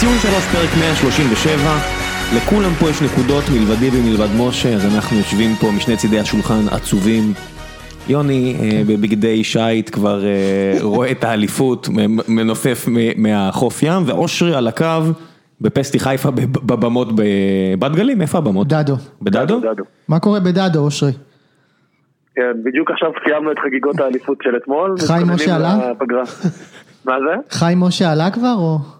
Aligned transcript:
ציון 0.00 0.18
שלוש 0.18 0.44
פרק 0.52 0.70
137, 0.80 1.56
לכולם 2.36 2.70
פה 2.80 2.90
יש 2.90 3.02
נקודות 3.02 3.44
מלבדי 3.52 3.88
ומלבד 3.92 4.28
משה, 4.38 4.74
אז 4.74 4.94
אנחנו 4.94 5.16
יושבים 5.16 5.50
פה 5.60 5.66
משני 5.76 5.96
צידי 5.96 6.18
השולחן 6.20 6.68
עצובים. 6.70 7.22
יוני 8.08 8.56
אה, 8.60 8.82
בבגדי 8.88 9.44
שיט 9.44 9.90
כבר 9.94 10.24
אה, 10.24 10.76
רואה 10.82 11.10
את 11.10 11.24
האליפות, 11.24 11.88
מנופף 12.28 12.86
מהחוף 13.16 13.82
ים, 13.82 14.02
ואושרי 14.06 14.54
על 14.54 14.68
הקו 14.68 15.00
בפסטי 15.60 15.98
חיפה 15.98 16.30
בב- 16.30 16.66
בבמות 16.66 17.08
בבת 17.14 17.92
גלים, 17.96 18.22
איפה 18.22 18.38
הבמות? 18.38 18.68
דדו. 18.68 18.94
בדדו? 19.22 19.60
דדו. 19.60 19.84
מה 20.08 20.18
קורה 20.20 20.40
בדדו, 20.40 20.78
אושרי? 20.78 21.12
כן, 22.34 22.42
בדיוק 22.64 22.90
עכשיו 22.90 23.10
סיימנו 23.24 23.52
את 23.52 23.56
חגיגות 23.64 24.00
האליפות 24.00 24.38
של 24.42 24.56
אתמול. 24.62 24.94
חיים 25.06 25.28
משה 25.28 25.56
עלה? 25.56 25.76
מה 27.04 27.14
זה? 27.26 27.56
חיים 27.58 27.80
משה 27.80 28.12
עלה 28.12 28.30
כבר 28.30 28.54
או? 28.58 28.99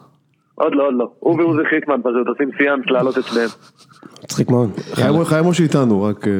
עוד 0.60 0.72
לא, 0.74 0.86
עוד 0.86 0.94
לא. 0.98 1.06
הוא 1.18 1.40
ועוזי 1.40 1.62
חיטמן 1.70 2.00
פשוט 2.00 2.26
עושים 2.28 2.50
סיאנס 2.58 2.84
לעלות 2.86 3.18
את 3.18 3.24
שניהם. 3.24 3.48
מצחיק 4.24 4.50
מאוד. 4.50 4.70
חיים- 4.94 5.46
משה 5.46 5.62
איתנו, 5.62 6.02
רק, 6.02 6.28
אה, 6.28 6.32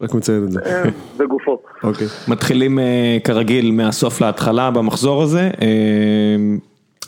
רק 0.00 0.14
מציין 0.14 0.44
את 0.44 0.50
זה. 0.52 0.60
אה, 0.66 0.82
בגופו. 1.18 1.58
אוקיי. 1.82 2.06
מתחילים 2.28 2.78
אה, 2.78 2.84
כרגיל 3.24 3.70
מהסוף 3.72 4.20
להתחלה 4.20 4.70
במחזור 4.70 5.22
הזה. 5.22 5.50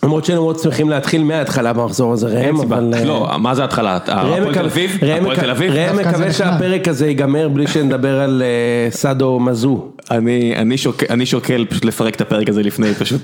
למרות 0.03 0.25
שהיינו 0.25 0.43
מאוד 0.43 0.59
שמחים 0.59 0.91
להתחיל 0.91 1.25
מההתחלה 1.25 1.73
במחזור 1.73 2.13
הזה, 2.13 2.27
ראם, 2.27 2.61
אבל... 2.61 2.93
לא, 3.07 3.29
מה 3.39 3.55
זה 3.55 3.65
התחלה? 3.65 3.97
הפועל 3.97 4.55
תל 5.37 5.51
אביב? 5.51 5.71
ראם 5.73 5.97
מקווה. 5.97 6.33
שהפרק 6.33 6.89
הזה 6.89 7.07
ייגמר 7.07 7.49
בלי 7.49 7.67
שנדבר 7.67 8.21
על 8.21 8.43
סאדו 8.91 9.41
מזו. 9.41 9.89
אני, 10.11 11.27
שוקל, 11.27 11.65
פשוט 11.71 11.85
לפרק 11.85 12.15
את 12.15 12.21
הפרק 12.21 12.49
הזה 12.49 12.63
לפני, 12.63 12.95
פשוט 12.95 13.21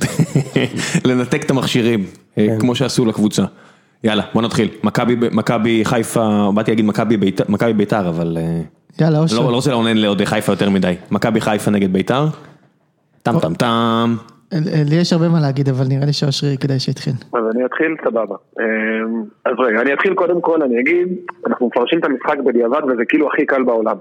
לנתק 1.09 1.45
את 1.45 1.51
המכשירים. 1.51 2.05
כמו 2.61 2.75
שעשו 2.75 3.05
לקבוצה. 3.05 3.45
יאללה, 4.05 4.23
בוא 4.35 4.43
נתחיל. 4.43 4.69
מכבי, 5.33 5.85
חיפה, 5.85 6.51
באתי 6.55 6.71
להגיד 6.71 6.87
מכבי 7.49 7.73
ביתר, 7.73 8.09
אבל 8.09 8.37
אה, 8.41 8.61
יאללה, 9.01 9.19
לא, 9.19 9.23
אושרי. 9.23 9.39
לא 9.39 9.55
רוצה 9.55 9.71
לעונן 9.71 9.97
לאוהדי 9.97 10.27
חיפה 10.27 10.53
יותר 10.53 10.71
מדי. 10.71 10.95
מכבי 11.11 11.41
חיפה 11.41 11.71
נגד 11.71 11.93
ביתר? 11.93 12.27
טם 13.23 13.41
טם 13.41 13.55
טם. 13.55 14.17
אה, 14.53 14.59
אה, 14.59 14.83
לי 14.91 14.97
יש 14.97 15.13
הרבה 15.13 15.29
מה 15.29 15.41
להגיד, 15.41 15.69
אבל 15.69 15.85
נראה 15.89 16.07
לי 16.07 16.13
שאושרי 16.13 16.57
כדאי 16.61 16.79
שיתחיל. 16.79 17.13
אז 17.33 17.43
אני 17.55 17.65
אתחיל, 17.65 17.97
סבבה. 18.05 18.37
אמ, 18.61 19.23
אז 19.45 19.53
רגע, 19.59 19.81
אני 19.81 19.93
אתחיל 19.93 20.15
קודם 20.15 20.41
כל, 20.41 20.63
אני 20.63 20.81
אגיד, 20.81 21.09
אנחנו 21.47 21.67
מפרשים 21.67 21.99
את 21.99 22.05
המשחק 22.05 22.37
בדיעבד 22.47 22.85
וזה 22.85 23.03
כאילו 23.09 23.29
הכי 23.29 23.47
קל 23.47 23.63
בעולם. 23.63 23.97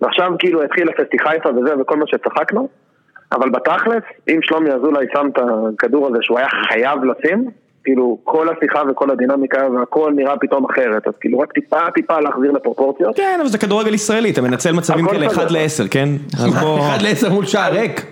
ועכשיו 0.00 0.32
כאילו 0.38 0.62
התחיל 0.62 0.88
הפסטי 0.88 1.18
חיפה 1.18 1.48
וזה 1.48 1.80
וכל 1.80 1.96
מה 1.96 2.04
שצחקנו, 2.06 2.68
אבל 3.32 3.50
בתכלס, 3.50 4.02
אם 4.28 4.38
שלומי 4.42 4.70
אזולאי 4.70 5.06
שם 5.12 5.26
את 5.32 5.38
הכדור 5.38 6.06
הזה 6.06 6.18
שהוא 6.20 6.38
היה 6.38 6.48
חייב 6.68 6.98
לשים, 7.04 7.50
כאילו 7.84 8.18
כל 8.24 8.48
השיחה 8.48 8.82
וכל 8.90 9.10
הדינמיקה 9.10 9.68
והכל 9.70 10.12
נראה 10.16 10.36
פתאום 10.40 10.64
אחרת, 10.70 11.06
אז 11.06 11.12
כאילו 11.20 11.38
רק 11.38 11.52
טיפה 11.52 11.90
טיפה 11.94 12.20
להחזיר 12.20 12.52
לפרופורציות. 12.52 13.16
כן, 13.16 13.38
אבל 13.40 13.48
זה 13.48 13.58
כדורגל 13.58 13.94
ישראלי, 13.94 14.30
אתה 14.30 14.42
מנצל 14.42 14.72
מצבים 14.72 15.06
כאלה 15.08 15.26
בסדר. 15.26 15.42
1 15.42 15.50
ל-10, 15.50 15.88
כן? 15.90 16.08
אז 16.44 16.54
בוא... 16.54 16.80
אחד 16.80 17.02
לעשר 17.02 17.30
מול 17.30 17.46
שער 17.46 17.72
ריק. 17.72 18.06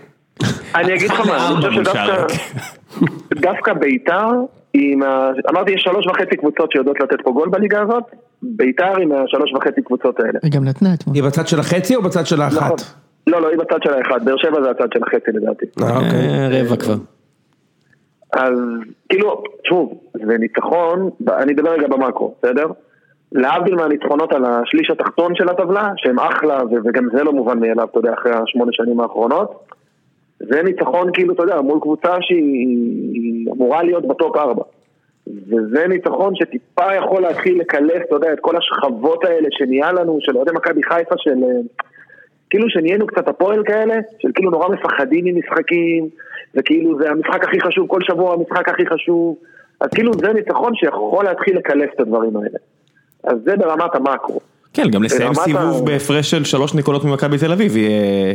אני 0.74 0.94
אגיד 0.94 1.10
לך 1.10 1.20
מה, 1.20 1.48
אני 1.48 1.56
חושב 1.56 1.72
שדווקא 1.72 2.26
דווקא 3.34 3.72
ביתר. 3.72 4.28
אמרתי 5.50 5.72
יש 5.72 5.82
שלוש 5.82 6.06
וחצי 6.06 6.36
קבוצות 6.36 6.72
שיודעות 6.72 7.00
לתת 7.00 7.16
פה 7.24 7.30
גול 7.30 7.48
בליגה 7.48 7.82
הזאת, 7.82 8.04
ביתר 8.42 8.96
עם 9.02 9.12
השלוש 9.12 9.52
וחצי 9.52 9.82
קבוצות 9.82 10.20
האלה. 10.20 10.38
היא 10.42 10.52
גם 10.52 10.64
נתנה 10.64 10.94
אתמול. 10.94 11.16
היא 11.16 11.22
בצד 11.22 11.46
של 11.46 11.60
החצי 11.60 11.96
או 11.96 12.02
בצד 12.02 12.26
של 12.26 12.40
האחת? 12.40 12.82
לא, 13.26 13.40
לא, 13.40 13.48
היא 13.48 13.58
בצד 13.58 13.82
של 13.82 13.92
האחד, 13.94 14.24
באר 14.24 14.36
שבע 14.36 14.62
זה 14.62 14.70
הצד 14.70 14.92
של 14.94 15.00
החצי 15.02 15.30
לדעתי. 15.32 15.66
אה, 15.82 15.96
אוקיי. 15.96 16.28
אה, 16.28 16.48
רבע 16.50 16.76
כבר. 16.76 16.94
אז 18.32 18.58
כאילו, 19.08 19.42
שוב, 19.68 20.00
זה 20.14 20.38
ניצחון, 20.38 21.10
אני 21.28 21.52
אדבר 21.52 21.70
רגע 21.70 21.86
במאקרו, 21.88 22.34
בסדר? 22.38 22.66
להבדיל 23.32 23.74
מהניצחונות 23.74 24.32
על 24.32 24.44
השליש 24.44 24.90
התחתון 24.90 25.34
של 25.34 25.48
הטבלה, 25.48 25.92
שהם 25.96 26.18
אחלה, 26.18 26.60
וגם 26.84 27.08
זה 27.12 27.24
לא 27.24 27.32
מובן 27.32 27.60
מאליו, 27.60 27.84
אתה 27.90 27.98
יודע, 27.98 28.14
אחרי 28.14 28.32
השמונה 28.32 28.72
שנים 28.72 29.00
האחרונות, 29.00 29.64
זה 30.38 30.62
ניצחון 30.62 31.10
כאילו, 31.12 31.34
אתה 31.34 31.42
יודע, 31.42 31.60
מול 31.60 31.80
קבוצה 31.80 32.16
שהיא 32.20 33.46
אמורה 33.52 33.82
להיות 33.82 34.08
בטופ 34.08 34.36
ארבע. 34.36 34.62
וזה 35.26 35.86
ניצחון 35.88 36.34
שטיפה 36.34 36.94
יכול 36.94 37.22
להתחיל 37.22 37.60
לקלף, 37.60 38.02
אתה 38.06 38.14
יודע, 38.14 38.32
את 38.32 38.40
כל 38.40 38.56
השכבות 38.56 39.24
האלה 39.24 39.48
שנהיה 39.50 39.92
לנו, 39.92 40.18
של 40.20 40.36
אוהדי 40.36 40.50
מכבי 40.54 40.82
חיפה, 40.82 41.14
של... 41.18 41.40
אה, 42.46 42.50
כאילו 42.50 42.70
שנהיינו 42.70 43.06
קצת 43.06 43.28
הפועל 43.28 43.62
כאלה, 43.66 43.94
של 44.18 44.28
כאילו 44.34 44.50
נורא 44.50 44.68
מפחדים 44.68 45.24
ממשחקים, 45.24 46.08
וכאילו 46.54 46.98
זה 46.98 47.10
המשחק 47.10 47.44
הכי 47.44 47.60
חשוב, 47.60 47.86
כל 47.88 48.00
שבוע 48.02 48.34
המשחק 48.34 48.68
הכי 48.68 48.82
חשוב, 48.94 49.36
אז 49.80 49.88
כאילו 49.94 50.12
זה 50.14 50.32
ניצחון 50.32 50.72
שיכול 50.74 51.24
להתחיל 51.24 51.56
לקלף 51.56 51.90
את 51.94 52.00
הדברים 52.00 52.36
האלה. 52.36 52.58
אז 53.24 53.36
זה 53.44 53.56
ברמת 53.56 53.94
המאקרו. 53.94 54.40
כן, 54.72 54.90
גם 54.90 55.02
לסיים 55.02 55.34
סיבוב 55.34 55.82
ה- 55.82 55.84
בהפרש 55.84 56.30
של 56.30 56.44
שלוש 56.44 56.74
נקודות 56.74 57.04
ממכבי 57.04 57.38
תל 57.38 57.52
אביב, 57.52 57.74
היא 57.76 57.88
אה, 57.88 58.32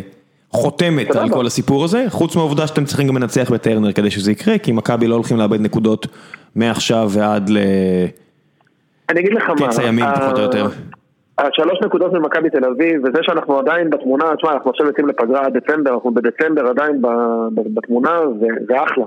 חותמת. 0.52 1.16
על 1.16 1.30
כל 1.30 1.46
הסיפור 1.46 1.84
הזה, 1.84 2.06
חוץ 2.10 2.36
מהעובדה 2.36 2.68
שאתם 2.68 2.86
צריכים 2.86 3.08
גם 3.08 3.18
לנצח 3.18 3.52
בטרנר 3.52 3.92
כדי 3.92 4.12
שזה 4.12 4.32
יקרה, 4.32 4.58
כי 4.58 4.72
מכבי 4.72 5.08
לא 5.08 5.16
הולכים 5.16 5.38
לאבד 5.38 5.62
נקודות 5.62 6.08
מעכשיו 6.56 7.10
ועד 7.14 7.50
ל... 7.50 7.58
אני 9.10 9.20
אגיד 9.20 9.34
לך 9.34 9.50
מה, 9.50 9.68
קץ 9.68 9.80
הימים, 9.80 10.06
ה- 10.06 10.20
פחות 10.20 10.38
או 10.38 10.44
יותר. 10.44 10.68
השלוש 11.48 11.80
נקודות 11.86 12.14
ממכבי 12.14 12.50
תל 12.50 12.66
אביב, 12.66 13.02
וזה 13.04 13.20
שאנחנו 13.22 13.60
עדיין 13.60 13.90
בתמונה, 13.90 14.36
תשמע, 14.36 14.52
אנחנו 14.52 14.70
עכשיו 14.70 14.88
יוצאים 14.88 15.08
לפגרה 15.08 15.46
עד 15.46 15.58
דצמבר, 15.58 15.94
אנחנו 15.94 16.14
בדצמבר 16.14 16.68
עדיין 16.68 17.02
בתמונה, 17.74 18.20
זה, 18.40 18.48
זה 18.68 18.84
אחלה. 18.84 19.06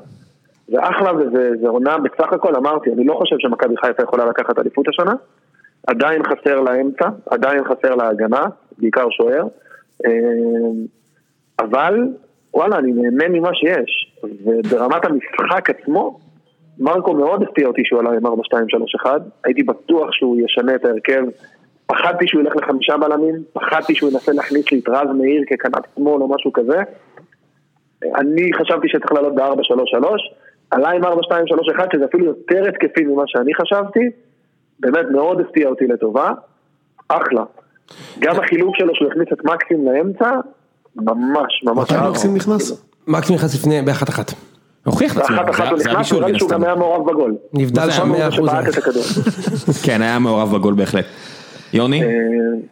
זה 0.69 0.79
אחלה 0.81 1.13
וזה 1.17 1.51
זה 1.61 1.69
עונה 1.69 1.99
בסך 1.99 2.33
הכל, 2.33 2.57
אמרתי, 2.57 2.93
אני 2.93 3.05
לא 3.05 3.15
חושב 3.15 3.37
שמכבי 3.39 3.75
חיפה 3.77 4.03
יכולה 4.03 4.25
לקחת 4.25 4.59
אליפות 4.59 4.89
השנה, 4.89 5.13
עדיין 5.87 6.23
חסר 6.25 6.61
לה 6.61 6.81
אמצע, 6.81 7.09
עדיין 7.31 7.65
חסר 7.65 7.95
לה 7.95 8.09
הגנה, 8.09 8.47
בעיקר 8.79 9.07
שוער, 9.11 9.47
אה, 10.07 10.11
אבל 11.59 12.09
וואלה, 12.55 12.79
אני 12.79 12.93
נהנה 12.93 13.29
ממה 13.29 13.51
שיש, 13.55 14.13
וברמת 14.45 15.05
המשחק 15.05 15.71
עצמו, 15.71 16.19
מרקו 16.79 17.15
מאוד 17.15 17.43
הפתיע 17.43 17.67
אותי 17.67 17.83
שהוא 17.85 18.01
עלה 18.01 18.11
עם 18.11 18.27
4-2-3-1, 18.27 19.07
הייתי 19.45 19.63
בטוח 19.63 20.13
שהוא 20.13 20.37
ישנה 20.45 20.75
את 20.75 20.85
ההרכב, 20.85 21.23
פחדתי 21.99 22.25
שהוא 22.29 22.41
ילך 22.41 22.53
לחמישה 22.57 22.97
בלמים, 22.97 23.35
פחדתי 23.53 23.95
שהוא 23.95 24.11
ינסה 24.11 24.33
להכניס 24.33 24.73
לי 24.73 24.79
את 24.79 24.89
רז 24.89 25.09
מאיר 25.19 25.43
ככנף 25.51 25.85
שמאל 25.97 26.23
או 26.23 26.29
משהו 26.35 26.53
כזה, 26.53 26.79
אני 28.17 28.51
חשבתי 28.61 28.89
שצריך 28.89 29.13
לעלות 29.13 29.35
ב-4-3-3, 29.35 30.07
עלה 30.71 30.91
עם 30.91 31.05
4-2-3-1 31.05 31.09
שזה 31.93 32.05
אפילו 32.05 32.25
יותר 32.27 32.63
התקפי 32.69 33.05
ממה 33.05 33.23
שאני 33.27 33.55
חשבתי, 33.55 34.01
באמת 34.81 35.07
מאוד 35.13 35.41
הפתיע 35.41 35.69
אותי 35.69 35.87
לטובה, 35.87 36.31
אחלה. 37.09 37.43
גם 38.19 38.41
החילוק 38.41 38.77
שלו 38.77 38.95
שהוא 38.95 39.09
הכניס 39.09 39.29
את 39.33 39.45
מקסים 39.45 39.87
לאמצע, 39.87 40.31
ממש 40.97 41.63
ממש 41.65 41.79
מתי 41.79 41.95
אהבתי. 41.95 42.11
מקסים 42.11 42.35
נכנס? 42.37 42.85
מקס 43.07 43.31
נכנס 43.31 43.55
לפני, 43.55 43.83
באחת 43.83 44.09
אחת. 44.09 44.33
הוכיח 44.85 45.13
את 45.19 45.23
עצמו, 45.23 45.37
ואחת 45.37 45.51
אחת 45.51 45.69
הוא 45.69 45.79
זה- 45.79 45.85
זה 45.85 45.91
נכנס, 45.91 45.97
הבישול 45.97 46.25
נראה 46.25 46.39
שהוא. 46.39 46.51
גם 46.51 46.65
היה 46.65 46.75
מעורב 46.75 47.11
בגול. 47.11 47.35
נבדל 47.53 47.91
שם 47.91 48.13
היה? 48.13 48.19
100 48.21 48.29
אחוז. 48.29 48.51
שבעט 48.51 48.69
את 48.69 48.79
הכדור. 48.79 49.03
כן, 49.87 50.03
היה 50.03 50.19
מעורב 50.19 50.55
בגול 50.57 50.75
בהחלט. 50.75 51.05
יוני, 51.75 52.03
אה, 52.03 52.09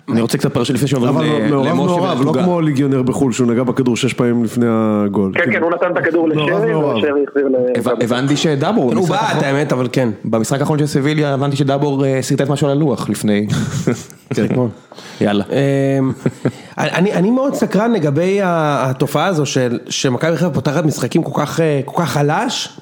אני 0.08 0.20
רוצה 0.20 0.38
קצת 0.38 0.54
פרש 0.54 0.70
לפני 0.70 0.88
שעוברים 0.88 1.14
אבל 1.16 1.24
ל- 1.24 1.28
מעורב 1.50 1.66
למשה 1.66 1.74
מעורב, 1.74 2.04
לא 2.14 2.18
ולתוגה. 2.20 2.42
כמו 2.44 2.60
ליגיונר 2.60 3.02
בחו"ל 3.02 3.32
שהוא 3.32 3.46
נגע 3.52 3.62
בכדור 3.62 3.96
שש 3.96 4.12
פעמים 4.12 4.44
לפני 4.44 4.66
הגול. 4.68 5.32
כן, 5.34 5.52
כן, 5.52 5.62
הוא 5.62 5.70
נתן 5.70 5.86
את 5.92 5.96
הכדור 5.96 6.28
מעורב, 6.28 6.50
לשרי, 6.50 6.72
מעורב. 6.72 6.96
ושרי 6.96 7.24
החזיר 7.28 7.48
ל... 7.48 7.54
הבנ- 7.78 8.04
הבנתי 8.04 8.36
שדאבור, 8.36 8.94
הוא 8.94 9.08
בעט 9.08 9.20
האחרון- 9.22 9.44
האמת, 9.44 9.72
אבל 9.72 9.88
כן. 9.92 10.08
במשחק 10.24 10.60
האחרון 10.60 10.78
של 10.78 10.86
סביליה 10.86 11.34
הבנתי 11.34 11.56
שדאבור 11.56 12.04
אה, 12.04 12.18
סרטט 12.22 12.48
משהו 12.48 12.66
על 12.66 12.76
הלוח 12.76 13.08
לפני. 13.10 13.46
כן, 14.34 14.46
יאללה. 15.20 15.44
אמ, 15.98 16.12
אני, 16.78 17.12
אני 17.12 17.30
מאוד 17.30 17.54
סקרן 17.54 17.92
לגבי 17.92 18.38
התופעה 18.42 19.26
הזו 19.26 19.42
שמכבי 19.88 20.36
חיפה 20.36 20.50
פותחת 20.50 20.84
משחקים 20.84 21.22
כל 21.22 21.40
כך, 21.40 21.60
אה, 21.60 21.80
כל 21.84 22.02
כך 22.02 22.10
חלש, 22.10 22.78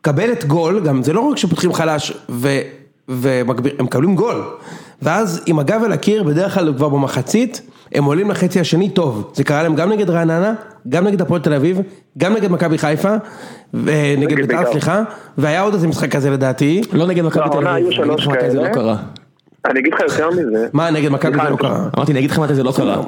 מקבלת 0.00 0.44
גול, 0.44 0.80
גם 0.84 1.02
זה 1.02 1.12
לא 1.12 1.20
רק 1.20 1.36
שפותחים 1.36 1.72
חלש 1.72 2.12
ו, 2.28 2.48
ומגביר, 3.08 3.72
הם 3.78 3.84
מקבלים 3.84 4.14
גול, 4.16 4.42
ואז 5.02 5.42
עם 5.46 5.58
הגב 5.58 5.82
אל 5.84 5.92
הקיר, 5.92 6.22
בדרך 6.22 6.54
כלל 6.54 6.72
כבר 6.76 6.88
במחצית, 6.88 7.62
הם 7.92 8.04
עולים 8.04 8.30
לחצי 8.30 8.60
השני 8.60 8.90
טוב, 8.90 9.32
זה 9.34 9.44
קרה 9.44 9.62
להם 9.62 9.74
גם 9.74 9.92
נגד 9.92 10.10
רעננה, 10.10 10.54
גם 10.88 11.06
נגד 11.06 11.20
הפועל 11.22 11.40
תל 11.40 11.54
אביב, 11.54 11.80
גם 12.18 12.34
נגד 12.34 12.50
מכבי 12.50 12.78
חיפה, 12.78 13.14
ונגד 13.74 14.18
נגד 14.18 14.36
בית"ר 14.36 14.58
בית"ר. 14.58 14.72
סליחה, 14.72 15.02
והיה 15.38 15.62
עוד 15.62 15.74
איזה 15.74 15.88
משחק 15.88 16.12
כזה 16.12 16.30
לדעתי, 16.30 16.80
לא 16.92 17.06
נגד 17.06 17.24
מכבי 17.24 17.44
תל 17.44 17.50
בעונה 17.50 17.78
אביב, 17.78 17.88
לך 17.88 18.28
מתי 18.28 18.50
זה 18.50 18.60
לא. 18.60 18.68
קרה. 18.68 18.96
אני 19.66 19.80
אגיד 19.80 19.94
לך 19.94 20.00
יותר 20.00 20.30
מזה, 20.30 20.66
מה 20.72 20.90
נגד 20.90 21.08
מכבי 21.08 21.38
זה 21.44 21.50
לא 21.50 21.56
קרה, 21.56 21.88
אמרתי, 21.96 22.12
אני 22.12 22.18
אגיד 22.18 22.30
לך 22.30 22.38
מתי 22.38 22.54
זה 22.54 22.62
לא 22.62 22.72
קרה. 22.76 23.02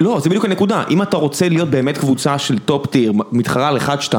לא, 0.00 0.20
זה 0.22 0.28
בדיוק 0.28 0.44
הנקודה, 0.44 0.82
אם 0.90 1.02
אתה 1.02 1.16
רוצה 1.16 1.48
להיות 1.48 1.68
באמת 1.68 1.98
קבוצה 1.98 2.38
של 2.38 2.58
טופ 2.58 2.86
טיר, 2.86 3.12
מתחרה 3.32 3.68
על 3.68 3.76
1-2, 3.76 4.14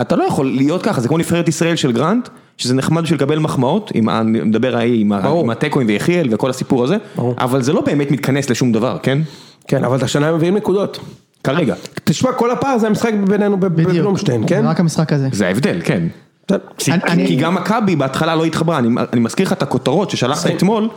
אתה 0.00 0.16
לא 0.16 0.24
יכול 0.24 0.46
להיות 0.46 0.82
ככה, 0.82 1.00
זה 1.00 1.08
כמו 1.08 1.18
נבחרת 1.18 1.48
ישראל 1.48 1.76
של 1.76 1.92
גרנט, 1.92 2.28
שזה 2.58 2.74
נחמד 2.74 3.02
בשביל 3.02 3.16
לקבל 3.18 3.38
מחמאות, 3.38 3.92
ה- 4.08 4.20
אני 4.20 4.40
מדבר 4.40 4.76
ההיא, 4.76 5.00
עם. 5.00 5.12
עם 5.12 5.50
התיקואים 5.50 5.88
ויחיאל 5.88 6.28
וכל 6.30 6.50
הסיפור 6.50 6.84
הזה, 6.84 6.96
ברור. 7.16 7.34
אבל 7.38 7.62
זה 7.62 7.72
לא 7.72 7.80
באמת 7.80 8.10
מתכנס 8.10 8.50
לשום 8.50 8.72
דבר, 8.72 8.96
כן? 9.02 9.18
כן, 9.68 9.84
אבל 9.84 9.98
השנה 10.04 10.28
הם 10.28 10.34
מביאים 10.34 10.54
נקודות. 10.56 10.98
כרגע. 11.44 11.74
תשמע, 12.04 12.32
כל 12.32 12.50
הפער 12.50 12.78
זה 12.78 12.86
המשחק 12.86 13.12
בינינו. 13.28 13.56
בבלומשטיין, 13.56 14.44
כן? 14.46 14.62
רק 14.66 14.80
המשחק 14.80 15.12
הזה. 15.12 15.28
זה 15.32 15.46
ההבדל, 15.46 15.80
כן. 15.84 16.02
כי- 16.78 16.92
אני- 16.92 17.26
כי 17.26 17.36
גם 17.36 17.54
מכבי 17.54 17.96
בהתחלה 17.96 18.36
לא 18.36 18.44
התחברה, 18.44 18.78
אני 18.78 18.88
אני 19.12 19.20
מזכיר 19.20 19.46
לך 19.46 19.52
את 19.52 19.62
הכותרות 19.62 20.10
ששלחת. 20.10 20.50
אתמול, 20.56 20.88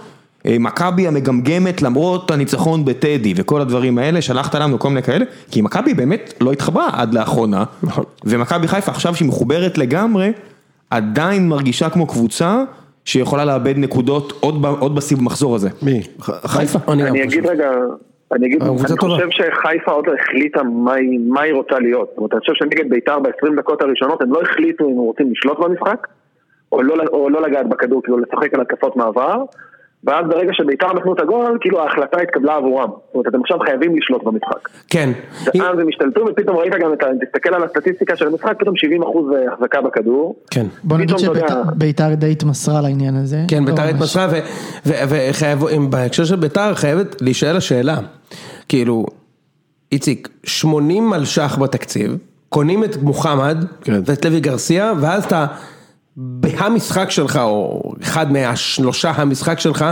אה, 0.46 0.56
מכבי 0.60 1.08
המגמגמת 1.08 1.82
למרות 1.82 2.32
הניצחון 2.32 2.86
בטדי 2.86 3.34
וכל 3.36 3.62
הדברים 3.62 3.98
האלה, 3.98 4.22
שלחת 4.22 4.56
לנו 4.56 4.80
כל 4.80 4.90
מיני 4.90 5.04
כאלה, 5.04 5.26
כי 5.52 5.62
מכבי 5.62 5.94
באמת 5.94 6.34
לא 6.42 6.52
התחברה 6.52 6.90
עד 6.94 7.14
לאחרונה, 7.14 7.64
נכון. 7.84 8.04
ומכבי 8.26 8.68
חיפה 8.68 8.92
עכשיו 8.92 9.16
שהיא 9.16 9.28
מחוברת 9.28 9.78
לגמרי, 9.78 10.30
עדיין 10.92 11.50
מרגישה 11.50 11.90
כמו 11.90 12.08
קבוצה 12.08 12.64
שיכולה 13.06 13.46
לאבד 13.46 13.74
נקודות 13.78 14.34
עוד 14.40 14.62
ב- 14.62 14.66
עוד 14.66 14.96
בסיבוב 14.96 15.24
מחזור 15.24 15.56
הזה. 15.56 15.70
מי? 15.82 16.02
ח- 16.22 16.46
חיפה? 16.48 16.80
אני 16.92 17.04
אני. 17.10 17.24
אגיד 17.24 17.46
רגע, 17.46 17.72
אני 18.32 18.48
אגיד, 18.48 18.62
אני 18.64 18.78
טובה. 19.00 19.16
חושב 19.16 19.28
שחיפה 19.32 19.92
עוד 19.92 20.08
לא 20.08 20.14
החליטה 20.22 20.64
מה 20.64 20.94
היא- 20.94 21.20
מה 21.28 21.42
היא 21.42 21.54
רוצה 21.54 21.80
להיות. 21.80 22.08
זאת 22.10 22.18
אומרת, 22.18 22.34
אני 22.34 22.40
חושב 22.40 22.54
שנגד 22.56 22.90
בית"ר 22.90 23.20
ב-20 23.20 23.56
דקות 23.58 23.82
הראשונות 23.82 24.22
הם 24.22 24.34
לא 24.34 24.42
החליטו 24.42 24.84
אם 24.86 24.90
הם 24.90 24.98
רוצים 24.98 25.32
לשלוט 25.32 25.60
במשחק, 25.60 26.08
או 26.72 26.82
לא, 26.84 26.96
או 27.12 27.30
לא 27.30 27.42
לגעת 27.42 27.70
בכדור, 27.70 28.04
כאילו 28.04 28.18
לשחק 28.18 28.54
על 28.54 28.62
התקפות 28.62 28.96
מעבר, 28.96 29.44
ואז 30.04 30.26
ברגע 30.30 30.54
שבית"ר 30.54 30.94
נתנו 30.94 31.14
את 31.14 31.20
הגול, 31.20 31.58
כאילו 31.62 31.82
ההחלטה 31.82 32.22
התקבלה 32.22 32.56
עבורם. 32.56 32.90
זאת 32.90 33.14
אומרת, 33.14 33.28
אתם 33.28 33.42
עכשיו 33.42 33.60
חייבים 33.60 33.96
לשלוט 33.96 34.24
במשחק. 34.24 34.70
כן. 34.90 35.10
ואז 35.46 35.80
הם 35.80 35.88
השתלטו, 35.90 36.26
ופתאום 36.30 36.58
ראית 36.58 36.74
גם 36.82 36.94
את 36.94 37.04
ה... 37.04 37.06
תסתכל 37.26 37.54
על 37.54 37.64
הסטטיסטיקה 37.64 38.16
של 38.16 38.28
המשחק, 38.28 38.54
פתאום 38.60 38.76
70% 38.76 39.08
החזקה 39.54 39.82
בכדור. 39.82 40.36
כן. 40.52 40.66
בוא 40.84 40.98
נגיד 40.98 41.18
שביתר 41.18 42.14
די 42.14 42.32
התמסרה 42.32 42.82
לעניין 42.82 43.16
הזה. 43.16 43.38
כן, 43.48 43.64
לא 43.64 43.70
ביתר 43.70 43.84
ממש. 43.84 43.94
התמסרה, 43.94 44.28
ו- 44.32 44.40
ו- 44.86 45.04
וחייב, 45.10 45.66
אם 45.66 45.90
בהקשר 45.90 46.26
של 46.26 46.36
ביתר 46.36 46.74
חייבת 46.76 47.22
להישאל 47.22 47.58
השאלה, 47.58 47.98
כאילו, 48.70 49.06
איציק, 49.92 50.30
80 50.44 51.10
מלש"ח 51.10 51.58
בתקציב, 51.62 52.18
קונים 52.50 52.84
את 52.84 52.98
מוחמד 52.98 53.66
כן. 53.82 53.94
ואת 54.06 54.26
לוי 54.26 54.40
גרסיה, 54.40 54.94
ואז 55.02 55.26
אתה, 55.26 55.46
בהמשחק 56.18 57.12
שלך, 57.12 57.38
או 57.44 57.82
אחד 58.04 58.32
מהשלושה 58.32 59.12
המשחק 59.16 59.60
שלך, 59.60 59.86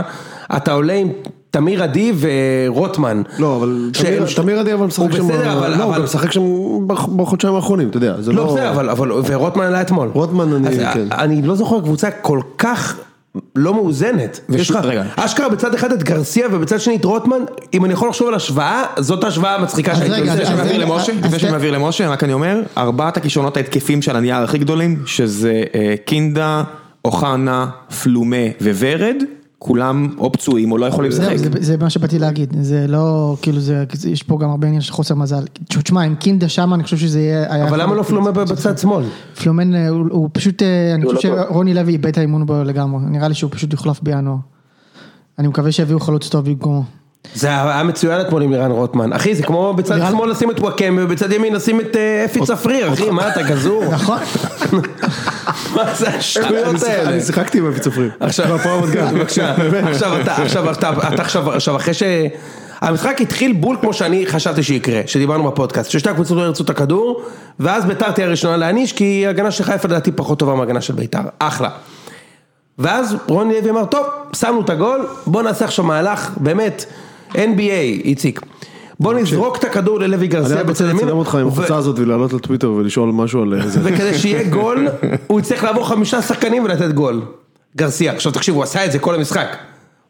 אתה 0.56 0.72
עולה 0.72 0.92
עם 0.92 1.08
תמיר 1.50 1.82
עדי 1.82 2.12
ורוטמן. 2.20 3.22
לא, 3.38 3.56
אבל 3.56 3.90
שהם- 3.94 4.06
תמיר- 4.16 4.36
תמיר 4.36 4.58
עדי 4.60 4.72
אבל 4.72 4.80
הוא 4.80 4.86
משחק 4.88 5.12
שם, 5.12 5.28
בסדר, 5.28 5.58
אבל- 5.58 5.70
לא, 5.70 5.82
הוא 5.82 5.90
אבל- 5.90 5.98
גם 5.98 6.04
משחק 6.04 6.32
שם 6.32 6.42
בח- 6.86 7.06
בחודשיים 7.06 7.54
האחרונים, 7.54 7.88
אתה 7.88 7.96
יודע, 7.96 8.20
זה 8.20 8.32
לא, 8.32 8.44
לא... 8.46 8.52
בסדר, 8.54 8.70
אבל, 8.70 8.90
אבל, 8.90 9.12
ורוטמן 9.26 9.64
עלה 9.64 9.80
אתמול. 9.80 10.10
רוטמן, 10.12 10.52
אני- 10.52 10.76
כן. 10.94 11.06
אני 11.12 11.42
לא 11.42 11.54
זוכר 11.54 11.80
קבוצה 11.80 12.10
כל 12.10 12.40
כך 12.58 12.96
לא 13.56 13.74
מאוזנת. 13.74 14.40
יש 14.48 14.70
לך, 14.70 14.76
רגע. 14.82 15.04
אשכרה 15.16 15.48
בצד 15.48 15.74
אחד 15.74 15.92
את 15.92 16.02
גרסיה 16.02 16.46
ובצד 16.52 16.80
שני 16.80 16.96
את 16.96 17.04
רוטמן, 17.04 17.36
אם 17.74 17.84
אני 17.84 17.92
יכול 17.92 18.08
לחשוב 18.08 18.28
על 18.28 18.34
השוואה, 18.34 18.84
זאת 18.98 19.24
ההשוואה 19.24 19.54
המצחיקה 19.54 19.94
שהייתי 19.96 20.20
לפני 20.20 20.30
עושה. 20.30 20.42
אז- 20.42 20.48
שאני 20.48 20.56
מעביר 20.56 20.78
למשה, 20.84 21.12
לפני 21.12 21.38
שאני 21.38 21.52
מעביר 21.52 21.70
למשה, 21.70 22.08
רק 22.08 22.24
אני 22.24 22.32
אומר, 22.32 22.60
ארבעת 22.78 23.16
הכישרונות 23.16 23.56
ההתקפים 23.56 24.02
של 24.02 24.16
הנייר 24.16 24.36
הכי 24.36 24.58
גדולים, 24.58 25.02
שזה 25.06 25.62
אה, 25.74 25.94
קינדה, 26.04 26.62
אוחנה, 27.04 27.66
פלומה 28.02 28.36
וורד, 28.62 29.16
כולם 29.62 30.08
או 30.18 30.32
פצועים 30.32 30.72
או 30.72 30.78
לא 30.78 30.86
יכולים 30.86 31.10
לשחק. 31.10 31.36
זה, 31.36 31.48
זה 31.60 31.76
מה 31.76 31.90
שבאתי 31.90 32.18
להגיד, 32.18 32.54
זה 32.60 32.86
לא, 32.88 33.36
כאילו 33.42 33.60
זה, 33.60 33.84
יש 34.08 34.22
פה 34.22 34.38
גם 34.38 34.50
הרבה 34.50 34.66
עניין 34.66 34.82
של 34.82 34.92
חוסר 34.92 35.14
מזל. 35.14 35.44
תשמע, 35.68 36.02
עם 36.02 36.14
קינדה 36.14 36.48
שם, 36.48 36.74
אני 36.74 36.84
חושב 36.84 36.96
שזה 36.96 37.20
יהיה... 37.20 37.54
היה 37.54 37.68
אבל 37.68 37.82
למה 37.82 37.94
לא 37.94 38.02
פלומה 38.02 38.30
בצד 38.30 38.78
שמאל? 38.78 39.04
פלומן, 39.42 39.74
אה, 39.74 39.88
הוא, 39.88 40.06
הוא 40.10 40.28
פשוט, 40.32 40.62
אה, 40.62 40.94
אני 40.94 41.04
הוא 41.04 41.14
חושב 41.14 41.28
לא. 41.28 41.42
שרוני 41.48 41.74
לוי 41.74 41.92
איבד 41.92 42.06
את 42.06 42.18
האימון 42.18 42.46
בו 42.46 42.64
לגמרי, 42.64 43.00
נראה 43.06 43.28
לי 43.28 43.34
שהוא 43.34 43.50
פשוט 43.50 43.72
יוחלף 43.72 44.00
בינואר. 44.02 44.36
אני 45.38 45.48
מקווה 45.48 45.72
שיביאו 45.72 46.00
חלוץ 46.00 46.28
טוב 46.28 46.44
במקומו. 46.44 46.84
זה 47.34 47.48
היה 47.48 47.82
מצוין 47.82 48.20
אתמול 48.20 48.42
עם 48.42 48.52
לירן 48.52 48.70
רוטמן. 48.70 49.12
אחי, 49.12 49.34
זה 49.34 49.42
כמו 49.42 49.74
בצד 49.74 49.98
שמאל 50.10 50.30
לשים 50.30 50.50
את 50.50 50.60
וואקמה 50.60 51.04
ובצד 51.04 51.32
ימין 51.32 51.54
לשים 51.54 51.80
את 51.80 51.96
אה, 51.96 52.24
אפי 52.24 52.40
צפריר, 52.40 52.92
אחי, 52.92 53.10
מה 53.10 53.28
אתה 53.28 53.42
גזור? 53.42 53.84
נכון? 53.94 54.18
מה 55.76 55.94
זה 55.94 56.08
השטויות 56.08 56.82
האלה? 56.82 57.10
אני 57.10 57.20
שיחקתי 57.20 57.58
עם 57.58 57.70
אפי 57.70 57.80
צפריר. 57.80 58.10
עכשיו, 58.20 58.54
עכשיו 59.90 60.20
אתה, 60.20 60.36
עכשיו 60.36 60.72
אתה, 60.72 60.92
אתה 61.14 61.22
עכשיו, 61.22 61.50
עכשיו 61.50 61.76
אחרי 61.76 61.94
ש... 61.94 62.02
המשחק 62.80 63.20
התחיל 63.20 63.52
בול 63.52 63.76
כמו 63.80 63.92
שאני 63.92 64.26
חשבתי 64.26 64.62
שיקרה, 64.62 65.00
שדיברנו 65.06 65.50
בפודקאסט, 65.50 65.90
ששתי 65.90 66.10
הקבוצות 66.10 66.36
לא 66.36 66.42
ירצו 66.42 66.64
את 66.64 66.70
הכדור, 66.70 67.22
ואז 67.60 67.84
ביתר 67.84 68.10
תהיה 68.10 68.26
הראשונה 68.26 68.56
להעניש, 68.56 68.92
כי 68.92 69.26
ההגנה 69.26 69.50
של 69.50 69.64
חיפה 69.64 69.88
לדעתי 69.88 70.12
פחות 70.12 70.38
טובה 70.38 70.54
מההגנה 70.54 70.80
של 70.80 70.94
ביתר, 70.94 71.20
אחלה. 71.38 71.68
ואז 72.78 73.16
רוני 73.28 73.60
לוי 73.60 73.70
אמר, 73.70 73.84
טוב, 73.84 74.06
שמנו 74.32 74.60
את 74.60 74.70
הגול, 74.70 75.06
בוא 75.26 75.42
נעשה 75.42 75.64
עכשיו 75.64 75.84
מהלך, 75.84 76.30
באמת, 76.36 76.84
NBA, 77.34 78.04
איציק. 78.04 78.40
בוא 79.00 79.14
נזרוק 79.14 79.56
את 79.56 79.64
הכדור 79.64 79.98
ללוי 80.00 80.18
אני 80.18 80.26
גרסיה 80.26 80.56
רק 80.56 80.66
בצד 80.66 80.68
רוצה 80.68 80.84
ימין, 80.84 80.96
לצלם 80.96 81.16
אותך 81.16 81.34
עם 81.34 81.48
החולצה 81.48 81.76
הזאת 81.76 81.98
ולעלות 81.98 82.32
לטוויטר 82.32 82.70
ולשאול 82.70 83.12
משהו 83.12 83.42
על 83.42 83.68
זה. 83.68 83.80
וכדי 83.82 84.18
שיהיה 84.18 84.48
גול, 84.56 84.88
הוא 85.26 85.40
יצטרך 85.40 85.64
לעבור 85.64 85.88
חמישה 85.88 86.22
שחקנים 86.22 86.64
ולתת 86.64 86.92
גול. 86.92 87.22
גרסיה, 87.76 88.12
עכשיו 88.12 88.32
תקשיב, 88.32 88.54
הוא 88.54 88.62
עשה 88.62 88.84
את 88.84 88.92
זה 88.92 88.98
כל 88.98 89.14
המשחק. 89.14 89.56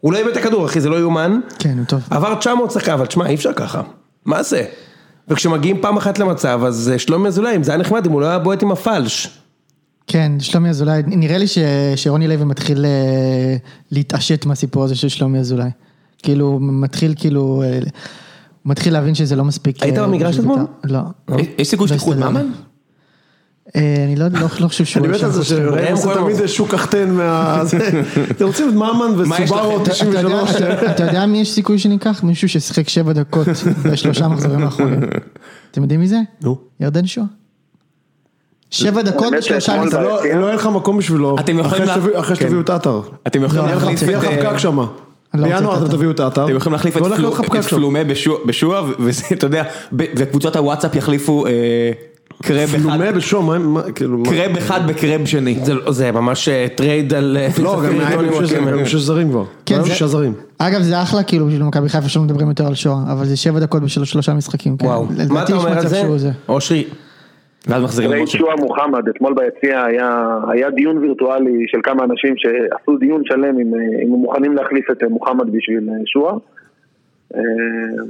הוא 0.01 0.13
לא 0.13 0.19
איבד 0.19 0.31
את 0.31 0.37
הכדור, 0.37 0.67
אחי, 0.67 0.81
זה 0.81 0.89
לא 0.89 1.01
יאומן. 1.01 1.41
כן, 1.59 1.79
הוא 1.79 1.87
טוב. 1.87 2.01
עבר 2.11 2.35
900 2.35 2.71
שחקנים, 2.71 2.95
אבל 2.95 3.07
תשמע, 3.07 3.27
אי 3.27 3.35
אפשר 3.35 3.53
ככה. 3.53 3.83
מה 4.25 4.43
זה? 4.43 4.65
וכשמגיעים 5.29 5.81
פעם 5.81 5.97
אחת 5.97 6.19
למצב, 6.19 6.61
אז 6.67 6.91
אה, 6.93 6.99
שלומי 6.99 7.29
אזולאי, 7.29 7.57
אם 7.57 7.63
זה 7.63 7.73
היה 7.73 7.79
נחמד, 7.79 8.07
אם 8.07 8.13
הוא 8.13 8.21
לא 8.21 8.27
היה 8.27 8.39
בועט 8.39 8.63
עם 8.63 8.73
הפלש. 8.73 9.41
כן, 10.07 10.33
שלומי 10.41 10.69
אזולאי, 10.69 11.03
נראה 11.07 11.39
לי 11.39 11.47
ש, 11.47 11.59
שרוני 11.97 12.29
לוי 12.29 12.45
מתחיל 12.45 12.85
אה, 12.85 13.57
להתעשת 13.91 14.47
מהסיפור 14.47 14.85
הזה 14.85 14.95
של 14.95 15.09
שלומי 15.09 15.39
אזולאי. 15.39 15.71
כאילו, 16.23 16.59
מתחיל 16.61 17.15
כאילו, 17.17 17.63
אה, 17.67 17.79
מתחיל 18.65 18.93
להבין 18.93 19.15
שזה 19.15 19.37
לא 19.37 19.45
מספיק. 19.45 19.83
היית 19.83 19.99
אה, 19.99 20.07
במגרש 20.07 20.39
אתמול? 20.39 20.59
בית"ר. 20.59 20.95
לא. 21.29 21.37
יש 21.59 21.69
סיכוי 21.69 21.89
שתיקחו 21.89 22.13
את 22.13 22.19
לא 22.19 22.31
ממן? 22.31 22.47
אה, 23.77 24.05
אני 24.05 24.17
לא 24.17 24.27
לא- 24.29 24.49
לא 24.61 24.69
חושב 24.69 24.85
שהוא... 24.85 25.07
אני 25.07 25.17
מת 25.17 25.23
על 25.23 25.33
זה. 25.33 25.45
שראם 25.45 25.97
כל 26.03 26.15
תמיד. 26.15 26.47
שוק 26.47 26.71
קחטן 26.71 27.11
מה... 27.11 27.61
זה. 27.65 28.03
אתם 28.31 28.47
רוצים 28.47 28.69
את 28.69 28.75
ממן 28.75 29.21
וסובארו 29.21 29.83
לכם? 29.83 29.83
אתה- 29.83 29.93
אתה 29.93 30.19
יודע- 30.19 30.45
93? 30.45 30.51
אתה- 30.91 31.05
יודע 31.05 31.27
מי 31.27 31.41
יש 31.41 31.51
סיכוי 31.53 31.79
שניקח? 31.79 32.21
מישהו 32.23 32.49
ששיחק 32.49 32.89
שבע 32.89 33.13
דקות 33.13 33.47
בשלושה 33.93 34.29
מחזורים 34.29 34.63
האחרונים. 34.65 35.01
אתם 35.71 35.83
יודעים 35.83 36.01
מי 36.01 36.09
זה? 36.09 36.19
נו. 36.43 36.59
ירדן 36.81 37.07
שואה. 37.07 37.27
שבע 38.71 39.03
דקות 39.03 39.33
בשלושה 39.39 39.81
מחזורים. 39.85 40.07
לא 40.07 40.41
לא 40.41 40.47
יהיה 40.47 40.55
לך 40.55 40.67
מקום 40.67 40.99
בשבילו. 40.99 41.37
אתם 41.41 41.59
יכולים 41.59 41.85
אחרי 42.19 42.37
שתביאו- 42.37 42.53
כן. 42.55 42.61
את 42.61 42.71
עטר. 42.71 43.01
אתם 43.27 43.43
יכולים 43.45 43.65
לא, 43.65 43.71
להחליף 43.71 44.03
יהיה 44.03 44.19
את... 44.19 44.25
לך 44.25 44.31
אה, 44.31 44.51
פקק 44.51 44.59
שם. 44.59 44.79
לא 45.35 45.49
בינואר 45.57 45.77
את 45.79 45.83
אתם. 45.83 45.91
תביאו 45.97 46.11
את 46.11 46.21
העטר. 46.21 46.45
אתם 46.45 46.57
יכולים 46.57 46.73
להחליף 46.73 46.97
את 46.97 47.03
שם. 47.63 47.77
פלומה 47.77 48.05
בשוע- 48.05 48.39
בשועה, 48.47 48.83
וזה, 48.99 49.23
אתה 49.33 49.47
יודע, 49.47 49.63
וקבוצות 49.93 50.57
הוואטסאפ 50.57 50.95
יחליפו 50.97 51.47
אה, 51.47 51.51
קרב 52.43 52.59
אחד, 52.75 52.79
פלומה 52.79 53.13
בשום, 53.13 53.47
מה- 53.47 53.59
מה, 53.59 53.83
כאילו... 53.95 54.23
קרב 54.25 54.57
אחד 54.57 54.87
בקרב 54.87 55.27
שני. 55.27 55.59
זה, 55.65 55.73
זה 55.89 56.13
ממש 56.13 56.49
אה, 56.49 56.67
טרייד 56.75 57.15
על... 57.15 57.37
אה, 57.41 57.49
לא, 57.63 57.77
גם 57.85 57.93
צפיר, 57.93 58.07
היה 58.07 58.17
טוני 58.17 58.29
עם 58.29 58.47
שש- 58.47 58.53
וואקמה. 58.53 58.71
עם 58.71 58.87
שש 58.87 58.95
זרים 58.95 59.31
כבר. 59.31 59.45
כן, 59.67 59.83
זה- 59.83 59.91
שישה 59.91 60.07
זרים. 60.07 60.33
אגב 60.59 60.83
זה 60.83 61.03
אחלה 61.03 61.23
כאילו 61.23 61.47
בשביל 61.47 61.63
מכבי 61.63 61.89
חיפה 61.89 62.09
שלא 62.09 62.23
מדברים 62.23 62.49
יותר 62.49 62.67
על 62.67 62.75
שואה, 62.75 63.13
אבל 63.13 63.27
זה 63.27 63.37
שבע 63.37 63.59
דקות 63.61 63.83
בשביל 63.83 64.05
שלושה 64.05 64.35
משחקים. 64.35 64.77
כן. 64.77 64.87
וואו, 64.87 65.07
מה 65.29 65.43
אתה 65.43 65.53
אומר 65.57 65.79
על 65.79 65.87
זה? 66.19 66.31
אושרי, 66.49 66.85
ואז 67.67 67.83
מחזירים 67.83 68.13
למשה. 68.13 68.39
שועה 68.39 68.57
מוחמד, 68.57 69.09
אתמול 69.09 69.35
ביציע 69.35 69.85
היה, 69.85 70.39
היה 70.49 70.71
דיון 70.71 70.99
וירטואלי 70.99 71.65
של 71.67 71.79
כמה 71.83 72.05
אנשים 72.05 72.35
שעשו 72.37 72.97
דיון 72.99 73.23
שלם 73.25 73.59
אם, 73.61 73.75
אה, 73.75 74.03
אם 74.03 74.15
הם 74.15 74.21
מוכנים 74.21 74.55
להחליף 74.55 74.91
את 74.91 75.03
אה, 75.03 75.09
מוחמד 75.09 75.53
בשביל 75.53 75.89
אה, 75.89 75.95
שועה. 76.07 76.35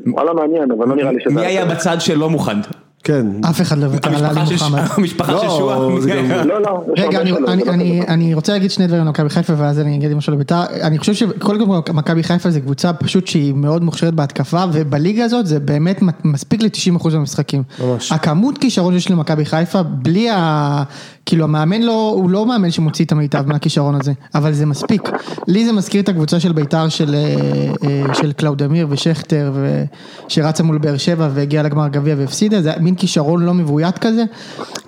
וואלה 0.07 0.33
מעניין, 0.33 0.71
אבל 0.71 0.89
לא 0.89 0.97
נראה 0.97 1.13
לי 1.13 1.21
שזה... 1.21 1.35
מי 1.35 1.47
היה 1.47 1.65
בצד 1.65 1.97
שלא 2.01 2.31
מוכן? 2.31 2.57
כן. 3.05 3.27
אף 3.51 3.61
אחד 3.61 3.79
לא 3.79 3.85
יוותר 3.85 4.17
על 4.17 4.25
עלי 4.25 4.41
מוחמד. 4.53 4.83
המשפחה 4.97 5.33
של 5.39 5.47
לא, 5.47 5.51
שועה. 5.59 5.79
גם- 6.09 6.49
לא, 6.49 6.63
לא. 6.63 6.85
רגע, 6.99 7.21
אני, 7.21 7.33
כזה. 7.63 7.73
אני 8.13 8.35
רוצה 8.35 8.53
להגיד 8.53 8.71
שני 8.71 8.87
דברים 8.87 9.03
על 9.03 9.09
מכבי 9.09 9.29
חיפה 9.31 9.53
ואז 9.57 9.79
אני 9.81 9.97
אגיד 9.97 10.15
משהו 10.15 10.33
לביתר. 10.33 10.63
אני 10.83 10.99
חושב 10.99 11.15
שקודם 11.15 11.67
כל 11.83 11.93
מכבי 11.93 12.23
חיפה 12.23 12.51
זה 12.51 12.61
קבוצה 12.61 12.93
פשוט 12.93 13.27
שהיא 13.27 13.55
מאוד 13.55 13.83
מוכשרת 13.85 14.15
בהתקפה 14.15 14.65
ובליגה 14.73 15.25
הזאת 15.25 15.47
זה 15.47 15.61
באמת 15.61 16.01
מספיק 16.25 16.63
ל-90% 16.63 17.09
מהמשחקים. 17.15 17.63
ממש. 17.85 18.13
הכמות 18.13 18.59
כישרון 18.59 18.95
שיש 18.95 19.11
למכבי 19.11 19.45
חיפה 19.45 19.83
בלי 19.83 20.31
ה... 20.31 20.83
כאילו 21.31 21.45
המאמן 21.45 21.83
לא, 21.83 22.13
הוא 22.17 22.31
לא 22.31 22.47
מאמן 22.47 22.71
שמוציא 22.71 23.05
את 23.05 23.13
המיטב 23.13 23.47
מהכישרון 23.47 23.95
הזה, 23.95 24.13
אבל 24.35 24.53
זה 24.53 24.67
מספיק. 24.67 25.03
לי 25.47 25.65
זה 25.65 25.73
מזכיר 25.73 26.03
את 26.03 26.09
הקבוצה 26.09 26.41
של 26.41 26.53
ביתר 26.53 26.89
של, 26.89 27.15
אה, 27.15 27.73
אה, 27.89 28.15
של 28.15 28.33
קלאודמיר 28.33 28.87
ושכטר 28.91 29.51
ו- 29.55 29.85
שרצה 30.29 30.63
מול 30.63 30.79
באר 30.79 30.97
שבע 30.97 31.29
והגיעה 31.35 31.63
לגמר 31.63 31.89
גביע 31.89 32.15
והפסידה, 32.19 32.63
זה 32.63 32.73
מין 32.81 32.95
כישרון 32.95 33.43
לא 33.43 33.55
מבוית 33.55 33.99
כזה. 33.99 34.25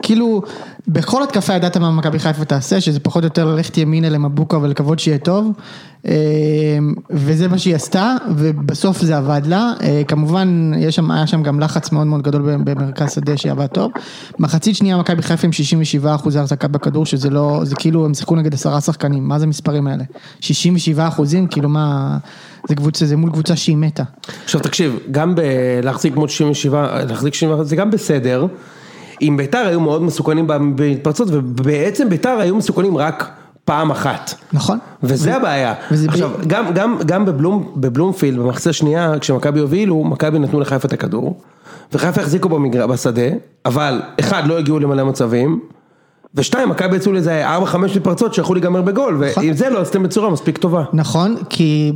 כאילו, 0.02 0.42
בכל 0.88 1.22
התקפה 1.22 1.52
ידעת 1.52 1.76
מה 1.76 1.90
מכבי 1.90 2.18
חיפה 2.18 2.44
תעשה, 2.44 2.80
שזה 2.80 3.00
פחות 3.00 3.22
או 3.22 3.26
יותר 3.26 3.44
ללכת 3.44 3.78
ימינה 3.78 4.08
למבוקה 4.08 4.58
ולקוות 4.58 4.98
שיהיה 4.98 5.18
טוב. 5.18 5.52
אה, 6.06 6.12
וזה 7.10 7.48
מה 7.48 7.58
שהיא 7.58 7.74
עשתה, 7.74 8.16
ובסוף 8.36 9.00
זה 9.00 9.16
עבד 9.16 9.42
לה. 9.46 9.72
אה, 9.82 10.02
כמובן, 10.08 10.72
יש 10.78 10.96
שם, 10.96 11.10
היה 11.10 11.26
שם 11.26 11.42
גם 11.42 11.60
לחץ 11.60 11.92
מאוד 11.92 12.06
מאוד 12.06 12.22
גדול 12.22 12.56
במרכז 12.64 13.12
שדה 13.12 13.36
שעבד 13.36 13.66
טוב. 13.66 13.90
מחצית 14.38 14.76
שנייה 14.76 14.96
מכבי 14.96 15.22
חיפה 15.22 15.46
עם 15.46 15.52
67 15.52 16.14
אחוזי 16.14 16.38
החזקה 16.38 16.68
בכדור, 16.68 17.06
שזה 17.06 17.30
לא, 17.30 17.60
זה 17.62 17.74
כאילו 17.74 18.04
הם 18.04 18.14
שיחקו 18.14 18.36
נגד 18.36 18.54
עשרה 18.54 18.80
שחקנים, 18.80 19.28
מה 19.28 19.38
זה 19.38 19.44
המספרים 19.44 19.86
האלה? 19.86 20.04
67 20.40 21.08
אחוזים, 21.08 21.46
כאילו 21.46 21.68
מה, 21.68 22.18
זה 22.68 22.74
קבוצה, 22.74 23.06
זה 23.06 23.16
מול 23.16 23.30
קבוצה 23.30 23.56
שהיא 23.56 23.76
מתה. 23.76 24.02
עכשיו 24.44 24.60
תקשיב, 24.60 24.98
גם 25.10 25.34
בלהחזיק 25.34 26.14
כמו 26.14 26.26
97, 26.26 27.04
להחזיק 27.04 27.32
97, 27.32 27.64
זה 27.64 27.76
גם 27.76 27.90
בסדר. 27.90 28.46
עם 29.24 29.36
ביתר 29.36 29.58
היו 29.58 29.80
מאוד 29.80 30.02
מסוכנים 30.02 30.46
בהתפרצות, 30.76 31.28
ובעצם 31.30 32.08
ביתר 32.08 32.30
היו 32.40 32.56
מסוכנים 32.56 32.96
רק 32.96 33.30
פעם 33.64 33.90
אחת. 33.90 34.34
נכון. 34.52 34.78
וזה 35.02 35.36
הבעיה. 35.36 35.74
וזה 35.90 36.08
עכשיו, 36.08 36.30
גם, 36.46 36.72
גם, 36.74 36.98
גם 37.06 37.24
בבלום, 37.24 37.72
בבלומפילד, 37.76 38.38
במחצה 38.38 38.70
השנייה, 38.70 39.18
כשמכבי 39.20 39.60
הובילו, 39.60 40.04
מכבי 40.04 40.38
נתנו 40.38 40.60
לחיפה 40.60 40.88
את 40.88 40.92
הכדור, 40.92 41.40
וחיפה 41.92 42.20
החזיקו 42.20 42.48
במגר... 42.48 42.86
בשדה, 42.86 43.28
אבל 43.66 44.02
אחד, 44.20 44.46
לא 44.46 44.58
הגיעו 44.58 44.78
למלא 44.78 45.04
מצבים, 45.04 45.60
ושתיים, 46.34 46.68
מכבי 46.68 46.96
יצאו 46.96 47.12
לאיזה 47.12 47.46
4-5 47.48 47.76
מתפרצות 47.76 48.34
שיכולו 48.34 48.54
להיגמר 48.54 48.82
בגול, 48.82 49.24
נכון. 49.30 49.44
ועם 49.44 49.54
זה 49.54 49.70
לא 49.70 49.80
עשיתם 49.80 50.02
בצורה 50.02 50.30
מספיק 50.30 50.58
טובה. 50.58 50.84
נכון, 50.92 51.36
כי 51.48 51.92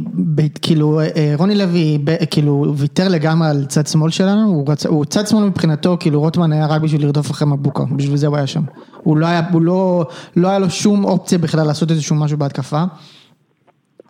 כאילו 0.63 1.01
אה, 1.01 1.35
רוני 1.39 1.55
לוי 1.55 1.99
ב- 2.05 2.25
כאילו 2.31 2.75
ויתר 2.77 3.09
לגמרי 3.09 3.49
על 3.49 3.65
צד 3.69 3.87
שמאל 3.87 4.11
שלנו. 4.11 4.65
הוא 4.89 5.05
צד 5.05 5.27
שמאל 5.27 5.45
מבחינתו, 5.45 5.97
כאילו 6.01 6.21
רוטמן 6.21 6.53
היה 6.53 6.67
רק 6.67 6.81
בשביל 6.81 7.03
לרדוף 7.03 7.31
אחרי 7.31 7.49
מבוקה, 7.49 7.85
בשביל 7.97 8.17
זה 8.17 8.27
הוא 8.27 8.37
היה 8.37 8.47
שם. 8.47 8.63
הוא 9.03 9.17
לא 9.17 9.27
היה, 9.27 9.43
הוא 9.53 9.63
לא, 9.63 10.07
לא 10.37 10.49
היה 10.49 10.59
לו 10.59 10.71
שום 10.71 11.05
אופציה 11.05 11.39
בכלל 11.39 11.67
לעשות 11.67 11.91
איזשהו 11.91 12.17
משהו 12.17 12.39
בהתקפה. 12.39 12.85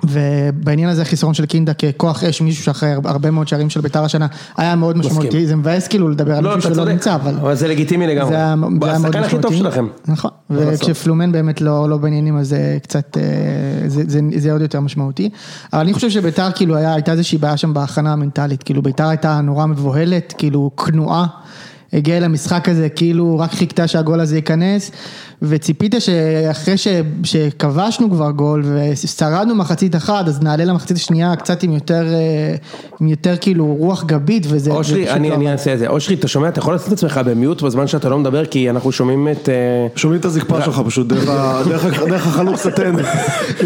ובעניין 0.05 0.89
הזה 0.89 1.03
החיסרון 1.03 1.35
של 1.35 1.47
קינדה 1.47 1.73
ככוח 1.75 2.25
אש, 2.25 2.41
מישהו 2.41 2.65
שאחרי 2.65 2.93
הרבה 3.05 3.31
מאוד 3.31 3.49
שערים 3.49 3.71
של 3.71 3.81
בית"ר 3.81 4.05
השנה, 4.05 4.27
היה 4.57 4.77
מאוד 4.77 4.97
משמעותי, 4.97 5.47
זה 5.47 5.57
מבאס 5.57 5.89
כאילו 5.89 6.09
לדבר 6.09 6.37
על 6.37 6.45
לא, 6.45 6.57
מישהו 6.57 6.75
שלא 6.75 6.85
נמצא, 6.85 7.15
אבל... 7.15 7.55
זה 7.55 7.69
לגיטימי 7.69 8.07
לגמרי. 8.07 8.31
זה 8.31 8.37
היה 8.37 8.55
מאוד 8.57 8.85
השחקן 8.85 9.23
הכי 9.23 9.31
טוב 9.31 9.53
משמעותי. 9.53 9.59
שלכם. 9.59 9.87
נכון, 10.09 10.31
וכשפלומן 10.51 11.33
באמת 11.33 11.61
לא, 11.61 11.91
לא 11.91 11.97
בעניינים 11.97 12.37
אז 12.37 12.49
זה 12.49 12.79
קצת, 12.83 13.17
אה, 13.17 13.89
זה, 13.89 14.03
זה, 14.07 14.21
זה 14.37 14.53
עוד 14.53 14.63
יותר 14.63 14.81
משמעותי. 14.81 15.31
אבל 15.73 15.81
אני 15.81 15.93
חושב 15.93 16.11
שביתר 16.11 16.53
כאילו 16.55 16.77
הייתה 16.77 17.13
איזושהי 17.13 17.39
בעיה 17.39 17.57
שם 17.57 17.75
בהכנה 17.75 18.13
המנטלית, 18.13 18.63
כאילו 18.63 18.83
ביתר 18.83 19.09
הייתה 19.09 19.41
נורא 19.41 19.67
מבוהלת, 19.67 20.35
כאילו 20.39 20.71
כנועה. 20.77 21.27
הגיעה 21.97 22.21
למשחק 22.21 22.69
הזה, 22.69 22.89
כאילו 22.89 23.39
רק 23.39 23.53
חיכתה 23.53 23.89
שהגול 23.89 24.21
הזה 24.21 24.37
ייכנס, 24.37 24.91
וציפית 25.43 25.95
שאחרי 25.99 26.77
ש, 26.77 26.89
שכבשנו 27.23 28.11
כבר 28.11 28.31
גול 28.31 28.65
ושרדנו 28.67 29.55
מחצית 29.55 29.97
אחת, 29.97 30.29
אז 30.29 30.43
נעלה 30.43 30.65
למחצית 30.65 30.97
השנייה 30.97 31.37
קצת 31.37 31.63
עם 31.63 31.73
יותר, 31.73 32.05
אה, 32.15 32.55
עם 33.01 33.09
יותר 33.09 33.37
כאילו 33.41 33.75
רוח 33.79 34.05
גבית, 34.05 34.43
וזה... 34.47 34.59
זה 34.59 34.71
אושרי, 34.71 35.05
פשוט 35.05 35.17
אני 35.17 35.31
לא 35.31 35.35
אני. 35.35 35.53
אעשה 35.53 35.75
את 35.75 35.79
זה. 35.79 35.87
אושרי, 35.89 36.15
אתה 36.15 36.29
שומע, 36.29 36.49
אתה 36.49 36.59
יכול 36.59 36.75
לשים 36.75 36.89
את 36.89 36.99
עצמך 36.99 37.21
במיוט 37.25 37.63
בזמן 37.63 37.87
שאתה 37.87 38.09
לא 38.09 38.19
מדבר, 38.19 38.45
כי 38.47 38.71
אנחנו 38.71 38.93
שומעים 38.93 39.29
את... 39.29 39.49
אה, 39.49 39.55
שומעים 39.97 40.21
את 40.21 40.25
הזקפה 40.25 40.63
שלך 40.65 40.81
פשוט 40.87 41.07
דרך 41.07 41.25
דרך 41.69 41.85
דרך 42.09 42.27
החלוק 42.27 42.57
סטן. 42.57 42.97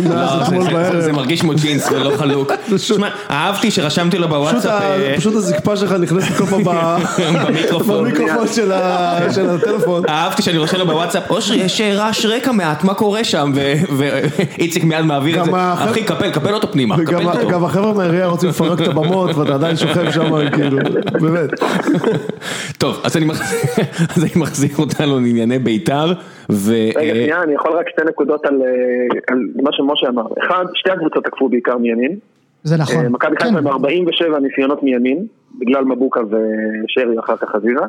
לא, 0.05 1.01
זה- 1.01 1.13
מרגיש 1.13 1.41
כמו 1.41 1.53
ג'ינס 1.63 1.89
ולא 1.93 2.17
חלוק. 2.17 2.53
שמע, 2.77 3.09
אהבתי 3.31 3.71
שרשמתי 3.71 4.19
לו 4.19 4.27
פשוט 4.29 4.37
בוואטסאפ, 4.39 4.83
ה- 4.83 4.97
אה, 4.97 5.15
פשוט 5.17 5.35
הזקפה 5.35 5.77
שלך 5.77 5.93
נכנסת 5.93 6.33
כל 6.39 6.47
פעם 6.47 6.65
במיקרופון. 7.47 8.09
במיקרופון 8.21 8.47
של 9.35 9.50
הטלפון. 9.50 10.03
אהבתי 10.09 10.43
שאני 10.43 10.59
רושם 10.59 10.79
לו 10.79 10.87
בוואטסאפ, 10.87 11.31
אושרי, 11.31 11.57
יש 11.57 11.81
אה, 11.81 11.95
רעש 11.95 12.27
רקע 12.27 12.53
מעט, 12.53 12.85
מה 12.85 12.95
קורה 12.95 13.25
שם? 13.25 13.53
ואיציק 13.99 14.85
מיד 14.89 15.00
מעביר 15.05 15.41
את 15.41 15.45
זה, 15.45 15.50
אחי, 15.75 16.05
קפל, 16.05 16.31
קפל 16.31 16.55
אותו 16.55 16.73
פנימה, 16.73 16.97
קפל 17.07 17.27
אותו. 17.29 17.49
גם 17.49 17.65
החבר'ה 17.65 17.93
מהעירייה 17.93 18.27
רוצים 18.27 18.49
לפרק 18.49 18.81
את 18.81 18.87
הבמות 18.89 19.37
ואתה 19.37 19.55
עדיין 19.55 19.77
שוכב 19.77 20.11
שם 20.11 20.50
כאילו, 20.50 20.79
באמת. 21.21 21.50
טוב, 22.81 23.00
אז 23.05 23.17
אני 23.17 23.25
מחזיר- 23.25 23.59
אז 24.17 24.23
אני 24.25 24.31
מחזיר 24.37 24.71
אותנו 24.79 25.15
לענייני 25.21 25.59
בית"ר, 25.59 26.12
ו... 26.50 26.73
רגע, 26.97 27.15
שנייה, 27.15 27.43
אני 27.43 27.55
יכול 27.55 27.73
רק 27.79 27.89
שתי 27.89 28.03
נקודות 28.09 28.47
על 28.47 28.55
אה, 28.62 29.19
על 29.29 29.39
מה 29.62 29.71
שמשה 29.73 30.09
אמר. 30.09 30.23
אחד, 30.47 30.65
שתי 30.75 30.91
הקבוצות 30.91 31.25
תקפו 31.25 31.49
בעיקר 31.49 31.79
מימין. 31.79 32.17
זה 32.62 32.76
נכון. 32.76 33.05
אה, 33.05 33.09
מכבי 33.09 33.37
כן. 33.37 33.45
חיפה 33.47 33.59
עם 33.59 33.67
47 33.69 34.38
ניסיונות 34.38 34.83
מימין, 34.83 35.26
בגלל 35.61 35.85
מבוקה 35.85 36.21
ושרי 36.21 37.19
אחר 37.25 37.37
כך 37.37 37.49
חזיזה. 37.57 37.85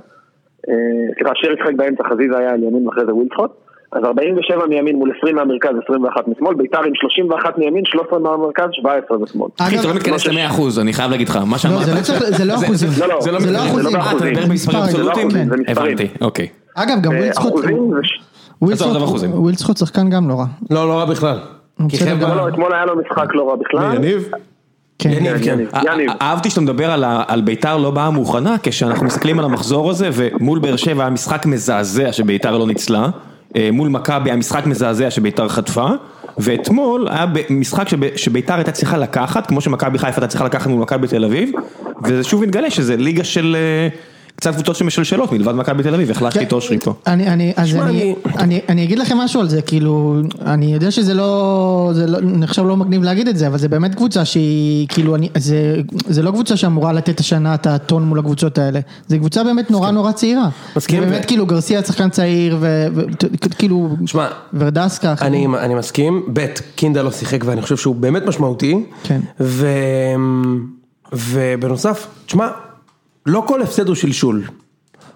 אה, 0.70 0.74
סליחה, 1.16 1.32
שרי 1.36 1.56
שיחק 1.58 1.74
באמצע, 1.78 2.04
חזיזה 2.12 2.38
היה 2.38 2.52
על 2.52 2.64
ימין 2.64 2.88
ואחרי 2.88 3.06
זה 3.06 3.14
ווילדסקוט. 3.16 3.52
אז 3.92 4.04
47 4.04 4.68
מימין 4.68 4.96
מול 4.96 5.12
20 5.18 5.36
מהמרכז, 5.36 5.70
21 5.84 6.28
משמאל, 6.28 6.54
ביתר 6.56 6.78
עם 6.84 6.92
31 6.96 7.58
מימין, 7.58 7.84
13 7.86 8.20
מהמרכז, 8.20 8.66
17 8.72 9.18
משמאל. 9.18 9.50
אחי, 9.60 9.80
אתה 9.80 9.88
לא 9.88 9.94
מתכנס 9.94 10.28
ל-100%, 10.28 10.82
אני 10.82 10.94
חייב 10.94 11.12
להגיד 11.12 11.30
לך, 11.30 11.36
מה 11.46 11.58
שאמרת. 11.58 11.86
זה 11.86 11.92
לא 11.96 12.02
צריך- 12.02 12.24
זה 12.38 12.46
לא 12.46 12.58
זה- 12.58 12.66
אחוזים. 12.66 12.90
זה- 12.90 13.08
לא, 13.08 13.14
לא, 13.16 13.22
זה 13.22 13.32
לא 13.32 13.38
לא. 13.52 13.58
אחוזים. 13.60 13.96
אה, 13.96 14.12
אתה 14.12 14.26
מדבר 14.26 14.46
במספרים 14.50 14.80
זה 14.86 14.98
לא 14.98 15.12
אבסולוטיים? 15.12 15.28
מספרים. 15.28 15.64
הבנתי, 15.68 16.08
אוקיי. 16.22 16.48
אגב, 16.76 16.98
גם 17.02 17.12
אה, 17.12 17.18
ווילדסקוט. 17.18 17.66
ווילדסקוט 19.34 19.78
שחקן 19.78 20.10
גם 20.10 20.30
לא 20.30 20.34
רע. 20.34 20.46
לא, 20.72 20.88
לא 20.88 20.94
רע 21.00 21.06
בכלל. 21.06 21.38
לא, 22.22 22.36
לא, 22.36 22.48
אתמול 22.48 22.74
היה 22.74 22.86
לו 22.86 22.94
משחק 23.02 23.36
לא 23.36 23.50
רע 23.50 23.56
בכלל. 23.56 23.96
יניב? 23.96 24.30
אהבתי 26.22 26.50
שאתה 26.50 26.62
מדבר 26.62 26.92
על 27.28 27.42
ביתר 27.42 27.78
לא 27.78 27.92
באה 27.92 28.10
מוכנה, 28.10 28.56
כשאנחנו 28.64 29.06
מסתכלים 29.06 29.40
על 29.40 29.46
המחזור 29.46 29.90
הזה, 29.90 30.10
ומול 30.14 30.60
באר 30.60 30.76
שבע 30.76 31.04
היה 31.04 31.10
משחק 31.10 31.46
מזעזע 31.46 32.12
שביתר 32.14 32.58
לא 32.58 32.68
ניצלה, 32.68 33.08
אה, 33.56 33.70
מול 33.74 33.90
מכבי 33.90 34.30
היה 34.30 34.36
משחק 34.38 34.66
מזעזע 34.66 35.12
שביתר 35.12 35.48
חטפה, 35.48 35.88
ואתמול 36.38 37.08
היה 37.12 37.26
משחק 37.50 37.90
שב- 37.90 38.16
שביתר 38.18 38.54
הייתה 38.54 38.72
צריכה 38.72 38.98
לקחת, 38.98 39.48
כמו 39.48 39.62
שמכבי 39.62 39.98
חיפה 40.00 40.16
הייתה 40.16 40.28
צריכה 40.28 40.46
לקחת 40.46 40.68
מול 40.68 40.82
מכבי 40.82 41.08
תל 41.08 41.26
אביב, 41.26 41.52
וזה 42.04 42.24
שוב 42.24 42.42
מתגלה 42.44 42.70
שזה 42.70 42.98
ליגה 42.98 43.24
של 43.24 43.56
אה, 43.60 43.88
קצת 44.36 44.54
קבוצות 44.54 44.76
שמשלשלות 44.76 45.32
מלבד 45.32 45.56
מכבי 45.56 45.84
תל 45.84 45.94
אביב, 45.94 46.12
החלפתי 46.12 46.44
את 46.44 46.54
אושרי 46.54 46.80
פה. 46.80 46.94
אני, 47.08 48.84
אגיד 48.84 49.00
לכם 49.00 49.18
משהו 49.18 49.42
על 49.42 49.50
זה, 49.50 49.62
כאילו, 49.62 50.16
אני 50.46 50.74
יודע 50.74 50.92
שזה 50.92 51.14
לא, 51.14 51.92
זה 51.94 52.08
לא, 52.08 52.18
אני 52.18 52.48
חושב 52.48 52.66
לא 52.66 52.78
מגניב 52.78 53.04
להגיד 53.04 53.28
את 53.28 53.38
זה, 53.38 53.48
אבל 53.48 53.58
זה 53.58 53.70
באמת 53.70 53.96
קבוצה 53.96 54.26
שהיא, 54.26 54.88
כאילו, 54.88 55.16
אני, 55.16 55.30
זה, 55.38 55.82
זה 56.08 56.22
לא 56.22 56.32
קבוצה 56.32 56.58
שאמורה 56.58 56.94
לתת 56.94 57.20
השנה 57.20 57.54
את 57.54 57.68
הטון 57.68 58.04
מול 58.04 58.20
הקבוצות 58.20 58.58
האלה, 58.58 58.80
זה 59.08 59.18
קבוצה 59.18 59.44
באמת 59.44 59.72
נורא 59.72 59.92
נורא 59.92 60.12
צעירה. 60.12 60.50
מסכים, 60.76 61.02
באמת 61.02 61.26
כאילו 61.26 61.46
גרסיה 61.46 61.84
שחקן 61.84 62.10
צעיר, 62.10 62.58
וכאילו, 62.62 63.90
שמע, 64.06 64.28
ורדסקה, 64.54 65.14
אני, 65.22 65.48
אני 65.60 65.76
מסכים, 65.76 66.24
ב', 66.34 66.46
קינדה 66.76 67.02
לא 67.02 67.12
שיחק 67.12 67.40
ואני 67.46 67.62
חושב 67.62 67.78
שהוא 67.78 67.96
באמת 67.96 68.26
משמעותי. 68.26 68.84
כן. 69.04 69.20
ובנוסף, 71.14 72.08
תשמע, 72.26 72.48
לא 73.26 73.44
כל 73.48 73.62
הפסד 73.62 73.88
הוא 73.88 73.96
שלשול. 73.96 74.44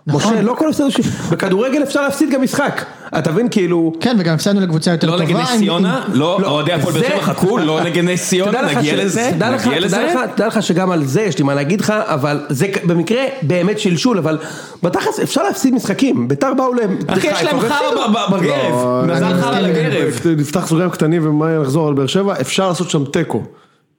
נכון. 0.07 0.33
משה, 0.33 0.41
לא 0.41 0.55
כל 0.57 0.69
הפסד 0.69 0.83
הוא 0.83 0.89
שלשול. 0.91 1.11
בכדורגל 1.31 1.83
אפשר 1.83 2.01
להפסיד 2.01 2.29
גם 2.29 2.41
משחק. 2.41 2.85
אתה 3.17 3.31
מבין, 3.31 3.47
כאילו... 3.51 3.93
כן, 3.99 4.15
וגם 4.19 4.33
הפסדנו 4.35 4.61
לקבוצה 4.61 4.91
יותר 4.91 5.07
לא 5.07 5.17
טובה. 5.17 5.25
נגד 5.25 5.35
נס 5.35 5.57
ציונה, 5.57 6.03
עם- 6.07 6.13
לא, 6.13 6.39
אוהדי 6.45 6.73
הפועל 6.73 6.93
באר 6.93 7.01
זה- 7.01 7.07
שבע 7.09 7.21
חכו, 7.21 7.57
לא 7.57 7.83
נגד 7.83 8.03
נס 8.03 8.29
ציונה, 8.29 8.61
נגיע 8.75 8.95
לזה, 9.05 9.31
תדע 9.35 9.49
לך- 9.51 9.67
נגיע 9.67 9.79
לזה. 9.79 9.97
לך- 10.13 10.31
תדע 10.35 10.47
לך 10.47 10.63
שגם 10.63 10.91
על 10.91 11.05
זה 11.05 11.21
יש 11.21 11.37
לי 11.37 11.43
מה 11.43 11.53
להגיד 11.55 11.81
לך, 11.81 11.89
אבל 11.89 12.39
זה 12.49 12.67
במקרה 12.83 13.21
באמת 13.41 13.79
שלשול, 13.79 14.17
אבל 14.17 14.37
בתכלס 14.83 15.19
אפשר 15.19 15.43
להפסיד 15.43 15.73
משחקים. 15.73 16.27
ביתר 16.27 16.53
באו 16.53 16.73
לחיפה. 16.73 17.13
אחי, 17.13 17.27
יש 17.27 17.43
להם. 17.43 17.59
חרא 17.59 18.07
ב- 18.07 18.33
בגרב, 18.35 18.71
לא, 18.73 19.15
מזל 19.15 19.41
חרא. 19.41 19.59
לגרב. 19.59 20.13
נפתח 20.37 20.67
סוגריים 20.67 20.89
קטנים 20.91 21.27
ומה 21.27 21.59
נחזור 21.59 21.87
על 21.87 21.93
באר 21.93 22.07
שבע, 22.07 22.33
אפשר 22.41 22.67
לעשות 22.67 22.89
שם 22.89 23.05
תיקו. 23.05 23.43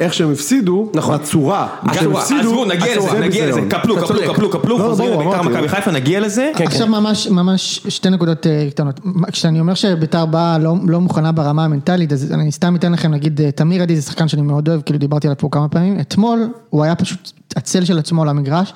איך 0.00 0.14
שהם 0.14 0.32
הפסידו, 0.32 0.90
נכון. 0.94 1.14
הצורה. 1.14 1.68
שהם 1.82 1.90
עזבו, 1.90 2.18
הפסידו, 2.18 2.40
עזבו, 2.40 2.64
נגיע 2.64 2.92
הצורה. 2.92 3.06
לזה, 3.06 3.10
זה 3.10 3.26
נגיע 3.26 3.46
לזה. 3.46 3.60
קפלו, 3.70 3.98
אתה 3.98 4.04
קפלו, 4.04 4.06
צודק. 4.06 4.26
קפלו, 4.30 4.50
קפלו, 4.50 4.78
לא, 4.78 4.84
חוזרים 4.84 5.10
ברור, 5.10 5.34
לביתר. 5.34 5.42
מכבי 5.42 5.68
חיפה, 5.68 5.90
נגיע 5.90 6.20
לזה. 6.20 6.50
כן, 6.56 6.64
עכשיו 6.64 6.86
ממש, 6.86 7.28
ממש 7.28 7.86
שתי 7.88 8.10
נקודות 8.10 8.46
אה, 8.46 8.66
קטנות. 8.70 9.00
כשאני 9.32 9.60
אומר 9.60 9.74
שביתר 9.74 10.26
באה 10.26 10.58
לא, 10.58 10.74
לא 10.88 11.00
מוכנה 11.00 11.32
ברמה 11.32 11.64
המנטלית, 11.64 12.12
אז 12.12 12.32
אני 12.32 12.52
סתם 12.52 12.76
אתן 12.76 12.92
לכם, 12.92 13.10
נגיד, 13.10 13.40
אה, 13.40 13.50
תמיר 13.50 13.82
עדי 13.82 13.96
זה 13.96 14.02
שחקן 14.02 14.28
שאני 14.28 14.42
מאוד 14.42 14.68
אוהב, 14.68 14.80
כאילו 14.80 14.98
דיברתי 14.98 15.26
עליו 15.26 15.38
פה 15.38 15.48
כמה 15.52 15.68
פעמים. 15.68 16.00
אתמול 16.00 16.48
הוא 16.70 16.84
היה 16.84 16.94
פשוט 16.94 17.32
הצל 17.56 17.84
של 17.84 17.98
עצמו 17.98 18.22
על 18.22 18.28
המגרש. 18.28 18.72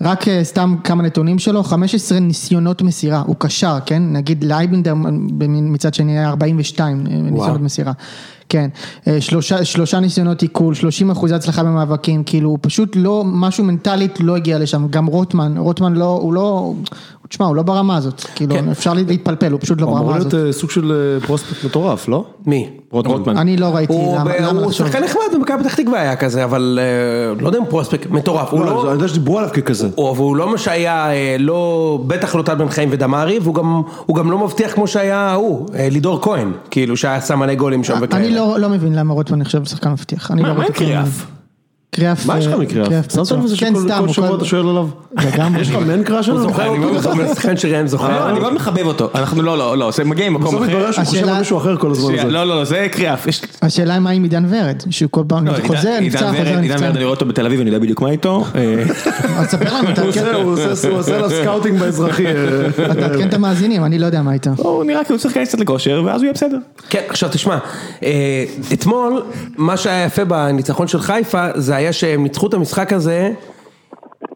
רק 0.00 0.28
אה, 0.28 0.44
סתם 0.44 0.76
כמה 0.84 1.02
נתונים 1.02 1.38
שלו, 1.38 1.62
15 1.62 2.20
ניסיונות 2.20 2.82
מסירה, 2.82 3.22
הוא 3.26 3.36
קשר, 3.38 3.78
כן? 3.86 4.02
נגיד 4.12 4.44
לייבנדר 4.44 4.94
מצד 5.48 5.94
שני 5.94 6.18
היה 6.18 6.28
42 6.28 7.06
אה, 7.06 7.12
ניסיונות 7.12 7.60
מסירה. 7.60 7.92
כן, 8.48 8.68
אה, 9.08 9.20
שלושה, 9.20 9.64
שלושה 9.64 10.00
ניסיונות 10.00 10.42
תיקול, 10.42 10.74
30 10.74 11.10
אחוזי 11.10 11.34
הצלחה 11.34 11.62
במאבקים, 11.62 12.22
כאילו 12.26 12.48
הוא 12.50 12.58
פשוט 12.60 12.96
לא, 12.96 13.22
משהו 13.26 13.64
מנטלית 13.64 14.18
לא 14.20 14.36
הגיע 14.36 14.58
לשם, 14.58 14.86
גם 14.90 15.06
רוטמן, 15.06 15.54
רוטמן 15.58 15.94
לא, 15.94 16.18
הוא 16.22 16.32
לא, 16.34 16.72
תשמע, 17.28 17.46
הוא 17.46 17.56
לא 17.56 17.62
ברמה 17.62 17.96
הזאת, 17.96 18.20
כאילו 18.34 18.54
כן. 18.54 18.68
אפשר 18.68 18.92
להתפלפל, 18.94 19.52
הוא 19.52 19.60
פשוט 19.60 19.80
לא 19.80 19.86
הוא 19.86 19.92
אמור 19.92 20.04
ברמה 20.06 20.18
להיות 20.18 20.34
הזאת. 20.34 20.46
אה, 20.46 20.52
סוג 20.52 20.70
של 20.70 20.92
אה, 20.92 21.26
prospect 21.26 21.64
מטורף, 21.64 22.08
לא? 22.08 22.24
מי? 22.46 22.70
רוטמן. 22.90 23.36
אני 23.36 23.56
לא 23.56 23.66
ראיתי, 23.66 23.92
הוא 23.92 24.14
למה 24.16 24.24
ב- 24.24 24.34
למה 24.40 24.48
הוא 24.60 24.66
לחשוב? 24.66 24.86
שחקן 24.86 25.04
נחמד 25.04 25.20
במכבי 25.34 25.58
פתח 25.64 25.74
תקווה 25.74 26.00
היה 26.00 26.16
כזה, 26.16 26.44
אבל 26.44 26.78
לא 27.40 27.46
יודע 27.46 27.58
אם 27.58 27.64
פרוספקט 27.64 28.10
מטורף. 28.10 28.52
הוא 28.52 28.60
לא, 28.60 28.66
לא... 28.66 28.82
אני 28.82 28.92
יודע 28.92 29.08
שדיברו 29.08 29.38
עליו 29.38 29.50
ככזה. 29.52 29.88
הוא- 29.94 30.06
והוא 30.16 30.36
לא 30.36 30.50
מה 30.50 30.58
שהיה, 30.58 31.08
לא, 31.38 31.98
בטח 32.06 32.34
לא 32.34 32.42
טל 32.42 32.54
בן 32.54 32.68
חיים 32.68 32.88
ודמרי, 32.92 33.38
והוא 33.42 33.54
גם, 33.54 33.82
הוא 34.06 34.16
גם 34.16 34.30
לא 34.30 34.38
מבטיח 34.38 34.72
כמו 34.74 34.86
שהיה 34.86 35.18
ההוא, 35.18 35.66
לידור 35.90 36.22
כהן, 36.22 36.52
כאילו 36.70 36.96
שהיה 36.96 37.20
שם 37.20 37.38
מלא 37.38 37.54
גולים 37.54 37.84
שם 37.84 37.98
וכאלה. 38.02 38.22
לא 38.36 38.60
לא 38.60 38.68
מבין 38.68 38.94
למה 38.94 39.14
רוטמן 39.14 39.38
נחשב 39.38 39.64
שחקן 39.64 39.90
מבטיח, 39.90 40.30
לא 40.30 40.42
מה 40.42 40.52
ראיתי 40.52 40.84
יקרה 40.84 40.86
כלום. 40.86 40.98
אף? 40.98 41.35
קריאף. 41.96 42.26
מה 42.26 42.38
יש 42.38 42.46
לך 42.46 42.52
אה, 42.52 42.58
מקריאף? 42.58 42.88
קריאף 42.88 43.04
שמת. 43.12 43.32
לב 43.32 43.56
כן, 43.58 43.74
שכל 43.84 44.08
שבוע 44.12 44.36
אתה 44.36 44.44
שואל 44.44 44.68
עליו? 44.68 44.88
לגמרי. 45.24 45.60
יש 45.60 45.70
לך 45.70 45.76
מן 45.76 46.02
קראש 46.02 46.30
זוכר, 46.30 46.72
שחקן 47.34 47.56
שראם 47.56 47.86
זוכר. 47.86 48.08
לא, 48.20 48.30
אני 48.30 48.38
מאוד 48.40 48.54
מחבב 48.54 48.86
אותו, 48.86 49.08
אנחנו 49.14 49.42
לא, 49.42 49.58
לא, 49.58 49.78
לא, 49.78 49.90
זה 49.90 50.04
מגיע 50.04 50.30
ממקום 50.30 50.46
בסוף 50.46 50.62
אחר. 50.62 50.66
מתברר 50.76 50.92
שהוא 50.92 51.04
חושב 51.04 51.28
על 51.28 51.38
מישהו 51.38 51.58
אחר 51.58 51.76
כל 51.76 51.90
הזמן 51.90 52.14
הזה. 52.14 52.24
לא, 52.24 52.44
לא, 52.44 52.56
לא, 52.56 52.64
זה 52.64 52.86
קריאף. 52.92 53.26
השאלה 53.62 53.92
היא 53.94 54.00
מה 54.00 54.10
עם 54.10 54.22
עידן 54.22 54.44
ורד, 54.50 54.76
שהוא 54.90 55.10
כל 55.10 55.22
פעם 55.28 55.46
לא, 55.46 55.52
חוזר, 55.66 55.98
נפצע, 56.00 56.18
חוזר, 56.18 56.32
ורד, 56.38 56.46
עידן 56.46 56.60
נפצע. 56.60 56.84
ורד, 56.84 56.96
אני 56.96 57.04
רואה 57.04 57.14
אותו 57.14 57.26
בתל 57.26 57.46
אביב, 57.46 57.60
אני 57.60 57.68
יודע 57.70 57.78
בדיוק 57.82 58.00
מה 58.02 58.10
איתו. 58.10 58.44
אה, 58.54 58.82
אז 59.38 59.46
ספר 59.46 59.74
לנו, 59.74 59.88
תעדכן- 59.94 60.02
עושה- 60.34 60.88
הוא 60.88 60.98
עושה- 60.98 61.18
לה 61.20 61.28
scouting 61.28 61.78
באזרחי. 61.78 62.26
אה, 62.26 62.32
תעדכן 62.94 63.28
את 63.28 63.34
המאזינים, 63.34 63.84
אני 63.84 63.98
לא 63.98 64.06
יודע 64.06 64.22
מה 64.22 64.32
איתו. 64.32 64.50
הוא 64.56 64.84
נראה 64.84 65.04
כאילו 65.04 65.14
הוא 65.16 65.22
צריך 65.22 65.36
להיכנס 65.36 65.48
קצת 65.54 65.60
לכושר, 65.60 66.02
ואז 66.06 66.20
הוא 66.20 66.24
יהיה 66.24 66.32
בסדר. 66.34 66.58
כן, 66.90 67.00
עכשיו 67.08 67.28
תשמע, 67.32 67.58
אה, 68.02 68.44
אתמול, 68.72 69.22
מה 69.56 69.76
שהיה 69.76 70.04
יפה 70.04 70.24
בניצחון 70.24 70.88
של 70.88 71.00
חיפה, 71.00 71.46
זה 71.54 71.76
היה 71.76 71.85
שהם 71.92 72.22
ניצחו 72.22 72.46
את 72.46 72.54
המשחק 72.54 72.92
הזה 72.92 73.30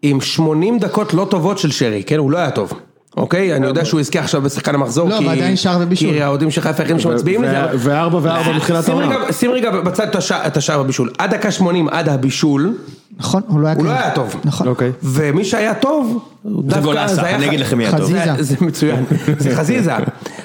עם 0.03 0.21
80 0.21 0.79
דקות 0.79 1.15
לא 1.15 1.27
טובות 1.31 1.59
של 1.59 1.71
שרי, 1.71 2.03
כן? 2.07 2.19
הוא 2.19 2.31
לא 2.31 2.39
היה 2.39 2.51
טוב. 2.51 2.73
אוקיי? 3.17 3.57
אני 3.57 3.67
יודע 3.67 3.85
שהוא 3.85 4.01
יזכה 4.01 4.21
עכשיו 4.21 4.43
בשחקן 4.43 4.75
המחזור, 4.75 5.09
לא, 5.09 5.19
כי- 5.19 5.27
ועדיין 5.27 5.57
שער 5.57 5.79
ובישול. 5.81 6.11
כי 6.11 6.23
האוהדים 6.23 6.51
של 6.51 6.61
חיפה 6.61 6.83
החליטו 6.83 7.01
שמצביעים 7.01 7.43
לזה. 7.45 7.57
וארבע 7.79 8.19
וארבע 8.23 8.53
מתחילת 8.57 8.89
העונה. 8.89 9.33
שים 9.33 9.51
רגע 9.51 9.71
בצד 9.71 10.07
את 10.33 10.57
השער- 10.57 10.83
בבישול. 10.83 11.11
עד 11.19 11.35
דקה 11.35 11.51
80, 11.51 11.89
עד 11.89 12.09
הבישול, 12.09 12.75
נכון, 13.19 13.43
הוא 13.47 13.61
לא 13.61 13.67
היה 13.67 13.77
הוא 13.77 13.85
לא. 13.85 13.91
היה 13.91 14.11
טוב. 14.15 14.35
נכון. 14.45 14.69
אוקיי. 14.69 14.93
ומי 15.03 15.45
שהיה 15.45 15.75
טוב, 15.75 16.19
דווקא, 16.45 16.81
גולסה, 16.85 17.15
זה 17.15 17.27
היה 17.27 17.37
אני 17.37 17.45
ח- 17.45 17.49
אגיד 17.49 17.61
לכם 17.61 17.79
מי 17.79 17.85
היה 17.85 17.91
טוב. 17.91 18.01
חזיזה. 18.01 18.25
זה, 18.39 18.43
זה 18.43 18.67
מצוין, 18.67 19.05
זה 19.39 19.57
חזיזה, 19.57 19.93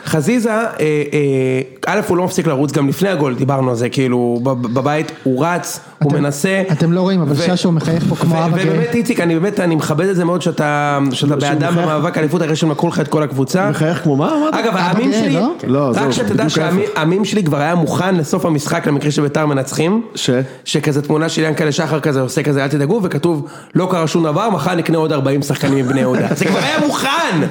חזיזה, 0.06 0.52
אה, 0.52 0.66
אה, 0.80 1.02
א' 1.88 2.00
הוא 2.08 2.18
לא 2.18 2.24
מפסיק 2.26 2.48
לרוץ, 2.48 2.72
גם 2.72 2.88
לפני 2.88 3.10
הגול 3.10 3.36
דיברנו 3.36 3.70
על 3.70 3.76
זה, 3.76 3.90
כאילו 3.90 4.40
בב- 4.44 4.74
בבית 4.74 5.12
הוא 5.24 5.46
רץ, 5.46 5.80
הוא 6.04 6.12
אתם- 6.12 6.22
מנסה. 6.22 6.64
אתם 6.72 6.92
לא 6.92 7.02
רואים, 7.02 7.22
אבל 7.22 7.36
ששו 7.36 7.72
מחייך 7.72 8.04
פה 8.10 8.16
כמו 8.16 8.46
אבא 8.46 8.58
גאה. 8.58 8.66
ובאמת 8.68 8.96
איציק, 8.96 9.20
אני 9.20 9.34
באמת, 9.40 9.60
אני 9.60 9.76
מכבד 9.76 10.06
את 10.06 10.16
זה 10.16 10.26
מאוד 10.26 10.42
שאתה 10.42 11.00
באדם. 11.40 11.76
במאבק 11.76 12.18
אליפות 12.18 12.42
אחרי 12.42 12.56
שהם 12.56 12.72
לקחו 12.72 12.88
לך 12.88 13.00
את 13.00 13.08
כל 13.08 13.24
הקבוצה. 13.24 13.70
מחייך 13.70 14.04
כמו 14.04 14.16
מה? 14.16 14.34
אגב, 14.52 14.76
העמים 14.76 15.14
שלי, 15.14 15.34
לא? 15.34 15.48
לא, 15.68 15.92
רק 15.96 16.12
שתדע 16.12 16.50
שהעמים 16.50 17.26
שלי 17.26 17.44
כבר 17.44 17.58
היה 17.58 17.76
מוכן 17.76 18.16
לסוף 18.16 18.46
המשחק 18.46 18.88
למקרה 18.88 19.12
שביתר 19.12 19.46
מנצחים. 19.46 20.02
ש? 20.16 20.30
שכזה 20.66 21.02
תמונה 21.02 21.30
של 21.30 21.42
ינקלה 21.44 21.72
שחר 21.72 22.00
כזה 22.00 22.22
עושה 22.22 22.44
כזה 22.44 22.64
אל 22.64 22.68
תדאגו 22.68 23.00
וכתוב 23.04 23.46
לא 23.76 23.88
קרה 23.92 24.08
שום 24.08 24.24
דבר 24.24 24.50
מחר 24.50 24.76
נקנה 24.76 24.98
עוד 24.98 25.12
40 25.12 25.42
שחקנים 25.42 25.86
מבני 25.86 26.00
יהודה 26.00 26.28
זה 26.36 26.46
כבר 26.46 26.60
היה 26.60 26.80
מוכן 26.80 27.42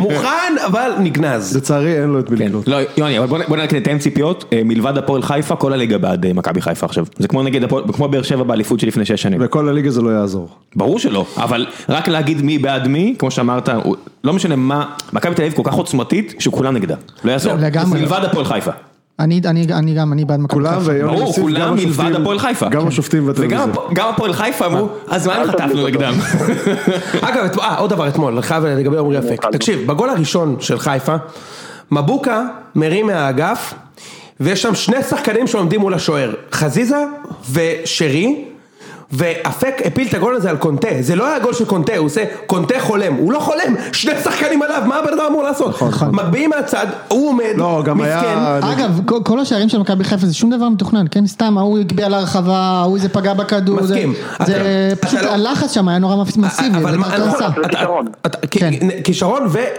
מוכן 0.00 0.54
אבל 0.66 0.90
נגנז 0.98 1.56
לצערי 1.56 2.03
אין 2.04 2.12
לו 2.12 2.20
את 2.20 2.30
מי 2.30 2.36
כן. 2.38 2.44
לקנות. 2.44 2.68
לא, 2.68 2.76
יוני, 2.96 3.18
אבל 3.18 3.26
בוא 3.26 3.38
נ- 3.38 3.42
בוא 3.48 3.56
נתן 3.56 3.98
ציפיות, 3.98 4.44
אה, 4.52 4.60
מלבד 4.64 4.98
הפועל 4.98 5.22
חיפה, 5.22 5.56
כל 5.56 5.72
הליגה 5.72 5.98
בעד 5.98 6.26
אה, 6.26 6.32
מכבי 6.32 6.60
חיפה 6.60 6.86
עכשיו. 6.86 7.04
זה 7.18 7.28
כמו 7.28 7.42
נגיד, 7.42 7.64
הפועל- 7.64 7.84
כמו 7.92 8.08
באר 8.08 8.22
שבע 8.22 8.42
באליפות 8.42 8.80
שלפני 8.80 9.04
שש 9.04 9.22
שנים. 9.22 9.40
וכל 9.44 9.68
הליגה 9.68 9.90
זה 9.90 10.02
לא 10.02 10.10
יעזור. 10.10 10.48
ברור 10.76 10.98
שלא, 10.98 11.26
אבל 11.36 11.66
רק 11.88 12.08
להגיד 12.08 12.42
מי 12.42 12.58
בעד 12.58 12.88
מי, 12.88 13.14
כמו 13.18 13.30
שאמרת, 13.30 13.68
לא 14.24 14.32
משנה 14.32 14.56
מה, 14.56 14.84
מכבי 15.12 15.34
תל 15.34 15.42
אביב 15.42 15.54
כל 15.54 15.62
כך 15.64 15.74
עוצמתית, 15.74 16.34
שכולם 16.38 16.74
נגדה. 16.74 16.94
לא 17.24 17.32
יעזור. 17.32 17.54
לגמרי. 17.54 18.00
מלבד 18.00 18.20
הפועל 18.24 18.44
חיפה. 18.44 18.70
אני 19.20 19.40
אני- 19.44 19.66
אני 19.72 19.94
גם, 19.94 20.12
אני 20.12 20.24
בעד 20.24 20.40
מכבי 20.40 20.54
כולם 20.54 20.78
חיפה. 20.78 20.90
ויוני 20.92 21.16
ברור, 21.16 21.32
כולם 21.34 21.74
מלבד 21.74 22.12
הפועל 22.20 22.38
חיפה. 22.38 22.68
גם 22.68 22.82
כן. 22.82 22.88
השופטים 22.88 23.26
בטלוויזיה. 23.26 23.58
וגם 23.58 23.70
הפ- 23.70 23.92
גם 23.94 24.08
הפועל 24.08 24.32
חיפה 24.32 24.66
אמרו, 24.66 24.88
אז 25.08 25.26
מה 25.26 25.42
אם 25.42 25.48
חטפנו 25.50 25.86
נגדם? 25.86 26.12
אגב 27.20 27.44
את- 27.44 27.58
אה, 27.58 27.76
עוד 27.78 27.90
דבר 27.90 28.08
אתמול 28.08 28.40
חייב 28.40 28.64
לגבי 28.66 28.98
עמרי 28.98 29.18
אפק 29.18 29.46
תקשיב 29.52 29.86
בגול 29.86 30.08
הראשון 30.10 30.56
של 30.60 30.78
חיפה 30.78 31.14
מבוקה 31.94 32.42
מרים 32.74 33.06
מהאגף 33.06 33.74
ויש 34.40 34.62
שם 34.62 34.74
שני 34.74 35.02
שחקנים 35.02 35.46
שעומדים 35.46 35.80
מול 35.80 35.94
השוער 35.94 36.34
חזיזה 36.52 37.04
ושרי 37.52 38.44
ואפק 39.16 39.82
הפיל 39.84 40.08
את 40.08 40.14
הגול 40.14 40.34
הזה 40.36 40.50
על 40.50 40.56
קונטה, 40.56 40.88
זה 41.00 41.16
לא 41.16 41.26
היה 41.26 41.38
גול 41.38 41.52
של 41.54 41.64
קונטה, 41.64 41.96
הוא 41.96 42.06
עושה 42.06 42.24
קונטה 42.46 42.74
חולם, 42.80 43.14
הוא 43.14 43.32
לא 43.32 43.38
חולם, 43.38 43.60
שני 43.92 44.12
שחקנים 44.24 44.62
עליו, 44.62 44.82
מה 44.86 44.96
הבן 44.96 45.12
אדם 45.12 45.24
אמור 45.28 45.42
לעשות? 45.42 45.82
מגביהים 46.12 46.50
מהצד, 46.50 46.86
הוא 47.08 47.28
עומד, 47.28 47.44
לא, 47.56 47.82
גם 47.84 48.00
היה- 48.00 48.58
אגב, 48.72 49.00
כל- 49.06 49.20
כל 49.24 49.38
השערים 49.40 49.68
של 49.68 49.78
מכבי 49.78 50.04
חיפה 50.04 50.26
זה 50.26 50.34
שום 50.34 50.50
דבר 50.50 50.68
מתוכנן, 50.68 51.04
כן? 51.10 51.26
סתם, 51.26 51.58
ההוא 51.58 51.78
הגביה 51.78 52.08
להרחבה, 52.08 52.56
ההוא 52.58 52.98
זה 52.98 53.08
פגע 53.08 53.34
בכדור, 53.34 53.82
זה- 53.82 53.94
מסכים. 53.94 54.14
זה 54.46 54.62
פשוט 55.00 55.20
לא- 55.22 55.30
הלחץ 55.30 55.72
שם 55.74 55.88
היה 55.88 55.98
נורא 55.98 56.16
מסיבי, 56.16 56.46
אבל 56.78 56.96
מה, 56.96 57.08
נכון. 57.18 57.38
זה 57.38 57.44
כישרון. 57.74 58.06
כן. 58.50 58.70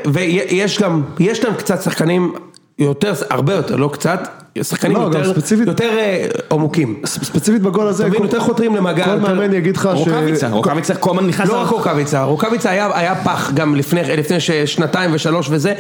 ויש 0.06 0.82
גם, 0.82 1.02
יש 1.20 1.44
להם 1.44 1.54
קצת 1.54 1.82
שחקנים 1.84 2.34
יותר, 2.80 3.14
הרבה 3.30 3.54
יותר, 3.54 3.76
לא 3.76 3.90
קצת, 3.94 4.28
שחקנים 4.62 4.98
לא, 4.98 5.02
יותר, 5.02 5.34
ספציפית- 5.34 5.68
יותר 5.68 5.98
אה, 5.98 6.26
עמוקים. 6.52 7.02
ספציפית 7.06 7.62
בגול 7.62 7.88
הזה, 7.88 8.08
כל- 8.18 8.24
יותר 8.24 8.40
חותרים 8.40 8.76
למגע. 8.76 9.06
כל 9.06 9.12
יותר- 9.12 9.22
מאמן 9.34 9.54
יגיד 9.54 9.78
לך 9.78 9.90
ש... 9.96 10.00
רוקאביצה, 10.00 10.50
רוקאביצה 10.50 10.96
כל 10.96 11.10
הזמן 11.10 11.28
נכנס 11.28 11.50
לא 11.50 11.62
רק 11.62 11.70
רוקאביצה, 11.70 12.24
רוקאביצה 12.24 12.70
היה, 12.70 12.90
היה 12.94 13.16
פח 13.24 13.52
גם 13.54 13.76
לפני, 13.76 14.02
לפני 14.18 14.38
שנתיים 14.66 15.12
ושלוש 15.14 15.48
וזה, 15.52 15.74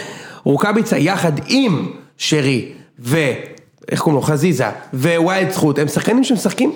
רוקאביצה 0.43 0.97
יחד 0.97 1.31
עם 1.47 1.87
שרי 2.17 2.71
ו... 2.99 3.17
איך 3.91 3.99
קוראים 3.99 4.15
לו? 4.15 4.21
חזיזה 4.21 4.65
ווייד 4.93 5.51
זכות, 5.51 5.79
הם 5.79 5.87
שחקנים 5.87 6.23
שמשחקים 6.23 6.71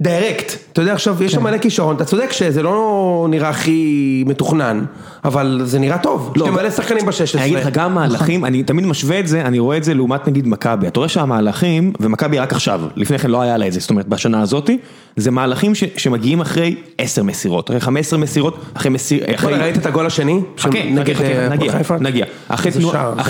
דיירקט, 0.00 0.52
אתה 0.72 0.82
יודע 0.82 0.92
עכשיו, 0.92 1.22
יש 1.22 1.32
שם 1.32 1.42
מלא 1.42 1.58
כישרון, 1.58 1.96
אתה 1.96 2.04
צודק 2.04 2.32
שזה 2.32 2.62
לא 2.62 3.26
נראה 3.30 3.48
הכי 3.48 4.24
מתוכנן, 4.26 4.84
אבל 5.24 5.60
זה 5.64 5.78
נראה 5.78 5.98
טוב, 5.98 6.32
יש 6.36 6.40
לא, 6.40 6.46
לי 6.46 6.52
מלא 6.52 6.70
שחקנים 6.70 7.06
ב-16. 7.06 7.38
אני 7.38 7.44
אגיד 7.44 7.58
לך, 7.58 7.68
גם 7.72 7.94
מהלכים, 7.94 8.44
אני 8.44 8.62
תמיד 8.62 8.86
משווה 8.86 9.20
את 9.20 9.26
זה, 9.28 9.42
אני 9.42 9.58
רואה 9.58 9.76
את 9.76 9.84
זה 9.84 9.94
לעומת 9.94 10.28
נגיד 10.28 10.48
מכבי, 10.48 10.88
אתה 10.88 11.00
רואה 11.00 11.08
שהמהלכים, 11.08 11.92
ומכבי 12.00 12.38
רק 12.38 12.52
עכשיו, 12.52 12.80
לפני 12.96 13.18
כן 13.18 13.30
לא 13.30 13.42
היה 13.42 13.56
לה 13.56 13.66
את 13.66 13.72
זה, 13.72 13.80
זאת 13.80 13.90
אומרת 13.90 14.08
בשנה 14.08 14.42
הזאתי, 14.42 14.78
זה 15.20 15.30
מהלכים 15.30 15.74
ש- 15.74 15.84
שמגיעים 15.96 16.40
אחרי 16.40 16.74
10 16.98 17.22
מסירות, 17.22 17.70
אחרי 17.70 17.80
15 17.80 18.18
מסירות, 18.18 18.58
אחרי 18.74 18.90
מסיר, 18.90 19.24
אחרי... 19.34 19.54
ראית 19.54 19.76
את 19.76 19.86
הגול 19.86 20.06
השני? 20.06 20.40
חכה, 20.58 20.68
חכה, 21.00 21.14
חכה, 21.14 21.24
אה, 21.24 21.48
נגיע, 21.48 21.72
חיפה? 21.72 21.96
נגיע. 22.00 22.24
אחרי 22.48 22.72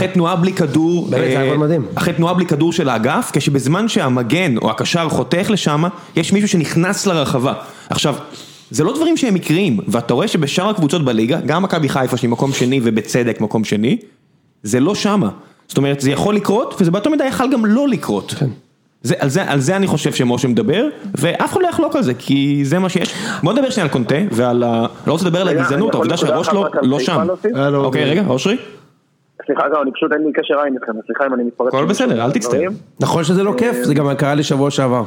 תנועה- 0.09 0.37
בלי 0.37 0.53
כדור, 0.53 1.09
אה. 1.15 1.55
אחרי 1.95 2.13
תנועה 2.15 2.35
בלי 2.35 2.47
כדור 2.47 2.73
של 2.73 2.89
האגף, 2.89 3.31
כשבזמן 3.33 3.89
שהמגן 3.89 4.57
או 4.57 4.71
הקשר 4.71 5.09
חותך 5.09 5.47
לשם, 5.51 5.83
יש 6.17 6.33
מישהו 6.33 6.49
שנכנס 6.49 7.07
לרחבה. 7.07 7.53
עכשיו, 7.91 8.15
זה 8.71 8.85
לא 8.85 8.95
דברים 8.95 9.17
שהם 9.17 9.35
מקריים, 9.35 9.79
ואתה 9.89 10.15
רואה 10.15 10.29
שבשאר 10.29 10.69
הקבוצות 10.69 11.05
בליגה, 11.05 11.41
גם 11.47 11.63
מכבי 11.63 11.89
חיפה 11.89 12.17
שהיא 12.17 12.31
מקום 12.31 12.53
שני 12.53 12.81
ובצדק 12.83 13.41
מקום 13.41 13.65
שני, 13.65 13.97
זה 14.63 14.81
לא 14.81 14.95
שמה. 14.95 15.29
זאת 15.69 15.77
אומרת, 15.79 16.01
זה 16.01 16.11
יכול 16.11 16.35
לקרות, 16.35 16.75
וזה 16.81 16.91
באותו 16.91 17.11
מידה 17.11 17.25
יכול 17.25 17.47
גם 17.53 17.67
לא 17.67 17.89
לקרות. 17.89 18.35
זה, 18.41 18.47
על, 19.21 19.29
זה, 19.29 19.51
על 19.51 19.61
זה 19.61 19.77
אני 19.77 19.87
חושב 19.87 20.13
שמשה 20.13 20.49
מדבר, 20.49 20.87
ואף 21.19 21.53
אחד 21.53 21.61
לא 21.63 21.69
יחלוק 21.69 21.97
על 21.97 22.03
זה, 22.03 22.15
כי 22.15 22.61
זה 22.65 22.79
מה 22.79 22.89
שיש. 22.89 23.15
בוא 23.43 23.53
נדבר 23.53 23.71
שנייה 23.71 23.85
על 23.87 23.93
קונטה, 23.93 24.15
ועל 24.31 24.63
ה... 24.63 24.87
לא 25.07 25.13
רוצה 25.13 25.27
לדבר 25.27 25.41
על 25.41 25.49
רגע, 25.49 25.61
הגזענות, 25.61 25.95
העובדה 25.95 26.17
שהראש 26.17 26.49
לא, 26.49 26.59
רק 26.61 26.77
על 26.77 26.87
לא 26.89 27.01
שם. 27.01 27.27
לו- 27.55 27.85
אוקיי, 27.85 28.05
רגע, 28.05 28.23
אושרי? 28.29 28.57
סליחה, 29.47 29.69
לא, 29.69 29.83
אני 29.83 29.91
פשוט 29.93 30.13
אין 30.13 30.21
לי 30.27 30.33
קשר 30.33 30.55
עין 30.65 30.75
איתכם, 30.75 30.93
סליחה 31.07 31.27
אם 31.27 31.35
אני 31.35 31.43
מתפרץ. 31.45 31.69
הכל 31.69 31.85
בסדר, 31.85 32.25
אל 32.25 32.33
תצטער. 32.33 32.69
נכון 33.01 33.25
שזה 33.25 33.43
לא 33.43 33.55
כיף, 33.57 33.77
זה 33.83 33.95
גם 33.95 34.15
קרה 34.15 34.35
לי 34.35 34.43
שבוע 34.43 34.71
שעבר. 34.71 35.05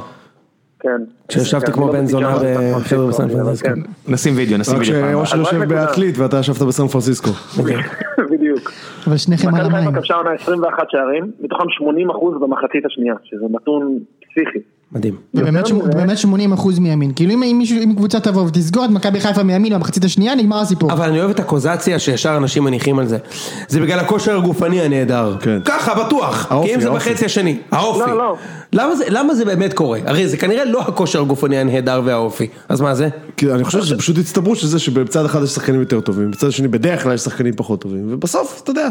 כן. 0.80 1.02
כשישבתי 1.28 1.72
כמו 1.72 1.86
לא 1.86 1.92
בן 1.92 2.06
זונה 2.06 2.36
בחבר'ה 2.76 3.06
בסן 3.06 3.28
פרנסיסקו. 3.28 3.68
כן. 3.68 3.80
נשים 4.08 4.36
וידאו, 4.36 4.58
נשים 4.58 4.74
רק 4.74 4.80
וידאו. 4.80 4.98
הבאה. 4.98 5.26
שאושר 5.26 5.42
רק 5.44 5.52
יושב. 5.52 5.68
בעתלית 5.68 6.18
ואתה 6.18 6.38
ישבת 6.38 6.62
בסן 6.62 6.88
פרנסיסקו. 6.88 7.30
בדיוק. 8.52 8.70
אבל 9.06 9.16
שניכם 9.16 9.48
על 9.48 9.54
מכבי 9.54 9.66
המים. 9.66 9.88
חיפה 9.88 9.98
כבשה 9.98 10.14
עונה 10.14 10.32
21 10.32 10.90
שערים, 10.90 11.32
מתוכם 11.40 11.64
80% 11.64 12.38
במחצית 12.40 12.86
השנייה, 12.86 13.14
שזה 13.24 13.46
נתון 13.50 13.98
פסיכי. 14.20 14.58
מדהים. 14.94 15.14
באמת 15.34 15.66
80 16.18 16.52
אחוז 16.52 16.78
מימין, 16.78 17.12
כאילו 17.16 17.32
אם- 17.34 17.58
מישהו, 17.58 17.76
אם 17.84 17.94
קבוצה 17.96 18.20
תבוא 18.20 18.42
ותסגור 18.42 18.84
את 18.84 18.90
מכבי 18.90 19.20
חיפה 19.20 19.42
מימין 19.42 19.74
במחצית 19.74 20.04
השנייה, 20.04 20.34
נגמר 20.34 20.58
הסיפור. 20.60 20.92
אבל 20.92 21.08
אני 21.08 21.18
אוהב 21.20 21.30
את 21.30 21.40
הקוזציה 21.40 21.98
שישר 21.98 22.36
אנשים 22.36 22.64
מניחים 22.64 22.98
על 22.98 23.06
זה. 23.06 23.18
זה 23.68 23.80
בגלל 23.80 23.98
הכושר 23.98 24.36
הגופני 24.36 24.80
הנהדר. 24.80 25.36
כן. 25.40 25.58
ככה, 25.64 26.04
בטוח. 26.04 26.46
האופי, 26.50 26.68
כי 26.68 26.74
אם 26.74 26.80
זה. 26.80 26.90
בחצי 26.90 27.24
השני. 27.24 27.58
האופי. 27.70 28.00
לא, 28.10 28.18
לא. 28.18 28.36
למה 28.72 28.96
זה- 28.96 29.04
למה 29.08 29.34
זה 29.34 29.44
באמת 29.44 29.72
קורה? 29.72 29.98
הרי 30.06 30.28
זה 30.28 30.36
כנראה 30.36 30.64
לא 30.64 30.80
הכושר 30.82 31.20
הגופני 31.20 31.58
הנהדר 31.58 32.00
והאופי. 32.04 32.46
אז 32.68 32.80
מה 32.80 32.94
זה? 32.94 33.08
כי 33.36 33.52
אני 33.52 33.64
חושב 33.64 33.82
שזה 33.82 33.96
פשוט 33.98 34.18
הצטברות 34.18 34.58
של 34.58 34.66
זה 34.66 34.78
שבצד 34.78 35.24
אחד 35.24 35.42
יש 35.42 35.50
שחקנים 35.50 35.80
יותר 35.80 36.00
טובים, 36.00 36.30
בצד 36.30 36.46
השני 36.48 36.68
בדרך 36.68 37.02
כלל 37.02 37.14
יש 37.14 37.20
שחקנים 37.20 37.52
פחות 37.56 37.80
טובים, 37.80 38.06
ובסוף, 38.10 38.60
אתה 38.62 38.70
יודע, 38.70 38.88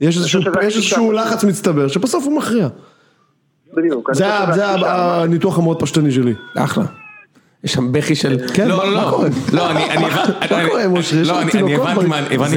יש 0.00 0.16
איזשהו 0.16 1.12
לחץ 1.12 1.44
מצטבר 1.44 1.88
שבסוף 1.88 2.24
הוא 2.24 2.36
מכריע. 2.36 2.68
בדיוק. 3.78 4.10
אני 4.10 4.16
זה 4.54 4.66
הניתוח 4.86 5.58
המאוד 5.58 5.80
פשטני 5.82 6.12
שלי. 6.12 6.34
אחלה. 6.56 6.84
יש 7.64 7.72
שם 7.72 7.92
בכי 7.92 8.14
של... 8.14 8.38
כן, 8.54 8.68
לא, 8.68 8.76
מה- 8.76 8.84
לא, 8.84 9.04
מה 9.04 9.10
קורה? 9.10 9.28
לא, 9.52 9.70
אני, 9.70 9.90
אני, 9.90 10.02
מה 10.50 10.68
קורה, 10.68 10.88
משה? 10.88 11.16
יש 11.16 11.28
לא, 11.28 11.34
לך 11.34 11.42
אני, 11.42 11.42
אני 11.42 11.50
תינוקות 11.50 11.88
הבנתי 12.04 12.34
הבנתי 12.34 12.56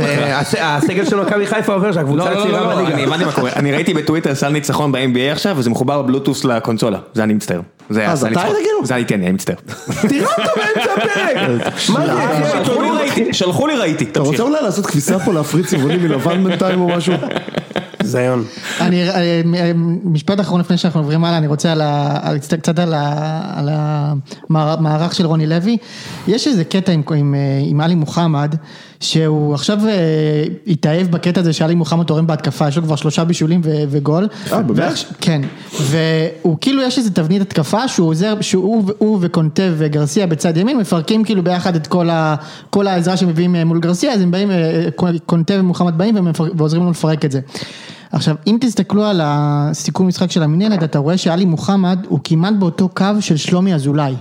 הסגל 0.60 1.06
של 1.06 1.22
מכבי 1.22 1.48
חיפה 1.48 1.74
עובר 1.74 1.88
לא, 1.88 1.94
שהקבוצה 1.94 2.26
לא, 2.26 2.32
לא, 2.32 2.40
הצעירה 2.40 2.62
לא, 2.62 2.70
לא, 2.70 2.76
בליגה. 2.76 2.94
אני 2.94 3.04
הבנתי 3.04 3.26
מה 3.26 3.32
קורה, 3.32 3.52
אני 3.56 3.72
ראיתי 3.72 3.94
בטוויטר 3.94 4.36
סל 4.36 4.50
ניצחון 4.50 4.92
ב-NBA 4.92 5.32
עכשיו 5.32 5.56
וזה 5.58 5.70
מחובר 5.70 6.02
בבלוטוס 6.02 6.44
לקונסולה, 6.46 7.00
זה 7.14 7.24
אני 7.24 7.34
מצטער. 7.34 7.62
זה 7.90 8.00
היה 8.00 8.12
אז 8.12 8.20
סל 8.20 8.26
אתה 8.28 8.36
ניצחון. 8.36 8.56
כאילו? 8.64 8.86
זה 8.86 8.96
אני 8.96 9.06
כן, 9.06 9.22
אני 9.24 9.32
מצטער. 9.32 9.56
תראה 10.10 10.28
אותו 10.38 10.52
באמצע 10.56 10.94
הפרק! 10.94 11.38
זה? 11.64 11.70
שלחו 11.80 12.82
לי 12.82 12.90
ראיתי, 12.92 13.34
שלחו 13.34 13.68
לי 13.68 13.76
ראיתי, 13.76 14.04
אתה 14.12 14.20
רוצה. 14.20 14.44
אולי 14.44 14.62
לעשות 14.64 14.86
כביסה 14.86 15.20
פה 15.20 15.34
להפריד 15.34 15.66
צבעונים 15.66 16.04
מלבן 16.04 16.44
בינתיים 16.44 16.82
או 16.82 16.88
משהו? 16.88 17.14
זיון. 18.04 18.44
אני, 18.82 19.10
אה, 19.10 19.42
משפט 20.04 20.40
אחרון 20.40 20.60
לפני 20.60 20.78
שאנחנו 20.78 21.00
עוברים 21.00 21.26
הלאה, 21.26 21.38
אני 21.38 21.48
רוצה 21.48 21.72
על 22.22 22.38
קצת 22.40 22.80
על, 22.80 23.70
המערך 24.50 25.16
של 25.16 25.26
רוני 25.26 25.48
לוי. 25.48 25.78
יש 26.28 26.48
איזה 26.48 26.64
קטע 26.64 26.92
עם, 26.92 27.36
אה, 27.80 27.86
עלי 27.86 27.96
מוחמד, 27.96 28.56
שהוא 29.02 29.54
עכשיו 29.54 29.88
אה, 29.88 30.44
התאהב 30.68 31.08
בקטע 31.08 31.42
הזה 31.42 31.54
שעלי 31.54 31.76
מוחמד 31.76 32.06
תורם 32.06 32.28
בהתקפה, 32.28 32.68
יש 32.68 32.78
לו 32.78 32.84
כבר 32.84 32.96
שלושה 32.96 33.24
בישולים 33.24 33.62
וגול. 33.64 34.28
אה, 34.52 34.62
באמת? 34.62 34.94
כן, 35.22 35.42
והוא 35.82 36.58
כאילו 36.62 36.82
יש 36.82 36.98
איזה 36.98 37.12
תבנית 37.12 37.42
התקפה 37.42 37.88
שהוא 37.88 38.10
עוזר, 38.10 38.42
שהוא 38.42 38.92
הוא 38.98 39.18
וקונטה 39.22 39.64
וגרסיה 39.78 40.28
בצד 40.28 40.58
ימין 40.58 40.78
מפרקים 40.78 41.24
כאילו 41.24 41.44
ביחד 41.44 41.76
את 41.76 41.88
כל, 42.70 42.88
העזרה 42.88 43.18
שמביאים 43.18 43.56
אה, 43.56 43.66
מול 43.66 43.80
גרסיה, 43.80 44.14
אז 44.14 44.22
הם 44.22 44.32
באים, 44.32 44.52
אה, 44.52 44.88
קונטה 45.26 45.54
ומוחמד 45.58 45.98
באים 45.98 46.28
ועוזרים 46.56 46.84
לו 46.84 46.92
לפרק 46.92 47.26
את 47.26 47.32
זה. 47.32 47.40
עכשיו, 48.12 48.36
אם 48.48 48.58
תסתכלו 48.62 49.06
על 49.06 49.22
הסיכום 49.24 50.08
משחק 50.08 50.32
של 50.32 50.44
המנהלת, 50.44 50.84
אתה 50.84 51.00
רואה 51.00 51.18
שעלי 51.18 51.46
מוחמד 51.46 52.06
הוא 52.10 52.20
כמעט 52.24 52.54
באותו 52.60 52.90
קו 52.90 53.06
של 53.20 53.38
שלומי 53.38 53.74
אזולאי. 53.74 54.16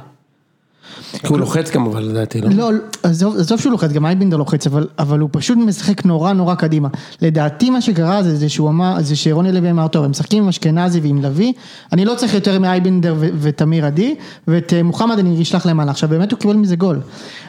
כי 1.12 1.26
הוא 1.28 1.38
לוחץ 1.38 1.70
גם 1.70 1.86
אבל 1.86 2.02
לדעתי, 2.02 2.40
לא? 2.40 2.48
לא, 2.50 2.70
עזוב, 3.02 3.36
עזוב 3.36 3.60
שהוא 3.60 3.72
לוחץ, 3.72 3.92
גם 3.92 4.06
אייבינדר 4.06 4.36
לוחץ, 4.36 4.66
אבל, 4.66 4.86
אבל 4.98 5.18
הוא 5.18 5.28
פשוט 5.32 5.58
משחק 5.58 6.04
נורא 6.04 6.32
נורא 6.32 6.54
קדימה. 6.54 6.88
לדעתי 7.22 7.70
מה 7.70 7.80
שקרה 7.80 8.22
זה, 8.22 8.36
זה 8.36 8.48
שהוא 8.48 8.68
אמר, 8.68 8.96
זה 9.00 9.16
שרוני 9.16 9.52
לוי 9.52 9.70
אמר, 9.70 9.88
טוב, 9.88 10.04
הם 10.04 10.10
משחקים 10.10 10.42
עם 10.42 10.48
אשכנזי 10.48 11.00
ועם 11.00 11.22
לביא, 11.22 11.52
אני 11.92 12.04
לא 12.04 12.14
צריך 12.14 12.34
יותר 12.34 12.58
מאייבינדר 12.58 13.14
ותמיר 13.18 13.86
עדי, 13.86 14.14
ואת 14.48 14.72
אה, 14.72 14.82
מוחמד 14.82 15.18
אני 15.18 15.42
אשלח 15.42 15.66
למעלה. 15.66 15.90
עכשיו 15.90 16.08
באמת 16.08 16.30
הוא 16.32 16.38
קיבל 16.38 16.56
מזה 16.56 16.76
גול. 16.76 17.00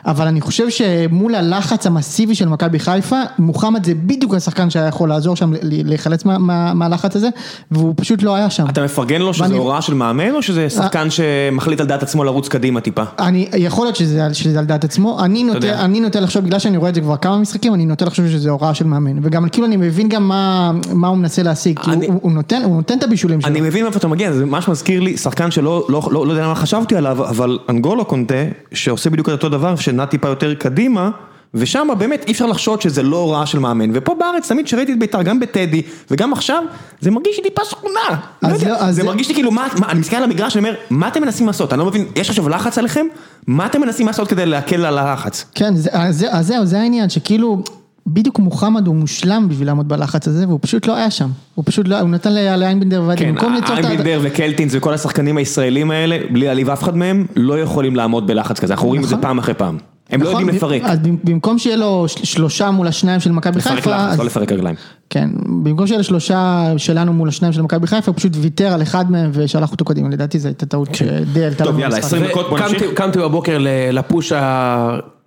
אבל 0.05 0.27
אני 0.27 0.41
חושב 0.41 0.69
שמול 0.69 1.35
הלחץ 1.35 1.87
המסיבי 1.87 2.35
של 2.35 2.47
מכבי 2.49 2.79
חיפה, 2.79 3.21
מוחמד 3.39 3.85
זה 3.85 3.93
בדיוק 3.95 4.33
השחקן 4.33 4.69
שהיה 4.69 4.87
יכול 4.87 5.09
לעזור 5.09 5.35
שם 5.35 5.53
להיחלץ 5.61 6.25
מה- 6.25 6.37
מה- 6.37 6.73
מהלחץ 6.73 7.15
הזה, 7.15 7.29
והוא 7.71 7.93
פשוט 7.97 8.23
לא 8.23 8.35
היה 8.35 8.49
שם. 8.49 8.65
אתה 8.69 8.83
מפרגן 8.83 9.21
לו 9.21 9.33
שזה 9.33 9.55
הוראה 9.55 9.81
של 9.81 9.93
מאמן, 9.93 10.35
או 10.35 10.41
שזה 10.41 10.69
שחקן 10.69 11.07
שמחליט 11.09 11.79
על 11.79 11.85
דעת 11.87 12.03
עצמו 12.03 12.23
לרוץ 12.23 12.47
קדימה 12.47 12.81
טיפה? 12.81 13.03
אני, 13.31 13.47
יכול 13.57 13.85
להיות 13.85 13.95
שזה, 13.95 14.33
שזה 14.33 14.59
על 14.59 14.65
דעת 14.65 14.83
עצמו, 14.83 15.19
אני 15.23 15.43
נוטה. 15.43 15.85
אני 15.85 15.99
נוטה 15.99 16.19
לחשוב, 16.19 16.45
בגלל 16.45 16.59
שאני 16.59 16.77
רואה 16.77 16.89
את 16.89 16.95
זה 16.95 17.01
כבר 17.01 17.17
כמה 17.17 17.37
משחקים, 17.37 17.73
אני 17.73 17.85
נוטה 17.85 18.05
לחשוב 18.05 18.27
שזה 18.27 18.49
הוראה 18.49 18.73
של 18.73 18.85
מאמן, 18.85 19.19
וגם 19.21 19.49
כאילו 19.49 19.67
אני 19.67 19.77
מבין 19.77 20.09
גם 20.09 20.27
מה, 20.27 20.71
מה 20.93 21.07
הוא 21.07 21.17
מנסה 21.17 21.43
להשיג, 21.43 21.79
כי 21.79 21.91
אני- 21.91 22.07
הוא, 22.07 22.19
הוא, 22.21 22.31
נותן, 22.31 22.61
הוא 22.65 22.75
נותן 22.75 22.97
את 22.97 23.03
הבישולים 23.03 23.41
שלו. 23.41 23.51
אני 23.51 23.61
מבין 23.61 23.83
מאיפה 23.83 23.99
אתה 23.99 24.07
מגיע, 24.07 24.31
זה 24.31 24.45
ממש 24.45 24.67
מזכיר 24.67 24.99
לי 24.99 25.17
שחקן 25.17 25.51
שלא 25.51 25.85
לא, 25.89 26.01
לא, 26.11 26.25
לא 26.25 26.31
יודע 26.31 26.43
למה 26.43 26.55
חשבתי 26.55 26.95
עליו, 26.95 27.23
אבל 27.29 27.59
אנגולו 27.69 28.05
קונטה, 28.05 28.35
שעושה 28.73 29.09
בדיוק 29.09 29.27
את 29.29 29.33
אותו 29.33 29.49
דבר, 29.49 29.75
שנע 29.75 30.05
טיפה 30.05 30.27
יותר 30.27 30.53
קדימה, 30.53 31.09
ושם 31.53 31.87
באמת 31.97 32.23
אי 32.27 32.31
אפשר 32.31 32.45
לחשוד 32.45 32.81
שזה 32.81 33.03
לא 33.03 33.17
הוראה 33.17 33.45
של 33.45 33.59
מאמן, 33.59 33.89
ופה 33.93 34.15
בארץ 34.19 34.47
תמיד 34.47 34.67
שראיתי 34.67 34.93
את 34.93 34.99
בית"ר, 34.99 35.21
גם 35.21 35.39
בטדי, 35.39 35.81
וגם 36.11 36.33
עכשיו, 36.33 36.63
זה 37.01 37.11
מרגיש 37.11 37.37
לי 37.37 37.43
טיפה 37.43 37.61
שכונה, 37.65 37.99
לא 38.41 38.47
יודע, 38.47 38.69
לא, 38.69 38.85
זה 38.85 38.91
זה- 38.91 39.03
מרגיש 39.03 39.27
לי 39.27 39.33
כאילו, 39.33 39.51
מה, 39.51 39.67
מה, 39.79 39.89
אני 39.89 39.99
מסתכל 39.99 40.15
על 40.15 40.23
המגרש 40.23 40.55
ואומר, 40.55 40.73
מה 40.89 41.07
אתם 41.07 41.21
מנסים 41.21 41.47
לעשות, 41.47 41.73
אני 41.73 41.79
לא 41.79 41.85
מבין, 41.85 42.05
יש 42.15 42.29
עכשיו 42.29 42.49
לחץ 42.49 42.77
עליכם, 42.77 43.05
מה 43.47 43.65
אתם 43.65 43.81
מנסים 43.81 44.07
לעשות 44.07 44.27
כדי 44.27 44.45
להקל 44.45 44.85
על 44.85 44.97
הלחץ? 44.97 45.45
כן, 45.55 45.75
זה, 45.75 45.89
אז 45.93 46.17
זה, 46.19 46.31
אז 46.33 46.47
זהו, 46.47 46.65
זה 46.65 46.79
העניין, 46.79 47.09
שכאילו, 47.09 47.63
בדיוק 48.07 48.39
מוחמד 48.39 48.87
הוא 48.87 48.95
מושלם 48.95 49.45
בשביל 49.49 49.67
לעמוד 49.67 49.87
בלחץ 49.89 50.27
הזה, 50.27 50.47
והוא 50.47 50.59
פשוט 50.61 50.87
לא 50.87 50.95
היה 50.95 51.11
שם, 51.11 51.29
הוא 51.55 51.65
פשוט 51.67 51.87
לא, 51.87 51.99
הוא 51.99 52.09
נתן 52.09 52.33
לאיינבינדר 52.33 53.03
ועדי, 53.07 53.19
כן. 53.25 53.35
אייבינדר 53.77 54.19
וקלטינס 54.23 54.71
וכל 54.75 54.93
השחקנים 54.93 55.37
הישראלים 55.37 55.91
האלה, 55.91 56.17
בלי 56.31 56.45
להעליב 56.45 56.69
אף 56.69 56.83
אחד 56.83 56.97
מהם, 56.97 57.25
לא 57.35 57.59
יכולים 57.59 57.95
לעמוד 57.95 58.27
בלחץ 58.27 58.59
כזה, 58.59 58.73
אנחנו 58.73 58.87
רואים 58.87 59.03
את 59.03 59.07
זה 59.07 59.15
נכון. 59.15 59.21
פעם 59.23 59.37
אחרי 59.39 59.53
פעם. 59.53 59.77
הם 60.11 60.21
לא 60.21 60.29
נכון, 60.29 60.41
יודעים 60.41 60.59
ב- 60.59 60.63
לפרק, 60.65 60.81
אז 60.85 60.99
במ- 60.99 61.17
במקום 61.23 61.57
שיהיה 61.57 61.75
לו 61.77 62.05
של- 62.07 62.25
שלושה 62.25 62.71
מול 62.71 62.87
השניים 62.87 63.19
של 63.19 63.31
מכבי 63.31 63.57
לפרק 63.59 63.73
חיפה, 63.73 63.91
לחץ, 63.91 64.11
אז- 64.13 64.19
לא 64.19 64.25
לפרק 64.25 64.51
רגליים. 64.51 64.75
כן, 65.09 65.29
במקום 65.63 65.87
שיהיה 65.87 65.97
לו 65.97 66.03
שלושה 66.03 66.65
שלנו 66.77 67.13
מול 67.13 67.29
השניים 67.29 67.53
של 67.53 67.61
מכבי 67.61 67.87
חיפה, 67.87 68.11
הוא 68.11 68.17
פשוט 68.17 68.31
ויתר 68.35 68.73
על 68.73 68.81
אחד 68.81 69.11
מהם 69.11 69.31
ושלח 69.33 69.71
אותו 69.71 69.85
קדימה, 69.85 70.09
לדעתי 70.09 70.39
זו 70.39 70.47
הייתה 70.47 70.65
טעות 70.65 70.95
שדי 70.95 71.45
עלתה 71.45 71.63
לו 71.65 71.71
טוב, 71.71 71.79
יאללה, 71.79 71.95
במשחק. 71.95 72.05
20 72.07 72.23
דקות, 72.25 72.49
בוא 72.49 72.59
נמשיך. 72.59 72.83
קמתי 72.95 73.19
בבוקר 73.19 73.57
ל- 73.57 73.67
לפוש 73.91 74.33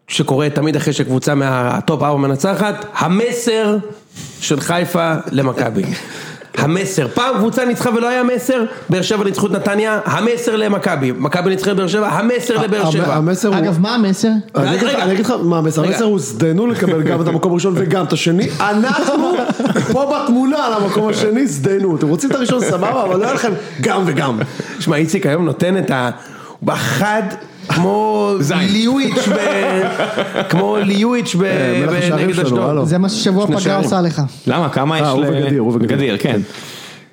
שקורה 0.09 0.51
תמיד 0.51 0.77
אחרי 0.77 0.93
שקבוצה 0.93 1.35
מה 1.35 1.62
top 1.62 2.03
4 2.03 2.19
מנצחת, 2.19 2.87
המסר 2.99 3.77
של 4.41 4.61
חיפה 4.61 5.15
למכבי. 5.33 5.85
המסר, 6.59 7.09
פעם 7.15 7.37
קבוצה 7.39 7.65
ניצחה 7.65 7.91
ולא 7.91 8.09
היה 8.09 8.23
מסר, 8.23 8.65
באר 8.89 9.03
שבע 9.03 9.25
ניצחו 9.25 9.47
את 9.47 9.53
נתניה, 9.53 10.01
המסר 10.05 10.57
למכבי, 10.57 11.13
מכבי 11.19 11.51
ניצחה 11.51 11.71
את 11.71 11.77
באר 11.77 11.87
שבע, 11.87 12.09
המסר 12.09 12.63
לבאר 12.63 12.91
שבע. 12.91 13.19
אגב, 13.59 13.81
מה 13.81 13.95
המסר? 13.95 14.29
אני 14.55 14.77
אגיד 15.13 15.27
לך- 15.27 15.33
מה 15.43 15.59
המסר. 15.59 15.85
המסר 15.85 16.05
הוא 16.05 16.19
זדנו 16.19 16.67
לקבל 16.67 17.03
גם 17.03 17.23
את 17.23 17.29
המקום 17.29 17.53
הראשון 17.53 17.75
וגם 17.77 18.05
את 18.05 18.13
השני, 18.13 18.49
אנחנו 18.61 19.33
פה 19.93 20.13
בתמונה 20.25 20.67
על 20.67 20.73
המקום 20.73 21.09
השני 21.09 21.47
זדנו, 21.47 21.97
אתם 21.97 22.09
רוצים 22.09 22.31
את 22.31 22.35
הראשון 22.35 22.61
סבבה, 22.61 23.03
אבל 23.03 23.17
לא 23.19 23.25
היה 23.25 23.35
לכם 23.35 23.53
גם 23.81 24.03
וגם. 24.07 24.39
שמע, 24.81 24.97
איציק 24.97 25.27
היום 25.27 25.45
נותן 25.45 25.79
את 25.79 25.91
ה... 25.91 26.11
בחד 26.63 27.23
כמו 27.69 28.33
ליואיץ' 28.71 29.29
ב... 29.29 29.37
כמו 30.51 30.77
ליואיץ' 30.77 31.37
נגד 32.17 32.41
אשדוד. 32.41 32.85
זה 32.89 32.99
מה 32.99 33.09
ששבוע 33.09 33.47
פגרה. 33.47 33.77
עושה 33.77 34.01
לך. 34.01 34.23
למה? 34.47 34.69
כמה 34.69 34.99
יש 34.99 35.03
אה, 35.03 35.11
הוא 35.11 35.25
וגדיר, 35.29 35.61
הוא 35.61 35.73
וגדיר. 35.75 35.97
גדיר, 35.97 36.17
כן. 36.19 36.41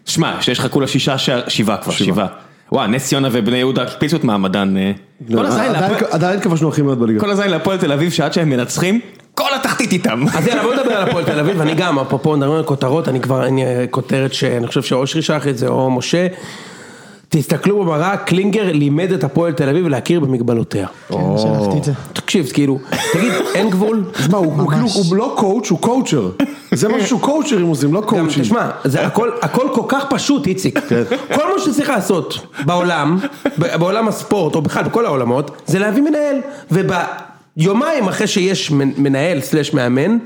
שמע, 0.05 0.33
שיש 0.41 0.59
לך 0.59 0.67
כולה 0.71 0.87
שישה, 0.87 1.17
שער- 1.17 1.41
שבעה 1.49 1.77
כבר, 1.77 1.93
שבעה. 1.93 2.27
וואו, 2.71 2.87
נס 2.87 3.05
ציונה 3.07 3.27
ובני 3.31 3.57
יהודה 3.57 3.81
הקפיצו 3.83 4.15
את 4.15 4.23
מעמדן. 4.23 4.77
אה. 4.77 4.91
כל 5.35 5.45
הזין 5.45 5.71
עדיין- 6.11 6.39
כבשנו 6.39 6.69
הכי 6.69 6.81
מאוד 6.81 6.99
בליגה. 6.99 7.19
כל 7.19 7.29
הזין 7.31 7.49
להפועל 7.51 7.77
תל 7.77 7.91
אביב, 7.91 8.11
שעד 8.11 8.33
שהם 8.33 8.49
מנצחים, 8.49 8.99
כל 9.35 9.49
התחתית 9.55 9.91
איתם. 9.91 10.25
אז 10.37 10.47
יאללה 10.47 10.63
בוא 10.63 10.73
נדבר 10.73 10.91
על 10.97 11.09
הפועל 11.09 11.23
תל 11.25 11.39
אביב, 11.39 11.61
אני 11.61 11.73
גם, 11.75 11.99
אפרופו 11.99 12.37
מדברים 12.37 12.57
על 12.57 12.63
כותרות, 12.63 13.07
אני 13.09 13.19
כבר, 13.19 13.45
אני 13.45 13.65
אה, 13.65 13.85
כותרת 13.89 14.33
שאני 14.33 14.67
חושב 14.67 14.81
שאושרי 14.81 15.21
שלח 15.21 15.47
את 15.47 15.57
זה, 15.57 15.67
או 15.67 15.91
משה, 15.91 16.27
תסתכלו 17.35 17.79
במראה, 17.79 18.17
קלינגר 18.17 18.71
לימד 18.71 19.11
את 19.11 19.23
הפועל 19.23 19.51
תל 19.53 19.69
אביב 19.69 19.87
להכיר 19.87 20.19
במגבלותיה. 20.19 20.87
כן, 21.09 21.15
שלחתי 21.37 21.77
את 21.77 21.83
זה. 21.83 21.91
תקשיב, 22.13 22.49
כאילו, 22.53 22.79
תגיד, 23.13 23.31
אין 23.55 23.69
גבול? 23.69 24.03
הוא 24.31 24.37
הוא 24.37 24.69
כאילו, 24.71 24.87
הוא 24.87 25.15
לא 25.15 25.33
קואוצ', 25.37 25.69
הוא 25.69 25.79
קואוצ'ר. 25.79 26.29
זה 26.71 26.89
משהו 26.89 27.07
שהוא 27.07 27.21
קואוצ'רים 27.21 27.65
עושים, 27.67 27.93
לא 27.93 28.01
קואוצ'ים. 28.01 28.43
תשמע, 28.43 28.69
זה 28.83 29.05
הכל, 29.07 29.29
הכל 29.41 29.67
כל 29.73 29.81
כך 29.87 30.03
פשוט, 30.09 30.47
איציק. 30.47 30.79
כל 31.35 31.53
מה 31.53 31.63
שצריך 31.65 31.89
לעשות 31.89 32.39
בעולם, 32.65 33.17
בעולם 33.57 34.07
הספורט, 34.07 34.55
או 34.55 34.61
בכלל 34.61 34.83
בכל 34.83 35.05
העולמות, 35.05 35.61
זה 35.65 35.79
להביא 35.79 36.01
מנהל. 36.01 36.37
וביומיים 36.71 38.07
אחרי 38.07 38.27
שיש 38.27 38.71
מנ- 38.71 38.93
מנהל 38.97 39.41
סלש 39.41 39.73
מאמן, 39.73 40.17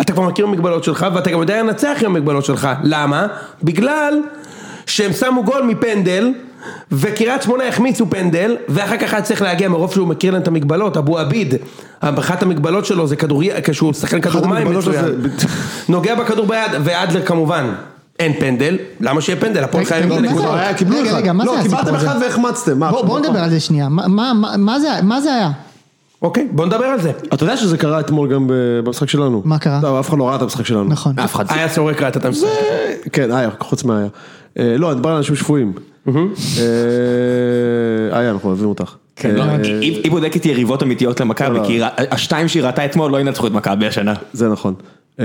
אתה 0.00 0.12
כבר 0.12 0.22
מכיר 0.22 0.46
במגבלות 0.46 0.84
שלך, 0.84 1.06
ואתה 1.14 1.30
גם 1.30 1.40
יודע 1.40 1.62
לנצח 1.62 1.96
עם 2.00 2.16
המגבלות 2.16 2.44
שלך. 2.44 2.68
למה? 2.82 3.26
בגלל 3.62 4.20
שהם 4.86 5.12
שמו 5.12 5.44
גול 5.44 5.62
מפנדל, 5.62 6.32
וקריית 6.92 7.42
שמונה 7.42 7.68
החמיצו 7.68 8.06
פנדל, 8.10 8.56
ואחר 8.68 8.96
כך 8.96 9.12
היה 9.12 9.22
צריך 9.22 9.42
להגיע 9.42 9.68
מרוב 9.68 9.92
שהוא 9.92 10.08
מכיר 10.08 10.32
להם 10.32 10.42
את 10.42 10.48
המגבלות, 10.48 10.96
אבו 10.96 11.18
עביד, 11.18 11.54
אחת 12.00 12.42
המגבלות 12.42 12.86
שלו 12.86 13.06
זה 13.06 13.16
כדורי, 13.16 13.50
כשהוא 13.64 13.92
שחקן 13.92 14.20
כדור 14.20 14.46
מים 14.46 14.78
מצוין. 14.78 15.04
זה- 15.04 15.46
נוגע 15.88 16.14
בכדור 16.14 16.46
ביד, 16.46 16.70
ואדלר 16.84 17.22
כמובן, 17.26 17.74
אין 18.18 18.32
פנדל, 18.40 18.78
למה 19.00 19.20
שיהיה 19.20 19.40
פנדל? 19.40 19.64
הפועל 19.64 19.84
חייבים 19.84 20.12
את 20.12 20.20
מה 20.20 20.28
הנקודה. 20.28 20.48
זה? 20.48 20.60
היה, 20.60 20.74
קיבלו 20.74 20.96
רגע, 20.98 21.10
אחד. 21.10 21.18
רגע, 21.18 21.32
מה 21.32 21.44
לא, 21.44 21.56
זה 21.56 21.62
קיבלתם? 21.62 21.94
אחד 21.94 22.16
והחמצתם. 22.22 22.78
מה, 22.78 22.90
בוא 22.90 22.98
עכשיו, 22.98 23.08
בוא 23.08 23.20
נדבר 23.20 23.38
על 23.38 23.50
זה 23.50 23.60
שנייה, 23.60 23.88
מה- 23.88 24.08
מה- 24.08 24.32
מה- 24.34 24.56
מה 25.02 25.20
זה- 25.20 25.34
היה? 25.34 25.50
אוקיי, 26.22 26.48
בוא 26.50 26.66
נדבר 26.66 26.84
על 26.84 27.00
זה. 27.00 27.10
אתה 27.34 27.44
יודע 27.44 27.56
שזה 27.56 27.78
קרה 27.78 28.00
אתמול 28.00 28.28
גם 28.34 28.46
במשחק 28.84 29.08
שלנו. 29.08 29.42
מה 29.44 29.58
קרה? 29.58 29.80
לא, 29.82 30.00
אף 30.00 30.08
אחד 30.08 30.18
לא 30.18 30.28
ראה 30.28 30.36
את 30.36 30.42
המשחק 30.42 30.66
שלנו. 30.66 30.84
נכון. 30.84 31.18
אף 31.18 31.34
אחד. 31.34 31.44
היה 31.48 31.68
סורק 31.68 32.00
ראה 32.02 32.08
את 32.08 32.24
המשחק. 32.24 32.48
כן, 33.12 33.32
היה, 33.32 33.48
חוץ 33.60 33.84
מאיה. 33.84 34.06
אה, 34.58 34.76
לא, 34.78 34.90
אני 34.90 34.96
מדבר 34.96 35.10
על 35.10 35.16
אנשים 35.16 35.36
שפויים. 35.36 35.72
אה, 36.08 36.20
איה, 38.20 38.30
אנחנו 38.30 38.48
אוהבים 38.48 38.68
אותך. 38.68 38.94
כן, 39.16 39.34
לא, 39.34 39.42
אה, 39.42 39.56
היא 39.80 40.00
היא 40.02 40.10
בודקת 40.10 40.46
יריבות 40.46 40.82
אמיתיות 40.82 41.20
למכבי, 41.20 41.58
לא. 41.58 41.64
כי 41.66 41.72
היא 41.72 41.82
ר- 41.84 41.88
השתיים 42.10 42.48
שהיא 42.48 42.62
ראתה 42.62 42.84
אתמול 42.84 43.12
לא 43.12 43.20
ינצחו 43.20 43.46
את 43.46 43.52
מכבי 43.52 43.86
השנה. 43.86 44.14
זה 44.32 44.48
נכון. 44.48 44.74
אה, 45.20 45.24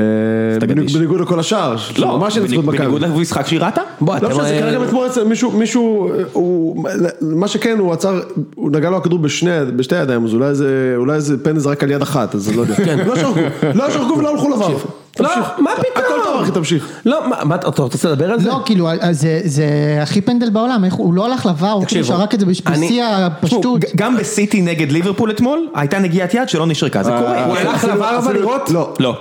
בניגוד 0.93 1.21
לכל 1.21 1.39
השאר, 1.39 1.75
לא. 1.97 2.27
בניגוד 2.55 3.01
למשחק 3.01 3.47
שהיא 3.47 3.59
ראתה? 3.59 3.81
בוא, 4.01 4.15
לא. 4.21 4.29
משנה, 4.29 4.43
זה 4.43 4.57
קרה 4.61 4.73
גם 4.73 4.83
אתמול 4.83 5.07
אצל 5.07 5.23
מישהו, 5.23 5.51
מישהו, 5.51 6.09
אה, 6.11 6.15
הוא, 6.33 6.85
מה 7.21 7.47
שכן, 7.47 7.75
הוא 7.79 7.93
עצר, 7.93 8.19
הוא 8.55 8.71
נגע 8.71 8.89
לו 8.89 8.97
הכדור 8.97 9.19
בשני, 9.19 9.51
בשתי 9.75 9.95
ידיים, 9.95 10.25
אז 10.25 10.33
אולי 10.33 10.55
זה, 10.55 10.93
אולי 10.97 11.21
זה 11.21 11.43
פן 11.43 11.59
זרק 11.59 11.83
על 11.83 11.91
יד 11.91 12.01
אחת, 12.01 12.35
אז 12.35 12.55
לא 12.55 12.61
יודע. 12.61 12.75
לא 13.05 13.15
שרקו, 13.15 13.39
לא 13.75 13.89
שרקו 13.91 14.17
ולא 14.17 14.31
הלכו 14.31 14.49
לבר. 14.49 14.77
לא. 15.19 15.29
מה 15.59 15.71
פתאום? 15.75 16.05
הכל 16.05 16.13
טוב 16.23 16.41
אחי, 16.41 16.51
תמשיך. 16.51 16.87
לא, 17.05 17.19
מה, 17.45 17.55
אתה 17.55 17.81
רוצה 17.81 18.09
לדבר 18.09 18.31
על 18.31 18.39
זה? 18.39 18.47
לא, 18.49 18.61
כאילו, 18.65 18.87
זה- 19.11 19.41
זה 19.43 19.65
הכי 20.01 20.21
פנדל 20.21 20.49
בעולם, 20.49 20.85
איך 20.85 20.93
הוא 20.93 21.13
לא 21.13 21.25
הלך 21.25 21.45
לבר, 21.45 21.69
הוא 21.71 21.85
כאילו 21.85 22.05
שרק 22.05 22.33
את 22.33 22.39
זה 22.39 22.45
בשיא 22.45 23.03
הפשטות. 23.03 23.79
גם 23.95 24.17
בסיטי 24.17 24.61
נגד 24.61 24.91
ליברפול 24.91 25.31
אתמול, 25.31 25.67
הייתה 25.75 25.99
נגיעת 25.99 26.33
יד 26.33 26.49
שלא 26.49 26.65
נשרקה, 26.67 27.03
זה 27.03 27.11
קורה. 27.19 27.45
הוא 27.45 27.55
הלך 27.57 27.83
לבר 27.85 28.17
אבל 28.17 28.33
לראות? 28.33 28.69
לא, 28.99 29.17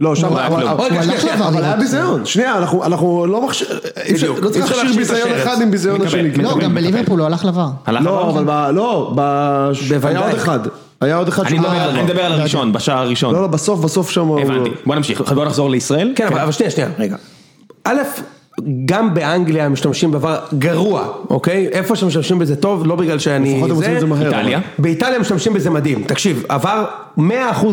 לא. 0.00 0.10
לא, 0.10 0.16
שם, 0.16 0.36
היה 0.36 0.46
אבל- 0.46 1.64
היה. 1.64 1.76
ביזיון, 1.76 2.26
שנייה, 2.26 2.58
אנחנו, 2.58 2.84
אנחנו 2.84 3.26
לא 3.26 3.48
בדיוק. 4.12 4.38
לא 4.42 4.48
צריך 4.48 4.70
להכשיר 4.76 4.96
ביזיון. 4.96 5.30
אחד 5.42 5.62
עם 5.62 5.70
ביזיון 5.70 6.02
השני. 6.02 6.28
מקבל. 6.28 6.42
לא, 6.44 6.58
גם 6.58 6.74
בליברפול 6.74 7.18
הוא 7.20 7.26
הלך 7.26 7.44
לבר. 7.44 7.68
לא? 8.00 8.30
אבל. 8.30 8.70
לא, 8.70 9.12
ב... 9.16 9.20
היה 10.04 10.18
עוד. 10.20 10.34
אחד. 10.34 10.58
היה 11.00 11.16
עוד 11.16 11.28
אחד 11.28 11.42
אני 11.46 11.56
שהוא 11.56 11.66
לא 11.66 11.90
אני. 11.90 12.02
מדבר 12.02 12.24
על 12.24 12.32
הראשון, 12.32 12.72
בשער 12.72 12.98
הראשון. 12.98 13.34
לא, 13.34 13.42
לא, 13.42 13.46
בסוף, 13.46 13.80
בסוף 13.80 14.10
שם... 14.10 14.30
הבנתי. 14.30 14.70
בוא 14.86 14.94
נמשיך, 14.94 15.20
בוא 15.32 15.44
נחזור 15.44 15.70
לישראל. 15.70 16.12
כן, 16.16 16.26
אבל 16.26 16.38
אבל 16.38 16.52
שנייה, 16.52 16.70
שנייה, 16.70 16.88
רגע. 16.98 17.16
א', 17.84 17.96
גם 18.84 19.14
באנגליה 19.14 19.68
משתמשים 19.68 20.10
בדבר 20.10 20.38
גרוע, 20.58 21.06
אוקיי? 21.30 21.68
איפה 21.72 21.96
שמשתמשים 21.96 22.38
בזה 22.38 22.56
טוב, 22.56 22.86
לא 22.86 22.96
בגלל 22.96 23.18
שאני... 23.18 23.52
לפחות 23.54 23.70
הם 23.70 23.76
עושים 23.76 23.94
את 23.94 24.00
זה 24.00 24.06
מהר. 24.06 24.26
איטליה. 24.26 24.58
אבל- 24.58 24.66
באיטליה 24.78 25.18
משתמשים 25.18 25.52
בזה 25.54 25.70
מדהים, 25.70 26.04
תקשיב, 26.06 26.42
עבר 26.48 26.84
100% 27.18 27.22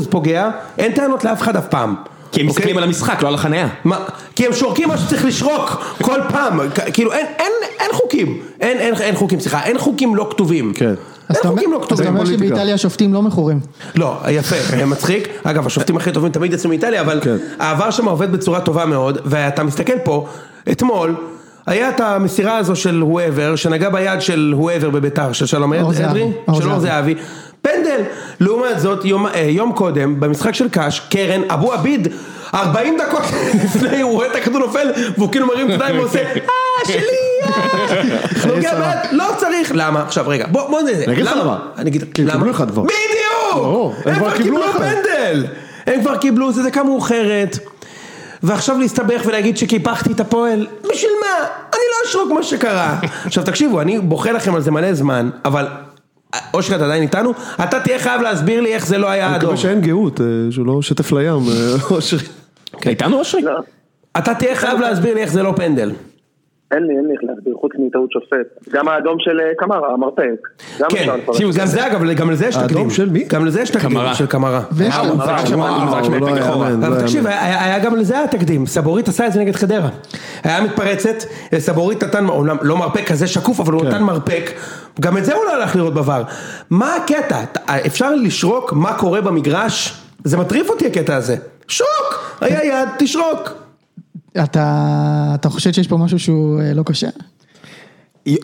פוגע, 0.10 0.50
אין 0.78 0.92
טענות 0.92 1.24
לאף 1.24 1.42
אחד 1.42 1.56
אף 1.56 1.68
פעם. 1.68 1.96
כי 2.32 2.42
הם 2.42 2.48
אוקיי? 2.48 2.48
מסתכלים 2.48 2.78
על 2.78 2.84
המשחק, 2.84 3.22
לא 3.24 3.28
על 3.28 3.34
החניה. 3.34 3.68
מה, 3.84 3.98
כי 4.36 4.46
הם 4.46 4.54
שורקים 4.54 4.88
מה 4.88 4.98
שצריך 4.98 5.26
לשרוק 5.26 5.96
כל 6.02 6.20
פעם, 6.30 6.60
כאילו 6.94 7.14
אין, 7.14 7.26
אין, 7.40 7.52
אין 7.80 7.90
חוקים, 7.94 8.38
אין, 8.62 8.78
אין, 8.78 8.94
אין 9.00 9.16
חוקים, 9.16 9.40
סליחה, 9.40 9.64
אין 9.64 9.78
חוקים 9.78 10.16
לא 10.16 10.28
כתובים. 10.32 10.72
כן. 10.76 10.86
אז 10.86 10.96
אין 11.30 11.42
אתה 11.42 11.48
אומר- 11.48 11.58
חוקים 11.62 11.72
לא 11.72 11.78
אז 11.78 11.84
אתה 11.86 11.96
כתובים. 11.96 12.14
אומר. 12.18 12.26
שבאיטליה 12.26 12.74
השופטים 12.74 13.14
לא 13.14 13.22
מכורים. 13.22 13.60
לא, 13.96 14.18
יפה, 14.30 14.86
מצחיק. 14.86 15.28
אגב, 15.44 15.66
השופטים 15.68 15.98
הכי 15.98 16.12
טובים 16.12 16.32
תמיד 16.32 16.54
יצאו 16.54 16.70
מאיטליה, 16.70 17.02
אבל 17.02 17.20
כן. 17.24 17.36
העבר 17.60 17.92
שם 17.92 18.06
עובד 18.06 18.32
בצורה 18.32 18.62
טובה 18.62 18.86
מאוד, 18.86 19.18
ואתה 19.26 19.64
מסתכל 19.64 20.00
פה, 20.04 20.26
אתמול, 20.72 21.16
היה 21.66 21.90
את 21.90 22.00
המסירה 22.00 22.58
הזו 22.58 22.76
של 22.76 23.00
הואבר, 23.02 23.56
שנגע 23.56 23.90
ביד 23.90 24.22
של 24.22 24.54
הואבר 24.56 24.90
בביתר, 24.90 25.32
של 25.34 25.46
שלום 25.46 25.74
אדרי, 25.74 25.96
של 26.60 26.70
אור 26.70 26.80
זהבי. 26.80 27.16
פנדל. 27.62 28.02
לעומת 28.40 28.80
זאת, 28.80 29.06
יום, 29.06 29.28
אה, 29.28 29.40
יום 29.40 29.72
קודם, 29.74 30.20
במשחק 30.20 30.54
של 30.54 30.70
קאש, 30.70 31.00
קרן, 31.00 31.42
אבו 31.50 31.74
עביד, 31.74 32.08
40 32.54 32.98
דקות 32.98 33.24
לפני, 33.64 34.02
הוא 34.02 34.12
רואה 34.12 34.28
את 34.28 34.36
הכדור 34.36 34.60
נופל, 34.60 34.88
והוא 35.18 35.32
כאילו 35.32 35.48
מרים 35.48 35.66
את 35.68 35.72
הידיים 35.72 36.00
ועושה, 36.00 36.20
אה, 36.20 36.36
שלי, 36.88 37.02
אה, 37.44 38.04
נוגע. 38.56 38.72
ביד, 38.72 39.12
לא 39.12 39.26
צריך, 39.38 39.72
למה? 39.76 40.02
עכשיו 40.02 40.28
רגע, 40.28 40.46
בוא, 40.52 40.70
בוא 40.70 40.82
לך 41.24 41.36
למה. 41.42 41.58
אני 41.78 41.90
אגיד, 41.90 42.02
הם 42.02 42.10
קיבלו 42.14 42.52
אחד 42.52 42.72
כבר. 42.72 42.84
בדיוק! 42.84 43.94
הם 44.06 44.16
כבר 44.16 44.38
קיבלו. 44.38 44.62
פנדל! 44.78 45.46
הם 45.88 46.02
כבר 46.02 46.18
קיבלו, 46.18 46.52
זה 46.52 46.64
דקה 46.64 46.84
מאוחרת. 46.84 47.58
ועכשיו 48.44 48.78
להסתבך 48.78 49.22
ולהגיד 49.26 49.58
שקיפחתי 49.58 50.12
את 50.12 50.20
הפועל, 50.20 50.68
בשביל 50.92 51.12
מה? 51.22 51.46
אני 51.48 51.82
לא 51.92 52.10
אשרוק 52.10 52.32
מה 52.32 52.44
שקרה. 52.44 53.00
עכשיו 53.26 53.44
תקשיבו, 53.44 53.82
אני 53.82 54.00
בוכה 54.00 54.32
לכם 54.32 54.56
על 54.56 54.62
זה 54.62 54.72
מלא 54.72 54.94
זמן, 54.94 55.30
אבל... 55.46 55.68
אושרי 56.54 56.76
אתה 56.76 56.86
עדיין 56.86 57.02
איתנו? 57.04 57.34
אתה 57.64 57.80
תהיה 57.80 58.00
חייב 58.00 58.22
להסביר 58.22 58.62
לי 58.62 58.74
איך 58.74 58.86
זה 58.86 58.98
לא 58.98 59.10
היה 59.10 59.28
אני 59.28 59.36
אדום. 59.36 59.50
מקווה 59.50 59.62
שאין 59.62 59.82
גאות, 59.82 60.22
אה, 60.22 60.26
שהוא 60.52 60.66
לא 60.66 60.82
שטף 60.82 61.12
לים, 61.12 61.32
אה, 61.50 61.76
אושרי. 61.92 62.20
אתה 62.80 62.90
איתנו 62.90 63.20
אושרי? 63.20 63.42
לא, 63.42 63.60
אתה 64.18 64.36
תהיה 64.36 64.56
חייב 64.56 64.80
להסביר 64.80 65.14
לי 65.14 65.22
איך 65.22 65.32
זה 65.32 65.44
לא 65.44 65.54
פנדל. 65.56 65.92
אין 66.72 66.84
לי, 66.84 66.98
אין 66.98 67.06
לי 67.08 67.14
איך 67.14 67.22
להסביר, 67.24 67.54
חוץ 67.62 67.72
מטעות 67.80 68.12
שופט. 68.12 68.74
גם 68.74 68.88
האדום 68.88 69.16
של 69.20 69.40
אה, 69.40 69.46
קמרה, 69.58 69.94
המרפק. 69.94 70.48
כן. 70.90 71.20
תקשיבו, 71.26 71.52
גם 71.60 71.66
זה 71.66 71.88
אגב, 71.88 72.12
גם 72.12 72.32
לזה 72.32 72.46
יש 72.48 72.56
האדום 72.56 72.70
תקדים. 72.70 72.90
של 72.90 73.10
מי? 73.10 73.24
גם 73.24 73.46
לזה 73.46 73.62
יש 73.62 73.70
תקדים 73.70 73.90
קמרה. 73.90 74.16
של 74.16 74.26
קמרה. 74.26 74.62
אה, 74.82 75.04
לא 75.06 76.90
לא 76.90 77.02
תקשיב. 77.02 77.28
היה, 77.28 77.80
גם 77.80 77.96
לזה 77.96 78.18
היה 78.18 78.28
תקדים, 78.28 78.66
סבורית 78.66 79.08
עשה 79.08 79.28
את 79.28 79.34
זה 79.34 79.40
נגד 79.40 79.56
חדרה. 79.56 79.90
היה 80.44 80.62
מתפרצת, 80.62 81.24
סבורית 81.58 82.04
נתן, 82.04 82.30
אומנם 82.30 82.58
לא 82.62 82.78
מרפק 82.78 83.08
כזה 83.08 83.28
שקוף, 83.28 83.60
אבל 83.60 83.74
הוא 83.74 83.82
כן. 83.82 83.88
נתן 83.88 84.04
מרפק, 84.04 84.52
גם 85.02 85.18
את 85.18 85.26
זה 85.26 85.36
הוא 85.36 85.46
לא 85.46 85.54
הלך 85.54 85.76
לראות 85.76 85.94
בVAR. 85.94 86.32
מה 86.70 86.96
הקטע? 86.96 87.44
אפשר 87.86 88.16
לשרוק 88.16 88.74
מה 88.74 88.94
קורה 88.94 89.22
במגרש? 89.22 90.04
זה 90.24 90.38
מטריף 90.38 90.70
אותי 90.70 90.88
הקטע 90.88 91.16
הזה. 91.16 91.36
שרוק! 91.68 92.38
היה 92.42 92.66
יד, 92.66 92.90
תשרוק. 92.98 93.69
אתה 94.38 95.32
אתה 95.36 95.50
חושד 95.50 95.72
שיש 95.72 95.88
פה 95.88 95.98
משהו 95.98 96.20
שהוא 96.20 96.62
אה, 96.62 96.74
לא 96.74 96.84
כשר? 96.84 97.08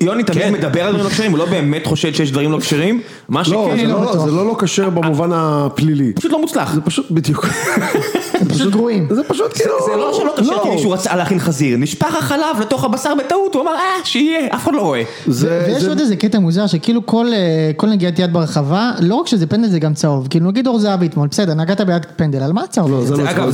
יוני 0.02 0.24
תמיד 0.24 0.40
כן. 0.44 0.54
מדבר 0.54 0.82
על 0.82 0.90
דברים 0.90 1.06
לא 1.06 1.10
כשרים, 1.10 1.32
הוא 1.32 1.40
לא 1.40 1.46
באמת 1.46 1.86
חושד 1.88 2.16
שיש 2.16 2.32
דברים 2.32 2.52
לא 2.52 2.58
כשרים, 2.60 3.02
מה 3.30 3.40
לא, 3.40 3.46
שכן, 3.46 3.78
זה 3.78 3.94
לא 3.94 4.02
לא- 4.02 4.10
בטוח. 4.12 4.26
זה 4.26 4.32
לא 4.32 4.46
לא 4.48 4.56
כשר 4.60 4.90
במובן 4.90 5.30
הפלילי. 5.34 6.14
פשוט 6.14 6.32
לא 6.32 6.42
מוצלח. 6.42 6.74
זה 6.74 6.82
פשוט, 6.82 7.12
בדיוק. 7.12 7.46
פשוט 8.50 8.74
גרועים. 8.74 9.08
זה 9.12 9.22
פשוט 9.24 9.54
כאילו... 9.54 9.74
זה 9.86 9.96
לא 9.98 10.14
שלא 10.14 10.34
כשיר 10.38 10.64
כי 10.64 10.70
מישהו 10.70 10.92
רצה 10.92 11.16
להכין 11.16 11.40
חזיר, 11.40 11.78
נשפך 11.78 12.16
החלב 12.16 12.60
לתוך 12.62 12.84
הבשר 12.84 13.14
בטעות, 13.16 13.54
הוא 13.56 13.64
אמר 13.64 13.72
אה, 13.72 13.80
שיהיה, 14.04 14.48
אף 14.56 14.64
אחד 14.64 14.74
לא 14.74 14.82
רואה. 14.82 15.02
ויש 15.28 15.36
זה- 15.84 15.90
עוד 15.90 16.00
איזה 16.00 16.16
קטע 16.16 16.40
מוזר 16.40 16.68
שכאילו 16.68 17.06
כל, 17.06 17.26
אה, 17.34 17.72
כל 17.78 17.88
נגיעת 17.88 18.20
יד 18.20 18.34
ברחבה, 18.34 18.92
לא 19.02 19.16
רק 19.16 19.28
שזה 19.28 19.48
פנדל 19.48 19.68
זה 19.68 19.80
גם 19.80 19.94
צהוב, 19.94 20.28
כאילו 20.30 20.52
נגיד 20.52 20.68
אור 20.68 20.80
זהבי 20.80 21.06
אתמול, 21.06 21.28
בסדר, 21.28 21.54
נגעת 21.54 21.82
ביד 21.82 22.06
פנדל, 22.16 22.44
על 22.44 22.54
מה 22.54 22.64
הצהוב? 22.64 22.92
לא, 22.92 23.06
זה 23.06 23.12
לא 23.12 23.18
צריך- 23.18 23.38
לא 23.38 23.46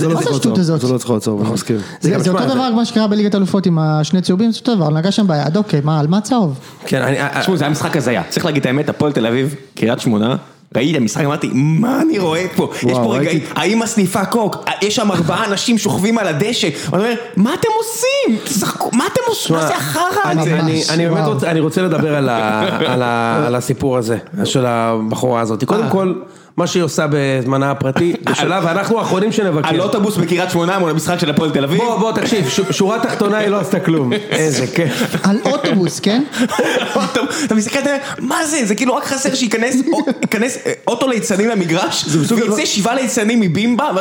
לא 0.94 0.98
צריך 0.98 1.10
לעצור, 1.12 1.42
אני 1.42 1.50
מסכים. 1.52 1.78
זה, 2.02 2.16
אותו 2.16 2.24
זה- 2.24 2.32
דבר 2.46 2.70
מה 2.76 2.86
שקרה 2.86 3.08
בליגת 3.08 3.36
אלופות 3.36 3.66
עם 3.66 3.80
השני 3.80 4.22
צהובים, 4.22 4.52
זה 4.52 4.60
אותו 4.60 4.76
דבר, 4.76 4.90
נגע 4.90 5.12
שם 5.12 5.28
ביד, 5.28 5.58
אוקיי, 5.58 5.82
מה, 5.84 6.00
על 6.00 6.08
מה 6.08 6.21
צהוב? 6.22 6.60
כן, 6.86 7.02
אני... 7.02 7.18
תשמעו, 7.40 7.58
זה 7.58 7.64
היה 7.64 7.72
משחק 7.72 7.98
הזיה, 7.98 8.24
צריך 8.30 8.46
להגיד 8.46 8.60
את 8.60 8.66
האמת, 8.66 8.90
הפועל 8.90 9.12
תל 9.12 9.28
אביב, 9.28 9.56
קריית 9.76 10.00
שמונה, 10.00 10.36
ראיתי 10.76 10.92
את 10.92 10.98
המשחק, 10.98 11.26
אמרתי, 11.26 11.50
מה 11.54 12.02
אני 12.02 12.20
רואה 12.20 12.46
פה? 12.56 12.70
יש 12.74 12.98
פה 12.98 13.16
ראיתי. 13.16 13.28
רגעים, 13.28 13.44
האמא 13.56 13.86
סניפה 13.86 14.26
קוק, 14.26 14.56
יש 14.82 14.96
שם 14.96 15.12
ארבעה 15.12 15.46
אנשים 15.46 15.78
שוכבים 15.78 16.18
על 16.18 16.28
הדשא, 16.28 16.70
ואני 16.90 17.04
אומר, 17.04 17.14
מה 17.36 17.54
אתם 17.54 17.68
עושים? 17.78 18.46
תשחקו, 18.46 18.90
מה 18.94 19.08
אתם 19.14 19.22
עושים? 19.28 19.56
מה 19.56 19.68
זה 19.68 19.76
החרא 19.76 20.02
אני, 20.26 20.42
הזה? 20.42 20.60
אני, 20.60 20.82
אני 20.90 21.10
באמת. 21.10 21.28
רוצה, 21.28 21.52
אני 21.52 21.60
רוצה 21.60 21.82
לדבר 21.82 22.16
על, 22.16 22.30
ה, 22.30 22.62
על, 22.88 23.02
ה, 23.02 23.44
על 23.48 23.56
הסיפור 23.56 23.98
הזה, 23.98 24.18
של 24.44 24.66
הבחורה 24.66 25.42
הזאת. 25.42 25.64
קודם 25.64 25.90
כל, 25.90 26.14
מה 26.58 26.68
שהיא 26.68 26.84
עושה 26.84 27.06
בזמנה 27.10 27.72
הפרטי, 27.72 28.14
בשלב, 28.32 28.64
ואנחנו 28.66 29.00
האחרונים 29.00 29.32
שנבקר. 29.32 29.70
על 29.70 29.82
אוטובוס 29.82 30.18
בקריית 30.18 30.50
שמונה 30.52 30.80
מול 30.80 30.90
המשחק 30.90 31.20
של 31.20 31.30
הפועל 31.30 31.52
תל 31.52 31.64
אביב? 31.64 31.80
בוא, 31.80 31.98
בוא, 32.00 32.12
תקשיב, 32.12 32.50
שורה 32.72 33.00
תחתונה 33.00 33.38
היא 33.38 33.48
לא 33.48 33.60
עשתה 33.60 33.80
כלום. 33.80 34.14
איזה 34.32 34.68
כיף. 34.68 35.16
על 35.24 35.40
אוטובוס, 35.46 36.00
כן? 36.00 36.24
אתה 37.46 37.56
מסתכל, 37.56 37.80
מה 38.20 38.46
זה? 38.46 38.66
זה 38.66 38.76
כאילו 38.76 38.96
רק 38.96 39.04
חסר 39.06 39.34
שייכנס 39.34 39.76
או- 39.94 40.00
ייכנס, 40.22 40.58
אוטו 40.88 41.08
ליצנים 41.08 41.48
למגרש, 41.50 42.06
ויצא 42.30 42.66
שבעה 42.66 42.96
ליצנים 42.96 43.40
מבימבה, 43.40 43.90
מה 43.94 44.00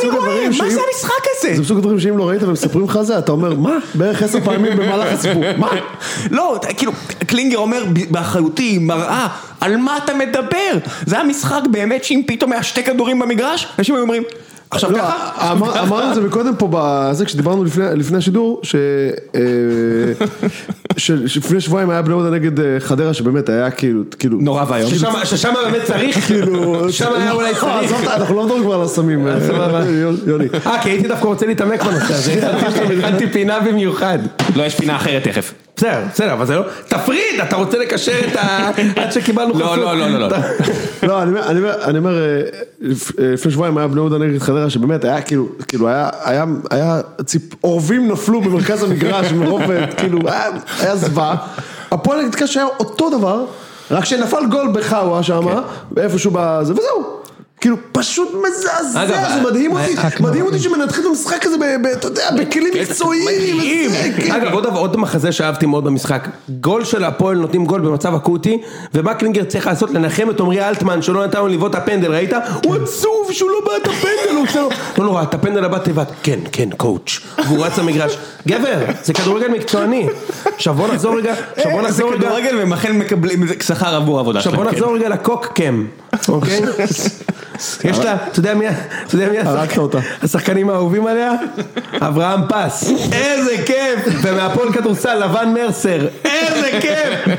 אני 0.00 0.10
רואה? 0.10 0.48
מה 0.48 0.70
זה 0.70 0.80
המשחק 0.88 1.24
הזה? 1.38 1.54
זה 1.54 1.62
מסוג 1.62 1.78
הדברים 1.78 2.00
שאם 2.00 2.18
לא 2.18 2.28
ראית 2.28 2.42
ומספרים 2.42 2.84
לך 2.84 3.02
זה, 3.02 3.18
אתה 3.18 3.32
אומר, 3.32 3.54
מה? 3.54 3.76
בערך 3.94 4.22
עשר 4.22 4.40
פעמים 4.44 4.76
במהלך 4.76 5.12
הסיפור. 5.12 5.42
מה? 5.56 5.68
לא, 6.30 6.58
כאילו, 6.76 6.92
קלינגר 7.26 7.58
אומר 7.58 7.84
באחריותי, 8.10 8.78
מראה, 8.78 9.28
על 9.60 9.76
מה 9.76 9.96
אתה 10.04 10.14
מדבר? 10.14 10.78
זה 11.06 11.16
היה 11.16 11.24
משחק 11.24 11.60
באמת 11.88 12.04
שאם 12.04 12.22
פתאום 12.26 12.52
היה 12.52 12.62
שתי 12.62 12.82
כדורים 12.84 13.18
במגרש, 13.18 13.66
אנשים 13.78 13.94
היו 13.94 14.02
אומרים, 14.02 14.22
עכשיו 14.70 14.92
לא, 14.92 14.98
ככה? 14.98 15.52
אמר- 15.52 15.82
אמרנו 15.82 16.10
את 16.10 16.14
זה 16.14 16.20
מקודם 16.20 16.56
פה 16.58 16.68
כשדיברנו 17.24 17.64
לפני 17.64 17.84
לפני 17.94 18.18
השידור, 18.18 18.60
ש- 18.62 18.74
אה, 19.34 19.40
ש- 20.48 20.66
שלפני 20.96 21.60
שבועיים 21.60 21.90
היה 21.90 22.02
בני 22.02 22.14
יהודה 22.14 22.30
נגד 22.30 22.60
אה, 22.60 22.76
חדרה, 22.80 23.14
שבאמת 23.14 23.48
היה 23.48 23.70
כאילו, 23.70 24.02
כאילו, 24.18 24.38
נורא 24.40 24.64
ואיום. 24.68 24.90
ששם- 24.90 25.24
ששם 25.24 25.54
באמת 25.64 25.82
צריך, 25.84 26.18
כאילו, 26.26 26.92
שם 26.92 27.12
היה 27.16 27.32
אולי 27.32 27.52
לא, 27.52 27.58
צריך. 27.58 27.92
אנחנו 28.04 28.34
לא 28.36 28.44
מדברים 28.44 28.62
כבר 28.62 28.74
על 28.74 28.82
הסמים, 28.82 29.26
אה, 29.28 29.32
יוני. 30.26 30.46
אה, 30.66 30.82
כי 30.82 30.88
הייתי 30.90 31.08
דווקא 31.08 31.26
רוצה 31.26 31.46
להתעמק 31.46 31.82
בנושא 31.82 32.14
הזה, 32.14 32.50
הכנתי 32.98 33.26
פינה 33.26 33.60
במיוחד. 33.60 34.18
לא, 34.56 34.62
יש 34.62 34.74
פינה 34.74 34.96
אחרת 34.96 35.22
תכף. 35.24 35.52
בסדר, 35.76 36.00
בסדר, 36.12 36.32
אבל 36.32 36.46
זה 36.46 36.54
לא... 36.54 36.62
תפריד, 36.88 37.40
אתה 37.42 37.56
רוצה 37.56 37.78
לקשר 37.78 38.18
את 38.32 38.36
ה... 38.36 38.70
עד 38.96 39.12
שקיבלנו 39.12 39.58
לא, 39.58 39.64
חסות. 39.64 39.78
לא, 39.78 39.96
לא, 39.96 40.08
לא, 40.08 40.18
לא. 40.28 40.36
לא, 41.02 41.22
אני 41.22 41.98
אומר, 41.98 42.18
אה, 42.18 42.22
אה, 42.22 43.32
לפני 43.32 43.52
שבועיים 43.52 43.78
היה 43.78 43.88
בני 43.88 44.00
יהודה 44.00 44.18
נגד 44.18 44.38
חדרה, 44.38 44.70
שבאמת 44.70 45.04
היה 45.04 45.20
כאילו, 45.20 45.48
כאילו 45.68 45.88
היה, 45.88 46.10
היה, 46.24 46.44
היה, 46.70 47.00
ציפ, 47.24 47.42
אורבים 47.64 48.12
נפלו 48.12 48.40
במרכז 48.40 48.82
המגרש 48.82 49.32
מרוב, 49.32 49.70
אה, 49.70 49.86
כאילו, 49.96 50.18
היה, 50.86 50.96
זוועה. 50.96 51.36
הפועל 51.90 52.20
היה 52.20 52.66
אותו 52.80 53.10
דבר, 53.10 53.44
רק 53.90 54.04
שנפל 54.04 54.46
גול 54.50 54.70
בחאווה 54.72 55.22
שמה, 55.22 55.60
איפשהו 55.96 56.30
בזה, 56.34 56.72
וזהו. 56.72 57.16
כאילו, 57.66 57.76
פשוט 57.92 58.28
מזעזע, 58.48 59.02
אגב, 59.02 59.28
זה 59.34 59.40
מדהים 59.50 59.72
אותי, 59.72 59.92
משחק 59.92 60.20
מדהים 60.20 60.38
נורא. 60.44 60.52
אותי 60.54 60.62
שמנתחים 60.64 61.04
את 61.04 61.08
המשחק 61.08 61.46
הזה, 61.46 61.56
ב- 61.58 61.82
ב- 61.82 61.86
אתה 61.86 62.06
יודע, 62.06 62.30
בכלים 62.38 62.72
מקצועיים, 62.80 63.24
מדהים. 63.26 63.90
וזה, 63.90 64.10
כן. 64.16 64.32
אגב, 64.32 64.52
עוד, 64.74 64.96
מחזה 64.96 65.32
שאהבתי 65.32 65.66
מאוד 65.66 65.84
במשחק, 65.84 66.28
גול 66.48 66.84
של 66.84 67.04
הפועל 67.04 67.36
נותנים 67.36 67.64
גול 67.64 67.80
במצב 67.80 68.14
אקוטי, 68.14 68.62
ומה 68.94 69.14
קלינגר 69.14 69.44
צריך 69.44 69.66
לעשות? 69.66 69.90
לנחם 69.90 70.30
את 70.30 70.40
עמרי 70.40 70.68
אלטמן 70.68 71.02
שלא 71.02 71.26
נתן 71.26 71.38
לו 71.38 71.48
לבעוט 71.48 71.70
את 71.70 71.82
הפנדל, 71.82 72.12
ראית? 72.12 72.32
הוא 72.64 72.76
עצוב 72.76 73.28
שהוא 73.32 73.50
לא 73.50 73.60
בעט 73.64 73.82
את 73.82 73.86
הפנדל, 73.86 74.36
הוא 74.36 74.44
עושה 74.48 74.60
לו, 74.60 74.68
לא 74.98 75.04
נורא, 75.04 75.22
את 75.22 75.34
הפנדל 75.34 75.64
הבא 75.64 75.78
תבעט, 75.78 76.08
כן, 76.22 76.38
כן, 76.52 76.68
קואוץ', 76.76 77.20
והוא 77.46 77.64
רץ 77.66 77.78
למגרש, 77.78 78.16
גבר, 78.48 78.78
זה 79.04 79.12
כדורגל 79.12 79.48
מקצועני, 79.48 80.06
עכשיו 80.56 80.74
בוא 80.74 80.88
נחזור 80.88 81.18
רגע, 81.18 81.34
עכשיו 81.56 81.70
בוא 81.72 81.82
זה 81.82 81.88
נחזור 81.88 82.12
רגע, 82.12 82.26
כדורגל 82.26 82.56
והם 82.56 82.72
אכן 82.72 82.92
מקבלים 82.98 83.46
שכר 83.62 83.94
עבור 83.94 84.16
העבודה 84.16 84.38
עכשיו 84.38 84.52
שלהם. 84.52 84.64
בוא 84.64 84.72
כן. 84.72 84.76
נחזור 84.76 84.96
רגע 84.96 85.08
לקוק 85.08 85.46
קאם, 85.46 85.86
אוקיי? 86.28 86.60
יש 87.84 87.98
לה, 87.98 88.16
אתה 88.30 88.38
יודע 88.38 88.54
מי, 88.54 88.66
ה- 88.68 88.72
אתה 89.06 89.14
יודע 89.14 89.28
מי 89.28 89.38
הרגת 89.38 89.78
אותה. 89.78 89.98
השחקנים 90.22 90.70
האהובים 90.70 91.06
עליה? 91.06 91.32
אברהם 92.00 92.40
פס, 92.48 92.90
איזה 93.12 93.56
כיף! 93.66 94.14
ומהפועל 94.22 94.72
כדורסל 94.72 95.24
לבן 95.24 95.54
מרסר, 95.54 96.06
איזה 96.24 96.68
כיף! 96.80 97.36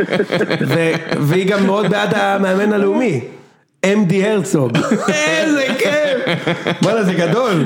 והיא 1.20 1.48
גם 1.48 1.66
מאוד 1.66 1.90
בעד 1.90 2.13
המאמן 2.16 2.74
הלאומי. 2.74 3.22
אמדי 3.94 4.28
הרצוג, 4.30 4.72
איזה 5.08 5.66
כיף! 5.80 6.38
וואלה 6.84 7.04
זה 7.04 7.13
גדול, 7.13 7.66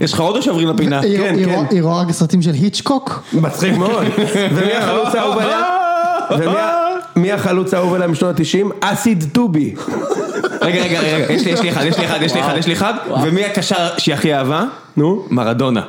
יש 0.00 0.12
לך 0.12 0.20
עוד 0.20 0.36
או 0.36 0.42
שעוברים 0.42 0.68
לפינה? 0.68 1.00
היא- 1.00 1.18
כן, 1.18 1.34
היא 1.34 1.44
כן. 1.46 1.50
רואה- 1.52 1.66
היא 1.70 1.82
רואה 1.82 2.00
רק 2.02 2.10
סרטים 2.12 2.42
של 2.42 2.52
היצ'קוק? 2.52 3.22
מצחיק 3.32 3.76
מאוד. 3.76 4.06
ומי 4.54 4.72
החלוץ 4.72 5.14
האהוב 5.14 5.38
עליה? 5.38 6.81
מי 7.16 7.32
החלוץ 7.32 7.74
האהוב 7.74 7.94
עליה 7.94 8.08
משנות 8.08 8.40
ה-90? 8.40 8.74
אסיד 8.80 9.24
טובי. 9.32 9.74
רגע, 10.62 10.82
רגע, 10.82 11.00
רגע, 11.00 11.32
יש 11.32 11.44
לי, 11.44 11.50
יש 11.50 11.60
לי 11.60 11.70
אחד, 11.70 11.84
יש 11.84 11.98
לי 11.98 12.06
אחד, 12.06 12.22
יש 12.22 12.34
לי 12.34 12.40
אחד, 12.40 12.56
יש 12.56 12.66
לי 12.66 12.72
אחד, 12.72 12.94
ומי 13.22 13.44
הקשר 13.44 13.88
שהיא 13.98 14.14
הכי 14.14 14.34
אהבה? 14.34 14.64
נו? 14.96 15.26
מרדונה. 15.30 15.82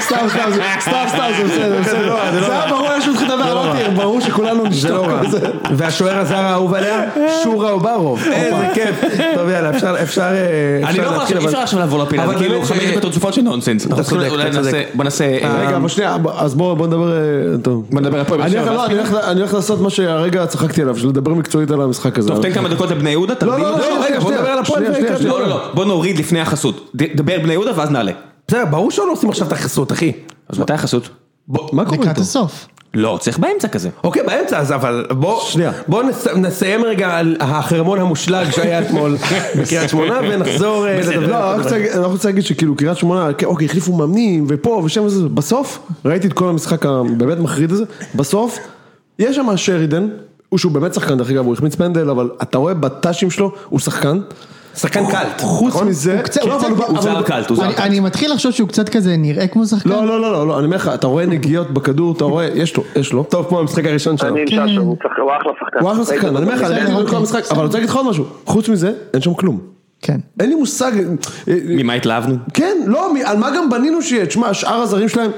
סתם, 0.00 0.16
סתם, 0.28 0.50
זה- 0.52 0.62
סתם, 0.80 1.04
סתם, 1.08 1.28
זה 1.38 1.44
בסדר, 1.44 1.80
בסדר. 1.80 2.16
זה 2.46 2.52
היה 2.52 2.66
ברור, 2.70 2.86
יש 2.98 3.08
לך 3.08 3.22
לדבר, 3.22 3.52
אמרתי, 3.52 3.90
ברור 3.96 4.20
שכולנו 4.20 4.64
נשתוק. 4.66 4.90
לא. 5.06 5.30
זה- 5.30 5.38
והשוער 5.76 6.18
הזר 6.18 6.34
האהוב 6.36 6.74
עליה, 6.74 7.02
שורה 7.42 7.70
אוברוב. 7.70 8.22
איזה 8.32 8.68
כיף. 8.74 9.00
טוב 9.34 9.48
יאללה, 9.48 9.70
אפשר, 9.70 9.94
אפשר, 10.02 10.22
אה, 10.22 10.88
אני 10.88 10.98
לא 10.98 11.02
יכול 11.04 11.38
אי 11.38 11.46
אפשר 11.46 11.58
עכשיו 11.58 11.78
לעבור 11.80 11.98
לפינה, 12.02 12.24
אבל 12.24 12.32
זה 12.32 12.38
כאילו 12.38 12.54
באמת 12.54 12.66
חמש 12.68 12.84
דקות 12.90 13.04
רצופות 13.04 13.34
של 13.34 13.42
נונסנס. 13.42 13.86
צריכים 13.88 14.04
צודק, 14.04 14.46
אתה 14.48 14.62
צודק. 14.62 14.86
בוא 14.94 15.04
נעשה, 15.04 15.24
אה, 15.24 15.60
רגע, 15.66 15.76
אבל 15.76 15.88
שנייה, 15.88 16.16
אז 16.38 16.54
בואו 16.54 16.76
בוא 16.76 16.86
נדבר, 16.86 17.12
אה, 17.12 17.18
טוב. 17.62 17.86
בוא 17.90 18.00
נדבר 18.00 18.20
הפועל 18.20 18.40
באר 18.40 18.46
אני 18.48 18.58
הולך- 18.58 19.12
לא, 19.12 19.46
לעשות 19.52 19.80
מה 19.80 19.90
שהרגע 19.90 20.46
צחקתי 20.46 20.82
עליו, 20.82 20.96
של 20.98 21.08
לדבר 21.08 21.34
מקצועית 21.34 21.70
על 21.70 21.80
המשחק 21.80 22.18
הזה. 22.18 22.28
טוב, 22.28 22.42
תן 22.42 22.52
כמה 22.52 22.68
דקות 22.68 22.90
לבני 22.90 23.10
יהודה, 23.10 23.34
לא, 23.42 23.58
לא. 23.58 23.78
לא, 23.78 24.04
רגע, 24.04 24.20
בוא 24.20 24.32
נדבר 24.32 24.48
על 24.48 24.58
הפועל 24.58 24.82
לא, 25.20 25.40
לא, 25.40 25.48
לא, 25.48 25.60
בוא 25.74 25.84
נוריד 25.84 26.18
לפני 26.18 26.40
החסות. 26.40 26.90
דבר 26.94 27.32
בני 27.42 27.52
יהודה 27.52 27.70
ואז 27.76 27.90
נעלה. 27.90 28.12
בסדר, 28.52 28.64
ברור 28.64 28.90
שלא 28.90 29.12
עושים 29.12 29.28
עכשיו 29.30 29.46
את 29.48 29.52
החסות, 29.52 29.92
אחי. 29.92 30.12
אז 30.48 30.58
מתי 30.58 30.72
החסות? 30.72 31.08
מה 31.48 31.58
קורה 31.70 31.82
לקראת 31.84 32.08
איתו? 32.08 32.20
הסוף. 32.20 32.66
לא, 32.94 33.18
צריך 33.20 33.38
באמצע 33.38 33.68
כזה. 33.68 33.88
אוקיי, 34.04 34.22
באמצע 34.22 34.58
אז, 34.58 34.72
אבל 34.72 35.06
בוא, 35.10 35.40
שנייה. 35.40 35.72
בוא 35.88 36.02
נס, 36.02 36.26
נסיים 36.26 36.84
רגע 36.84 37.16
על 37.18 37.36
החרמון 37.40 37.98
המושלג 38.00 38.50
שהיה 38.50 38.80
אתמול 38.80 39.16
בקריית 39.58 39.90
שמונה 39.90 40.20
ונחזור 40.30 40.86
אה, 40.88 41.00
לדבר. 41.00 41.26
לא, 41.30 41.54
אני 41.54 41.62
רוצה 41.62 41.70
להגיד- 41.78 41.92
אני 41.92 42.04
רוצה 42.04 42.28
להגיד 42.28 42.44
שכאילו 42.44 42.76
קריית 42.76 42.98
שמונה, 42.98 43.32
כן, 43.32 43.46
אוקיי, 43.46 43.64
החליפו 43.66 43.92
מאמנים 43.96 44.44
ופה 44.48 44.82
ושם 44.84 45.02
וזה, 45.04 45.28
בסוף, 45.28 45.78
ראיתי 46.04 46.26
את 46.26 46.32
כל 46.32 46.48
המשחק 46.48 46.86
הבאמת 46.86 47.38
מחריד 47.38 47.72
הזה, 47.72 47.84
בסוף, 48.14 48.58
יש 49.18 49.36
שם 49.36 49.56
שרידן, 49.56 50.08
הוא 50.48 50.58
שהוא 50.58 50.72
באמת 50.72 50.94
שחקן 50.94 51.18
דרך 51.18 51.30
אגב, 51.30 51.44
הוא 51.46 51.54
החמיץ 51.54 51.74
פנדל, 51.74 52.10
אבל 52.10 52.30
אתה 52.42 52.58
רואה 52.58 52.74
בטאשים 52.74 53.30
שלו, 53.30 53.52
הוא 53.68 53.80
שחקן. 53.80 54.20
שחקן 54.76 55.06
קלט. 55.06 55.40
חוץ 55.40 55.68
נכון? 55.74 55.88
מזה, 55.88 56.20
הוא 56.42 56.48
לא, 56.50 56.58
זר 57.00 57.22
קלט, 57.22 57.48
הוא 57.48 57.56
זר 57.56 57.64
אני- 57.64 57.74
קלט. 57.74 57.84
אני 57.86 58.00
מתחיל 58.00 58.32
לחשוב 58.32 58.52
שהוא 58.52 58.68
קצת 58.68 58.88
כזה 58.88 59.16
נראה 59.16 59.46
כמו 59.46 59.66
שחקן. 59.66 59.90
לא, 59.90 60.06
לא, 60.06 60.20
לא, 60.20 60.32
לא, 60.32 60.46
לא, 60.48 60.58
אני 60.58 60.64
אומר 60.66 60.76
לך, 60.76 60.90
אתה 60.94 61.06
רואה 61.06 61.26
נגיעות 61.26 61.70
בכדור, 61.70 62.12
אתה 62.16 62.24
רואה, 62.24 62.48
יש 62.54 62.76
לו, 62.76 62.82
יש 62.96 63.12
לו. 63.12 63.24
טוב, 63.24 63.46
כמו 63.48 63.58
המשחק 63.60 63.84
הראשון 63.84 64.16
שלו. 64.16 64.28
אני 64.28 64.40
עם 64.40 64.46
ששו, 64.68 64.80
הוא 64.80 64.96
אחלה 65.40 65.52
שחקן. 65.60 65.78
הוא 65.80 65.92
אחלה 65.92 66.04
שחקן, 66.04 66.36
אני 66.36 66.44
אומר 66.44 66.54
לך, 66.54 66.62
אני 66.62 66.70
רואה 66.70 66.86
את 66.86 66.94
כל 66.94 67.00
אוקיי. 67.02 67.18
המשחק, 67.18 67.44
אבל 67.50 67.58
אני 67.58 67.66
רוצה 67.66 67.78
להגיד 67.78 67.90
לך 67.90 67.96
עוד 67.96 68.06
משהו, 68.06 68.24
חוץ 68.46 68.68
מזה, 68.68 68.92
אין 69.14 69.22
שם 69.22 69.34
כלום. 69.34 69.58
כן. 70.02 70.16
אין 70.40 70.48
לי 70.48 70.54
מושג, 70.54 70.92
אה, 71.48 71.54
ממה 71.64 71.92
התלהבנו? 71.92 72.36
כן, 72.54 72.76
לא, 72.86 73.10
על 73.24 73.36
מה 73.36 73.50
גם 73.56 73.70
בנינו 73.70 74.02
שיהיה, 74.02 74.26
תשמע, 74.26 74.54
שאר 74.54 74.74
הזרים 74.74 75.08
שלהם, 75.08 75.30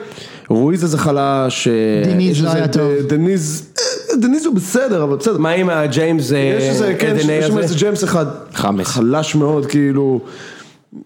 רואיז 0.49 0.83
איזה 0.83 0.99
חלש, 0.99 1.69
אה, 1.69 1.73
דניז 2.13 2.45
לא 2.45 2.51
היה 2.51 2.69
טוב. 2.69 2.93
דניז, 3.09 3.67
אה, 3.79 4.17
דניז 4.17 4.47
הוא 4.47 4.55
בסדר, 4.55 5.03
אבל 5.05 5.17
בסדר. 5.17 5.39
מה 5.39 5.51
עם 5.51 5.71
הג'יימס 5.71 6.33
אה, 6.33 6.39
יש 6.39 6.63
איזה, 6.65 6.95
כן, 6.99 7.17
יש 7.19 7.47
שם 7.47 7.59
איזה? 7.59 7.75
ג'יימס 7.75 8.05
אחד, 8.05 8.27
חמאס. 8.55 8.87
חלש 8.87 9.35
מאוד, 9.35 9.67
כאילו, 9.67 10.21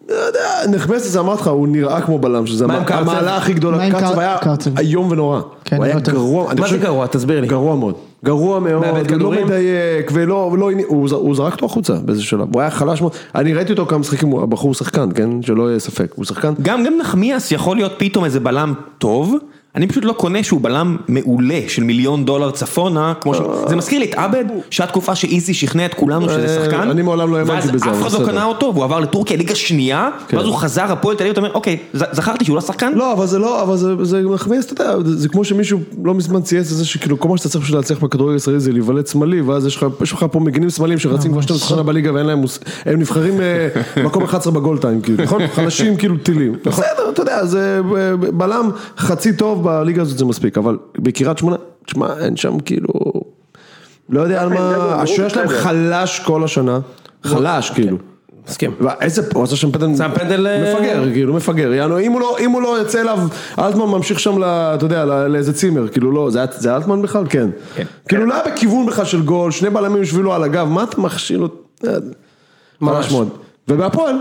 לא 0.08 0.14
יודע, 0.14 0.40
נחמס 0.70 1.06
לזה, 1.06 1.20
אמרתי 1.20 1.40
לך, 1.42 1.48
הוא 1.48 1.68
נראה 1.68 2.00
כמו 2.00 2.18
בלם, 2.18 2.46
שזה? 2.46 2.64
המעלה 2.88 3.36
הכי 3.36 3.52
גדולה, 3.52 3.90
קרצב 3.90 4.14
קר- 4.14 4.20
היה? 4.20 4.36
איום 4.78 5.10
ונורא, 5.10 5.40
כן, 5.64 5.76
הוא 5.76 5.84
היה 5.84 5.94
לא. 5.94 6.00
גרוע, 6.00 6.50
אני 6.50 6.60
מה 6.60 6.68
זה 6.68 6.78
גרוע? 6.78 7.06
תסביר 7.06 7.40
לי. 7.40 7.46
גרוע 7.46 7.76
מאוד, 7.76 7.94
גרוע 8.24 8.60
מאוד, 8.60 9.10
לא? 9.10 9.30
מדייק, 9.30 10.10
ולא, 10.12 10.50
ולא, 10.52 10.70
הוא, 10.86 11.08
הוא 11.10 11.36
זרק 11.36 11.52
אותו 11.52 11.66
החוצה 11.66 11.94
באיזה 11.94 12.22
שלב, 12.22 12.54
הוא 12.54 12.60
היה 12.60 12.70
חלש 12.70 13.00
מאוד, 13.00 13.12
אני 13.34 13.54
ראיתי 13.54 13.72
אותו 13.72 13.86
כמה 13.86 13.98
משחקים, 13.98 14.32
הבחור 14.32 14.74
שחקן, 14.74 15.08
כן, 15.14 15.42
שלא 15.42 15.68
יהיה 15.68 15.78
ספק, 15.78 16.12
הוא 16.14 16.24
שחקן, 16.24 16.52
גם 16.62 16.84
גם 16.84 16.92
נחמיאס 17.00 17.52
יכול 17.52 17.76
להיות 17.76 17.92
פתאום 17.98 18.24
איזה 18.24 18.40
בלם 18.40 18.74
טוב, 18.98 19.36
אני 19.78 19.86
פשוט 19.86 20.04
לא 20.04 20.12
קונה 20.12 20.42
שהוא 20.42 20.60
בלם 20.60 20.96
מעולה 21.08 21.60
של 21.68 21.84
מיליון 21.84 22.24
דולר 22.24 22.50
צפונה, 22.50 23.12
כמו 23.20 23.34
ש... 23.34 23.38
זה 23.68 23.76
מזכיר 23.76 23.98
לי 23.98 24.04
את 24.06 24.14
עבד, 24.14 24.44
שהיה 24.70 24.86
תקופה 24.86 25.14
שאיזי 25.14 25.54
שכנע 25.54 25.86
את 25.86 25.94
כולנו 25.94 26.28
שזה 26.28 26.58
אה, 26.58 26.64
שחקן, 26.64 26.90
אני 26.90 27.02
מעולם 27.02 27.32
לא 27.32 27.36
האמנתי 27.36 27.68
בזה, 27.68 27.86
ואז 27.88 28.06
אף 28.06 28.06
אחד 28.12 28.20
לא. 28.20 28.26
קנה 28.26 28.44
אותו, 28.44 28.70
והוא 28.74 28.84
עבר 28.84 29.00
לטורקיה, 29.00 29.36
ליגה 29.36 29.54
שנייה, 29.54 30.08
ואז 30.32 30.46
הוא 30.46 30.54
חזר 30.54 30.92
הפועל 30.92 31.16
תל 31.16 31.22
אביב, 31.22 31.32
אתה 31.32 31.40
אומר, 31.40 31.52
אוקיי, 31.54 31.76
זכרתי 31.94 32.44
שהוא 32.44 32.54
לא 32.56 32.60
שחקן? 32.60 32.92
לא, 32.94 33.12
אבל 33.12 33.26
זה 33.26 33.38
לא, 33.38 33.62
אבל 33.62 33.76
זה, 33.76 34.04
זה 34.04 34.22
מכניס, 34.22 34.72
אתה 34.72 34.82
יודע, 34.82 34.94
זה, 35.04 35.28
כמו 35.28 35.44
שמישהו 35.44 35.80
לא 36.04 36.14
מזמן 36.14 36.42
צייץ 36.42 36.70
את 36.70 36.76
זה 36.76 36.84
שכאילו 36.86 37.18
כל 37.20 37.28
מה 37.28 37.36
שאתה 37.36 37.48
צריך 37.48 37.64
בשביל 37.64 37.78
להצליח 37.78 37.98
בכדורגל 37.98 38.32
הישראלי 38.34 38.60
זה 38.60 38.72
להיוולד 38.72 39.06
שמאלי, 39.06 39.40
ואז 39.40 39.66
יש 39.66 39.76
לך, 39.76 40.26
פה 40.32 40.40
מגינים 40.40 40.70
שמאליים 40.70 40.98
שרצים 40.98 41.32
כבר 41.32 41.40
12 41.40 41.68
שנה 41.68 41.82
בליגה 41.82 42.14
ואין 42.14 42.26
להם, 42.26 42.38
מוס- 42.38 42.58
הם 42.86 43.00
נבחרים 43.00 43.40
אה, 43.40 43.68
מקום 44.04 44.24
11 44.24 44.52
בגולטיים, 44.52 45.00
כאילו, 45.00 45.24
נכון? 45.24 45.46
חלשים 45.46 45.96
כאילו 45.96 46.16
טילים. 46.16 46.54
בסדר, 46.64 47.10
אתה 47.12 47.22
יודע, 47.22 47.44
זה 47.46 47.80
אה, 47.96 48.16
בלם 48.16 48.70
חצי 48.98 49.32
טוב 49.32 49.67
בליגה 49.68 50.02
הזאת 50.02 50.18
זה 50.18 50.24
מספיק, 50.24 50.58
אבל 50.58 50.76
בקריית 50.98 51.38
שמונה, 51.38 51.56
תשמע, 51.86 52.18
אין 52.18 52.36
שם 52.36 52.60
כאילו, 52.60 52.88
לא 54.08 54.20
יודע 54.20 54.42
על 54.42 54.48
מה, 54.48 54.74
השוער 55.02 55.28
שלהם 55.28 55.48
חלש 55.48 56.20
כל 56.20 56.44
השנה, 56.44 56.78
חלש 57.22 57.70
כאילו. 57.70 57.96
מסכים. 58.48 58.70
ואיזה, 58.80 59.22
הוא 59.34 59.44
עשה 59.44 59.56
שם 59.56 59.72
פנדל, 59.72 59.96
שם 59.96 60.10
פנדל, 60.14 60.46
אה, 60.46 60.74
מפגר, 60.74 61.12
כאילו 61.12 61.34
מפגר, 61.34 61.72
יענו, 61.72 62.00
אם 62.00 62.12
הוא 62.12 62.20
לא, 62.20 62.36
אם 62.40 62.50
הוא 62.50 62.62
לא 62.62 62.78
יוצא 62.78 63.00
אליו, 63.00 63.18
אלטמן 63.58 63.84
ממשיך 63.86 64.20
שם, 64.20 64.38
ל- 64.38 64.44
אתה 64.44 64.84
יודע, 64.84 65.04
לאיזה 65.04 65.52
צימר, 65.52 65.88
כאילו 65.88 66.12
לא, 66.12 66.30
זה 66.50 66.74
אלטמן 66.74 67.02
בכלל? 67.02 67.24
כן. 67.30 67.48
כאילו 68.08 68.26
לא 68.26 68.34
היה 68.34 68.54
בכיוון 68.54 68.86
בכלל 68.86 69.04
של 69.04 69.22
גול, 69.22 69.50
שני 69.50 69.70
בלמים 69.70 69.96
יושבים 69.98 70.24
לו 70.24 70.34
על 70.34 70.44
הגב, 70.44 70.68
מה 70.68 70.82
אתה 70.82 71.00
מכשיל 71.00 71.42
אותו? 71.42 71.56
אה, 71.86 71.92
ממש 72.80 73.12
מאוד. 73.12 73.28
ובהפועל, 73.68 74.16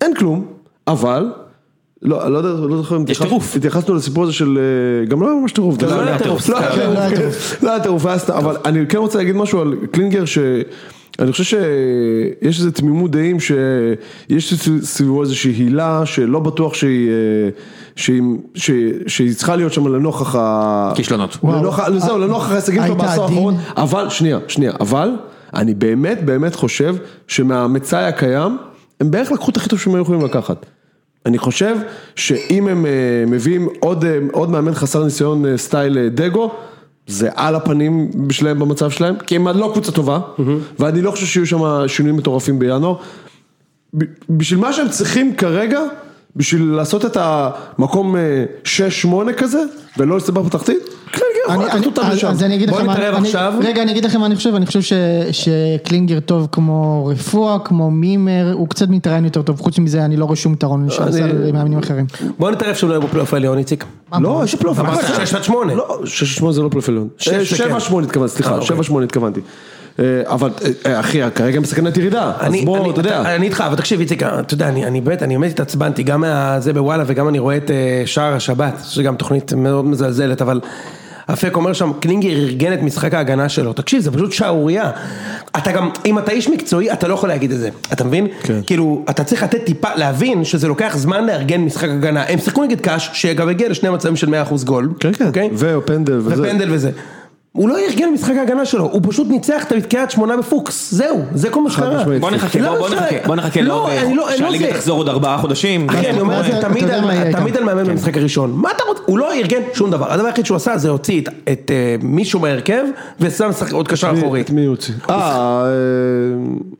אין 0.00 0.14
כלום, 0.14 0.46
אבל, 0.86 1.32
לא, 2.02 2.30
לא 2.30 2.38
יודע, 2.38 2.48
לא 2.66 2.76
זוכר 2.76 2.96
אם 2.96 3.04
יש 3.08 3.16
התייחס- 3.16 3.22
טירוף. 3.28 3.56
התייחסנו 3.56 3.94
לסיפור 3.94 4.24
הזה 4.24 4.32
של, 4.32 4.58
אה, 4.58 5.06
גם 5.06 5.20
לא 5.22 5.26
היה 5.26 5.40
ממש 5.40 5.52
טירוף, 5.52 5.82
לא 5.82 6.00
היה 6.00 6.18
טירוף, 6.18 6.48
לא 6.48 6.58
היה 6.58 6.70
כן, 6.72 6.90
לא 6.92 6.98
היה 7.00 7.10
טירוף, 7.10 7.62
לא 7.62 7.70
היה 7.70 7.80
טירוף, 7.80 8.06
אבל 8.28 8.56
אני 8.64 8.86
כן 8.86 8.98
רוצה 8.98 9.18
להגיד 9.18 9.36
משהו 9.36 9.60
על 9.60 9.74
קלינגר, 9.90 10.24
שאני 10.24 11.32
חושב 11.32 11.44
שיש 11.44 12.58
איזה 12.58 12.72
תמימות 12.72 13.10
דעים 13.10 13.36
שיש 13.40 14.54
סביבו 14.82 15.22
איזושהי 15.22 15.50
הילה 15.52 16.02
שלא 16.06 16.40
בטוח 16.40 16.74
שהיא, 16.74 17.08
אה, 17.10 17.14
שהיא, 17.96 18.22
שהיא, 18.54 18.92
שהיא 19.06 19.34
צריכה 19.34 19.56
להיות 19.56 19.72
שם 19.72 19.86
לנוכח 19.88 20.34
ה... 20.38 20.92
כישלונות. 20.94 21.38
זהו, 21.98 22.18
לנוכח 22.18 22.50
ההישגים 22.50 22.82
שלו 22.86 22.96
בעשור. 22.96 23.24
האחרון, 23.24 23.54
אבל, 23.76 24.08
שנייה, 24.08 24.38
שנייה, 24.48 24.72
אבל 24.80 25.10
אני 25.54 25.74
באמת 25.74 26.24
באמת 26.24 26.54
חושב 26.54 26.96
שמהמצאי 27.28 28.04
הקיים, 28.04 28.56
הם 29.00 29.10
בערך 29.10 29.32
לקחו 29.32 29.50
את 29.50 29.56
הכי 29.56 29.68
טוב 29.68 29.78
שהם 29.78 29.94
היו 29.94 30.02
יכולים 30.02 30.24
לקחת. 30.24 30.66
אני 31.26 31.38
חושב 31.38 31.76
שאם 32.16 32.68
הם 32.68 32.86
אה, 32.86 32.90
מביאים 33.26 33.68
עוד, 33.80 34.04
אה, 34.04 34.18
עוד 34.32 34.50
מאמן 34.50 34.74
חסר 34.74 35.04
ניסיון 35.04 35.46
אה, 35.46 35.56
סטייל 35.56 36.08
דגו, 36.08 36.50
זה 37.06 37.28
על 37.34 37.54
הפנים 37.54 38.10
בשבילם 38.26 38.58
במצב 38.58 38.90
שלהם, 38.90 39.16
כי 39.26 39.36
הם 39.36 39.48
לא 39.48 39.70
קבוצה 39.72 39.92
טובה, 39.92 40.20
ואני 40.78 41.02
לא 41.02 41.10
חושב 41.10 41.26
שיהיו 41.26 41.46
שם 41.46 41.58
שינויים 41.86 42.16
מטורפים 42.16 42.58
בינואר. 42.58 42.94
בשביל 44.30 44.60
מה 44.60 44.72
שהם 44.72 44.88
צריכים 44.88 45.36
כרגע, 45.36 45.80
בשביל 46.36 46.62
לעשות 46.62 47.04
את 47.04 47.16
המקום 47.20 48.16
אה, 48.16 48.44
6-8 49.04 49.32
כזה, 49.36 49.62
ולא 49.98 50.14
להסתבך 50.14 50.42
בתחתית, 50.42 50.78
קלינגר 51.10 51.29
אני- 51.54 51.70
אני- 51.70 51.86
אותם 51.86 52.02
אז- 52.02 52.14
לשם. 52.16 52.26
אז 52.28 52.42
אני 52.42 52.54
אגיד 52.54 52.70
בוא 52.70 52.78
לכם, 52.78 52.86
מה- 52.86 52.92
נתערב 52.94 53.14
אני- 53.14 53.28
עכשיו. 53.28 53.54
רגע 53.64 53.82
אני 53.82 53.92
אגיד 53.92 54.04
לכם 54.04 54.20
מה 54.20 54.26
אני 54.26 54.36
חושב, 54.36 54.54
אני 54.54 54.66
חושב 54.66 54.80
ש- 54.82 54.92
שקלינגר 55.32 56.20
טוב 56.20 56.48
כמו 56.52 57.06
רפואה, 57.06 57.58
כמו 57.58 57.90
מימר, 57.90 58.52
הוא 58.52 58.68
קצת 58.68 58.88
מתראיין 58.88 59.24
יותר 59.24 59.42
טוב, 59.42 59.60
חוץ 59.60 59.78
מזה 59.78 60.04
אני 60.04 60.16
לא 60.16 60.24
רואה 60.24 60.36
שום 60.36 60.52
יתרון 60.52 60.90
שעשה 60.90 61.26
למאמנים 61.26 61.78
אחרים. 61.78 62.06
בוא 62.38 62.50
נתערב 62.50 62.76
שהוא 62.76 62.90
לא 62.90 62.94
יהיה 62.94 63.06
בפלייאוף 63.06 63.34
העליון, 63.34 63.58
איציק. 63.58 63.84
לא, 64.20 64.40
יש 64.44 64.54
פלייאוף. 64.54 64.78
אמרת? 64.80 64.98
שש 65.26 65.34
עד 65.34 65.44
שמונה. 65.44 65.74
לא, 65.74 66.00
שש 66.04 66.22
עד 66.22 66.36
שמונה 66.36 66.52
זה 66.52 66.62
לא 66.62 66.68
פלייאוף 66.68 66.88
עליון. 66.88 67.08
שש 67.18 67.28
אה, 67.28 67.38
זה 67.38 67.44
שבע 67.46 67.68
כן. 67.68 67.74
עד 67.74 67.80
שמונה 67.80 68.06
התכוונתי, 68.06 68.32
אה, 68.32 68.36
סליחה, 68.36 68.52
אוקיי. 68.54 68.66
שבע 68.66 68.78
עד 68.78 68.84
שמונה 68.84 69.04
התכוונתי. 69.04 69.40
אה, 69.98 70.04
אבל 70.26 70.50
אה, 70.86 71.00
אחי, 71.00 71.20
כרגע 71.34 71.56
הם 71.56 71.62
בסכנת 71.62 71.96
ירידה, 71.96 72.32
אז 72.38 72.46
אני, 72.46 72.64
בוא, 72.64 72.78
אני, 72.78 72.90
אתה 72.90 73.00
יודע. 73.00 73.34
אני 73.34 73.46
איתך, 73.46 73.60
אבל 73.66 73.76
תקשיב 73.76 74.00
איציק, 74.00 74.22
אתה 74.22 74.54
יודע, 74.54 74.68
אני, 74.68 74.86
אני 74.86 75.00
באמת, 75.00 75.22
אני 75.22 75.38
באמת 75.38 75.50
התעצבנתי, 75.50 76.02
גם 76.02 76.20
מהזה 76.20 76.72
בוואלה 76.72 77.04
וגם 77.06 77.28
אני 77.28 77.38
רואה 77.38 77.56
את 77.56 77.70
שער 78.06 78.34
השבת, 78.34 78.80
שזה 78.88 79.02
גם 79.02 79.14
תוכנית 79.16 79.52
מאוד 79.52 79.84
מזלזלת, 79.84 80.42
אבל 80.42 80.60
אפק 81.32 81.56
אומר 81.56 81.72
שם, 81.72 81.92
קלינגר 82.00 82.28
ארגן 82.28 82.72
את 82.72 82.82
משחק 82.82 83.14
ההגנה 83.14 83.48
שלו, 83.48 83.72
תקשיב, 83.72 84.02
זה 84.02 84.10
פשוט 84.10 84.32
שערורייה. 84.32 84.90
אתה 85.56 85.72
גם, 85.72 85.90
אם 86.06 86.18
אתה 86.18 86.32
איש 86.32 86.48
מקצועי, 86.48 86.92
אתה 86.92 87.08
לא 87.08 87.14
יכול 87.14 87.28
להגיד 87.28 87.52
את 87.52 87.58
זה, 87.58 87.68
אתה 87.92 88.04
מבין? 88.04 88.26
כן. 88.42 88.60
כאילו, 88.66 89.04
אתה 89.10 89.24
צריך 89.24 89.42
לתת 89.42 89.64
טיפה, 89.64 89.88
להבין 89.96 90.44
שזה 90.44 90.68
לוקח 90.68 90.96
זמן 90.96 91.26
לארגן 91.26 91.60
משחק 91.60 91.88
הגנה. 91.88 92.24
הם 92.28 92.38
שיחקו 92.38 92.64
נגד 92.64 92.80
קאש, 92.80 93.10
שאגב 93.12 93.48
הגיע 93.48 93.68
לשני 93.68 93.90
מצבים 93.90 94.16
של 94.16 94.28
100% 94.28 94.64
גול. 94.64 94.92
כן, 95.00 95.12
כן, 95.12 95.26
אוקיי? 95.26 95.50
ופנדל 95.56 96.18
וזה. 96.18 96.42
ופנדל 96.42 96.68
וזה. 96.72 96.90
הוא 97.52 97.68
לא 97.68 97.78
ארגן 97.78 98.08
משחק 98.14 98.34
ההגנה 98.38 98.64
שלו, 98.64 98.84
הוא 98.92 99.00
פשוט 99.08 99.28
ניצח 99.28 99.62
את 99.64 99.86
קריית 99.86 100.10
שמונה 100.10 100.36
בפוקס, 100.36 100.94
זהו, 100.94 101.22
זה 101.34 101.50
כל 101.50 101.62
מה 101.62 101.70
שקרה. 101.70 102.04
בוא 102.20 102.30
נחכה, 102.30 102.58
לא, 102.58 102.78
בוא- 102.78 102.88
זה- 102.88 102.96
נחכה, 102.96 103.16
בוא 103.26 103.36
נחכה 103.36 103.60
לא, 103.60 103.66
לעוד, 103.68 103.90
לא- 104.16 104.30
לא 104.30 104.36
שהליגה 104.36 104.66
זה. 104.66 104.72
תחזור 104.74 104.98
עוד 104.98 105.08
ארבעה 105.08 105.38
חודשים. 105.38 105.88
אחי, 105.88 106.10
אני 106.10 106.20
אומר, 106.20 106.42
זה- 106.42 106.58
תמיד 107.32 107.56
על- 107.56 107.64
מאמן 107.64 107.84
במשחק 107.84 108.16
הראשון. 108.16 108.52
מה 108.54 108.70
אתה 108.70 108.82
רוצה? 108.88 109.00
הוא 109.06 109.18
לא 109.18 109.32
ארגן 109.34 109.60
שום 109.74 109.90
דבר. 109.90 110.12
הדבר 110.12 110.26
היחיד 110.26 110.46
שהוא 110.46 110.56
עשה 110.56 110.78
זה 110.78 110.88
הוציא 110.88 111.20
את- 111.52 111.70
אה, 111.70 111.96
מישהו 112.02 112.40
מהרכב 112.40 112.82
ושם 113.20 113.52
שחק- 113.52 113.72
עוד 113.72 113.88
קשר 113.88 114.12
אחורי. 114.18 114.40
את 114.40 114.50
מי 114.50 114.60
הוא 114.64 114.70
הוציא? 114.70 114.94
אה, 115.10 115.14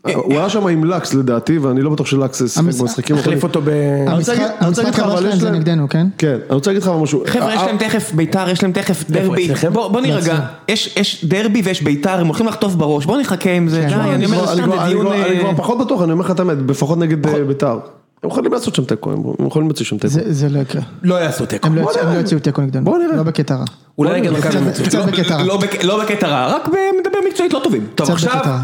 אה, 0.07 0.15
הוא 0.15 0.33
היה 0.39 0.49
שם 0.49 0.67
עם 0.67 0.85
לקס 0.85 1.15
לדעתי, 1.15 1.59
ואני 1.59 1.83
לא 1.83 1.91
בטוח 1.91 2.07
שלקס 2.07 2.43
שיחק 2.55 2.65
במשחקים 2.81 3.17
החליף 3.17 3.43
אותו 3.43 3.61
ב... 3.65 3.69
אני 4.09 4.17
רוצה 4.19 4.33
להגיד- 4.33 4.49
המשחק 4.61 4.99
הבא 4.99 5.17
שלהם 5.21 5.39
זה 5.39 5.51
נגדנו, 5.51 5.89
כן? 5.89 6.07
כן, 6.19 6.37
אני 6.49 6.55
רוצה 6.55 6.71
להגיד 6.71 6.83
לך 6.83 6.91
משהו. 7.03 7.23
חבר'ה, 7.27 7.55
יש 7.55 7.61
להם 7.63 7.77
תכף 7.79 8.13
ביתר, 8.13 8.51
יש 8.51 8.63
להם 8.63 8.73
תכף 8.73 9.11
דרבי. 9.11 9.49
בוא 9.73 10.01
נירגע. 10.01 10.39
יש 10.71 10.97
יש 10.97 11.25
דרבי 11.25 11.63
ויש 11.65 11.83
ביתר, 11.83 12.21
הם 12.21 12.27
הולכים 12.27 12.47
לחטוף 12.47 12.75
בראש. 12.75 13.07
בוא 13.07 13.19
נחכה 13.21 13.51
עם 13.53 13.69
זה. 13.69 13.81
כן. 13.83 13.89
די, 13.89 13.95
אני 13.95 14.15
אני 14.15 14.27
אומר, 14.27 14.53
אני 14.53 14.63
סתם 14.63 14.73
לדיון... 14.73 15.07
כבר- 15.07 15.15
אני 15.15 15.37
אה, 15.37 15.41
כבר 15.41 15.55
פחות 15.57 15.79
בטוח, 15.79 16.03
אני 16.03 16.13
אומר 16.13 16.25
לך 16.25 16.31
את 16.31 16.41
האמת, 16.41 16.57
לפחות 16.69 16.99
נגד 16.99 17.27
אה, 17.27 17.45
ביתר. 17.45 17.79
הם 18.23 18.31
יכולים 18.31 18.53
לעשות 18.53 18.75
שם 18.75 18.85
תיקו, 18.85 19.13
הם 19.13 19.47
יכולים 19.47 19.69
להוציא 19.69 19.85
שם 19.85 19.97
תיקו. 19.99 20.09
זה 20.13 20.33
זה 20.33 20.49
לא 20.49 20.59
יקרה. 20.59 20.83
לא 21.03 21.15
יעשו 21.15 21.47
תיקו. 21.47 21.67
הם 21.67 21.75
לא 21.77 21.81
יוציאו-. 21.81 22.05
לא 22.05 22.11
יוציאו 22.11 22.41
תיקו 22.41 22.63
נגדנו. 22.63 22.85
בוא 22.85 22.99
נראה. 22.99 23.17
לא 23.17 23.23
בקטע 23.23 23.55
רע. 23.55 23.65
אולי 23.99 24.21
נגד 24.21 24.31
מכבי. 24.33 24.85
קצת 24.85 25.05
בקטע 25.09 25.37
רע. 25.37 25.43
לא 25.45 25.59
לא 25.83 26.03
בקטע 26.05 26.29
רע, 26.29 26.47
רק 26.57 26.69
ב- 26.69 27.01
מדבר 27.01 27.19
מקצועית 27.29 27.53
לא 27.53 27.61
טובים. 27.65 27.87
טוב 27.95 28.11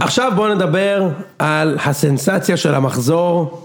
עכשיו, 0.00 0.32
בואו 0.36 0.54
נדבר 0.54 1.08
על 1.38 1.78
הסנסציה 1.84 2.56
של 2.56 2.74
המחזור. 2.74 3.62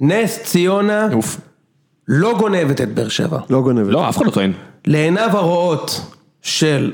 נס 0.00 0.38
ציונה. 0.42 1.08
לא 2.08 2.34
גונבת 2.38 2.80
את 2.80 2.94
באר 2.94 3.08
שבע. 3.08 3.38
לא 3.50 3.60
גונבת. 3.62 3.92
לא, 3.92 4.08
אף 4.08 4.16
אחד 4.16 4.26
לא 4.26 4.30
טוען. 4.30 4.52
לעיניו 4.86 5.30
הרואות 5.32 6.00
של 6.42 6.92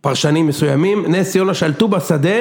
פרשנים 0.00 0.46
מסוימים, 0.46 1.14
נס 1.14 1.30
ציונה 1.30 1.54
שלטו 1.54 1.88
בשדה 1.88 2.38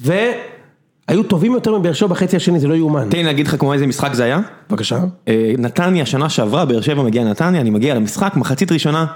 והיו 0.00 1.22
טובים 1.28 1.52
יותר 1.52 1.78
מבאר 1.78 1.92
שבע 1.92 2.08
בחצי 2.08 2.36
השני, 2.36 2.60
זה 2.60 2.68
לא 2.68 2.74
יאומן. 2.74 3.08
תן 3.10 3.16
לי 3.16 3.22
להגיד 3.22 3.46
לך 3.46 3.56
כמו 3.58 3.72
איזה 3.72 3.86
משחק 3.86 4.14
זה 4.14 4.24
היה. 4.24 4.40
בבקשה. 4.70 4.98
אה, 5.28 5.52
נתניה 5.58 6.06
שנה 6.06 6.28
שעברה, 6.28 6.64
באר 6.64 6.80
שבע 6.80 7.02
מגיע 7.02 7.24
נתניה, 7.24 7.60
אני 7.60 7.70
מגיע 7.70 7.94
למשחק, 7.94 8.36
מחצית 8.36 8.72
ראשונה, 8.72 9.06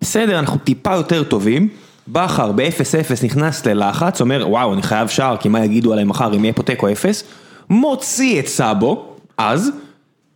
בסדר, 0.00 0.38
אנחנו 0.38 0.58
טיפה 0.58 0.94
יותר 0.94 1.22
טובים, 1.22 1.68
בכר 2.08 2.52
ב-0-0 2.52 3.24
נכנס 3.24 3.66
ללחץ, 3.66 4.20
אומר 4.20 4.46
וואו 4.48 4.74
אני 4.74 4.82
חייב 4.82 5.08
שער 5.08 5.36
כי 5.36 5.48
מה 5.48 5.64
יגידו 5.64 5.92
עליי 5.92 6.04
מחר 6.04 6.36
אם 6.36 6.44
יהיה 6.44 6.52
פה 6.52 6.62
תיקו 6.62 6.92
0, 6.92 7.24
מוציא 7.70 8.40
את 8.40 8.46
סאבו, 8.46 9.16
אז, 9.38 9.70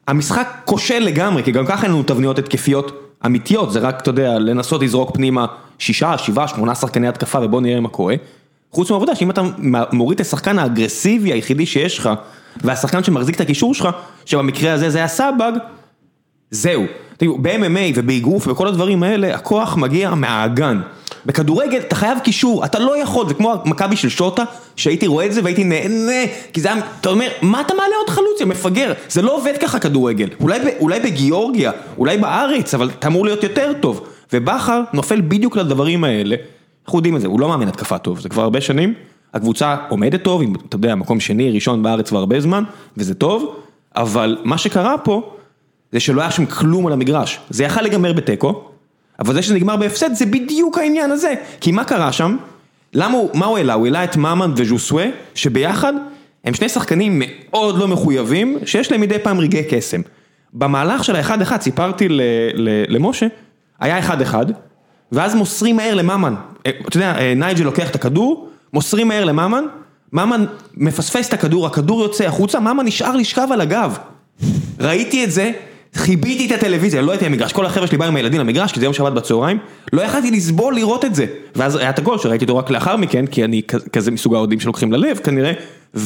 המשחק 0.09 0.49
כושל 0.65 0.99
לגמרי, 0.99 1.43
כי 1.43 1.53
גם 1.53 1.67
ככה 1.67 1.83
אין 1.83 1.93
לנו 1.93 2.03
תבניות 2.03 2.39
התקפיות 2.39 3.06
אמיתיות, 3.27 3.73
זה 3.73 3.79
רק, 3.79 4.01
אתה 4.01 4.11
יודע, 4.11 4.39
לנסות 4.39 4.83
לזרוק 4.83 5.11
פנימה 5.15 5.47
שישה, 5.79 6.19
שבעה, 6.19 6.49
שמונה 6.49 6.75
שחקני 6.75 7.09
התקפה 7.09 7.39
ובוא 7.43 7.61
נראה 7.61 7.81
מה 7.81 7.89
קורה. 7.89 8.15
חוץ 8.71 8.91
מהעובדה 8.91 9.15
שאם 9.15 9.31
אתה 9.31 9.43
מוריד 9.93 10.21
את 10.21 10.27
השחקן 10.27 10.59
האגרסיבי 10.59 11.33
היחידי 11.33 11.67
שיש 11.67 11.99
לך, 11.99 12.11
והשחקן 12.65 13.05
שמחזיק 13.05 13.37
את 13.37 13.41
הקישור 13.41 13.75
שלך, 13.75 13.89
שבמקרה 14.25 14.73
הזה 14.73 14.91
זה 14.91 14.99
היה 14.99 15.09
סבג, 15.09 15.53
זהו. 16.51 16.85
תראו, 17.17 17.39
ב-MMA 17.43 17.93
ובאגרוף 17.95 18.47
וכל 18.47 18.69
הדברים 18.69 19.03
האלה, 19.03 19.35
הכוח 19.35 19.77
מגיע 19.77 20.15
מהאגן. 20.15 20.81
בכדורגל 21.27 21.79
אתה 21.79 21.95
חייב 21.95 22.19
קישור, 22.19 22.65
אתה 22.65 22.79
לא 22.79 23.03
יכול, 23.03 23.29
זה 23.29 23.35
כמו 23.35 23.55
המכבי 23.65 23.97
של 23.97 24.09
שוטה, 24.09 24.45
שהייתי 24.77 25.07
רואה 25.07 25.27
את 25.27 25.33
זה 25.33 25.41
והייתי 25.45 25.65
נהנה, 25.65 26.33
כי 26.53 26.61
זה 26.61 26.73
היה, 26.73 26.83
אתה 27.01 27.09
אומר, 27.09 27.29
מה 27.43 27.61
אתה 27.61 27.75
מעלה 27.75 27.95
עוד 27.99 28.11
חלוץ, 28.11 28.41
יא 28.41 28.47
מפגר? 28.47 28.93
זה 29.09 29.23
לא 29.23 29.37
עובד 29.37 29.55
ככה 29.61 29.79
כדורגל. 29.79 30.29
אולי, 30.41 30.59
אולי 30.81 31.01
בגיאורגיה, 31.01 31.73
אולי 31.99 32.19
בארץ, 32.19 32.75
אבל 32.75 32.91
אתה 32.99 33.09
אמור 33.09 33.25
להיות 33.25 33.43
יותר 33.43 33.73
טוב. 33.81 34.07
ובכר 34.33 34.83
נופל 34.93 35.21
בדיוק 35.21 35.57
לדברים 35.57 36.05
האלה. 36.05 36.37
אנחנו 36.85 36.99
יודעים 36.99 37.17
את 37.17 37.21
זה, 37.21 37.27
הוא 37.27 37.41
לא 37.41 37.49
מאמן 37.49 37.69
התקפה 37.69 37.99
טוב, 37.99 38.21
זה 38.21 38.29
כבר 38.29 38.43
הרבה 38.43 38.61
שנים. 38.61 38.95
הקבוצה 39.35 39.77
עומדת 39.89 40.23
טוב, 40.23 40.43
עם, 40.43 40.55
אתה 40.69 40.77
יודע, 40.77 40.95
מקום 40.95 41.21
שני, 41.21 41.51
ראשון 41.51 41.83
בארץ 41.83 42.09
כבר 42.09 42.19
הרבה 42.19 42.41
זמן, 42.41 42.65
וזה 42.97 43.15
טוב, 43.15 43.57
אבל 43.97 44.39
מה 44.45 44.59
שקרה 44.59 44.99
פה, 44.99 45.33
זה 45.93 46.01
שלא 46.01 46.21
היה 46.21 46.31
שם 46.31 46.47
כלום 46.47 46.87
על 46.87 46.93
המגרש. 46.93 47.39
זה 47.51 47.65
יכל 47.65 47.81
להיגמר 47.83 48.13
בתיקו, 48.13 48.71
אבל 49.19 49.35
זה 49.35 49.43
שזה 49.43 49.55
נגמר 49.55 49.77
בהפסד 49.77 50.15
זה 50.15 50.27
בדיוק 50.27 50.79
העניין 50.79 51.11
הזה. 51.11 51.35
כי 51.61 51.73
מה 51.73 51.85
קרה 51.85 52.13
שם? 52.13 52.37
למה 52.95 53.19
הוא, 53.19 53.31
מה 53.35 53.47
הוא 53.47 53.59
העלה? 53.59 53.75
הוא 53.75 53.87
העלה 53.87 54.05
את 54.05 54.17
ממן 54.17 54.53
וז'וסווה, 54.57 55.07
שביחד 55.35 55.93
הם 56.45 56.55
שני 56.55 56.69
שחקנים 56.69 57.23
מאוד 57.25 57.79
לא 57.79 57.89
מחויבים, 57.89 58.59
שיש 58.65 58.93
להם 58.93 59.01
מדי 59.01 59.19
פעם 59.19 59.41
רגעי 59.41 59.65
קסם. 59.71 60.01
במהלך 60.53 61.05
של 61.05 61.17
האחד 61.17 61.43
אחד 61.43 61.61
סיפרתי 61.61 62.09
ל, 62.09 62.21
ל, 62.55 62.85
למשה, 62.89 63.27
היה 63.81 63.99
אחד 63.99 64.21
אחד, 64.21 64.47
ואז 65.13 65.35
מוסרים 65.35 65.77
מהר 65.77 65.95
לממן. 65.95 66.35
אה, 66.67 66.71
אתה 66.89 66.97
יודע, 66.97 67.19
אה, 67.19 67.35
נייג'ל 67.37 67.65
לוקח 67.65 67.91
את 67.91 67.95
הכדור, 67.95 68.49
מוסרים 68.73 69.09
מהר 69.09 69.25
לממן, 69.25 69.65
ממן 70.13 70.45
מפספס 70.77 71.29
את 71.29 71.33
הכדור, 71.33 71.67
הכדור 71.67 72.03
יוצא 72.03 72.25
החוצה, 72.25 72.61
ממן 72.61 72.87
נשאר 72.87 73.17
לשכב 73.17 73.49
על 73.53 73.61
הגב. 73.61 73.99
ראיתי 74.81 75.25
את 75.25 75.31
זה, 75.31 75.53
חיביתי 75.97 76.47
את 76.47 76.53
הטלוויזיה, 76.53 77.03
לא 77.03 77.13
הייתי 77.13 77.25
במגרש, 77.25 77.53
כל 77.53 77.67
החבר'ה 77.67 77.87
שלי 77.87 77.99
באו 77.99 78.09
עם 78.09 78.17
הילדים 78.17 78.41
למגרש, 78.41 78.73
כי 78.73 78.81
זה 78.81 78.87
יום 78.87 78.95
שבת 78.95 79.13
בצהריים, 79.13 79.59
לא 79.93 80.03
יכלתי 80.03 80.31
לסבול 80.31 80.75
לראות 80.75 81.05
את 81.05 81.15
זה. 81.15 81.27
ואז 81.57 81.77
היה 81.77 81.91
את 81.91 81.99
הגול 81.99 82.19
שראיתי 82.19 82.45
אותו 82.45 82.57
רק 82.57 82.71
לאחר 82.71 82.97
מכן, 82.97 83.27
כי 83.27 83.45
אני 83.45 83.63
כזה 83.93 84.11
מסוג 84.11 84.35
האוהדים 84.35 84.61
שלוקחים 84.61 84.93
ללב 84.93 85.19
כנראה, 85.19 85.53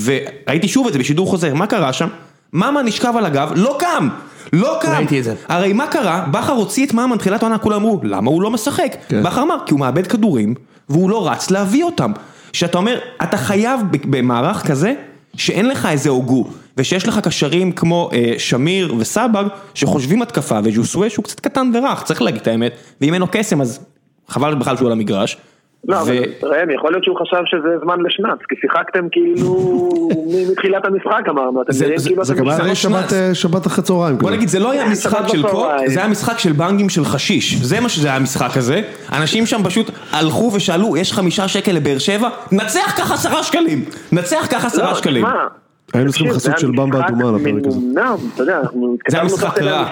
וראיתי 0.05 0.69
שוב 0.69 0.87
את 0.87 0.93
זה 0.93 0.99
בשידור 0.99 1.27
חוזר, 1.27 1.55
מה 1.55 1.67
קרה 1.67 1.93
שם? 1.93 2.09
ממן 2.53 2.87
נשכב 2.87 3.15
על 3.17 3.27
הגב, 3.27 3.53
לא 3.57 3.77
קם! 3.79 4.09
לא 4.53 4.79
קם! 4.81 4.93
ראיתי 4.97 5.19
את 5.19 5.25
זה. 5.25 5.35
הרי 5.49 5.73
מה 5.73 5.87
קרה? 5.87 6.25
בכר 6.31 6.53
הוציא 6.53 6.87
את 6.87 6.95
ממן 6.95 7.17
תחילת 7.17 7.43
העונה, 7.43 7.59
כולם 7.59 7.77
אמרו, 7.77 8.01
למה 8.03 8.31
הוא 8.31 8.43
לא 8.43 8.51
משחק? 8.51 8.97
כן. 9.09 9.23
בכר 9.23 9.43
אמר, 9.43 9.57
כי 9.67 9.73
הוא 9.73 9.81
מאבד 9.81 10.07
כדורים, 10.07 10.55
והוא 10.89 11.11
לא 11.11 11.29
רץ 11.29 11.51
להביא 11.51 11.85
אותם. 11.85 12.13
שאתה 12.53 12.79
אומר, 12.79 12.99
אתה 13.23 13.37
חייב 13.37 13.81
במערך 14.05 14.67
כזה, 14.67 14.95
שאין 15.37 15.69
לך 15.69 15.87
איזה 15.87 16.11
הוגו, 16.11 16.47
ושיש 16.77 17.09
לך 17.09 17.19
קשרים 17.19 17.73
כמו 17.73 18.11
אה, 18.13 18.35
שמיר 18.39 18.95
וסבג, 18.99 19.45
שחושבים 19.75 20.23
התקפה, 20.23 20.59
וז'וסווה 20.65 21.11
שהוא 21.11 21.25
קצת 21.25 21.41
קטן 21.41 21.71
ורך, 21.75 22.03
צריך 22.03 22.23
להגיד 22.23 22.41
את 22.41 22.47
האמת, 22.47 22.73
ואם 23.01 23.15
אין 23.15 23.21
לו 23.21 23.29
קסם 23.31 23.61
אז 23.61 23.81
חבל 24.29 24.55
בכלל 24.55 24.77
שהוא 24.77 24.87
על 24.87 24.93
המגרש. 24.93 25.37
לא, 25.89 26.01
אבל 26.03 26.13
ראם, 26.43 26.71
יכול 26.71 26.93
להיות 26.93 27.05
שהוא 27.05 27.17
חשב 27.21 27.37
שזה 27.47 27.69
זמן 27.83 27.97
לשנץ, 28.01 28.39
כי 28.49 28.55
שיחקתם 28.61 29.07
כאילו 29.13 29.55
מ- 30.31 30.51
מתחילת 30.53 30.85
המשחק 30.85 31.23
אמרנו, 31.29 31.63
אתם 31.63 31.73
זה- 31.73 31.85
נראים 31.85 31.99
זה- 31.99 32.09
כאילו 32.09 32.25
זה 32.25 32.35
אתם... 32.35 32.45
לא 32.45 32.53
שבת, 32.75 32.77
שנץ. 32.77 33.13
אה, 33.13 33.35
שבת 33.35 33.67
אחרי 33.67 33.85
צהריים. 33.85 34.19
בוא. 34.19 34.31
נגיד, 34.31 34.49
זה 34.49 34.59
לא 34.59 34.71
היה 34.71 34.89
משחק 34.89 35.29
של 35.29 35.43
בצהריים. 35.43 35.89
זה 35.91 36.01
היה 36.01 36.09
משחק 36.09 36.39
של 36.39 36.53
בנגים 36.53 36.89
של 36.89 37.05
חשיש, 37.05 37.55
זה 37.63 37.81
מה 37.81 37.89
שזה 37.89 38.09
היה 38.09 38.17
המשחק 38.17 38.57
הזה. 38.57 38.83
אנשים 39.13 39.47
שם 39.47 39.61
פשוט 39.65 39.91
הלכו 40.13 40.51
ושאלו, 40.55 40.97
יש 40.97 41.13
חמישה 41.13 41.49
שקל 41.49 41.73
לבאר 41.73 41.99
שבע? 41.99 42.29
נצח 42.53 42.95
ככה 42.99 43.15
עשרה 43.15 43.43
שקלים! 43.43 43.85
נצח 44.13 44.47
ככה 44.51 44.67
עשרה 44.67 44.91
לא, 44.91 44.95
שקלים. 44.95 45.25
היינו 45.95 46.11
צריכים 46.11 46.33
חסות 46.33 46.59
של 46.59 46.71
במבה 46.71 47.07
אדומה 47.07 47.29
על 47.29 47.35
הפרק 47.35 47.67
הזה. 47.67 47.79
מנומנם, 47.81 48.17
אתה 48.35 48.43
יודע, 48.43 48.61
אנחנו 48.61 48.97
זה 49.09 49.17
היה 49.17 49.27
משחק 49.27 49.63
רע. 49.63 49.85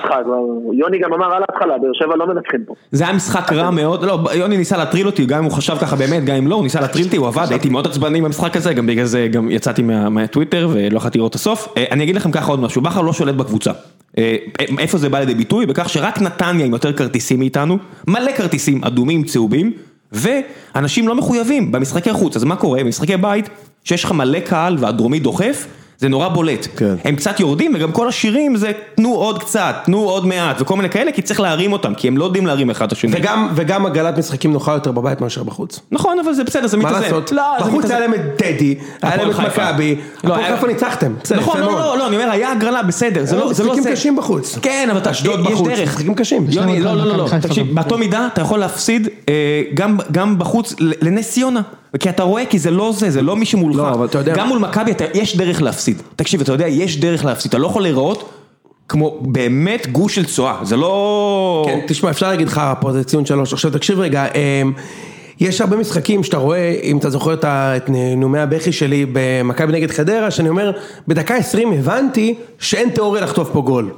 יוני 0.72 0.98
גם 0.98 1.12
אמר 1.12 1.26
על 1.34 1.42
ההתחלה, 1.48 1.78
באר 1.78 1.90
שבע 1.92 2.16
לא 2.16 2.26
מנצחים 2.26 2.60
פה. 2.66 2.74
זה 2.92 3.04
היה 3.04 3.12
משחק 3.12 3.52
רע 3.52 3.70
מאוד, 3.70 4.04
לא, 4.04 4.18
יוני 4.34 4.56
ניסה 4.56 4.76
להטריל 4.76 5.06
אותי, 5.06 5.26
גם 5.26 5.38
אם 5.38 5.44
הוא 5.44 5.52
חשב 5.52 5.76
ככה 5.80 5.96
באמת, 5.96 6.24
גם 6.24 6.36
אם 6.36 6.46
לא, 6.46 6.54
הוא 6.54 6.62
ניסה 6.62 6.80
להטריל 6.80 7.06
אותי, 7.06 7.16
הוא 7.16 7.26
עבד, 7.28 7.46
הייתי 7.50 7.68
מאוד 7.68 7.86
עצבני 7.86 8.20
במשחק 8.20 8.56
הזה, 8.56 8.74
גם 8.74 8.86
בגלל 8.86 9.04
זה 9.04 9.28
גם 9.32 9.50
יצאתי 9.50 9.82
מה- 9.82 10.08
מהטוויטר 10.08 10.68
ולא 10.72 10.96
יכולתי 10.96 11.18
לראות 11.18 11.30
את 11.30 11.34
הסוף. 11.36 11.68
אה, 11.76 11.84
אני 11.90 12.04
אגיד 12.04 12.16
לכם 12.16 12.30
ככה 12.30 12.50
עוד 12.50 12.60
משהו, 12.60 12.82
בכר 12.82 13.00
לא 13.02 13.12
שולט 13.12 13.34
בקבוצה. 13.34 13.70
אה, 14.18 14.36
איפה 14.78 14.98
זה 14.98 15.08
בא 15.08 15.18
לידי 15.18 15.34
ביטוי? 15.34 15.66
בכך 15.66 15.88
שרק 15.88 16.20
נתניה 16.22 16.66
עם 16.66 16.72
יותר 16.72 16.92
כרטיסים 16.92 17.38
מאיתנו, 17.38 17.78
מלא 18.06 18.32
כרטיסים 18.36 18.84
אדומים, 18.84 19.22
צהובים, 19.24 19.72
ואנשים 20.12 21.08
לא 21.08 21.14
מחויבים 21.14 21.72
במשחקי 21.72 22.12
חוץ, 22.12 22.36
אז 22.36 22.44
מה 22.44 22.56
קורה? 22.56 22.80
במשחקי 22.84 23.16
בית, 23.16 23.48
שיש 23.84 24.04
לך 24.04 24.12
מלא 24.12 24.40
קהל 24.40 24.76
והדרומי 24.80 25.20
דוחף, 25.20 25.66
זה 25.98 26.08
נורא 26.08 26.28
בולט. 26.28 26.66
כן. 26.76 26.94
הם 27.04 27.16
קצת 27.16 27.40
יורדים, 27.40 27.72
וגם 27.74 27.92
כל 27.92 28.08
השירים 28.08 28.56
זה 28.56 28.72
תנו 28.94 29.14
עוד 29.14 29.38
קצת, 29.42 29.74
תנו 29.84 29.98
עוד 29.98 30.26
מעט, 30.26 30.60
וכל 30.60 30.76
מיני 30.76 30.90
כאלה, 30.90 31.12
כי 31.12 31.22
צריך 31.22 31.40
להרים 31.40 31.72
אותם, 31.72 31.94
כי 31.94 32.08
הם 32.08 32.16
לא 32.16 32.24
יודעים 32.24 32.46
להרים 32.46 32.70
אחד 32.70 32.86
את 32.86 32.92
השני. 32.92 33.12
וגם, 33.14 33.48
וגם 33.54 33.86
הגלת 33.86 34.18
משחקים 34.18 34.52
נוחה 34.52 34.72
יותר 34.72 34.92
בבית 34.92 35.20
מאשר 35.20 35.42
בחוץ. 35.42 35.80
נכון, 35.92 36.18
אבל 36.18 36.32
זה 36.32 36.44
בסדר, 36.44 36.66
זה 36.66 36.76
מה 36.76 36.82
מתאזן. 36.84 37.02
לעשות? 37.02 37.32
לא, 37.32 37.42
בחוץ. 37.60 37.84
היה 37.90 38.00
להם 38.00 38.14
את 38.14 38.20
טדי, 38.36 38.74
היה 39.02 39.16
להם 39.16 39.30
את. 39.30 39.36
מכבי, 39.38 39.96
לא, 40.24 40.34
הפועל 40.34 40.54
חיפה 40.54 40.66
ניצחתם. 40.66 41.14
בסדר, 41.22 41.38
נכון, 41.38 41.60
לא. 41.60 41.66
לא, 41.72 41.98
לא, 41.98 42.06
אני 42.08 42.16
אומר, 42.16 42.30
היה 42.30 42.52
הגרלה, 42.52 42.82
בסדר, 42.82 43.24
זה 43.24 43.36
לא 43.36 43.52
זה. 43.52 43.64
לא 43.64 43.72
משחקים. 43.72 43.92
קשים 43.92 44.16
בחוץ. 44.16 44.58
כן, 44.62 44.88
אבל 44.90 45.10
יש 45.10 45.22
דרך. 45.22 45.88
משחקים 45.88 46.14
קשים. 46.14 46.46
יוני, 46.50 46.80
לא, 46.80 46.94
לא, 46.96 47.04
לא, 47.06 47.16
לא, 47.16 47.28
תקשיב. 47.40 47.74
באותו 47.74 47.98
מידה 47.98 48.28
אתה 48.32 48.40
יכול 48.40 48.58
להפסיד 48.58 49.08
אה, 49.28 49.34
גם- 50.12 50.38
בחוץ 50.38 50.74
לנס 50.80 51.30
ציונה. 51.30 51.60
כי 52.00 52.08
אתה 52.08 52.22
רואה, 52.22 52.46
כי 52.46 52.58
זה 52.58 52.70
לא 52.70 52.92
זה, 52.96 53.10
זה 53.10 53.22
לא 53.22 53.36
מי 53.36 53.44
שמולך. 53.46 53.76
לא, 53.76 53.88
אבל 53.90 54.06
אתה 54.06 54.18
יודע- 54.18 54.34
גם 54.34 54.48
מול 54.48 54.58
מכבי, 54.58 54.90
אתה- 54.90 55.04
יש 55.14 55.36
דרך 55.36 55.62
להפסיד. 55.62 56.02
תקשיב, 56.16 56.40
אתה 56.40 56.52
יודע, 56.52 56.68
יש 56.68 57.00
דרך 57.00 57.24
להפסיד, 57.24 57.48
אתה 57.48 57.58
לא 57.58 57.66
יכול 57.66 57.82
להיראות 57.82 58.28
כמו 58.88 59.18
באמת 59.22 59.86
גוש 59.92 60.14
של 60.14 60.24
צואה, 60.24 60.56
זה 60.62 60.76
לא... 60.76 61.64
כן, 61.68 61.80
תשמע, 61.88 62.10
אפשר 62.10 62.28
להגיד 62.28 62.48
לך 62.48 62.60
פה 62.80 62.92
זה 62.92 63.04
ציון 63.04 63.26
שלוש. 63.26 63.52
עכשיו 63.52 63.70
תקשיב 63.70 64.00
רגע, 64.00 64.26
אמ, 64.34 64.72
יש 65.40 65.60
הרבה 65.60 65.76
משחקים 65.76 66.24
שאתה 66.24 66.36
רואה, 66.36 66.74
אם 66.82 66.98
אתה 66.98 67.10
זוכר 67.10 67.32
את 67.34 67.44
ה- 67.44 67.76
את 67.76 67.84
נאומי 68.16 68.38
הבכי 68.38 68.72
שלי 68.72 69.06
במכבי 69.12 69.72
נגד 69.72 69.90
חדרה, 69.90 70.30
שאני 70.30 70.48
אומר, 70.48 70.72
בדקה 71.08 71.34
20 71.36 71.72
הבנתי 71.72 72.34
שאין 72.58 72.88
תיאוריה 72.90 73.22
לחטוף 73.22 73.50
פה 73.52 73.60
גול. 73.60 73.90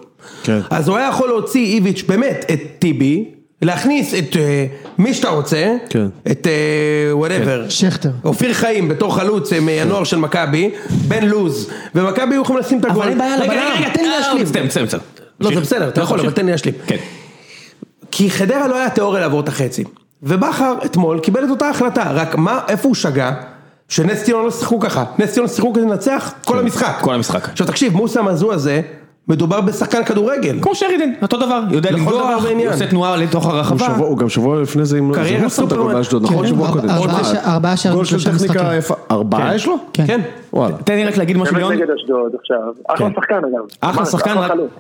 כן. 0.43 0.59
אז 0.71 0.89
הוא 0.89 0.97
היה 0.97 1.09
יכול 1.09 1.29
להוציא 1.29 1.75
איביץ' 1.75 2.05
באמת 2.09 2.45
את 2.53 2.61
טיבי, 2.79 3.25
להכניס 3.63 4.15
את 4.15 4.37
אה, 4.37 4.67
מי 4.99 5.15
שאתה 5.15 5.29
רוצה, 5.29 5.77
כן. 5.91 6.07
את 6.31 6.47
whatever. 7.13 7.69
שכטר. 7.69 8.11
אופיר 8.25 8.55
חיים 8.55 8.89
בתור 8.89 9.17
חלוץ 9.17 9.53
אה, 9.53 9.61
מהנוער 9.61 10.05
של 10.05 10.17
מכבי, 10.17 10.71
בן 11.09 11.27
לוז, 11.27 11.71
ומכבי 11.95 12.35
היו 12.35 12.43
יכולים 12.43 12.61
לשים 12.61 12.81
את 12.81 12.85
הגול. 12.85 13.03
אבל 13.03 13.09
אין 13.09 13.19
בעיה 13.19 13.37
רגע, 13.37 13.45
לבלם. 13.45 13.59
רגע, 13.59 13.75
רגע, 13.75 13.95
תן 13.95 14.03
לי 14.03 14.09
אה, 14.09 14.19
להשלים. 14.19 14.45
בסדר, 14.45 14.65
בסדר, 14.65 14.85
בסדר. 14.85 15.01
לא, 15.41 15.55
זה 15.55 15.61
בסדר, 15.61 15.89
אתה 15.89 16.01
יכול, 16.01 16.21
אבל 16.21 16.31
תן 16.31 16.47
לי 16.47 16.53
להשלים. 16.53 16.75
כן. 16.87 16.97
כי 18.11 18.31
חדרה 18.31 18.69
לא 18.69 18.77
היה 18.77 18.91
תיאוריה 18.91 19.21
לעבור 19.21 19.41
את 19.41 19.49
החצי. 19.49 19.85
ובכר 20.23 20.75
אתמול 20.85 21.21
קיבל 21.21 21.45
את 21.45 21.51
אותה 21.51 21.69
החלטה, 21.69 22.03
רק 22.11 22.35
מה, 22.35 22.61
איפה 22.69 22.89
הוא 22.89 22.95
שגה? 22.95 23.33
שנס 23.89 24.23
ציונה 24.23 24.45
לא 24.45 24.51
שיחקו 24.51 24.81
ככה, 24.81 25.05
נס 25.19 25.33
ציונה 25.33 25.49
שיחקו 25.49 25.73
כדי 25.73 25.83
לנצח 25.83 26.35
כל 26.45 26.59
המשחק. 26.59 26.99
כל 27.01 27.15
המשחק. 27.15 27.49
עכשיו 27.49 27.67
תקשיב, 27.67 27.97
מוסא 27.97 28.23
מזו 28.23 28.53
הזה, 28.53 28.81
מדובר 29.31 29.61
בשחקן 29.61 30.05
כדורגל. 30.05 30.59
כמו 30.63 30.75
שרידן, 30.75 31.11
אותו 31.23 31.37
דבר, 31.37 31.61
יודע 31.71 31.91
לכל 31.91 32.11
דבר 32.11 32.37
לנגוח, 32.51 32.73
עושה 32.73 32.87
תנועה 32.87 33.17
לתוך 33.17 33.47
הרחבה. 33.47 33.87
שבוע- 33.95 34.07
הוא 34.09 34.19
גם 34.19 34.29
שבוע 34.29 34.61
לפני 34.63 34.85
זה, 34.85 34.99
אם 34.99 35.11
לא- 35.11 35.15
קריירה 35.15 35.39
זה 35.39 35.45
הוא 35.45 35.51
שם 35.51 35.67
את 35.67 35.73
הגול. 35.73 35.95
באשדוד, 35.95 36.27
כן, 36.27 36.35
נכון? 36.35 36.47
שבוע 36.47 36.69
ארבע- 36.69 36.81
קודם. 36.81 36.91
ארבעה 37.47 37.77
שערים 37.77 37.97
גול 37.97 38.05
של 38.05 38.25
טכניקה. 38.37 38.75
יפה. 38.79 38.95
ארבעה 39.11 39.55
יש 39.55 39.67
לו? 39.67 39.77
כן. 39.93 40.21
כן. 40.51 40.57
וואלה. 40.57 40.77
תן 40.85 40.95
לי 40.95 41.05
רק 41.05 41.17
להגיד 41.17 41.37
משהו. 41.37 41.71
נגד 41.71 41.91
אשדוד 41.91 42.33
עכשיו. 42.41 42.57
אחלה 42.89 43.09
כן. 43.09 43.15
שחקן 43.15 43.35
אגב. 43.35 43.67
אחלה 43.81 44.07
שחקן. 44.07 44.35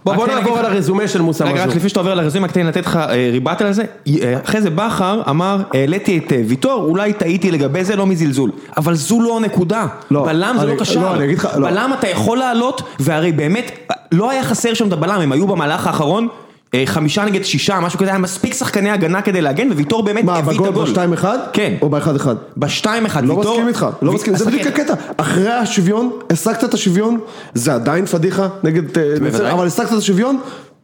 בוא 0.04 0.26
נעבור 0.26 0.58
על 0.58 0.64
הרזומה 0.64 1.08
של 1.08 1.22
מוסא 1.22 1.44
רגע, 1.44 1.52
רק 1.52 1.60
מזור. 1.60 1.76
לפני 1.76 1.88
שאתה 1.88 2.00
עובר 2.00 2.14
לרזומה, 2.14 2.46
רק 2.46 2.52
תן 2.52 2.60
לי 2.60 2.66
לתת 2.66 2.86
לך 2.86 2.96
אה, 2.96 3.28
ריבט 3.32 3.62
על 3.62 3.72
זה. 3.72 3.84
אה, 4.22 4.40
אחרי 4.44 4.60
זה 4.60 4.70
בכר 4.70 5.22
אמר, 5.30 5.56
העליתי 5.74 6.18
את 6.18 6.32
אה, 6.32 6.42
ויטור, 6.46 6.84
אולי 6.84 7.12
טעיתי 7.12 7.50
לגבי 7.50 7.84
זה, 7.84 7.96
לא 7.96 8.06
מזלזול. 8.06 8.50
אבל 8.76 8.94
זו 8.94 9.22
לא 9.22 9.36
הנקודה. 9.36 9.86
לא, 10.10 10.24
בלם 10.24 10.56
זה 10.60 10.66
לא 10.66 10.74
קשר. 10.80 11.00
לא, 11.00 11.26
לא. 11.56 11.70
בלם 11.70 11.90
אתה 11.98 12.08
יכול 12.08 12.38
לעלות, 12.38 12.82
והרי 13.00 13.32
באמת, 13.32 13.88
לא 14.12 14.30
היה 14.30 14.42
חסר 14.42 14.74
שם 14.74 14.88
את 14.88 14.92
הבלם, 14.92 15.20
הם 15.20 15.32
היו 15.32 15.46
במהלך 15.46 15.86
האחרון. 15.86 16.28
אה, 16.74 16.82
חמישה 16.86 17.24
נגד 17.24 17.44
שישה, 17.44 17.80
משהו 17.80 17.98
כזה, 17.98 18.10
היה 18.10 18.18
מספיק 18.18 18.54
שחקני 18.54 18.90
הגנה 18.90 19.22
כדי 19.22 19.40
להגן, 19.40 19.72
וויטור 19.72 20.02
באמת 20.02 20.24
מה, 20.24 20.36
הביא 20.36 20.50
את 20.50 20.56
בגול 20.56 20.68
הגול. 20.68 20.84
בשתיים 20.84 21.12
אחד? 21.12 21.38
כן. 21.52 21.74
או 21.82 21.88
באחד 21.88 22.16
אחד? 22.16 22.34
בשתיים 22.56 23.06
אחד, 23.06 23.24
לא 23.24 23.34
ויטור... 23.34 23.52
מסכים 23.52 23.68
איתך, 23.68 23.86
לא 24.02 24.12
מסכים, 24.12 24.36
זה 24.36 24.44
בדיוק 24.44 24.66
הקטע, 24.66 24.94
אחרי 25.16 25.52
השוויון, 25.52 26.10
השגת 26.30 26.64
את 26.64 26.74
השוויון, 26.74 27.18
זה 27.54 27.74
עדיין 27.74 28.06
פדיחה 28.06 28.48
נגד 28.64 28.98
אה, 28.98 29.52
אבל 29.52 29.66
השגת 29.66 29.92
את 29.92 29.98
השוויון, 29.98 30.40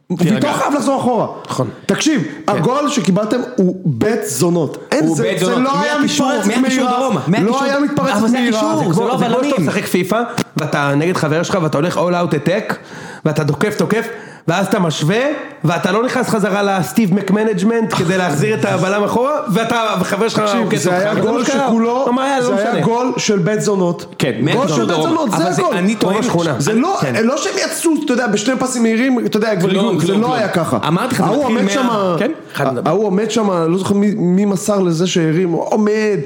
ויטור. 0.09 0.53
חייב 0.53 0.73
לחזור 0.73 1.01
אחורה. 1.01 1.27
נכון. 1.49 1.69
תקשיב, 1.85 2.23
הגול 2.47 2.89
שקיבלתם 2.89 3.39
הוא 3.55 3.81
בית 3.85 4.19
זונות. 4.25 4.86
אין 4.97 5.07
זה, 5.15 5.23
בית 5.23 5.39
זה 5.39 5.45
זונות. 5.45 5.63
לא 5.73 5.81
היה 5.81 5.97
מתפרצת 5.99 6.47
דרומה, 6.89 7.21
מהירה, 7.27 7.45
לא 7.49 7.63
היה 7.63 7.79
מתפרצת 7.79 8.19
זה 8.27 8.37
מהירה. 8.39 8.59
הקישור, 8.59 8.77
זה 8.89 8.93
כמו- 8.93 9.07
לא 9.07 9.17
זה 9.17 9.25
כמו 9.25 9.35
בלמים. 9.35 9.49
שאתה 9.51 9.61
משחק 9.61 9.85
פיפא, 9.85 10.21
ואתה 10.57 10.93
נגד 10.95 11.17
חבר 11.17 11.43
שלך 11.43 11.57
ואתה 11.61 11.77
הולך 11.77 11.97
all 11.97 11.99
out 12.29 12.33
attack, 12.33 12.73
ואתה 13.25 13.45
תוקף 13.45 13.75
תוקף, 13.77 14.07
ואז 14.47 14.67
אתה 14.67 14.79
משווה, 14.79 15.19
ואתה 15.63 15.91
לא 15.91 16.03
נכנס 16.05 16.29
חזרה 16.29 16.63
ל 16.63 16.73
team 16.73 17.13
management 17.13 17.93
כדי 17.93 18.17
להחזיר 18.17 18.55
את 18.59 18.65
הבלם 18.65 19.03
אחורה, 19.03 19.31
ואתה, 19.53 19.81
וחבר 19.99 20.29
שלך 20.29 20.39
תקשיב, 20.41 20.75
זה. 20.75 20.97
היה 20.97 21.15
גול. 21.15 21.45
שכולו, 21.45 21.85
לא, 21.85 22.11
לא 22.39 22.55
זה 22.55 22.71
היה. 22.71 22.81
גול 22.81 23.13
של 23.17 23.39
בית 23.39 23.61
זונות. 23.61 24.15
כן, 24.19 24.31
גול 24.53 24.67
של 24.67 24.85
בית. 24.85 24.95
זונות, 24.95 25.31
זה 25.31 25.51
זה- 25.51 25.61
הגול. 25.61 25.77
אני 25.77 25.95
טוען- 25.95 26.17
בשכונה. 26.19 26.55
זה 26.59 26.73
לא, 26.73 26.97
כן. 27.01 27.15
לא 27.23 27.37
שהם 27.37 27.53
יצאו, 27.65 27.91
אתה 28.05 28.13
יודע, 28.13 28.27
בשני 28.27 28.55
פסים 28.59 28.83
מהירים, 28.83 29.19
אתה 29.25 29.37
יודע, 29.37 29.55
כבר 29.55 29.97
זה 29.99 30.15
לא. 30.15 30.35
היה 30.35 30.47
ככה. 30.47 30.77
אמרתי 30.87 31.15
לך, 31.15 31.23
זה 31.31 31.49
מתחיל 31.53 31.81
מה- 31.83 32.15
כן. 32.19 32.31
ההוא 32.85 33.05
עומד 33.05 33.31
שם, 33.31 33.51
לא 33.51 33.77
זוכר 33.77 33.93
מי 34.17 34.45
מסר 34.45 34.79
לזה 34.87 35.07
שהרים, 35.07 35.51
עומד, 35.51 36.19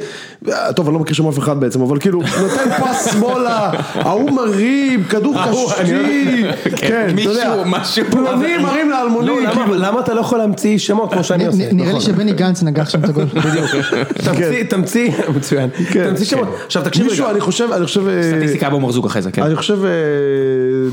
טוב, 0.76 0.88
אני 0.88 0.94
לא 0.94 1.00
מכיר 1.00 1.14
שם 1.16 1.28
אף 1.28 1.40
אחד 1.40 1.60
בעצם, 1.60 1.82
אבל 1.82 2.00
כאילו, 2.00 2.20
נותן 2.22 2.70
פס 2.84 3.12
שמאלה, 3.14 3.72
ההוא 3.94 4.32
מרים, 4.32 5.04
כדור 5.04 5.40
ההוא, 5.40 5.72
אני 5.80 5.90
קשיב, 5.90 6.76
כן, 6.78 7.10
אתה 7.14 7.22
יודע, 7.22 7.64
מישהו. 7.66 8.04
פלוני 8.12 8.58
מרים 8.58 8.90
לאלמוני, 8.90 9.28
לא, 9.28 9.42
למה- 9.42 9.52
כאילו, 9.54 9.74
למה 9.76 10.00
אתה 10.00 10.14
לא 10.14 10.20
יכול 10.22 10.38
להמציא 10.38 10.78
שמות 10.78 11.14
כמו 11.14 11.24
שאני 11.24 11.46
עושה? 11.48 11.58
נראה 11.58 11.88
לי 11.88 11.90
נכון. 11.90 12.02
שבני 12.02 12.34
גנץ 12.34 12.64
נגח 12.64 12.90
שם 12.90 13.04
את 13.04 13.10
הגול. 13.10 13.26
תמציא, 14.26 14.64
תמציא, 14.70 15.12
מצוין, 15.36 15.70
כן, 15.92 16.10
תמציא 16.10 16.26
שמות. 16.26 16.48
עכשיו 16.66 16.84
תקשיב 16.84 17.04
מישהו, 17.08 17.24
רגע, 17.26 17.32
אני 17.34 17.42
חושב, 17.42 17.68
אני 17.72 17.86
חושב, 17.86 18.08
אה, 18.08 18.22
סטטיסטיקה 18.24 18.70
בו 18.70 18.80
מרזוק 18.80 19.06
אחרי 19.06 19.22
זה, 19.22 19.32
כן. 19.32 19.44
אני 19.44 19.56
חושב, 19.56 19.86
אה, 19.86 19.90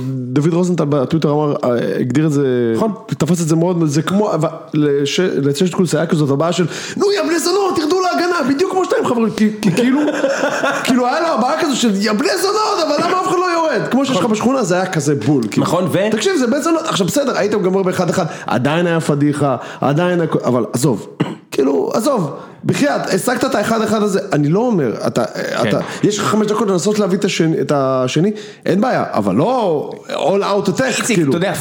דוד 0.09 0.53
רוזנטל 0.55 0.85
בטוויטר 0.85 1.31
אמר, 1.33 1.53
אה, 1.65 1.71
הגדיר 2.01 2.27
את 2.27 2.33
זה, 2.33 2.73
נכון. 2.77 2.93
תפס 3.07 3.43
את 3.43 3.49
זה 3.49 3.57
מאוד, 3.57 3.85
זה 3.87 4.03
כמו, 4.03 4.33
אבל 4.35 4.49
לש- 4.75 5.21
לצ'שת 5.21 5.75
קולס 5.75 5.95
היה 5.95 6.07
כזאת 6.07 6.31
הבעיה 6.31 6.53
של, 6.53 6.67
נו 6.97 7.13
יא 7.13 7.23
בני 7.23 7.39
זונות, 7.39 7.77
תרדו 7.77 7.97
להגנה, 8.01 8.55
בדיוק 8.55 8.73
כמו 8.73 8.85
שאתם 8.85 9.07
חברים, 9.07 9.29
כי 9.39 9.73
כאילו, 9.77 10.01
כאילו 10.85 11.07
היה 11.07 11.21
לו 11.21 11.27
הבעיה 11.27 11.61
כזו 11.61 11.77
של 11.77 11.91
יא 11.95 12.13
בני 12.13 12.29
זונות, 12.43 12.79
אבל 12.87 13.05
למה 13.09 13.21
אף 13.21 13.29
אחד 13.29 13.37
לא 13.37 13.53
יורד? 13.53 13.89
כמו 13.91 14.07
שיש 14.07 14.17
לך 14.17 14.25
בשכונה, 14.25 14.63
זה 14.63 14.75
היה 14.75 14.87
כזה 14.87 15.15
בול. 15.15 15.43
כאילו. 15.51 15.67
נכון, 15.67 15.89
ו- 15.93 16.11
תקשיב, 16.11 16.37
זה 16.37 16.47
בן 16.47 16.61
זונות, 16.61 16.83
עכשיו 16.87 17.07
בסדר, 17.07 17.39
הייתם 17.39 17.63
גמר 17.63 17.83
באחד 17.83 18.11
אחד, 18.11 18.25
עדיין 18.47 18.87
היה 18.87 19.01
פדיחה, 19.01 19.57
עדיין, 19.81 20.21
הכל- 20.21 20.39
אבל 20.45 20.65
עזוב, 20.73 21.07
כאילו, 21.59 21.91
עזוב. 21.95 22.35
בחייאת, 22.65 23.07
השגת 23.07 23.45
את 23.45 23.55
האחד 23.55 23.83
אחד 23.83 24.03
הזה, 24.03 24.21
אני 24.33 24.49
לא 24.49 24.61
אומר, 24.61 24.95
אתה, 25.07 25.25
אתה, 25.63 25.79
יש 26.03 26.19
לך 26.19 26.25
חמש 26.25 26.47
דקות 26.47 26.69
לנסות 26.69 26.99
להביא 26.99 27.19
את 27.19 27.25
השני, 27.25 27.61
את 27.61 27.73
השני, 27.75 28.31
אין 28.67 28.81
בעיה, 28.81 29.05
אבל 29.11 29.35
לא 29.35 29.91
all 30.09 30.15
out 30.43 30.69
attack, 30.69 30.85
איציק, 30.85 31.05
כאילו. 31.07 31.31
אתה 31.31 31.37
יודע, 31.37 31.53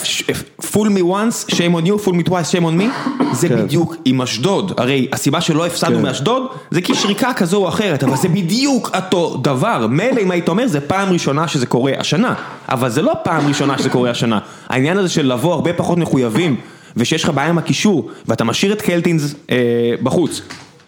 full 0.61 0.87
me 0.87 1.01
once, 1.01 1.51
shame 1.51 1.75
on 1.75 1.87
you, 1.87 2.05
full 2.05 2.13
me 2.13 2.29
twice, 2.29 2.51
shame 2.51 2.63
on 2.63 2.81
me, 2.81 3.13
זה 3.33 3.49
כן. 3.49 3.57
בדיוק 3.57 3.95
עם 4.05 4.21
אשדוד, 4.21 4.71
הרי 4.77 5.07
הסיבה 5.13 5.41
שלא 5.41 5.65
הפסדנו 5.65 5.97
כן. 5.97 6.03
מאשדוד, 6.03 6.43
זה 6.71 6.81
כי 6.81 6.95
שריקה 6.95 7.33
כזו 7.33 7.57
או 7.57 7.67
אחרת, 7.67 8.03
אבל 8.03 8.17
זה 8.17 8.27
בדיוק 8.27 8.91
אותו 8.95 9.37
דבר, 9.41 9.87
מילא 9.89 10.21
אם 10.21 10.31
היית 10.31 10.49
אומר 10.49 10.67
זה 10.67 10.81
פעם 10.81 11.13
ראשונה 11.13 11.47
שזה 11.47 11.65
קורה 11.65 11.91
השנה, 11.99 12.33
אבל 12.69 12.89
זה 12.89 13.01
לא 13.01 13.13
פעם 13.23 13.47
ראשונה 13.47 13.77
שזה 13.77 13.89
קורה 13.89 14.09
השנה, 14.09 14.39
העניין 14.69 14.97
הזה 14.97 15.09
של 15.09 15.33
לבוא 15.33 15.53
הרבה 15.53 15.73
פחות 15.73 15.97
מחויבים, 15.97 16.55
ושיש 16.95 17.23
לך 17.23 17.29
בעיה 17.29 17.49
עם 17.49 17.57
הקישור, 17.57 18.09
ואתה 18.25 18.43
משאיר 18.43 18.73
את 18.73 18.81
קלטינס 18.81 19.35
אה, 19.51 19.57
בחוץ, 20.03 20.41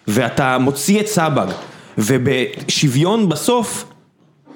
ואתה 0.07 0.57
מוציא 0.57 0.99
את 0.99 1.07
סבג, 1.07 1.47
ובשוויון 1.97 3.29
בסוף, 3.29 3.85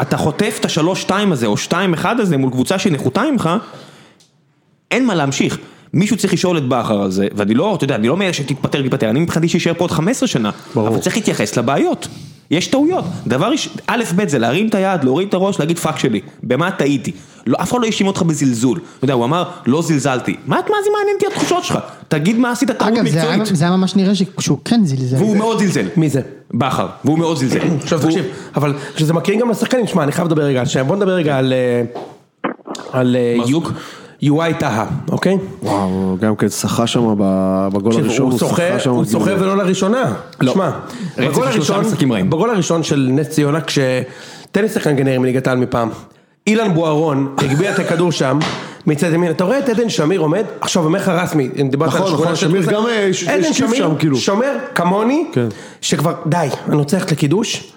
אתה 0.01 0.17
חוטף 0.17 0.57
את 0.59 0.65
השלוש-שתיים 0.65 1.31
הזה, 1.31 1.45
או 1.45 1.57
שתיים-אחד 1.57 2.19
הזה 2.19 2.37
מול 2.37 2.51
קבוצה 2.51 2.79
שהיא 2.79 2.93
נחותה 2.93 3.23
ממך, 3.31 3.49
אין 4.91 5.05
מה 5.05 5.15
להמשיך. 5.15 5.57
מישהו 5.93 6.17
צריך 6.17 6.33
לשאול 6.33 6.57
את 6.57 6.67
בכר 6.67 7.01
על 7.01 7.11
זה, 7.11 7.27
ואני 7.35 7.53
לא, 7.53 7.75
אתה 7.75 7.83
יודע, 7.83 7.95
אני 7.95 8.07
לא 8.07 8.17
מאלה 8.17 8.33
שתתפטר, 8.33 8.81
תתפטר, 8.81 9.09
אני 9.09 9.19
מבחינתי 9.19 9.49
שישאר 9.49 9.73
פה 9.73 9.83
עוד 9.83 9.91
15 9.91 10.27
שנה, 10.27 10.51
ברור. 10.75 10.87
אבל 10.87 10.99
צריך 10.99 11.15
להתייחס 11.15 11.57
לבעיות. 11.57 12.07
יש 12.51 12.67
טעויות. 12.67 13.05
דבר 13.27 13.51
ראשון, 13.51 13.73
א', 13.87 14.03
ב', 14.15 14.27
זה 14.27 14.39
להרים 14.39 14.67
את 14.67 14.75
היד, 14.75 15.03
להוריד 15.03 15.27
את 15.27 15.33
הראש, 15.33 15.59
להגיד 15.59 15.79
פאק 15.79 15.99
שלי. 15.99 16.21
במה 16.43 16.71
טעיתי? 16.71 17.11
לא, 17.47 17.57
אף 17.61 17.71
אחד 17.71 17.79
לא 17.81 17.85
האשים 17.85 18.07
אותך 18.07 18.21
בזלזול. 18.21 18.79
אתה 18.97 19.05
יודע, 19.05 19.13
הוא 19.13 19.25
אמר, 19.25 19.43
לא 19.65 19.81
זלזלתי. 19.81 20.35
מה, 20.45 20.55
מה 20.55 20.75
זה 20.83 20.89
מעניין 20.97 21.15
אותי 21.15 21.25
התחושות 21.27 21.63
שלך? 21.63 21.77
תגיד 22.07 22.37
מה 22.37 22.51
עשית 22.51 22.71
טעות 22.71 22.81
אגב, 22.93 23.07
זה 23.09 23.21
היה- 23.23 23.37
מקצועית. 23.37 23.55
זה 23.59 23.65
היה 23.65 23.75
ממש 23.77 23.95
נראה 23.95 24.11
שהוא 24.39 24.57
כן 24.65 24.81
זלזל. 24.85 25.17
והוא 25.17 25.37
מאוד 25.37 25.59
זלזל. 25.59 25.85
מי 25.97 26.09
זה? 26.09 26.21
בכר, 26.53 26.87
והוא 27.05 27.19
מאוד 27.19 27.37
זלזל. 27.37 27.59
עכשיו 27.81 27.99
והוא- 27.99 28.11
תקשיב, 28.11 28.25
אבל 28.55 28.73
כשזה 28.95 29.13
מכירים 29.13 29.39
גם 29.41 29.49
לשחקנים, 29.49 29.87
שמע, 29.87 30.03
אני 30.03 30.11
חייב 30.11 30.27
לדבר 30.27 30.41
רגע 30.43 30.59
על 30.59 30.65
שם, 30.65 30.87
בוא 30.87 30.95
נדבר 30.95 31.11
רגע 31.11 31.37
על... 31.37 31.53
אה, 31.53 31.81
על... 32.91 33.15
אה, 33.15 33.35
מרזוק? 33.37 33.71
יוואי 34.21 34.53
טהא, 34.59 34.85
אוקיי? 35.11 35.37
וואו, 35.63 36.17
גם 36.21 36.35
כן 36.35 36.49
שחה 36.49 36.87
שם 36.87 37.15
ב- 37.17 37.67
בגול 37.73 37.93
הראשון, 37.93 38.31
הוא 38.31 38.39
שוחה, 38.39 38.79
שם 38.79 38.89
הוא 38.89 39.05
שוחה 39.05 39.31
ולא 39.39 39.57
לראשונה. 39.57 40.13
לא. 40.41 40.53
שמע, 40.53 40.69
בגול 42.29 42.49
הראשון, 42.49 42.83
של 42.83 43.09
נס 43.11 43.29
ציונה, 43.29 43.61
כש... 43.61 43.79
תן 44.51 44.61
לי 44.61 44.69
שחקן 44.69 44.95
גנרי 44.95 45.17
מליגת 45.17 45.47
העל 45.47 45.57
מפעם. 45.57 45.89
אילן 46.47 46.73
בוארון 46.73 47.35
הגביה 47.37 47.71
את 47.73 47.79
הכדור 47.79 48.11
שם, 48.11 48.39
מצד 48.87 49.13
ימין, 49.13 49.31
אתה 49.31 49.43
רואה 49.43 49.59
את 49.59 49.69
עדן 49.69 49.89
שמיר 49.89 50.19
עומד, 50.19 50.43
עכשיו 50.61 50.83
אומר 50.85 50.99
לך 50.99 51.09
רסמי, 51.09 51.49
אם 51.61 51.69
דיברת 51.69 51.87
נכון, 51.87 52.01
על 52.01 52.07
שכונה 52.07 52.23
נכון, 52.23 52.35
שמיר 52.35 52.61
גם, 52.71 52.87
אה, 52.87 53.09
ש- 53.13 53.23
עדן 53.27 53.39
השקיף 53.39 53.55
שמיר 53.67 53.75
שם, 53.89 53.95
כאילו. 53.99 54.17
שומר 54.17 54.55
כמוני, 54.75 55.25
כן. 55.33 55.47
שכבר, 55.81 56.13
די, 56.25 56.47
אני 56.67 56.75
רוצה 56.75 56.97
ללכת 56.97 57.11
לקידוש. 57.11 57.73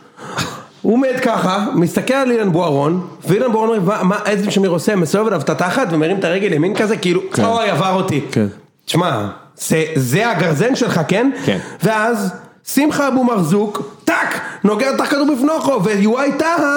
הוא 0.82 0.92
עומד 0.92 1.12
ככה, 1.22 1.66
מסתכל 1.74 2.14
על 2.14 2.30
אילן 2.30 2.52
בוארון, 2.52 3.06
ואילן 3.28 3.52
בוארון 3.52 3.68
אומר, 3.78 4.02
"מה- 4.02 4.18
עדן 4.24 4.50
שמיר 4.50 4.70
עושה, 4.70 4.96
מסובב 4.96 5.26
אליו 5.26 5.40
את 5.40 5.50
התחת 5.50 5.86
ומרים 5.90 6.18
את 6.18 6.24
הרגל 6.24 6.52
ימין 6.52 6.74
כזה, 6.74 6.96
כאילו, 6.96 7.20
אוי 7.44 7.70
עבר 7.70 7.92
אותי. 7.94 8.20
כן. 8.32 8.46
תשמע, 8.84 9.26
זה, 9.56 9.84
זה 9.94 10.30
הגרזן 10.30 10.76
שלך, 10.76 11.00
כן? 11.08 11.30
כן. 11.44 11.58
ואז 11.82 12.32
שמחה 12.74 13.08
אבו 13.08 13.24
מרזוק, 13.24 13.82
טאק, 14.04 14.40
נוגע 14.64 14.94
את 14.94 15.00
הכדור 15.00 15.26
בפנוכו, 15.36 15.84
ויואי 15.84 16.32
טהא 16.38 16.76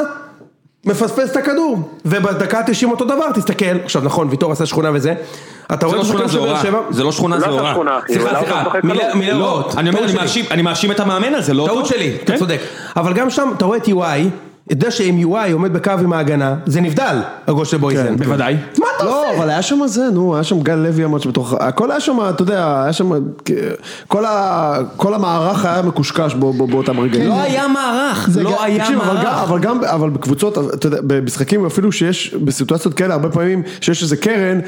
מפספס 0.89 1.31
את 1.31 1.37
הכדור. 1.37 1.77
ובדקה 2.05 2.59
ה-90 2.59 2.85
אותו 2.91 3.05
דבר, 3.05 3.31
תסתכל, 3.33 3.65
עכשיו 3.83 4.01
נכון, 4.05 4.27
ויטור 4.29 4.51
עשה 4.51 4.65
שכונה 4.65 4.89
וזה, 4.93 5.13
אתה 5.73 5.75
זה 5.79 5.85
רואה 5.85 5.97
לא 5.97 6.01
את 6.01 6.07
השחקן 6.07 6.29
של 6.29 6.39
באר 6.39 6.61
שבע? 6.63 6.79
זה 6.89 7.03
לא 7.03 7.11
שכונה 7.11 7.35
לא 7.35 7.41
זוהרה. 7.51 7.71
שכונה, 7.73 7.97
אחי, 7.99 8.13
סליחה, 8.13 8.29
סליחה, 8.39 8.63
לא 8.63 8.71
מילה-. 8.83 9.15
מילה- 9.15 9.33
לא, 9.37 9.69
אני. 9.77 9.89
מאשים- 10.61 10.91
את 10.91 10.99
המאמן 10.99 11.33
על 11.35 11.41
זה, 11.41 11.53
לא 11.53 11.61
אותו. 11.63 11.73
טעות 11.73 11.85
שלי, 11.85 12.15
אתה 12.23 12.31
כן? 12.33 12.37
צודק. 12.39 12.59
אבל 12.97 13.13
גם 13.13 13.29
שם, 13.29 13.49
אתה 13.57 13.65
רואה 13.65 13.77
את 13.77 13.87
יואי, 13.87 14.29
יודע 14.69 14.91
שאם 14.91 15.15
יואי 15.17 15.51
עומד 15.51 15.73
בקו 15.73 15.91
עם 15.91 16.13
ההגנה, 16.13 16.55
זה 16.65 16.81
נבדל, 16.81 17.17
הגול 17.47 17.65
של 17.65 17.77
בויזן. 17.77 18.15
בוודאי. 18.17 18.55
מה 18.79 18.85
אתה 18.97 19.05
לא, 19.05 19.25
עושה? 19.29 19.37
אבל 19.37 19.49
היה 19.49 19.61
שם 19.61 19.79
זה, 19.85 20.09
נו, 20.13 20.35
היה 20.35 20.43
שם 20.43 20.59
גל 20.61 20.75
לוי 20.75 21.03
עמד 21.03 21.21
שם 21.21 21.29
בתוך, 21.29 21.53
הכל 21.59 21.91
היה 21.91 21.99
שם, 21.99 22.17
אתה 22.29 22.41
יודע, 22.41 22.81
היה 22.83 22.93
שם, 22.93 23.11
כל 24.07 24.25
ה- 24.25 24.77
כל 24.97 25.13
המערך 25.13 25.65
היה 25.65 25.81
מקושקש 25.81 26.33
בו- 26.33 26.53
בו- 26.53 26.67
באותם 26.67 26.99
רגעים. 26.99 27.29
לא 27.29 27.41
היה 27.41 27.67
מערך, 27.67 28.29
זה 28.31 28.43
לא 28.43 28.63
היה 28.63 28.79
תקשיב, 28.79 28.99
אבל 28.99 29.17
גם, 29.17 29.23
מערך. 29.23 29.49
אבל 29.49 29.59
גם, 29.59 29.79
אבל 29.83 30.09
בקבוצות, 30.09 30.57
אתה 30.73 30.87
יודע, 30.87 30.97
במשחקים 31.07 31.65
אפילו 31.65 31.91
שיש, 31.91 32.33
בסיטואציות 32.43 32.93
כאלה, 32.93 33.13
הרבה 33.13 33.29
פעמים 33.29 33.63
שיש 33.81 34.03
איזה 34.03 34.17
קרן, 34.17 34.59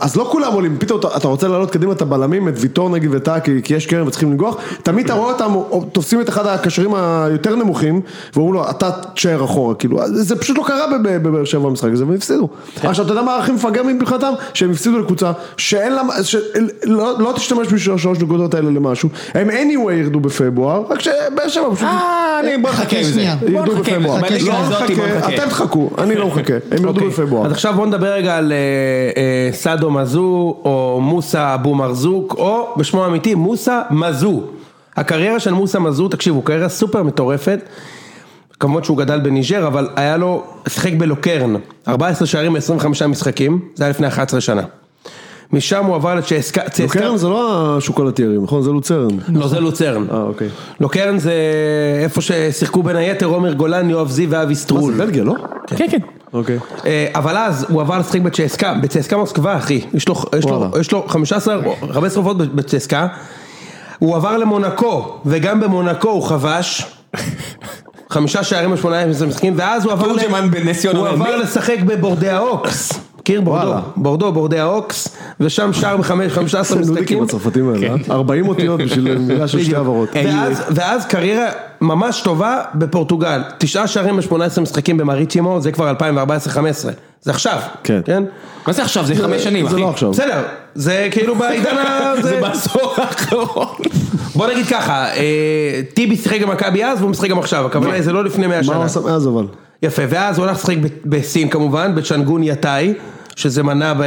אז 0.00 0.16
לא 0.16 0.28
כולם 0.32 0.52
עולים, 0.52 0.76
פתאום 0.78 1.00
אתה, 1.00 1.08
אתה 1.16 1.28
רוצה 1.28 1.48
לעלות 1.48 1.70
קדימה 1.70 1.92
את 1.92 2.02
הבלמים, 2.02 2.48
את 2.48 2.54
ויטור 2.56 2.90
נגיד 2.90 3.10
וטאה, 3.12 3.40
כי, 3.40 3.60
כי 3.64 3.74
יש 3.74 3.86
קרן 3.86 4.06
וצריכים 4.08 4.30
לנגוח, 4.30 4.56
תמיד 4.82 5.04
אתה 5.04 5.14
רואה 5.14 5.32
אותם 5.32 5.54
או- 5.54 5.84
תופסים 5.92 6.20
את 6.20 6.28
אחד 6.28 6.46
הקשרים 6.46 6.94
היותר 6.94 7.54
נמוכים, 7.56 8.00
ואומרים 8.34 8.54
לו, 8.54 8.70
אתה 8.70 8.90
תשאר 9.14 9.39
אחורה, 9.44 9.74
כאילו, 9.74 9.98
זה 10.06 10.36
פשוט 10.36 10.58
לא 10.58 10.62
קרה 10.66 10.86
בב- 10.98 11.16
בבאר 11.28 11.44
שבע 11.44 11.60
במשחק 11.68 11.90
הזה, 11.92 12.04
והם 12.04 12.14
הפסידו. 12.14 12.48
עכשיו, 12.82 13.04
אתה 13.04 13.12
יודע 13.12 13.22
מה 13.22 13.36
הכי 13.36 13.52
מפגר 13.52 13.82
מבחינתם? 13.82 14.32
שהם 14.54 14.70
הפסידו 14.70 14.98
לקבוצה, 14.98 15.32
שאין 15.56 15.92
לה, 15.92 16.02
שלא 16.22 17.18
לא 17.18 17.32
תשתמש 17.36 17.72
בשביל 17.72 17.94
השלוש 17.94 18.18
נקודות 18.18 18.54
האלה 18.54 18.70
למשהו, 18.70 19.08
הם 19.34 19.50
anyway 19.50 19.92
ירדו 19.92 20.20
בפברואר, 20.20 20.82
רק 20.90 21.00
שבאר 21.00 21.48
שבע 21.48 21.74
פשוט... 21.74 21.88
אה, 21.88 22.40
אני 22.40 22.58
בוא 22.58 22.70
נחכה 22.70 22.84
חכה 22.84 22.98
עם 22.98 23.04
זה. 23.04 23.20
ירדו. 23.22 23.76
בפברואר. 23.76 24.20
לא 24.20 24.60
נחכה, 24.60 24.92
נחכה. 25.18 25.34
אתם 25.34 25.48
תחכו, 25.48 25.90
אני 25.98 26.14
לא 26.14 26.26
מחכה, 26.26 26.54
הם 26.54 26.60
ירדו 26.72 26.88
אוקיי. 26.88 27.08
בפברואר. 27.08 27.46
אז 27.46 27.52
עכשיו 27.52 27.74
בוא 27.76 27.86
נדבר 27.86 28.12
רגע 28.12 28.36
על 28.36 28.52
אה, 28.52 28.56
אה, 29.16 29.52
סאדו 29.52 29.90
מזו, 29.90 30.56
או 30.64 30.98
מוסא 31.02 31.54
אבו 31.54 31.74
מרזוק, 31.74 32.34
או 32.38 32.74
בשמו 32.76 33.04
האמיתי 33.04 33.34
מוסא 33.34 33.80
מזו. 33.90 34.42
הקריירה 34.96 35.40
של 35.40 35.52
מוסא 35.52 35.78
מזו, 35.78 36.08
תקשיבו, 36.08 36.42
קריירה 36.42 36.68
סופר 36.68 37.02
מטורפת. 37.02 37.60
כמובן 38.60 38.82
שהוא 38.84 38.96
גדל 38.98 39.20
בניג'ר, 39.20 39.66
אבל 39.66 39.88
היה 39.96 40.16
לו, 40.16 40.42
שיחק 40.68 40.92
בלוקרן, 40.98 41.54
14 41.88 42.26
שערים 42.26 42.52
ב-25 42.52 43.06
משחקים, 43.06 43.60
זה 43.74 43.84
היה 43.84 43.90
לפני 43.90 44.08
11 44.08 44.40
שנה. 44.40 44.62
משם 45.52 45.84
הוא 45.84 45.94
עבר 45.94 46.14
לצ'סקה, 46.14 46.60
צסקה- 46.68 46.82
לוקרן 46.82 47.16
זה 47.16 47.28
לא 47.28 47.74
השוקולטיירים, 47.76 48.44
נכון? 48.44 48.62
זה 48.62 48.70
לוצרן. 48.70 49.08
לא 49.28 49.48
זה 49.48 49.60
לוצרן. 49.60 50.04
אה, 50.12 50.22
אוקיי. 50.22 50.48
לוקרן 50.80 51.18
זה 51.18 51.32
איפה 52.02 52.20
ששיחקו 52.20 52.82
בין 52.82 52.96
היתר 52.96 53.26
עומר 53.26 53.52
גולן, 53.52 53.90
יואב 53.90 54.10
זיו 54.10 54.30
ואבי 54.30 54.54
סטרול. 54.54 54.92
זה 54.94 55.04
בלגיה, 55.04 55.24
לא? 55.24 55.34
כן, 55.66 55.86
כן. 55.90 55.98
אוקיי. 56.32 56.58
אה, 56.86 57.06
אבל 57.14 57.36
אז 57.36 57.66
הוא 57.68 57.80
עבר 57.80 57.98
לשחק 57.98 58.20
בצ'סקה, 58.20 58.74
בצסקה 58.82 59.16
מוסקבה 59.16 59.56
אחי, 59.56 59.80
יש 59.94 60.08
לו, 60.08 60.14
יש 60.38 60.44
לו, 60.44 60.50
וואלה. 60.50 60.80
יש 60.80 60.92
לו 60.92 61.04
15, 61.08 61.56
15 61.92 62.22
הופעות 62.22 62.54
בצסקה, 62.54 63.06
הוא 63.98 64.16
עבר 64.16 64.36
למונקו, 64.36 65.18
וגם 65.26 65.60
במונקו 65.60 66.08
הוא 66.10 66.22
כבש, 66.22 66.86
חמישה 68.10 68.44
שערים 68.44 68.72
בשמונה 68.72 69.06
משחקים, 69.06 69.54
ואז 69.56 69.84
הוא 69.84 69.92
עבר, 69.92 70.06
תורג'מן 70.06 70.50
בנס 70.50 70.80
ציונה 70.80 70.98
הוא 70.98 71.08
עבר? 71.08 71.36
לשחק 71.36 71.76
בבורדיאוקס, 71.86 72.92
מכיר 73.18 73.40
בורדו. 73.40 73.74
בורדו, 73.96 74.32
בורדיה 74.32 74.64
אוקס, 74.64 75.08
ושם 75.40 75.72
שער 75.72 75.96
בחמש, 75.96 76.32
15 76.32 76.78
נודניקים 76.78 77.02
משחקים, 77.02 77.22
הצרפתים 77.22 77.68
האלה, 77.68 77.88
אה? 77.88 78.14
40 78.14 78.48
אותיות 78.48 78.80
בשביל 78.80 79.18
מילה 79.28 79.48
של 79.48 79.64
שתי 79.64 79.76
העברות. 79.76 80.08
ואז, 80.14 80.62
ואז 80.70 81.06
קריירה 81.06 81.50
ממש 81.80 82.20
טובה 82.20 82.60
בפורטוגל, 82.74 83.42
תשעה 83.58 83.86
שערים 83.86 84.16
ב-18 84.16 84.60
משחקים 84.60 84.96
במריצ'ימו, 84.96 85.60
זה 85.60 85.72
כבר 85.72 85.92
2014-2015, 85.92 86.56
זה 87.22 87.30
עכשיו, 87.30 87.58
כן. 87.84 88.00
כן? 88.04 88.22
מה 88.66 88.72
זה 88.72 88.82
עכשיו? 88.82 89.04
זה 89.04 89.14
חמש 89.14 89.44
שנים, 89.44 89.68
זה 89.68 89.72
אחי. 89.74 89.80
לא 89.80 89.90
עכשיו. 89.90 90.10
בסדר, 90.10 90.42
זה 90.74 91.08
כאילו 91.10 91.34
בעידן 91.34 91.76
ה... 91.78 92.12
זה 92.22 92.40
בעשור 92.40 92.94
האחרון. 92.96 93.66
בוא 94.34 94.46
נגיד 94.46 94.66
ככה, 94.66 95.06
אה, 95.16 95.80
טיבי 95.94 96.16
שיחק 96.16 96.42
במכבי 96.42 96.84
אז 96.84 96.98
והוא 96.98 97.10
משחק 97.10 97.28
גם 97.30 97.38
עכשיו, 97.38 97.66
הכוונה 97.66 97.94
היא 97.94 98.02
זה 98.02 98.12
לא 98.12 98.24
לפני 98.24 98.46
100 98.46 98.56
מה 98.56 98.66
הוא 98.66 98.74
שנה. 98.74 98.84
עשה 98.84 99.00
מאז 99.00 99.26
אבל? 99.28 99.46
יפה, 99.82 100.02
ואז 100.08 100.38
הוא 100.38 100.46
הלך 100.46 100.56
לשחק 100.56 100.76
ב- 100.76 100.86
בסין 101.04 101.48
כמובן, 101.48 101.94
בצ'נגון 101.94 102.42
יאטאי, 102.42 102.94
שזה 103.36 103.62
מנה 103.62 103.94
ב... 103.94 104.02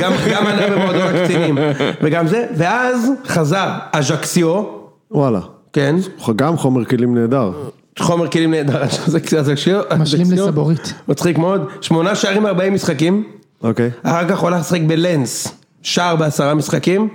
גם 0.00 0.12
גם 0.30 0.44
מנה 0.44 0.66
במועדון 0.70 1.16
הקצינים, 1.16 1.58
וגם 2.02 2.26
זה, 2.26 2.46
ואז 2.56 3.10
חזר 3.26 3.68
אג'קסיו, 3.92 4.62
וואלה. 5.10 5.40
כן, 5.72 5.96
גם 6.36 6.56
חומר 6.56 6.84
כלים 6.84 7.14
נהדר. 7.14 7.52
חומר 7.98 8.28
כלים 8.28 8.50
נהדר, 8.50 8.82
אז 8.82 9.16
אג'קסיו, 9.16 9.82
משלים 9.98 10.26
אג'קסיו, 10.26 10.46
לסבורית. 10.46 10.94
מצחיק 11.08 11.38
מאוד, 11.38 11.68
שמונה 11.80 12.14
שערים 12.14 12.42
ב-40 12.42 12.70
משחקים, 12.70 13.24
אוקיי. 13.62 13.90
אחר 14.02 14.28
כך 14.28 14.38
הוא 14.38 14.48
הלך 14.48 14.60
לשחק 14.60 14.80
בלנס, 14.86 15.48
שער 15.82 16.16
בעשרה 16.16 16.54
משחקים, 16.54 17.08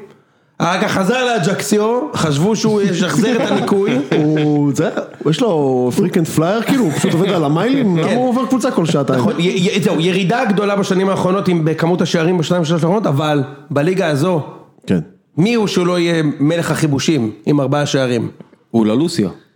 אחר 0.58 0.82
כך 0.82 0.91
חזר 0.91 1.26
לאג'קסיו, 1.26 1.99
חשבו 2.14 2.55
שהוא 2.55 2.82
ישחזר 2.82 3.43
את 3.43 3.51
הניקוי, 3.51 3.91
הוא, 4.18 4.72
זה, 4.76 4.89
יש 5.30 5.41
לו 5.41 5.91
frequent 5.95 6.28
flyer 6.28 6.62
כאילו, 6.62 6.84
הוא 6.84 6.91
פשוט 6.91 7.14
עובד 7.14 7.30
על 7.30 7.43
המיילים, 7.43 7.97
למה 7.97 8.12
הוא 8.12 8.30
עובר 8.30 8.45
קבוצה 8.45 8.72
כל 8.72 8.86
שעתיים? 8.86 9.20
נכון, 9.20 9.34
זהו, 9.82 9.99
ירידה 9.99 10.45
גדולה 10.45 10.76
בשנים 10.76 11.10
האחרונות 11.10 11.47
עם 11.47 11.66
בכמות 11.66 12.01
השערים 12.01 12.38
בשניים 12.38 12.66
שלוש 12.66 12.84
האחרונות, 12.84 13.08
אבל 13.08 13.43
בליגה 13.72 14.08
הזו, 14.08 14.41
כן. 14.88 14.99
מי 15.38 15.53
הוא 15.53 15.68
שהוא 15.68 15.88
לא 15.88 15.99
יהיה 15.99 16.24
מלך 16.39 16.72
הכיבושים 16.72 17.32
עם 17.45 17.60
ארבעה 17.60 17.86
שערים? 17.86 18.30
הוא 18.72 18.86
לא 18.86 18.97
לוסיו. 18.97 19.47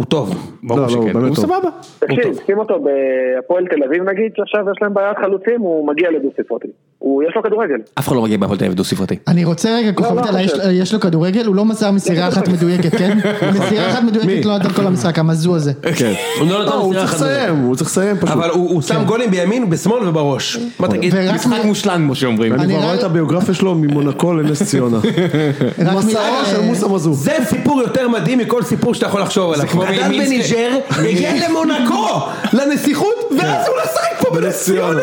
הוא 0.00 0.06
טוב. 0.06 0.34
ברור 0.62 0.80
לא, 0.80 0.86
לא, 0.86 0.92
הוא 0.92 1.02
שכן. 1.04 1.12
באמת 1.12 1.28
הוא 1.28 1.36
טוב. 1.36 1.44
סבבה. 1.44 1.68
תקשיב, 1.98 2.38
שים 2.46 2.58
אותו 2.58 2.74
בהפועל 2.84 3.64
תל 3.66 3.84
אביב 3.88 4.02
נגיד, 4.10 4.32
שעכשיו 4.36 4.60
יש 4.72 4.82
להם 4.82 4.94
בעיית 4.94 5.16
חלוצים, 5.24 5.60
הוא 5.60 5.86
מגיע 5.88 6.08
לדו 6.10 6.28
ספרתי. 6.42 6.68
הוא, 6.98 7.22
יש 7.22 7.32
לו 7.36 7.42
כדורגל. 7.42 7.74
אף 7.98 8.08
אחד 8.08 8.16
לא 8.16 8.22
מגיע 8.22 8.36
בהפועל 8.36 8.58
תל 8.58 8.64
אביב 8.64 8.76
דו 8.76 8.84
ספרתי. 8.84 9.16
אני 9.28 9.44
רוצה 9.44 9.76
רגע 9.76 9.92
כוכבית 9.92 10.26
לא 10.32 10.38
יש- 10.38 10.50
חושב. 10.52 10.62
יש 10.72 10.94
לו 10.94 11.00
כדורגל, 11.00 11.46
הוא 11.46 11.56
לא 11.56 11.64
מסר 11.64 11.90
מסירה 11.90 12.28
אחת 12.28 12.48
מדויקת, 12.48 12.94
כן? 12.94 13.18
מסירה 13.54 13.88
אחת 13.90 14.02
מדויקת 14.02 14.44
לא 14.44 14.58
נתן 14.58 14.68
כל 14.68 14.86
המשחק, 14.86 15.18
המזו 15.18 15.56
הזה. 15.56 15.72
כן. 15.98 16.12
הוא 16.40 16.48
לא 16.48 16.58
לא, 16.58 16.64
נתן 16.66 16.76
הוא 16.76 16.90
מסירה 16.90 17.06
צריך 17.06 17.14
אחת. 17.22 17.26
לסיים, 17.30 17.56
הוא 17.56 17.76
צריך 17.76 17.90
לסיים 17.90 18.16
פשוט. 18.16 18.28
אבל 18.30 18.50
הוא 18.50 18.70
הוא 18.70 18.82
שם 18.82 19.04
גולים 19.06 19.30
בימין, 19.30 19.70
בשמאל 19.70 20.08
ובראש. 20.08 20.58
מה 20.78 20.88
תגיד? 20.88 21.14
משחק 21.34 21.64
מושלם 21.64 21.94
כמו 22.04 22.14
שאומרים. 22.14 22.52
אני 22.54 22.74
כבר 22.74 22.82
רואה 22.82 22.94
את 22.94 23.02
הביוגרפיה 23.02 23.54
שלו 23.54 23.74
ממונקו 23.74 24.32
לנס 24.34 24.62
ציונה. 24.62 24.98
מסעו 25.96 26.10
של 26.50 26.60
מוסא 26.60 26.86
מזוז. 26.86 27.24
זה 27.24 27.32
סיפור 27.44 27.80
יותר 27.82 28.08
מדהים 28.08 28.38
מכל 28.38 28.62
סיפור 28.62 28.94
שאתה 28.94 29.06
יכול 29.06 29.20
לחשוב 29.20 29.52
עליו. 29.52 29.66
מימינסקי. 29.90 30.36
בניג'ר, 30.38 30.70
הגיע 30.90 31.48
למונקו, 31.48 32.08
לנסיכות, 32.52 33.14
ואז 33.38 33.66
הוא 33.68 33.76
לשחק 33.84 34.18
פה 34.20 34.30
בנס 34.30 34.64
ציונה. 34.64 35.02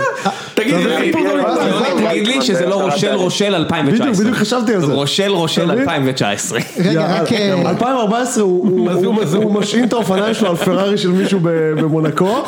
תגיד 0.56 0.76
לי, 0.76 1.12
לא 1.12 2.12
לי, 2.12 2.42
שזה 2.42 2.66
לא 2.66 2.76
רושל 2.76 3.14
רושל 3.14 3.56
2019. 3.56 4.06
בדיוק, 4.08 4.20
בדיוק 4.22 4.36
חשבתי 4.38 4.74
על 4.74 4.82
זה. 4.86 4.94
רושל 4.94 5.32
רושל 5.32 5.62
אתה 5.64 5.72
מבין? 5.72 5.82
2019. 5.82 6.60
רגע, 6.86 7.06
רק... 7.22 7.34
אה, 7.34 7.54
2014 7.70 8.44
הוא- 8.44 8.90
הוא- 9.34 9.54
משעין 9.54 9.84
את 9.84 9.94
האופניים 9.94 10.34
שלו 10.34 10.50
על 10.50 10.56
פרארי 10.56 10.98
של 10.98 11.10
מישהו 11.10 11.40
במונקו, 11.44 12.44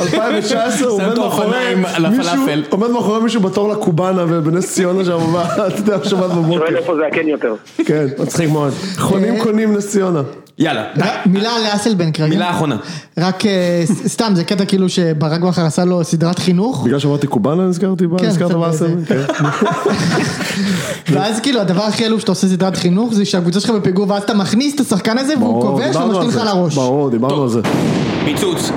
2019 0.00 0.88
הוא 0.88 0.98
שם 0.98 1.04
עומד 1.04 1.18
מאחורי 1.18 1.74
מישהו. 2.10 2.32
עומד 2.70 2.90
מאחורי 2.90 3.20
מישהו 3.22 3.40
בתור 3.40 3.68
לקובאנה 3.68 4.24
בנס 4.26 4.72
ציונה 4.72 5.04
שם, 5.04 5.18
אתה 5.66 5.76
יודע, 5.76 6.04
שבת 6.04 6.30
בבוקר, 6.30 6.58
שואל 6.58 6.76
איפה 6.76 6.94
זה 6.96 7.06
הכן 7.06 7.28
יותר. 7.28 7.54
כן, 7.84 8.06
מצחיק 8.18 8.50
מאוד. 8.50 8.72
חונים 8.98 9.38
קונים 9.38 9.76
נס 9.76 9.88
ציונה, 9.88 10.22
יאללה, 10.58 10.84
מילה 11.26 11.50
על 11.50 11.62
אסלבנק 11.68 12.20
רגע. 12.20 12.28
מילה 12.28 12.50
אחרונה. 12.50 12.76
רק 13.18 13.46
אה, 13.46 13.82
סתם, 13.86 14.32
זה 14.34 14.44
קטע 14.44 14.64
כאילו 14.64 14.88
שברק 14.88 15.40
בכר 15.40 15.64
עשה 15.64 15.84
לו 15.84 16.04
סדרת 16.04 16.38
חינוך, 16.38 16.84
בגלל 16.84 16.98
שאמרתי 16.98 17.26
קובאנה 17.26 17.66
נזכרתי, 17.68 18.06
בה, 18.06 18.18
כן, 18.18 18.26
נזכרת 18.26 18.48
קצת 18.48 18.58
באסל, 18.58 18.86
בזה. 18.86 19.06
כן. 19.06 19.44
ואז 21.12 21.40
כאילו 21.40 21.60
הדבר 21.60 21.82
הכי 21.82 22.04
עלוב 22.04 22.20
שאתה 22.20 22.32
עושה 22.32 22.48
סדרת 22.48 22.76
חינוך 22.76 23.14
זה 23.14 23.24
שהקבוצה 23.24 23.60
שלך 23.60 23.70
בפיגור 23.70 24.10
ואז 24.10 24.22
אתה 24.22 24.34
מכניס 24.34 24.74
את 24.74 24.80
השחקן 24.80 25.18
הזה 25.18 25.34
והוא 25.38 25.62
כובש 25.62 25.96
על 25.96 26.10
לך 26.10 26.28
זה. 26.28 26.44
לראש. 26.44 26.74
ברור, 26.74 27.10
דיברנו 27.10 27.42
על 27.42 27.48
זה, 27.48 27.60
פיצוץ. 28.24 28.70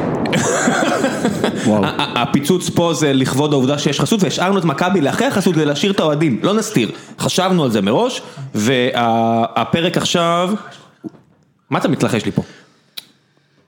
הפיצוץ 1.98 2.70
פה 2.70 2.94
זה 2.94 3.14
לכבוד 3.14 3.54
העובדה 3.54 3.78
שיש 3.78 4.00
חסות 4.00 4.24
והשארנו 4.24 4.60
את 4.60 4.66
מכבי 4.66 5.02
לאחרי 5.02 5.28
החסות 5.28 5.56
ולהשאיר 5.58 5.92
את 5.92 6.00
האוהדים, 6.00 6.40
לא 6.44 6.54
נסתיר. 6.54 6.92
חשבנו 7.20 7.64
על 7.64 7.72
זה 7.72 7.82
מראש, 7.82 8.22
והפרק 8.56 9.98
עכשיו... 9.98 10.54
מה 11.70 11.80
אתה 11.80 11.88
מתלחש 11.88 12.26
לי 12.26 12.32
פה? 12.32 12.42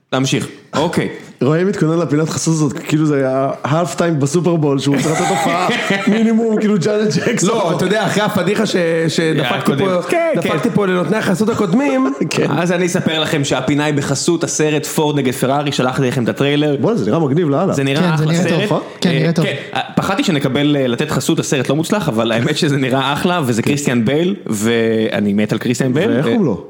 תמשיך, 0.10 0.48
אוקיי. 0.78 1.10
רועי 1.42 1.64
מתכונן 1.64 2.00
לפינת 2.00 2.30
חסות 2.30 2.54
הזאת, 2.54 2.74
כאילו 2.74 3.06
זה 3.06 3.16
היה 3.16 3.50
ה 3.64 3.70
half 3.70 3.96
time 3.96 4.20
בסופרבול, 4.20 4.80
שהוא 4.80 4.96
צריך 5.04 5.22
לתת 5.22 5.30
הופעה 5.30 5.68
מינימום, 6.08 6.60
כאילו 6.60 6.76
ג'אנט 6.80 7.14
ג'קסון, 7.14 7.50
לא, 7.50 7.74
אתה 7.78 7.86
יודע, 7.86 8.06
אחרי 8.06 8.24
הפדיחה 8.24 8.66
ש- 8.66 8.76
שדפקתי. 9.08 9.72
פה, 9.78 10.02
כן, 10.10 10.34
דפקתי 10.36 10.70
פה 10.74 10.86
לנותני 10.86 11.18
החסות 11.18 11.50
הקודמים, 11.50 12.14
אז 12.50 12.72
אני 12.72 12.86
אספר 12.86 13.20
לכם 13.20 13.44
שהפינה 13.44 13.86
היא 13.86 13.94
בחסות 13.94 14.44
הסרט 14.44 14.86
פורד 14.86 15.18
נגד 15.18 15.34
פרארי, 15.34 15.72
שלחתי 15.72 16.08
לכם 16.08 16.24
את 16.24 16.30
הטריילר. 16.30 16.78
בוא'נה 16.82 16.98
זה 16.98 17.06
נראה 17.12 17.20
מגניב 17.20 17.50
לאללה, 17.50 17.74
זה 17.74 17.82
כן, 17.82 17.88
נראה 17.88 18.16
אחלה 18.16 18.32
נראה 18.32 18.44
סרט. 18.44 18.72
אה? 18.72 18.78
כן, 19.02 19.10
אה, 19.10 19.20
נראה 19.20 19.32
טוב. 19.32 19.46
אה, 19.74 19.82
פחדתי 19.96 20.24
שנקבל 20.24 20.76
אה, 20.76 20.88
לתת 20.88 21.12
חסות 21.12 21.40
לסרט 21.40 21.70
לא 21.70 21.76
מוצלח, 21.76 22.10
אבל 22.10 22.32
האמת 22.32 22.58
שזה 22.58 22.78
נראה 22.78 23.14
אחלה, 23.14 23.42
וזה 23.46 23.62
קריסטיאן 23.62 24.06
בייל, 24.06 24.36
ואני 24.48 25.34
מת 25.34 25.52
על 25.52 25.58
קריסטיאן 25.58 25.94
בייל. 25.94 26.12
ואיך 26.12 26.24
קוראים 26.24 26.46
לו? 26.46 26.66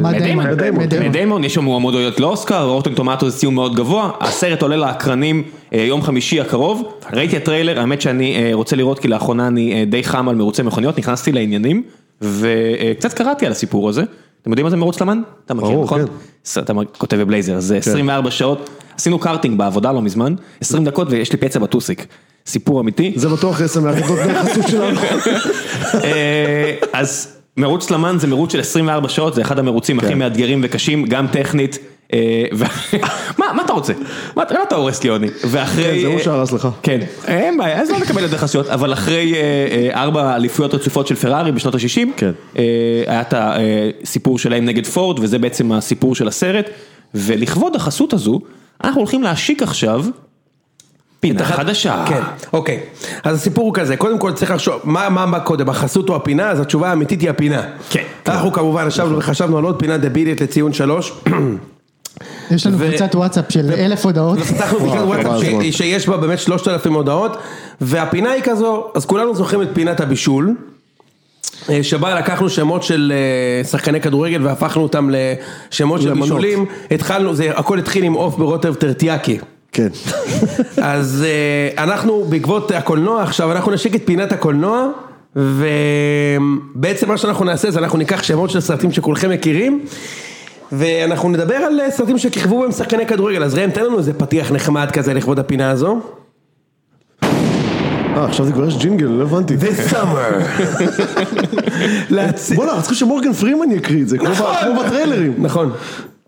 מט 0.00 0.12
דיימון? 1.12 1.44
יש 1.44 1.54
שם 1.54 1.64
מועמדויות 1.64 2.20
לאוסקר, 2.20 2.62
Rotten 2.62 2.94
Tomato 2.94 3.21
זה 3.30 3.38
ציון 3.38 3.54
מאוד 3.54 3.74
גבוה, 3.74 4.10
הסרט 4.20 4.62
עולה 4.62 4.76
לאקרנים 4.76 5.42
אה, 5.72 5.80
יום 5.80 6.02
חמישי 6.02 6.40
הקרוב, 6.40 6.92
ראיתי 7.12 7.36
הטריילר, 7.36 7.80
האמת 7.80 8.00
שאני 8.00 8.36
אה, 8.36 8.50
רוצה 8.52 8.76
לראות 8.76 8.98
כי 8.98 9.08
לאחרונה 9.08 9.46
אני 9.46 9.72
אה, 9.72 9.84
די 9.84 10.04
חם 10.04 10.28
על 10.28 10.34
מרוצי 10.34 10.62
מכוניות, 10.62 10.98
נכנסתי 10.98 11.32
לעניינים, 11.32 11.82
וקצת 12.20 13.12
קראתי 13.12 13.46
על 13.46 13.52
הסיפור 13.52 13.88
הזה, 13.88 14.02
אתם 14.42 14.50
יודעים 14.50 14.64
מה 14.64 14.70
זה 14.70 14.76
מרוץ 14.76 15.00
למן? 15.00 15.22
אתה 15.44 15.54
מכיר 15.54 15.82
נכון? 15.82 16.06
כן. 16.06 16.60
אתה 16.60 16.72
כותב 16.98 17.16
בבלייזר, 17.16 17.60
זה 17.60 17.76
24 17.76 18.30
שעות, 18.30 18.70
עשינו 18.96 19.18
קארטינג 19.18 19.58
בעבודה 19.58 19.92
לא 19.92 20.02
מזמן, 20.02 20.34
20 20.60 20.84
דקות 20.84 21.08
ויש 21.10 21.32
לי 21.32 21.38
פצע 21.38 21.58
בטוסיק, 21.58 22.06
סיפור 22.46 22.80
אמיתי. 22.80 23.12
זה 23.16 23.28
בטוח 23.28 23.60
יעשה 23.60 23.80
מהחלטות 23.80 24.18
החסות 24.18 24.68
שלנו, 24.68 25.00
אז 26.92 27.36
מרוץ 27.56 27.90
למן 27.90 28.16
זה 28.18 28.26
מרוץ 28.26 28.52
של 28.52 28.60
24 28.60 29.08
שעות, 29.08 29.34
זה 29.34 29.42
אחד 29.42 29.58
המרוצים 29.58 29.98
הכי 29.98 30.14
מאתגרים 30.14 30.60
וקשים, 30.62 31.04
גם 31.04 31.26
טכנית. 31.26 31.78
אה, 32.12 32.44
מה 33.38 33.46
מה 33.54 33.62
אתה 33.64 33.72
רוצה? 33.72 33.92
מה 34.36 34.42
אתה- 34.42 34.74
הורס 34.74 35.02
לי 35.02 35.08
יוני? 35.08 35.26
ואחרי... 35.50 35.84
כן, 35.84 36.00
זה 36.00 36.06
הוא 36.06 36.18
אה, 36.18 36.22
שהרס 36.24 36.52
לך. 36.52 36.68
כן, 36.82 37.00
אין 37.26 37.58
בעיה, 37.58 37.80
אז 37.80 37.90
לא 37.90 37.98
נקבל 37.98 38.24
את 38.24 38.30
זה 38.30 38.38
חסויות, 38.38 38.66
אבל 38.68 38.92
אחרי 38.92 39.34
אה, 39.34 40.02
ארבע 40.02 40.36
אליפויות 40.36 40.74
רצופות 40.74 41.06
של 41.06 41.14
פרארי 41.14 41.52
בשנות 41.52 41.74
ה-60, 41.74 42.08
כן. 42.16 42.30
היה 43.06 43.20
את 43.20 43.34
הסיפור 43.36 44.38
שלהם 44.38 44.64
נגד 44.64 44.86
פורד, 44.86 45.18
וזה 45.18 45.38
בעצם 45.38 45.72
הסיפור 45.72 46.14
של 46.14 46.28
הסרט, 46.28 46.70
ולכבוד 47.14 47.76
החסות 47.76 48.12
הזו, 48.12 48.40
אנחנו 48.84 49.00
הולכים 49.00 49.22
להשיק 49.22 49.62
עכשיו 49.62 50.04
פינה 51.20 51.44
חדשה. 51.44 52.04
כן, 52.08 52.20
אוקיי. 52.52 52.80
אז 53.24 53.36
הסיפור 53.36 53.64
הוא 53.64 53.74
כזה, 53.74 53.96
קודם 53.96 54.18
כל 54.18 54.32
צריך 54.32 54.50
לחשוב, 54.50 54.80
מה, 54.84 55.08
מה, 55.08 55.26
מה 55.26 55.40
קודם, 55.40 55.68
החסות 55.68 56.08
או 56.08 56.16
הפינה? 56.16 56.50
אז 56.50 56.60
התשובה 56.60 56.88
האמיתית 56.90 57.20
היא 57.20 57.30
הפינה. 57.30 57.62
כן. 57.90 58.02
אנחנו 58.26 58.52
כמובן 58.52 58.86
ישבנו 58.88 59.18
וחשבנו 59.18 59.58
על 59.58 59.64
עוד 59.64 59.78
פינה 59.78 59.96
דבילית 59.98 60.40
לציון 60.40 60.72
שלוש. 60.72 61.12
יש 62.52 62.66
לנו 62.66 62.78
קבוצת 62.78 63.14
וואטסאפ 63.14 63.44
של 63.48 63.70
אלף 63.78 64.06
הודעות. 64.06 64.38
פתחנו 64.38 64.78
קבוצת 64.78 65.00
וואטסאפ. 65.04 65.62
שיש 65.70 66.08
בה 66.08 66.16
באמת 66.16 66.38
שלושת 66.38 66.68
אלפים 66.68 66.94
הודעות, 66.94 67.36
והפינה 67.80 68.30
היא 68.30 68.42
כזו, 68.42 68.86
אז 68.94 69.06
כולנו 69.06 69.34
זוכרים 69.34 69.62
את 69.62 69.68
פינת 69.72 70.00
הבישול. 70.00 70.54
אה, 71.70 71.82
שבה 71.82 72.14
לקחנו 72.14 72.48
שמות 72.48 72.82
של 72.82 73.12
אה, 73.14 73.64
שחקני 73.64 74.00
כדורגל 74.00 74.46
והפכנו 74.46 74.82
אותם 74.82 75.10
לשמות 75.12 76.02
של. 76.02 76.14
בישולים, 76.14 76.66
התחלנו, 76.90 77.34
זה 77.34 77.50
הכל 77.50 77.78
התחיל 77.78 78.04
עם 78.04 78.12
עוף 78.12 78.36
ברוטב 78.36 78.74
טרטיאקי. 78.74 79.38
כן. 79.72 79.88
אז 80.82 81.24
אה, 81.26 81.82
אנחנו 81.82 82.24
בעקבות 82.28 82.70
הקולנוע 82.70 83.22
עכשיו, 83.22 83.52
אנחנו 83.52 83.72
נשיק 83.72 83.94
את 83.94 84.02
פינת 84.04 84.32
הקולנוע, 84.32 84.88
ובעצם 85.36 87.08
מה 87.08 87.18
שאנחנו 87.18 87.44
נעשה 87.44 87.70
זה 87.70 87.78
אנחנו 87.78 87.98
ניקח 87.98 88.22
שמות 88.22 88.50
של 88.50 88.60
סרטים 88.60 88.92
שכולכם 88.92 89.30
מכירים, 89.30 89.84
ואנחנו 90.72 91.28
נדבר 91.28 91.54
על 91.54 91.80
אה, 91.80 91.90
סרטים 91.90 92.18
שכיכבו 92.18 92.60
בהם 92.60 92.72
שחקני 92.72 93.06
כדורגל, 93.06 93.44
אז 93.44 93.54
ראם 93.54 93.70
תן 93.70 93.84
לנו 93.84 93.98
איזה 93.98 94.12
פתיח 94.12 94.52
נחמד 94.52 94.90
כזה 94.90 95.14
לכבוד 95.14 95.38
הפינה 95.38 95.70
הזו. 95.70 96.00
אה, 97.22 98.24
עכשיו 98.24 98.46
זה 98.46 98.52
כבר 98.52 98.68
יש 98.68 98.76
ג'ינגל, 98.76 99.06
לא 99.06 99.22
הבנתי. 99.22 99.56
The 99.56 99.92
summer. 99.92 100.42
בוא'נה, 102.56 102.72
רציתי 102.72 102.94
שמורגן 102.94 103.32
פרימן 103.32 103.70
יקריא 103.70 104.02
את 104.02 104.08
זה, 104.08 104.18
כמו 104.18 104.28
ב- 104.28 104.54
כמו 104.64 104.82
בטריילרים. 104.84 105.34
נכון. 105.38 105.72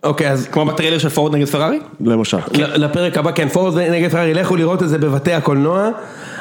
אוקיי, 0.03 0.31
אז 0.31 0.49
כמו 0.53 0.65
בטריילר 0.65 0.99
של 0.99 1.09
פורד 1.09 1.35
נגד 1.35 1.47
פרארי? 1.47 1.81
למשל. 2.01 2.39
לפרק 2.55 3.19
הבא, 3.19 3.33
כן, 3.33 3.49
פורז 3.49 3.77
נגד 3.77 4.11
פרארי, 4.11 4.35
לכו 4.35 4.57
לראות 4.57 4.83
את 4.83 4.89
זה 4.89 4.99
בבתי 4.99 5.33
הקולנוע. 5.33 5.91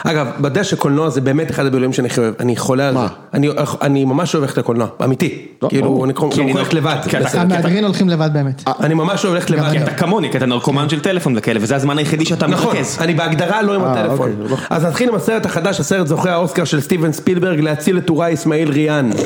אגב, 0.03 0.27
בדע 0.41 0.63
שקולנוע 0.63 1.09
זה 1.09 1.21
באמת 1.21 1.51
אחד 1.51 1.65
הבילויים 1.65 1.93
שאני 1.93 2.07
הכי 2.07 2.21
אוהב, 2.21 2.33
אני 2.39 2.55
חולה 2.57 2.87
על 2.87 2.93
זה. 2.93 2.99
אני, 3.33 3.49
אני 3.81 4.05
ממש 4.05 4.35
אוהב 4.35 4.43
ללכת 4.43 4.57
לקולנוע, 4.57 4.87
אמיתי. 5.03 5.45
לא, 5.61 5.69
כאילו. 5.69 6.05
אני 6.05 6.13
ללכת 6.55 6.73
לבד. 6.73 6.95
המהגרים 7.33 7.83
הולכים 7.83 8.09
לבד 8.09 8.29
באמת. 8.33 8.63
אני 8.79 8.93
ממש 8.93 9.25
אוהב 9.25 9.35
ללכת 9.35 9.49
לבד. 9.49 9.71
כי 9.71 9.83
אתה 9.83 9.93
כמוני, 9.93 10.31
כי 10.31 10.37
אתה 10.37 10.45
נרקומן 10.45 10.89
של 10.89 10.99
טלפון 10.99 11.33
וכאלה, 11.37 11.59
וזה 11.61 11.75
הזמן 11.75 11.97
היחידי 11.97 12.25
שאתה 12.25 12.47
נכון, 12.47 12.75
מרכז. 12.75 12.97
אני 13.01 13.13
בהגדרה 13.13 13.61
לא 13.61 13.75
עם 13.75 13.81
אה, 13.83 13.91
הטלפון. 13.91 14.31
אוקיי, 14.31 14.49
לא. 14.49 14.57
אז 14.69 14.85
נתחיל 14.85 15.09
עם 15.09 15.15
הסרט 15.15 15.45
החדש, 15.45 15.79
הסרט 15.79 16.07
זוכה 16.07 16.31
האוסקר 16.31 16.63
של 16.63 16.81
סטיבן 16.81 17.11
ספילברג, 17.11 17.59
להציל 17.59 17.97
את 17.97 18.05
טוראי 18.05 18.33
אסמאעיל 18.33 18.71
ריאן. 18.71 19.09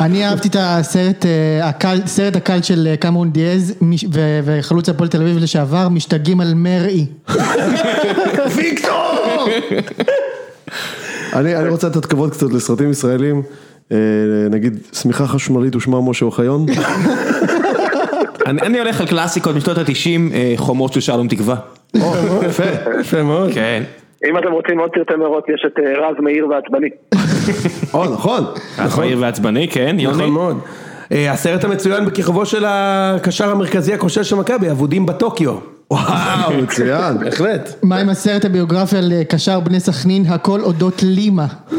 אני 0.00 0.26
אהבתי 0.26 0.48
את 0.48 0.56
הסרט, 0.58 1.26
אה, 1.26 1.68
הקל- 1.68 2.06
סרט 2.06 2.36
הקל 2.36 2.62
של 2.62 2.86
אה, 2.90 2.96
קמרון 2.96 3.30
דיאז 3.32 3.74
וחלוץ 4.44 4.88
הפועל 4.88 5.08
תל 5.08 5.22
אביב 5.22 5.38
לשעבר, 5.38 5.88
משתגעים 5.88 6.40
על 6.40 6.54
מרעי. 6.54 7.06
ויקטור! 8.56 9.46
אני 11.32 11.56
אני 11.56 11.68
רוצה 11.68 11.88
לתת 11.88 12.06
כבוד 12.06 12.30
קצת 12.32 12.52
לסרטים 12.52 12.90
ישראלים, 12.90 13.42
אה, 13.92 13.96
נגיד 14.50 14.78
שמיכה 14.92 15.26
חשמלית 15.26 15.76
ושמה 15.76 16.00
משה 16.00 16.24
אוחיון. 16.24 16.66
אני 18.46 18.60
אני 18.62 18.78
הולך 18.78 19.00
על 19.00 19.06
קלאסיקות 19.06 19.56
משנות 19.56 19.78
התשעים, 19.78 20.32
חומות 20.56 20.92
של 20.92 21.00
שלום 21.00 21.28
תקווה. 21.28 21.56
יפה, 22.42 22.64
יפה 23.00 23.22
מאוד. 23.22 23.50
כן. 23.54 23.82
אם 24.24 24.38
אתם 24.38 24.52
רוצים 24.52 24.78
עוד 24.78 24.90
פרטי 24.90 25.14
מרוץ, 25.14 25.44
יש 25.54 25.64
את 25.66 25.78
אה, 25.78 26.08
רז 26.08 26.16
מאיר 26.20 26.48
ועצבני. 26.48 26.88
או, 27.94 28.04
נכון. 28.14 28.44
נכון. 28.78 29.04
מהיר 29.04 29.18
ועצבני, 29.20 29.68
כן, 29.68 29.96
יוני. 29.98 30.16
נכון 30.16 30.30
מאוד. 30.30 30.58
אה, 31.12 31.32
הסרט 31.32 31.64
המצוין 31.64 32.04
בכיכובו 32.04 32.46
של 32.46 32.64
הקשר 32.66 33.50
המרכזי 33.50 33.94
הכושל 33.94 34.22
של 34.22 34.36
מכבי, 34.36 34.70
אבודים 34.70 35.06
בטוקיו. 35.06 35.54
וואו, 35.90 36.52
מצוין. 36.62 37.18
בהחלט. 37.18 37.74
מה 37.82 37.96
עם 37.96 38.08
הסרט 38.08 38.44
הביוגרפי 38.44 38.96
על 38.96 39.12
אה, 39.12 39.24
קשר 39.24 39.60
בני 39.60 39.80
סכנין, 39.80 40.24
הכל 40.28 40.60
אודות 40.60 41.02
לימה. 41.02 41.46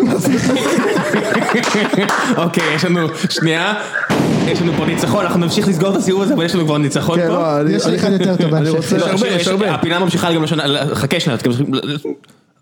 אוקיי, 2.38 2.76
יש 2.76 2.86
לנו, 2.86 3.08
שנייה, 3.30 3.74
יש 4.48 4.62
לנו 4.62 4.74
פה 4.74 4.86
ניצחון, 4.86 5.26
אנחנו 5.26 5.40
נמשיך 5.40 5.68
לסגור 5.68 5.90
את 5.92 5.96
הסיבוב 5.96 6.22
הזה, 6.22 6.34
אבל 6.34 6.46
יש 6.46 6.56
לנו 6.56 6.66
כבר 6.66 6.78
ניצחון 6.78 7.20
כן, 7.20 7.28
פה. 7.28 7.34
לא, 7.34 7.62
אני- 7.62 7.72
יש 7.74 7.86
לי 7.86 7.92
אני- 7.92 7.98
אחד 8.00 8.12
יותר 8.12 8.36
טוב 8.36 8.54
אני 8.56 8.66
בהמשך. 8.72 8.76
רוצה... 8.76 8.98
לא, 8.98 9.06
הרבה, 9.06 9.28
יש- 9.28 9.48
הרבה. 9.48 9.72
הפינה 9.72 10.00
ממשיכה 10.00 10.34
גם 10.34 10.44
לשנה, 10.44 10.64
חכה 10.96 11.20
שנייה, 11.20 11.38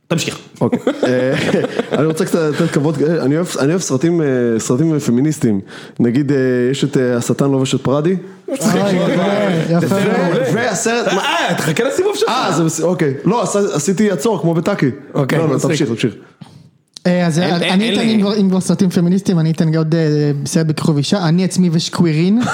תמשיך. 0.08 0.38
אוקיי. 0.62 0.80
אה, 1.04 1.34
אני 1.98 2.06
רוצה 2.06 2.26
קצת 2.26 2.40
לתת 2.40 2.72
כבוד, 2.74 2.98
אה, 3.02 3.24
אני 3.24 3.36
אוהב- 3.38 3.78
סרטים, 3.82 4.22
אה, 4.22 4.28
סרטים 4.60 5.00
פמיניסטיים. 5.00 5.60
נגיד, 6.00 6.32
יש 6.72 6.84
את 6.84 6.98
השטן 7.18 7.52
לובש 7.52 7.76
את 7.76 7.82
פרדי. 7.82 8.16
והסרט... 10.54 11.08
אה, 11.08 11.54
תחכה 11.58 11.84
לסיבוב 11.84 12.16
שלך. 12.16 12.30
אה, 12.30 12.52
אוקיי. 12.84 13.14
לא, 13.26 13.44
עשיתי 13.74 14.12
עצור 14.12 14.42
כמו 14.42 14.54
בטאקי. 14.54 14.90
אוקיי, 15.14 15.40
לא, 15.40 15.48
לא, 15.50 15.56
מצחיק. 15.56 15.72
תמשיך, 15.72 15.90
תמשיך. 15.90 16.14
אה, 17.08 17.26
אז 17.28 17.40
אני 17.40 17.94
אתן, 17.94 18.02
אם 18.40 18.50
כבר- 18.50 18.60
סרטים 18.62 18.90
פמיניסטיים, 18.90 19.40
אני 19.40 19.52
אתן 19.52 19.76
עוד 19.76 19.96
אה, 19.96 20.02
סרט 20.46 20.66
בכיכוב 20.66 20.98
אישה, 20.98 21.28
אני 21.28 21.44
עצמי 21.44 21.70
ושקווירין. 21.72 22.42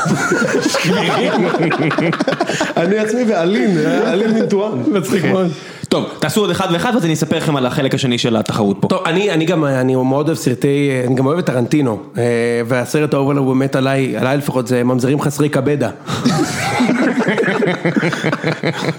אני 2.77 2.97
עצמי 2.99 3.23
ואלין, 3.27 3.77
אה, 3.77 4.13
אלין 4.13 4.33
מנטואן. 4.33 4.83
מצחיק 4.91 5.25
מאוד. 5.25 5.51
טוב, 5.93 6.17
תעשו 6.21 6.41
עוד 6.41 6.49
אחד 6.49 6.67
ואחד 6.73 6.91
ואז 6.93 7.05
אני 7.05 7.13
אספר 7.13 7.37
לכם 7.37 7.55
על 7.55 7.65
החלק 7.65 7.93
השני 7.93 8.17
של 8.17 8.35
התחרות 8.35 8.77
פה. 8.81 8.87
טוב, 8.87 9.03
אני, 9.05 9.31
אני 9.31 9.45
גם, 9.45 9.65
אני 9.65 9.95
מאוד 9.95 10.25
אוהב 10.27 10.37
סרטי, 10.37 11.03
אני 11.07 11.15
גם 11.15 11.25
אוהב 11.25 11.39
את 11.39 11.45
טרנטינו, 11.45 11.99
אה, 12.17 12.61
והסרט 12.65 13.13
האהוב 13.13 13.29
עליו 13.29 13.45
באמת 13.45 13.75
עליי, 13.75 14.17
עליי 14.17 14.37
לפחות 14.37 14.67
זה 14.67 14.83
ממזרים 14.83 15.19
חסרי 15.19 15.49
קבדה. 15.49 15.89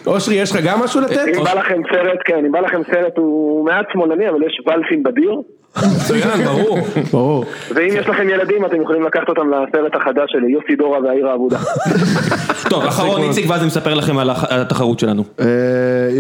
אושרי, 0.06 0.34
יש 0.34 0.50
לך 0.50 0.58
גם 0.64 0.80
משהו 0.80 1.00
לתת? 1.00 1.20
אם 1.38 1.44
בא 1.44 1.52
לכם 1.54 1.80
סרט, 1.92 2.18
כן, 2.24 2.44
אם 2.46 2.52
בא 2.52 2.60
לכם 2.60 2.80
סרט 2.92 3.16
הוא 3.16 3.64
מעט 3.64 3.86
שמאלני, 3.92 4.28
אבל 4.28 4.42
יש 4.46 4.60
ולפים 4.66 5.02
בדיר. 5.02 5.40
מצוין, 5.76 6.44
ברור. 6.44 6.78
ברור. 7.12 7.44
ואם 7.74 7.88
יש 7.88 8.06
לכם 8.06 8.28
ילדים, 8.28 8.64
אתם 8.66 8.82
יכולים 8.82 9.02
לקחת 9.02 9.28
אותם 9.28 9.50
לסרט 9.50 9.94
החדש 9.94 10.32
שלי, 10.32 10.52
יוסי 10.52 10.76
דורה 10.76 11.00
והעיר 11.02 11.28
האבודה. 11.28 11.58
טוב, 12.70 12.84
אחרון 12.84 13.22
איציק 13.22 13.50
ואז 13.50 13.60
אני 13.60 13.66
מספר 13.66 13.94
לכם 13.94 14.18
על 14.18 14.30
התחרות 14.50 14.98
שלנו. 14.98 15.24
אה, 15.40 15.46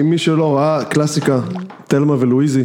אם 0.00 0.10
מי 0.10 0.18
שלא 0.18 0.56
ראה, 0.56 0.84
קלאסיקה, 0.84 1.38
תלמה 1.88 2.14
ולואיזי. 2.20 2.64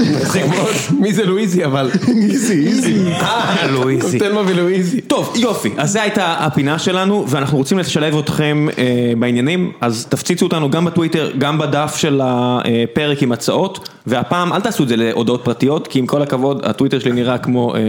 מצחיק 0.00 0.46
מאוד. 0.46 0.74
מי 1.00 1.12
זה 1.12 1.24
לואיזי 1.24 1.64
אבל? 1.64 1.90
איזי, 2.08 2.66
איזי. 2.66 3.12
אה, 3.12 3.66
לואיזי. 3.70 4.18
תלמה 4.18 4.40
ולואיזי. 4.46 5.00
טוב, 5.00 5.32
יופי, 5.36 5.70
אז 5.76 5.92
זו 5.92 6.00
הייתה 6.00 6.32
הפינה 6.32 6.78
שלנו, 6.78 7.24
ואנחנו 7.28 7.58
רוצים 7.58 7.78
לשלב 7.78 8.16
אתכם 8.16 8.66
אה, 8.78 9.12
בעניינים, 9.18 9.72
אז 9.80 10.06
תפציצו 10.08 10.46
אותנו 10.46 10.70
גם 10.70 10.84
בטוויטר, 10.84 11.30
גם 11.38 11.58
בדף 11.58 11.94
של 11.96 12.20
הפרק 12.24 13.22
עם 13.22 13.32
הצעות, 13.32 13.88
והפעם 14.06 14.52
אל 14.52 14.60
תעשו 14.60 14.82
את 14.82 14.88
זה 14.88 14.96
להודעות 14.96 15.44
פרטיות, 15.44 15.88
כי 15.88 15.98
עם 15.98 16.06
כל 16.06 16.22
הכבוד, 16.22 16.64
הטוויטר 16.64 16.98
שלי 16.98 17.12
נראה 17.12 17.38
כמו... 17.38 17.74
אה, 17.74 17.80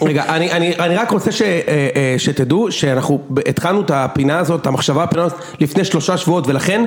רגע, 0.08 0.24
אני, 0.36 0.96
רק 0.96 1.10
רוצה 1.10 1.30
אה, 1.68 2.14
שתדעו 2.18 2.72
שאנחנו 2.72 3.20
התחלנו 3.46 3.80
את 3.80 3.90
הפינה 3.90 4.38
הזאת, 4.38 4.66
המחשבה 4.66 5.02
הפינה 5.02 5.24
הזאת 5.24 5.38
לפני 5.60 5.84
שלושה 5.84 6.16
שבועות 6.16 6.46
ולכן 6.46 6.84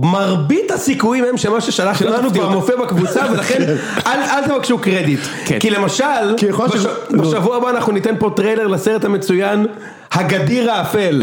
מרבית 0.00 0.70
הסיכויים 0.70 1.24
הם 1.24 1.36
שמה 1.36 1.60
ששלחתם 1.60 2.06
לנו 2.06 2.30
כבר 2.30 2.48
מופיע 2.48 2.76
בקבוצה 2.76 3.24
ולכן 3.32 3.62
אל, 4.06 4.20
אל 4.20 4.46
תבקשו 4.46 4.78
קרדיט. 4.78 5.20
כן. 5.44 5.58
כי 5.58 5.70
למשל, 5.70 6.36
כי 6.36 6.52
בש, 6.52 6.86
בשבוע 7.10 7.56
הבא 7.56 7.70
אנחנו 7.70 7.92
ניתן 7.92 8.14
פה 8.18 8.30
טריילר 8.36 8.66
לסרט 8.66 9.04
המצוין 9.04 9.66
האביר 10.12 10.70
האפל. 10.72 11.22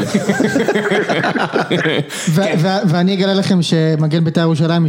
ואני 2.87 3.13
אגלה 3.13 3.33
לכם 3.33 3.61
שמגן 3.61 4.23
בית"ר 4.23 4.41
ירושלים 4.41 4.85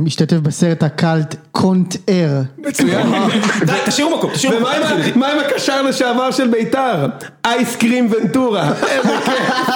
משתתף 0.00 0.36
בסרט 0.36 0.82
הקאלט 0.82 1.34
קונט 1.52 1.96
אר. 2.08 2.40
מצוין. 2.58 3.06
די, 3.66 3.72
תשאירו 3.86 4.18
מקום, 4.18 4.30
תשאירו 4.34 4.56
ומה 4.56 4.70
מקום. 4.84 4.98
ה- 5.14 5.18
מה 5.18 5.26
עם 5.28 5.38
הקשר 5.38 5.82
לשעבר 5.82 6.30
של 6.30 6.48
ביתר? 6.48 7.06
אייס 7.44 7.76
קרים 7.76 8.10
ונטורה. 8.12 8.72
איזה 8.88 9.08
כיף. 9.24 9.34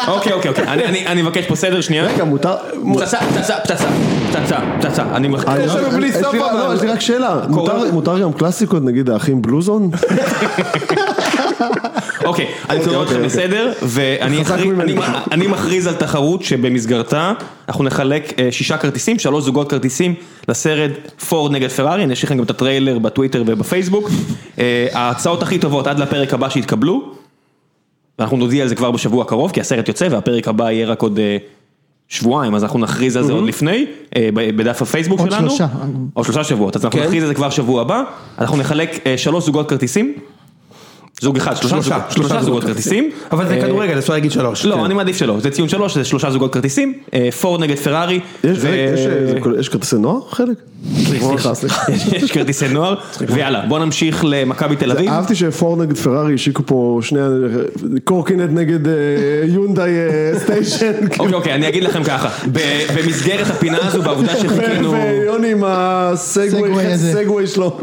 אוקיי, 0.09 0.33
אוקיי, 0.33 0.51
אוקיי, 0.51 0.65
אני- 0.69 0.85
אני 0.85 1.07
אני 1.07 1.23
מבקש 1.23 1.47
פה 1.47 1.57
סדר 1.57 1.81
שנייה. 1.81 2.05
רגע, 2.05 2.25
מותר... 2.25 2.57
פצצה, 2.95 3.19
פצצה, 3.19 3.55
פצצה, 3.65 3.87
פצצה, 4.33 4.57
פצצה, 4.81 5.03
אני 5.15 5.29
מחכה. 5.29 5.61
יש 5.61 5.75
לנו 5.75 5.91
בלי 5.91 6.01
לי 6.01 6.13
סוף, 6.13 6.35
אבל. 6.35 6.67
לא, 6.69 6.75
יש 6.75 6.81
לי 6.83 6.89
רק 6.89 7.01
שאלה, 7.01 7.37
מותר- 7.49 7.93
מותר 7.93 8.19
גם 8.19 8.33
קלאסיקות, 8.33 8.83
נגיד 8.85 9.11
האחים 9.11 9.43
בלוזון? 9.43 9.91
אוקיי, 12.25 12.47
אני 12.71 12.85
קורא 12.85 12.97
אוקיי. 12.97 13.19
לסדר, 13.23 13.73
ואני 13.83 14.45
חזק 14.45 14.55
אחרי- 14.55 14.69
ממני. 14.69 14.93
אני- 14.93 15.03
אני 15.33 15.47
מכריז 15.47 15.87
על 15.87 15.95
תחרות 15.95 16.43
שבמסגרתה 16.43 17.33
אנחנו 17.69 17.85
נחלק 17.85 18.41
אה, 18.41 18.49
שישה 18.53 18.77
כרטיסים, 18.77 19.19
שלוש 19.19 19.45
זוגות 19.45 19.71
כרטיסים 19.71 20.15
לסרט 20.49 20.91
פורד 21.29 21.53
נגד 21.53 21.69
פרארי, 21.71 22.05
אני 22.05 22.13
אשאיר 22.13 22.27
לכם 22.29 22.37
גם 22.39 22.45
את 22.45 22.51
הטריילר 22.51 22.99
בטוויטר 22.99 23.43
ובפייסבוק. 23.47 24.11
אה, 24.59 24.87
ההצעות 24.93 25.43
הכי 25.43 25.59
טובות 25.59 25.87
עד 25.87 25.99
לפרק 25.99 26.35
הבא 26.35 26.49
שהתקבלו, 26.49 27.03
ואנחנו 28.19 28.37
נודיע 28.37 28.63
על 28.63 28.69
זה 28.69 28.75
כבר 28.75 28.91
בשבוע 28.91 29.23
הקרוב, 29.23 29.51
כי 29.51 29.61
הסרט 29.61 29.89
יוצא 29.89 30.09
והפרק 30.11 30.49
הבא 30.49 30.71
יהיה 30.71 30.87
רק 30.87 31.03
עוד 31.03 31.19
אה, 31.19 31.37
שבועיים, 32.09 32.55
אז 32.55 32.63
אנחנו 32.63 32.79
נכריז 32.79 33.17
על 33.17 33.25
זה 33.25 33.33
עוד 33.33 33.45
לפני, 33.45 33.87
אה, 34.17 34.29
ב- 34.35 34.57
בדף 34.57 34.83
הפייסבוק 34.83 35.21
עוד 35.21 35.31
שלנו. 35.31 35.49
שלושה. 35.51 35.67
עוד 36.15 36.25
שלושה 36.27 36.45
שבועות, 36.45 36.77
אז 36.77 36.85
אנחנו 36.85 36.99
כן. 37.01 37.07
נכריז 37.07 37.23
על 37.23 37.29
זה 37.29 37.35
כבר 37.35 37.51
שבוע 37.51 37.81
הבא, 37.81 38.03
אנחנו 38.39 38.57
נחלק 38.57 38.91
שלוש 39.17 39.45
זוגות 39.45 39.69
כרטיסים. 39.69 40.15
זוג 41.21 41.37
אחד, 41.37 41.57
שלושה 41.57 41.77
שלושה, 42.11 42.43
זוגות- 42.43 42.65
כרטיסים. 42.65 43.11
אבל 43.33 43.49
זה 43.49 43.55
אה, 43.55 43.63
כדורגל, 43.63 43.99
אפשר 43.99 44.13
להגיד 44.13 44.31
שלוש. 44.33 44.65
לא, 44.67 44.87
אני 44.87 44.95
מעדיף 44.95 45.17
שלא, 45.17 45.37
זה 45.41 45.51
ציון 45.51 45.69
שלוש, 45.69 45.95
זה 45.95 46.05
שלושה 46.05 46.31
זוגות 46.31 46.53
כרטיסים, 46.53 46.93
אה, 47.15 47.29
פורד 47.41 47.61
נגד 47.61 47.77
פרארי. 47.79 48.21
יש, 48.45 48.51
אה, 48.51 48.55
זה- 48.55 49.35
יש 49.59 49.69
כרטיסי 49.69 49.97
נוער 49.97 50.21
חלק? 50.31 50.57
סליחה, 51.05 51.55
סליחה. 51.55 51.93
יש 52.17 52.33
כרטיסי 52.33 52.69
נוער, 52.69 52.95
ויאללה, 53.29 53.65
בוא 53.69 53.79
נמשיך 53.79 54.25
למכבי 54.29 54.77
תל 54.77 54.91
אביב. 54.91 55.09
אהבתי 55.11 55.35
שפורד 55.35 55.81
נגד 55.81 55.97
פרארי 55.97 56.35
השיקו 56.35 56.63
פה 56.67 56.99
שני, 57.03 57.21
קורקינט 58.05 58.51
נגד 58.51 58.79
יונדאי 59.45 59.91
סטיישן. 60.39 60.93
אוקיי, 61.19 61.35
אוקיי, 61.35 61.55
אני 61.55 61.69
אגיד 61.69 61.85
לכם 61.85 62.05
ככה, 62.05 62.29
במסגרת 62.97 63.47
הפינה 63.51 63.79
הזו, 63.83 64.03
בעובדה 64.03 64.33
שחיכינו... 64.41 64.93
ויוני 64.93 65.53
עם 65.53 65.63
הסגווי, 65.67 67.47
שלו. 67.47 67.79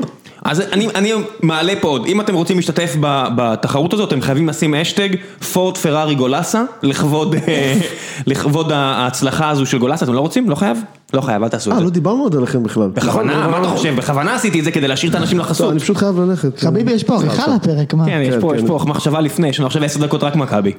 אז 0.45 0.59
אני, 0.59 0.87
אני 0.95 1.11
מעלה 1.41 1.73
פה 1.81 1.87
עוד, 1.87 2.05
אם 2.05 2.21
אתם 2.21 2.33
רוצים 2.35 2.55
להשתתף 2.57 2.95
בתחרות 3.35 3.93
הזאת, 3.93 4.09
אתם 4.09 4.21
חייבים 4.21 4.49
לשים 4.49 4.75
אשטג 4.75 5.09
פורט 5.53 5.77
פרארי 5.77 6.15
גולסה, 6.15 6.63
לכבוד, 6.83 7.35
אה, 7.47 7.79
לכבוד 8.27 8.71
ההצלחה 8.71 9.49
הזו 9.49 9.65
של 9.65 9.77
גולסה, 9.77 10.05
אתם 10.05 10.13
לא 10.13 10.19
רוצים? 10.19 10.49
לא 10.49 10.55
חייב? 10.55 10.77
לא 11.13 11.21
חייב, 11.21 11.43
אל 11.43 11.49
תעשו 11.49 11.69
את 11.69 11.73
אה, 11.73 11.79
זה. 11.79 11.85
לא 11.85 11.89
דיברנו 11.89 12.23
עוד 12.23 12.35
עליכם 12.35 12.63
בכלל. 12.63 12.87
בכוונה, 12.87 13.47
מה 13.47 13.59
אתה 13.59 13.67
חושב? 13.67 13.95
בכוונה 13.95 14.35
עשיתי 14.35 14.59
את 14.59 14.63
זה 14.63 14.71
כדי 14.71 14.87
להשאיר 14.87 15.09
את 15.09 15.15
האנשים 15.15 15.37
לא, 15.37 15.43
לחסות. 15.43 15.71
אני 15.71 15.79
פשוט 15.79 15.97
חייב 15.97 16.19
ללכת. 16.19 16.59
חביבי, 16.59 16.91
יש 16.91 17.03
פה 17.03 17.15
עריכה 17.15 17.47
לפרק, 17.55 17.93
מה? 17.93 18.05
כן, 18.05 18.21
יש 18.23 18.35
כן, 18.35 18.41
פה, 18.41 18.49
כן. 18.51 18.59
יש 18.59 18.63
פה 18.67 18.79
מחשבה 18.85 19.21
לפני, 19.21 19.47
יש 19.47 19.59
לנו 19.59 19.67
עכשיו 19.67 19.83
עשר 19.83 19.99
דקות 19.99 20.23
רק 20.23 20.35
מכבי. 20.35 20.73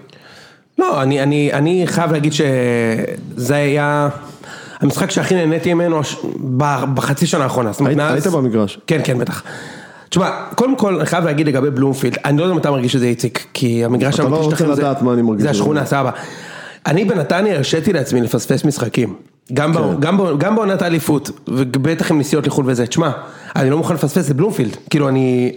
לא, 0.78 1.02
אני, 1.02 1.22
אני, 1.22 1.52
אני 1.52 1.82
חייב 1.86 2.12
להגיד 2.12 2.32
שזה 2.32 3.54
היה 3.54 4.08
המשחק 4.82 5.10
שהכי 5.10 5.34
נהניתי 5.34 5.74
ממנו 5.74 6.00
בחצי 6.94 7.26
שנה 7.26 7.44
האחרונה. 7.44 7.70
היית- 7.86 8.26
במגרש. 8.26 8.78
כן, 8.86 9.00
כן, 9.04 9.18
בטח. 9.18 9.42
תשמע, 10.08 10.30
קודם 10.54 10.76
כל 10.76 10.96
אני 10.96 11.06
חייב 11.06 11.24
להגיד 11.24 11.46
לגבי 11.46 11.70
בלומפילד, 11.70 12.16
אני 12.24 12.38
לא 12.38 12.42
יודע 12.42 12.54
אם 12.54 12.58
אתה 12.58 12.70
מרגיש 12.70 12.94
את 12.96 13.00
זה 13.00 13.06
איציק, 13.06 13.46
כי 13.54 13.84
המגרש 13.84 14.14
אתה 14.14 14.22
לא 14.22 14.36
האמיתי 14.36 14.44
רוצה 14.50 14.66
לדעת 14.66 15.02
מה 15.02 15.12
אני 15.12 15.22
מרגיש 15.22 15.42
זה. 15.42 15.50
השכונה, 15.50 15.86
סבבה. 15.86 16.10
אני 16.86 17.04
בנתניה 17.04 17.54
הרשיתי 17.56 17.92
לעצמי 17.92 18.20
לפספס 18.20 18.64
משחקים. 18.64 19.14
גם, 19.52 19.74
כן. 19.74 19.80
ב, 19.80 20.00
גם, 20.00 20.18
ב, 20.18 20.38
גם 20.38 20.56
בעונת 20.56 20.82
האליפות, 20.82 21.30
ובטח 21.48 22.10
עם 22.10 22.18
נסיעות 22.18 22.46
לחו"ל 22.46 22.64
וזה, 22.68 22.86
תשמע, 22.86 23.10
אני 23.56 23.70
לא 23.70 23.76
מוכן 23.78 23.94
לפספס 23.94 24.30
את 24.30 24.36
בלומפילד, 24.36 24.76
כאילו 24.90 25.08
אני, 25.08 25.52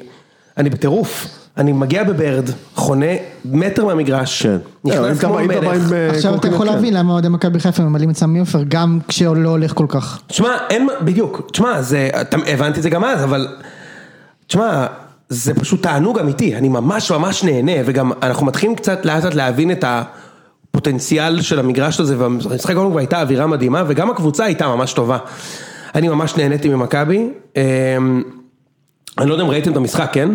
אני 0.58 0.70
בטירוף, 0.70 1.28
אני 1.58 1.72
מגיע 1.72 2.04
בברד, 2.04 2.50
חונה 2.76 3.06
מטר 3.46 3.86
מהמגרש, 3.86 4.44
כן. 4.44 4.58
נכנס 4.84 5.20
אתה 5.20 5.28
כמו 5.28 5.36
מלך, 5.36 5.92
אה, 5.94 6.10
עכשיו 6.10 6.36
אתה 6.36 6.48
יכול 6.48 6.68
כן. 6.68 6.74
להבין 6.74 6.94
למה 6.94 7.14
אוהדי 7.14 7.30
מכבי 7.30 7.60
חיפה 7.60 7.84
ממלאים 7.84 8.10
את 8.10 8.18
סמי 8.18 8.40
עופר, 8.40 8.64
גם 8.68 9.00
כשלא 9.08 9.50
הולך 9.50 9.74
כל 9.74 9.86
כך. 9.90 10.20
תשמע, 10.28 10.58
אין, 10.70 10.88
בדיוק, 11.02 11.50
תשמע, 11.52 11.82
זה, 11.82 12.10
אתה, 12.22 12.38
הבנתי 12.48 12.78
את 12.78 12.84
זה 12.84 12.90
גם 12.90 13.04
אז, 13.04 13.24
אבל, 13.24 13.48
תשמע, 14.48 14.86
זה 15.30 15.54
פשוט 15.54 15.84
תענוג 15.84 16.20
אמיתי, 16.20 16.56
אני 16.56 16.70
ממש 16.70 17.12
ממש 17.12 17.44
נהנה, 17.44 17.72
וגם 17.86 18.12
אנחנו 18.24 18.46
מתחילים 18.46 18.76
קצת 18.76 19.06
לאט 19.06 19.24
לאט 19.24 19.34
להבין 19.34 19.72
את 19.72 19.86
הפוטנציאל 19.88 21.42
של 21.42 21.60
המגרש 21.60 22.00
הזה, 22.00 22.20
והמשחק 22.20 22.70
האחרון 22.70 22.92
כבר 22.92 23.00
הייתה 23.00 23.22
אווירה 23.22 23.48
מדהימה, 23.48 23.84
וגם 23.88 24.10
הקבוצה 24.10 24.46
הייתה 24.46 24.68
ממש 24.68 24.94
טובה. 24.94 25.18
אני 25.96 26.08
ממש 26.08 26.38
נהניתי 26.38 26.70
ממכבי, 26.70 27.30
אמ, 27.56 28.24
אני 29.18 29.30
לא 29.30 29.34
יודע 29.34 29.44
אם 29.44 29.50
ראיתם 29.50 29.72
את 29.72 29.78
המשחק, 29.78 30.10
כן? 30.14 30.30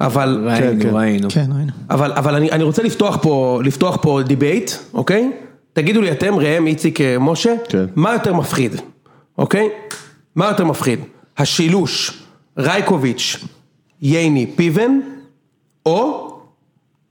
אבל... 0.00 0.44
ראינו, 0.46 0.94
ראינו. 0.94 1.28
כן, 1.30 1.46
ראינו. 1.56 1.72
אבל, 1.90 2.12
אבל 2.12 2.34
אני, 2.34 2.50
אני 2.50 2.62
רוצה 2.64 2.82
לפתוח 2.82 3.18
פה, 3.22 3.60
לפתוח 3.64 3.98
פה 4.02 4.20
debate, 4.26 4.70
אוקיי? 4.94 5.32
תגידו 5.72 6.00
לי 6.00 6.12
אתם, 6.12 6.34
ראם, 6.38 6.66
איציק, 6.66 7.00
אה, 7.00 7.18
משה, 7.18 7.54
כן. 7.68 7.84
מה 7.96 8.12
יותר 8.12 8.34
מפחיד, 8.34 8.76
אוקיי? 9.38 9.68
מה 10.36 10.46
יותר 10.46 10.64
מפחיד? 10.64 11.00
השילוש, 11.38 12.22
רייקוביץ', 12.58 13.44
ייני, 14.02 14.46
פיבן, 14.56 15.00
או 15.86 16.28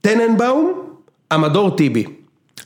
טננבאום, 0.00 0.72
אמדור 1.34 1.70
טיבי. 1.70 2.04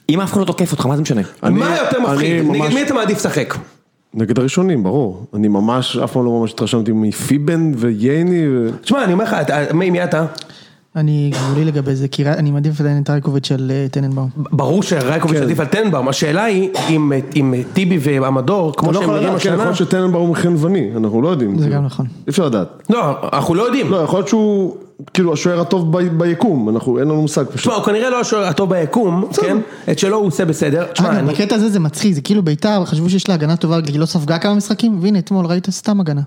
אם 0.08 0.20
אף 0.20 0.32
אחד 0.32 0.40
לא 0.40 0.44
תוקף 0.44 0.72
אותך, 0.72 0.86
מה 0.86 0.96
זה 0.96 1.02
משנה? 1.02 1.22
מה 1.42 1.76
יותר 1.76 2.00
מפחיד? 2.00 2.44
נגד 2.50 2.74
מי 2.74 2.82
אתה 2.82 2.94
מעדיף 2.94 3.18
לשחק? 3.18 3.54
נגד 4.14 4.38
הראשונים, 4.38 4.82
ברור. 4.82 5.24
אני 5.34 5.48
ממש, 5.48 5.96
אף 5.96 6.12
פעם 6.12 6.24
לא 6.24 6.30
ממש 6.40 6.52
התרשמתי 6.52 6.92
מפיבן 6.94 7.72
וייני. 7.76 8.48
ו- 8.48 8.70
תשמע, 8.82 9.04
אני 9.04 9.12
אומר 9.12 9.24
לך, 9.24 9.36
מי 9.74 9.90
מי 9.90 10.04
אתה? 10.04 10.26
אני 10.96 11.30
גבולי 11.34 11.64
לגבי 11.64 11.94
זה, 11.94 12.08
כי 12.08 12.26
אני 12.26 12.50
מעדיף 12.50 12.80
עדיין 12.80 13.02
את 13.02 13.10
רייקוביץ' 13.10 13.46
של 13.46 13.72
אה, 13.74 13.86
טננבאום. 13.90 14.28
ברור 14.36 14.82
שרייקוביץ' 14.82 15.36
כן. 15.38 15.42
עדיף 15.42 15.60
על 15.60 15.66
טננבאום, 15.66 16.08
השאלה 16.08 16.44
היא 16.44 16.68
אם- 16.90 17.12
אם 17.36 17.54
טיבי 17.72 17.98
ואמדור, 18.02 18.72
כמו 18.76 18.88
לא 18.92 18.94
שהם 18.94 19.02
יכול 19.02 19.14
נראים 19.14 19.28
כן, 19.28 19.36
יכול 19.36 19.50
השנה, 19.52 19.64
להיות 19.64 19.76
שטננבאום 19.76 20.28
הוא 20.28 20.36
חנווני, 20.36 20.90
אנחנו 20.96 21.22
לא 21.22 21.28
יודעים. 21.28 21.58
זה. 21.58 21.68
גם 21.68 21.84
נכון. 21.84 22.06
אי 22.06 22.30
אפשר 22.30 22.46
לדעת. 22.46 22.82
לא, 22.90 22.98
אנחנו 23.32 23.54
לא 23.54 23.62
יודעים. 23.62 23.90
לא, 23.90 23.96
יכול 23.96 24.18
להיות 24.18 24.28
שהוא, 24.28 24.76
כאילו, 25.14 25.32
השוער 25.32 25.60
הטוב 25.60 25.98
ב- 25.98 26.18
ביקום, 26.18 26.68
אנחנו, 26.68 26.98
אין 26.98 27.08
לנו 27.08 27.22
מושג 27.22 27.44
פשוט. 27.44 27.56
תשמע, 27.56 27.74
הוא 27.74 27.84
כנראה 27.84 28.10
לא 28.10 28.20
השוער 28.20 28.44
הטוב 28.44 28.70
ביקום, 28.70 29.28
כן? 29.40 29.56
את 29.90 29.98
שלו 29.98 30.16
הוא 30.16 30.26
עושה 30.26 30.44
בסדר. 30.44 30.86
תשמע, 30.92 31.18
אני... 31.18 31.32
בקטע 31.32 31.54
הזה 31.54 31.68
זה 31.70 31.80
מצחיק, 31.80 32.14
זה 32.14 32.20
כאילו 32.20 32.42
ביתר, 32.42 32.84
חשבו 32.84 33.10
שיש 33.10 33.28
לה 33.28 33.34
הגנה 33.34 33.56
טובה, 33.56 33.78
היא 33.86 34.00
לא 34.00 34.06
ספגה 34.06 34.38
כמה 34.38 34.54
משחקים, 34.54 34.98
והנה 35.02 35.18
אתמול 35.18 35.46
ראית 35.46 35.70
סתם 35.70 36.00
הגנה. 36.00 36.22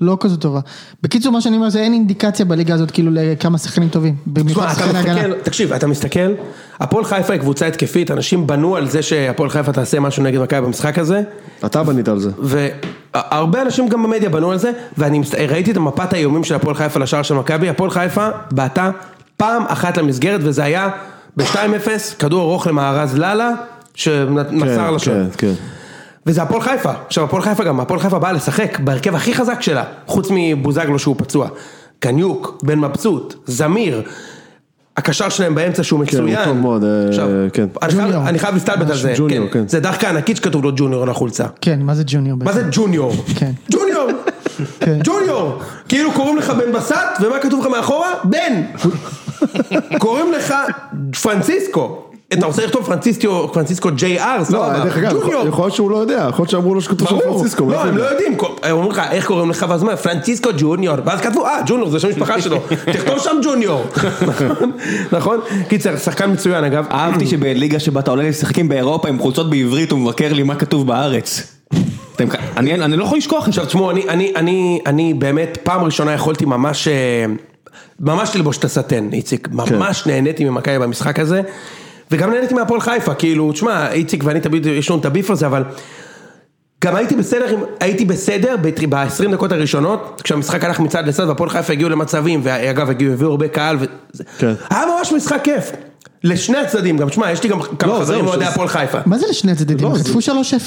לא 0.00 0.16
כזו 0.20 0.36
טובה. 0.36 0.60
בקיצור, 1.02 1.32
מה 1.32 1.40
שאני 1.40 1.56
אומר 1.56 1.70
זה 1.70 1.80
אין 1.80 1.92
אינדיקציה 1.92 2.44
בליגה 2.44 2.74
הזאת 2.74 2.90
כאילו 2.90 3.10
לכמה 3.14 3.58
שחקנים 3.58 3.88
טובים. 3.88 4.14
במיוחד 4.26 4.74
שחקני 4.74 4.98
הגנה. 4.98 5.34
תקשיב, 5.42 5.72
אתה 5.72 5.86
מסתכל, 5.86 6.32
הפועל 6.80 7.04
חיפה 7.04 7.32
היא 7.32 7.40
קבוצה 7.40 7.66
התקפית, 7.66 8.10
אנשים 8.10 8.46
בנו 8.46 8.76
על 8.76 8.88
זה 8.88 9.02
שהפועל 9.02 9.50
חיפה 9.50 9.72
תעשה 9.72 10.00
משהו 10.00 10.22
נגד 10.22 10.40
מכבי 10.40 10.60
במשחק 10.60 10.98
הזה, 10.98 11.22
אתה 11.66 11.82
בנית 11.82 12.08
על 12.08 12.18
זה. 12.18 12.30
והרבה 12.38 13.62
אנשים 13.62 13.88
גם 13.88 14.02
במדיה 14.02 14.30
בנו 14.30 14.50
על 14.50 14.58
זה, 14.58 14.72
ואני 14.98 15.20
ראיתי 15.48 15.70
את 15.70 15.76
מפת 15.76 16.12
האיומים 16.12 16.44
של 16.44 16.54
הפועל 16.54 16.74
חיפה 16.74 17.00
לשער 17.00 17.22
של 17.22 17.34
מכבי, 17.34 17.68
הפועל 17.68 17.90
חיפה 17.90 18.28
בעטה 18.50 18.90
פעם 19.36 19.62
אחת 19.68 19.96
למסגרת, 19.98 20.40
וזה 20.44 20.64
היה 20.64 20.88
ב-2-0, 21.36 21.88
כדור 22.18 22.42
ארוך 22.42 22.66
למארז 22.66 23.18
לאללה, 23.18 23.50
שמסר 23.94 24.88
כן, 24.88 24.94
לשוער. 24.94 25.24
כן, 25.24 25.28
כן. 25.38 25.52
וזה 26.26 26.42
הפועל 26.42 26.62
חיפה, 26.62 26.92
עכשיו 27.06 27.24
הפועל 27.24 27.42
חיפה 27.42 27.64
גם, 27.64 27.80
הפועל 27.80 28.00
חיפה 28.00 28.18
באה 28.18 28.32
לשחק 28.32 28.78
בהרכב 28.80 29.14
הכי 29.14 29.34
חזק 29.34 29.62
שלה, 29.62 29.84
חוץ 30.06 30.28
מבוזגלו 30.30 30.98
שהוא 30.98 31.16
פצוע. 31.18 31.48
קניוק, 31.98 32.58
בן 32.62 32.78
מבסוט, 32.78 33.34
זמיר, 33.46 34.02
הקשר 34.96 35.28
שלהם 35.28 35.54
באמצע 35.54 35.82
שהוא 35.82 36.04
כן, 36.06 36.16
הוא 36.18 36.24
מצוין. 36.24 36.44
טוב 36.44 36.56
מאוד, 36.56 36.84
אה, 36.84 37.08
עכשיו, 37.08 37.28
כן. 37.52 37.66
אני 37.82 37.92
חייב-. 37.92 38.14
אני 38.26 38.38
חייב 38.38 38.54
להסתלבט 38.54 38.90
על 38.90 38.96
זה, 38.96 39.14
ג'וניור, 39.16 39.48
כן. 39.48 39.68
זה 39.68 39.80
דחקה 39.80 40.08
ענקית 40.08 40.36
שכתוב 40.36 40.64
לו 40.64 40.72
ג'וניור 40.76 41.02
על 41.02 41.08
החולצה. 41.08 41.44
כן, 41.60 41.82
מה 41.82 41.94
זה 41.94 42.02
ג'וניור? 42.06 42.38
מה 42.44 42.52
זה 42.52 42.64
ג'וניור? 42.72 43.12
כן. 43.38 43.50
ג'וניור! 43.70 44.10
כן. 44.80 44.98
ג'וניור! 45.04 45.58
כאילו 45.88 46.12
קוראים 46.12 46.36
לך 46.36 46.50
בן 46.50 46.72
בסט, 46.72 46.94
ומה 47.20 47.38
כתוב 47.38 47.60
לך 47.60 47.66
מאחורה? 47.66 48.10
בן! 48.24 48.62
קוראים 49.98 50.32
לך 50.32 50.54
פרנסיסקו. 51.22 52.09
אתה 52.32 52.46
רוצה 52.46 52.64
לכתוב 52.66 52.86
פרנסיסקו, 52.86 53.50
פרנסיסקו 53.52 53.88
ג'יי 53.94 54.20
אר, 54.20 54.38
לא, 54.38 54.44
סבבה. 54.44 54.78
דרך 54.84 54.96
אגב, 54.96 55.16
יכול- 55.16 55.64
להיות 55.64 55.74
שהוא 55.74 55.90
לא 55.90 55.96
יודע, 55.96 56.26
יכול 56.28 56.42
להיות 56.42 56.50
שאמרו 56.50 56.74
לו 56.74 56.80
שכתוב 56.80 57.08
שם 57.08 57.18
פרנסיסקו. 57.24 57.70
לא, 57.70 57.82
הם 57.82 57.96
לא 57.96 58.02
יודע? 58.02 58.12
יודעים, 58.12 58.38
הם 58.62 58.76
אומרים 58.76 58.90
לך, 58.92 59.02
איך 59.10 59.26
קוראים 59.26 59.50
לך, 59.50 59.66
ואז 59.68 59.82
אומר, 59.82 59.96
פרנסיסקו 59.96 60.50
ג'וניור, 60.58 60.96
ואז 61.04 61.20
כתבו, 61.20 61.46
אה, 61.46 61.60
ג'וניור, 61.66 61.90
זה 61.90 62.00
שם 62.00 62.08
משפחה 62.08 62.40
שלו, 62.40 62.60
תכתוב 62.92 63.18
שם 63.18 63.36
ג'וניור, 63.44 63.84
נכון? 65.12 65.40
קיצר, 65.68 65.96
שחקן 65.96 66.32
מצוין 66.32 66.64
אגב, 66.64 66.86
אהבתי 66.90 67.26
שבליגה 67.30 67.78
שבה 67.78 68.00
אתה 68.00 68.10
עולה 68.10 68.28
לשחקים 68.28 68.68
באירופה 68.68 69.08
עם 69.08 69.18
חולצות 69.18 69.50
בעברית, 69.50 69.90
הוא 69.90 69.98
מבקר 69.98 70.32
לי 70.32 70.42
מה 70.42 70.54
כתוב 70.54 70.86
בארץ. 70.86 71.56
אני 72.56 72.74
אני 72.74 72.96
לא 72.96 73.04
יכול 73.04 73.18
לשכוח 73.18 73.48
עכשיו 73.48 73.66
תשמעו, 73.66 73.90
אני, 73.90 74.08
אני, 74.08 74.32
אני, 74.36 74.80
אני 74.86 75.14
באמת 75.14 75.58
פעם 75.62 75.84
ראשונה 75.84 76.12
יכולתי 76.12 76.44
ממש, 76.44 76.88
אה, 76.88 77.24
ממש 78.00 78.36
ללבוש 78.36 78.58
את 78.58 78.64
הסטן, 78.64 79.08
איציק, 79.12 79.48
ממש 79.52 80.06
נהניתי 80.06 80.44
ממכבי 80.44 80.78
במשחק 80.78 81.18
הזה, 81.20 81.42
וגם 82.10 82.30
נהניתי 82.30 82.54
מהפועל 82.54 82.80
חיפה, 82.80 83.14
כאילו, 83.14 83.52
תשמע, 83.52 83.92
איציק 83.92 84.22
ואני 84.26 84.40
תמיד, 84.40 84.66
יש 84.66 84.90
לנו 84.90 85.00
את 85.00 85.04
הביף 85.04 85.30
הזה, 85.30 85.46
אבל 85.46 85.64
גם 86.84 86.96
הייתי 86.96 87.16
בסדר, 87.16 87.46
הייתי 87.80 88.04
בסדר 88.04 88.56
ב-20 88.62 89.32
דקות 89.32 89.52
הראשונות, 89.52 90.20
כשהמשחק 90.24 90.64
הלך 90.64 90.80
מצד 90.80 91.08
לצד 91.08 91.28
והפועל 91.28 91.50
חיפה 91.50 91.72
הגיעו 91.72 91.90
למצבים, 91.90 92.40
ואגב 92.44 92.90
הגיעו, 92.90 93.12
הביאו 93.12 93.30
הרבה 93.30 93.48
קהל, 93.48 93.76
וזה, 93.80 94.24
כן. 94.38 94.52
היה 94.70 94.82
ממש 94.98 95.12
משחק 95.12 95.40
כיף, 95.44 95.72
לשני 96.24 96.58
הצדדים, 96.58 96.96
גם 96.96 97.08
תשמע, 97.08 97.30
יש 97.32 97.42
לי 97.42 97.48
גם 97.48 97.60
כמה 97.62 97.92
לא, 97.92 98.04
חברים 98.04 98.26
אוהדי 98.26 98.44
הפועל 98.44 98.68
חיפה. 98.68 98.98
מה 99.06 99.18
זה 99.18 99.26
לשני 99.30 99.52
הצדדים? 99.52 99.78
לא, 99.88 99.94
חטפו 99.98 100.18
3-0. 100.18 100.22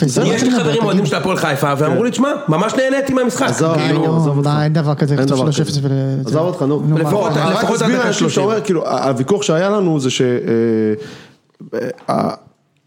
זה 0.06 0.24
לא 0.24 0.28
יש 0.34 0.44
לי 0.44 0.52
חברים 0.52 0.84
אוהדים. 0.84 1.06
של 1.06 1.16
הפועל 1.16 1.38
חיפה, 1.38 1.74
ואמרו 1.78 2.04
לי, 2.04 2.12
תשמע, 2.12 2.30
ממש 2.48 2.74
נהניתי 2.74 3.14
מהמשחק. 3.14 3.46
עזוב, 3.48 3.78
נו, 3.94 4.18
עזוב 4.18 4.38
אותך. 4.38 4.50
אין 4.64 4.74
דבר 4.74 4.96
כזה, 4.96 5.16
דבר 5.16 5.50
3-0 5.50 5.52
כזה. 5.68 5.80
ול... 5.84 5.92
עזוב 6.26 6.42
אותך, 6.48 6.62
נו. 6.62 6.84
לפחות- 6.98 7.32
עד 7.32 7.54
דקה 7.78 7.88
לאנשים 7.88 8.14
30. 8.14 8.30
שאתה 8.30 8.42
אומר, 8.42 8.62
כאילו, 8.62 8.88
ה- 8.88 9.08
הוויכוח 9.10 9.42
שהיה 9.44 9.70
לנו 9.70 10.00
זה 10.00 10.10
ש... 10.10 10.22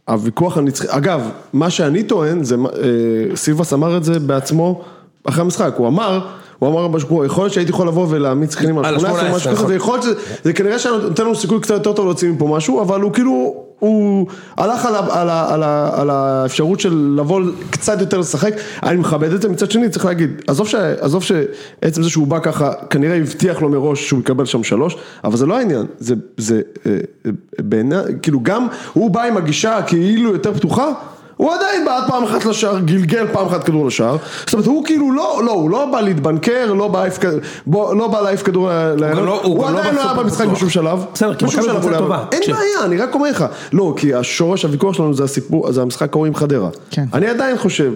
הוויכוח 0.08 0.58
הנצחי, 0.58 0.86
אגב, 0.90 1.30
מה 1.52 1.70
שאני 1.70 2.02
טוען, 2.02 2.44
זה, 2.44 2.54
אה, 2.54 3.36
סיבס 3.36 3.72
אמר 3.72 3.96
את 3.96 4.04
זה 4.04 4.20
בעצמו 4.20 4.82
אחרי 5.24 5.40
המשחק, 5.40 5.74
הוא 5.76 5.88
אמר, 5.88 6.20
הוא 6.58 6.68
אמר 6.68 6.88
משהו 6.88 7.08
כמו, 7.08 7.24
יכול 7.24 7.44
להיות 7.44 7.52
שהייתי 7.52 7.70
יכול 7.70 7.88
לבוא 7.88 8.06
ולהעמיד 8.10 8.50
שחקנים 8.50 8.78
על 8.78 8.84
על 8.84 8.98
18 8.98 9.10
או 9.12 9.18
18, 9.18 9.36
משהו 9.36 9.50
כזה, 9.50 9.62
נכון. 9.62 9.72
ויכול 9.72 9.94
להיות 9.94 10.02
שזה, 10.02 10.14
זה 10.44 10.52
כנראה 10.52 10.78
שנותן 10.78 11.24
לנו 11.24 11.34
סיכוי 11.34 11.60
קצת 11.60 11.74
יותר 11.74 11.92
טוב 11.92 12.06
להוציא 12.06 12.30
מפה 12.30 12.48
משהו, 12.48 12.82
אבל 12.82 13.00
הוא 13.00 13.12
כאילו, 13.12 13.65
הוא 13.78 14.26
הלך 14.56 14.86
על, 14.86 14.94
ה, 14.94 14.98
על, 14.98 15.28
ה, 15.30 15.54
על, 15.54 15.62
ה, 15.62 15.90
על 16.00 16.10
האפשרות 16.10 16.80
של 16.80 17.14
לבוא 17.18 17.42
קצת 17.70 18.00
יותר 18.00 18.18
לשחק, 18.18 18.54
אני 18.82 18.96
מכבד 18.96 19.32
את 19.32 19.42
זה, 19.42 19.48
מצד 19.48 19.70
שני 19.70 19.88
צריך 19.88 20.04
להגיד, 20.04 20.42
עזוב, 20.46 20.68
ש, 20.68 20.74
עזוב 20.74 21.22
שעצם 21.22 22.02
זה 22.02 22.10
שהוא 22.10 22.26
בא 22.26 22.38
ככה, 22.38 22.72
כנראה 22.90 23.16
הבטיח 23.16 23.62
לו 23.62 23.68
מראש 23.68 24.08
שהוא 24.08 24.20
יקבל 24.20 24.44
שם 24.44 24.64
שלוש, 24.64 24.96
אבל 25.24 25.36
זה 25.36 25.46
לא 25.46 25.58
העניין, 25.58 25.86
זה, 25.98 26.14
זה 26.36 26.60
אה, 26.86 26.92
אה, 27.26 27.30
בעיניי, 27.58 28.04
כאילו 28.22 28.40
גם 28.42 28.66
הוא 28.92 29.10
בא 29.10 29.22
עם 29.22 29.36
הגישה 29.36 29.82
כאילו 29.86 30.32
יותר 30.32 30.54
פתוחה, 30.54 30.92
הוא 31.36 31.52
עדיין 31.54 31.84
בעט 31.84 32.04
פעם 32.08 32.24
אחת 32.24 32.44
לשער, 32.44 32.78
גלגל 32.78 33.26
פעם 33.32 33.46
אחת 33.46 33.64
כדור 33.64 33.86
לשער, 33.86 34.16
זאת 34.44 34.52
אומרת 34.52 34.66
הוא 34.66 34.84
כאילו 34.84 35.12
לא, 35.12 35.40
לא, 35.44 35.52
הוא 35.52 35.70
לא 35.70 35.86
בא 35.92 36.00
להתבנקר, 36.00 36.72
לא 36.72 36.88
בא 36.88 36.98
להעיף 36.98 37.18
לא 37.66 38.08
בא 38.12 38.20
להעיף 38.20 38.42
כדור, 38.42 38.68
לא- 38.96 39.40
הוא 39.42 39.56
הוא 39.64 39.70
לא 39.72 39.78
עדיין 39.78 39.94
לא 39.94 40.00
היה 40.02 40.14
במשחק. 40.14 40.46
בשום 40.46 40.70
שלב, 40.70 41.04
בסדר, 41.14 41.34
כי 41.34 41.44
מכבי 41.44 41.62
שלב 41.62 41.70
קבוצה 41.70 41.82
הוא 41.82 41.90
לא 41.90 41.96
היה- 41.96 41.98
טובה. 42.02 42.24
אין 42.32 42.40
תקשיב. 42.40 42.54
בעיה, 42.56 42.84
אני 42.84 42.96
רק 42.96 43.14
אומר 43.14 43.30
לך, 43.30 43.44
לא, 43.72 43.94
כי 43.96 44.14
השורש 44.14 44.62
הוויכוח 44.64 44.94
שלנו 44.94 45.14
זה 45.14 45.24
הסיפור, 45.24 45.72
זה 45.72 45.82
המשחק 45.82 46.12
ההוא 46.14 46.26
עם 46.26 46.34
חדרה, 46.34 46.68
כן. 46.90 47.04
אני 47.14 47.26
עדיין 47.26 47.58
חושב 47.58 47.92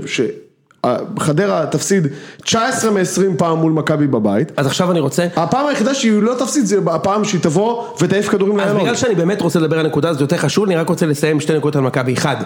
שחדרה 0.87 1.67
תפסיד 1.67 2.07
19 2.45 2.91
מ-20 2.91 3.39
פעם 3.39 3.59
מול 3.59 3.73
מכבי 3.73 4.07
בבית, 4.07 4.53
אז 4.57 4.67
עכשיו 4.67 4.91
אני 4.91 5.01
רוצה, 5.01 5.27
הפעם 5.37 5.67
היחידה 5.67 5.95
שהיא 5.95 6.23
לא 6.23 6.35
תפסיד 6.39 6.67
זה 6.67 6.79
הפעם 6.87 7.25
שהיא 7.25 7.41
תבוא 7.41 7.85
ותעיף 8.01 8.29
כדורים 8.29 8.61
אז 8.61 8.67
לאלון. 8.67 8.83
בגלל 8.83 8.97
שאני 8.97 9.15
באמת 9.15 9.41
רוצה 9.41 9.59
לדבר 9.59 9.79
על 9.79 9.87
הנקודה 9.87 10.09
הזאת 10.09 10.21
יותר 10.21 10.37
חשוב, 10.37 10.65
אני 10.65 10.77
רק 10.77 10.89
רוצה 10.89 11.07
לסיים 11.07 11.41
שתי 11.41 11.57
נקודות 11.57 11.77
על 11.77 11.83
מכבי. 11.83 12.15
אחד, 12.15 12.37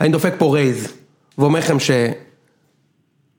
אני 0.00 0.08
דופק 0.08 0.32
פה 0.38 0.54
רייז, 0.54 0.88
ואומר 1.38 1.58
לכם 1.58 1.80
ש... 1.80 1.90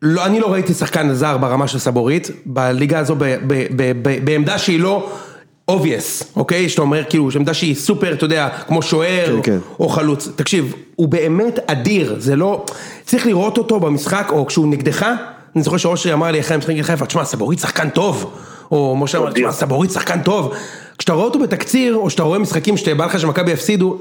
לא, 0.01 0.25
אני 0.25 0.39
לא 0.39 0.51
ראיתי 0.51 0.73
שחקן 0.73 1.13
זר 1.13 1.37
ברמה 1.37 1.67
של 1.67 1.79
סבורית, 1.79 2.31
בליגה 2.45 2.99
הזו 2.99 3.15
ב, 3.15 3.23
ב, 3.23 3.65
ב, 3.75 3.91
ב, 4.01 4.25
בעמדה 4.25 4.57
שהיא 4.57 4.79
לא 4.79 5.11
obvious, 5.71 6.23
אוקיי? 6.35 6.69
שאתה 6.69 6.81
אומר 6.81 7.03
כאילו, 7.09 7.31
שעמדה 7.31 7.53
שהיא 7.53 7.75
סופר, 7.75 8.13
אתה 8.13 8.25
יודע, 8.25 8.49
כמו 8.67 8.81
שוער, 8.81 9.25
כן, 9.25 9.41
כן. 9.43 9.57
או 9.79 9.89
חלוץ. 9.89 10.29
תקשיב, 10.35 10.73
הוא 10.95 11.07
באמת 11.07 11.59
אדיר, 11.67 12.15
זה 12.19 12.35
לא... 12.35 12.65
צריך 13.05 13.25
לראות 13.25 13.57
אותו 13.57 13.79
במשחק, 13.79 14.27
או 14.29 14.45
כשהוא 14.45 14.67
נגדך, 14.67 15.05
אני 15.55 15.63
זוכר 15.63 15.77
שאושרי 15.77 16.13
אמר 16.13 16.31
לי 16.31 16.39
אחרי 16.39 16.55
המשחק 16.55 16.69
נגד 16.69 16.81
חיפה, 16.81 17.05
תשמע, 17.05 17.25
סבורית 17.25 17.59
שחקן 17.59 17.89
טוב. 17.89 18.31
או 18.71 18.95
משה 18.95 19.17
אמר, 19.17 19.31
תשמע, 19.31 19.51
סבורית 19.51 19.91
שחקן 19.91 20.21
טוב. 20.21 20.53
כשאתה 20.97 21.13
רואה 21.13 21.25
אותו 21.25 21.39
בתקציר, 21.39 21.95
או 21.95 22.09
שאתה 22.09 22.23
רואה 22.23 22.39
משחקים 22.39 22.77
שבא 22.77 23.05
לך 23.05 23.19
שמכבי 23.19 23.51
יפסידו, 23.51 23.97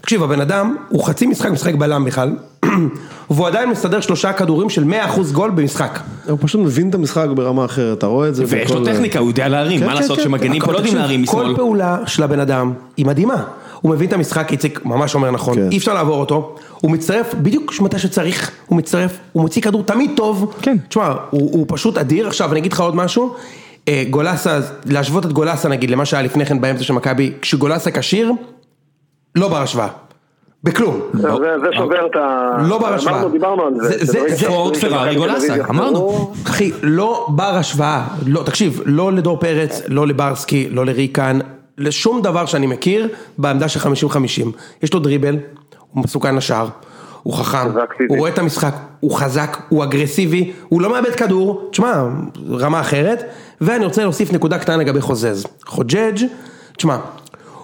תקשיב, 0.00 0.22
הבן 0.22 0.40
אדם, 0.40 0.76
הוא 0.88 1.04
חצי 1.04 1.26
משחק 1.26 1.50
משחק 1.50 1.74
בלם 1.74 2.04
בכלל, 2.04 2.36
והוא 3.30 3.46
עדיין 3.46 3.70
מסתדר 3.70 4.00
שלושה 4.00 4.32
כדורים 4.32 4.70
של 4.70 4.84
100% 4.84 5.20
גול 5.32 5.50
במשחק. 5.50 6.00
הוא 6.28 6.38
פשוט 6.40 6.60
מבין 6.60 6.90
את 6.90 6.94
המשחק 6.94 7.26
ברמה 7.34 7.64
אחרת, 7.64 7.98
אתה 7.98 8.06
רואה 8.06 8.28
את 8.28 8.34
זה. 8.34 8.44
ויש 8.46 8.70
לו 8.70 8.84
טכניקה, 8.84 9.18
הוא 9.18 9.28
יודע 9.28 9.48
להרים, 9.48 9.80
כן, 9.80 9.86
מה 9.86 9.92
כן, 9.92 10.00
לעשות 10.00 10.16
כן. 10.18 10.24
שמגנים 10.24 10.62
פה 10.62 10.72
לא 10.72 10.76
יודעים 10.76 10.96
להרים 10.96 11.26
כל 11.26 11.42
משמאל. 11.42 11.56
פעולה 11.56 11.98
של 12.06 12.22
הבן 12.22 12.40
אדם 12.40 12.72
היא 12.96 13.06
מדהימה. 13.06 13.44
הוא 13.80 13.90
מבין 13.90 14.08
את 14.08 14.12
המשחק, 14.12 14.52
איציק 14.52 14.84
ממש 14.84 15.14
אומר 15.14 15.30
נכון, 15.30 15.54
כן. 15.54 15.68
אי 15.72 15.78
אפשר 15.78 15.94
לעבור 15.94 16.20
אותו, 16.20 16.56
הוא 16.80 16.90
מצטרף 16.90 17.34
בדיוק 17.34 17.80
מתי 17.80 17.98
שצריך, 17.98 18.50
הוא 18.66 18.78
מצטרף, 18.78 19.18
הוא 19.32 19.42
מוציא 19.42 19.62
כדור 19.62 19.82
תמיד 19.82 20.10
טוב, 20.16 20.54
כן. 20.62 20.76
תשמע, 20.88 21.14
הוא, 21.30 21.50
הוא 21.52 21.66
פשוט 21.68 21.98
אדיר, 21.98 22.26
עכשיו 22.26 22.52
אני 22.52 22.60
אגיד 22.60 22.72
לך 22.72 22.80
עוד 22.80 22.96
משהו, 22.96 23.34
אה, 23.88 24.04
גולסה, 24.10 24.60
להשוות 24.86 25.26
את 25.26 25.32
גולסה 25.32 25.68
נגיד 25.68 25.90
למה 25.90 26.04
שהיה 26.04 26.22
לפני 26.22 26.46
כן 26.46 26.60
באמצע 26.60 26.82
של 26.82 26.92
מכבי, 26.92 27.32
כשגולסה 27.42 27.90
כשיר, 27.90 28.32
לא 29.38 29.48
בר 29.48 29.56
השוואה, 29.62 29.88
בכלום. 30.64 31.00
זה 31.12 31.20
זה 31.60 31.66
שובר 31.76 32.06
את 32.06 32.16
ה... 32.16 32.56
לא 32.68 32.78
בר 32.78 32.86
השוואה. 32.94 33.14
אמרנו, 33.14 33.28
דיברנו 33.28 33.62
על 33.62 33.72
זה. 33.82 34.04
זה- 34.04 34.46
פורד, 34.48 34.76
פרארי, 34.76 35.14
גולסה, 35.14 35.46
יחזרו, 35.56 35.70
אמרנו. 35.70 36.32
אחי, 36.46 36.70
לא 36.82 37.26
בר 37.28 37.44
השוואה, 37.56 38.06
לא, 38.26 38.42
תקשיב, 38.46 38.80
לא 38.84 39.12
לדור 39.12 39.36
פרץ, 39.40 39.82
לא 39.88 40.06
לברסקי, 40.06 40.68
לא 40.70 40.86
לריקן, 40.86 41.38
לשום 41.78 42.22
דבר 42.22 42.46
שאני 42.46 42.66
מכיר 42.66 43.08
בעמדה 43.38 43.68
של 43.68 43.80
50-50. 43.80 43.84
יש 44.82 44.94
לו 44.94 45.00
דריבל, 45.00 45.36
הוא 45.92 46.04
מסוכן 46.04 46.34
לשער, 46.36 46.68
הוא 47.22 47.34
חכם. 47.34 47.68
הוא 48.08 48.18
רואה 48.18 48.30
את 48.30 48.38
המשחק, 48.38 48.74
הוא 49.00 49.10
חזק, 49.16 49.56
הוא 49.68 49.84
אגרסיבי, 49.84 50.52
הוא 50.68 50.80
לא 50.82 50.90
מאבד 50.90 51.14
כדור, 51.14 51.68
תשמע, 51.72 52.04
רמה 52.50 52.80
אחרת, 52.80 53.22
ואני 53.60 53.84
רוצה 53.84 54.02
להוסיף 54.02 54.32
נקודה 54.32 54.58
קטנה 54.58 54.76
לגבי 54.76 55.00
חוזז. 55.00 55.46
חוג'ג', 55.66 56.24
תשמע, 56.76 56.96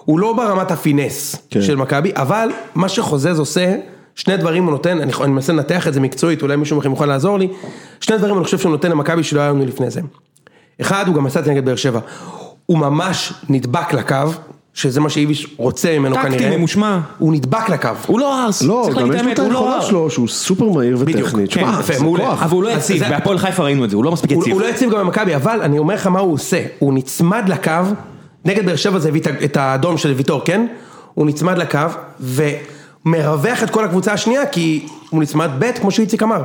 הוא 0.04 0.18
לא 0.18 0.32
ברמת 0.32 0.70
הפינס 0.70 1.36
כן. 1.50 1.62
של 1.62 1.76
מכבי, 1.76 2.12
אבל 2.16 2.48
מה 2.74 2.88
שחוזז 2.88 3.38
עושה, 3.38 3.74
שני 4.14 4.36
דברים 4.36 4.64
הוא 4.64 4.70
נותן, 4.70 5.00
אני, 5.00 5.12
אני 5.20 5.32
מנסה 5.32 5.52
לנתח 5.52 5.88
את 5.88 5.94
זה 5.94 6.00
מקצועית, 6.00 6.42
אולי 6.42 6.56
מישהו 6.56 6.78
מכם 6.78 6.92
יכול 6.92 7.06
לעזור 7.06 7.38
לי, 7.38 7.48
שני 8.00 8.18
דברים 8.18 8.36
אני 8.36 8.44
חושב 8.44 8.58
שהוא 8.58 8.72
נותן 8.72 8.90
למכבי 8.90 9.22
שלא 9.22 9.40
היה 9.40 9.50
לנו 9.50 9.66
לפני 9.66 9.90
זה. 9.90 10.00
אחד, 10.80 11.04
הוא 11.06 11.14
גם 11.14 11.26
עשה 11.26 11.40
את 11.40 11.44
זה 11.44 11.50
נגד 11.50 11.64
באר 11.64 11.76
שבע, 11.76 12.00
הוא 12.66 12.78
ממש 12.78 13.32
נדבק 13.48 13.92
לקו, 13.92 14.16
שזה 14.74 15.00
מה 15.00 15.10
שאיביש 15.10 15.46
רוצה 15.56 15.98
ממנו 15.98 16.14
טקטי, 16.14 16.30
כנראה, 16.30 16.56
ממושמע. 16.56 16.98
הוא 17.18 17.32
נדבק 17.32 17.68
לקו, 17.68 17.88
הוא 18.06 18.20
לא 18.20 18.44
ארס, 18.44 18.62
לא, 18.62 18.90
גם 18.96 19.12
יש 19.12 19.22
לו 19.22 19.32
את 19.32 19.38
לא 19.38 19.44
היכולות 19.44 19.74
ארס. 19.74 19.84
שלו 19.84 20.10
שהוא 20.10 20.28
סופר 20.28 20.68
מהיר 20.68 20.96
בדיוק, 20.96 21.28
וטכני. 21.28 21.48
כן, 21.48 21.60
יפה, 21.80 21.94
זה 21.94 22.02
מעולה. 22.02 22.24
כוח. 22.24 22.42
אבל 22.42 22.52
הוא 22.52 22.62
לא 22.62 22.68
יציב, 22.68 23.02
בהפועל 23.08 23.38
חיפה 23.38 23.62
ראינו 23.62 23.84
את 23.84 23.90
זה, 23.90 23.96
הוא 23.96 24.04
לא 24.04 24.12
מספיק 24.12 24.30
יציב. 24.30 24.52
הוא 24.52 24.60
לא 24.60 24.66
יציב 24.66 24.90
גם 24.90 24.98
במכבי, 24.98 25.36
אבל 25.36 25.62
אני 25.62 25.78
אומר 25.78 25.94
לך 25.94 26.06
מה 26.06 26.20
הוא 26.20 26.32
עושה, 26.32 26.64
הוא 26.78 26.94
נצמד 26.94 27.48
לקו, 27.48 27.70
נגד 28.44 28.66
באר 28.66 28.76
שבע 28.76 28.98
זה 28.98 29.08
הביא 29.08 29.20
את 29.44 29.56
האדום 29.56 29.98
של 29.98 30.10
ויטור, 30.10 30.42
כן? 30.44 30.66
הוא 31.14 31.26
נצמד 31.26 31.58
לקו, 31.58 31.78
ומרווח 32.20 33.62
את 33.62 33.70
כל 33.70 33.84
הקבוצה 33.84 34.12
השנייה, 34.12 34.46
כי 34.46 34.86
הוא 35.10 35.22
נצמד 35.22 35.50
ב', 35.58 35.72
כמו 35.80 35.90
שאיציק 35.90 36.22
אמר. 36.22 36.42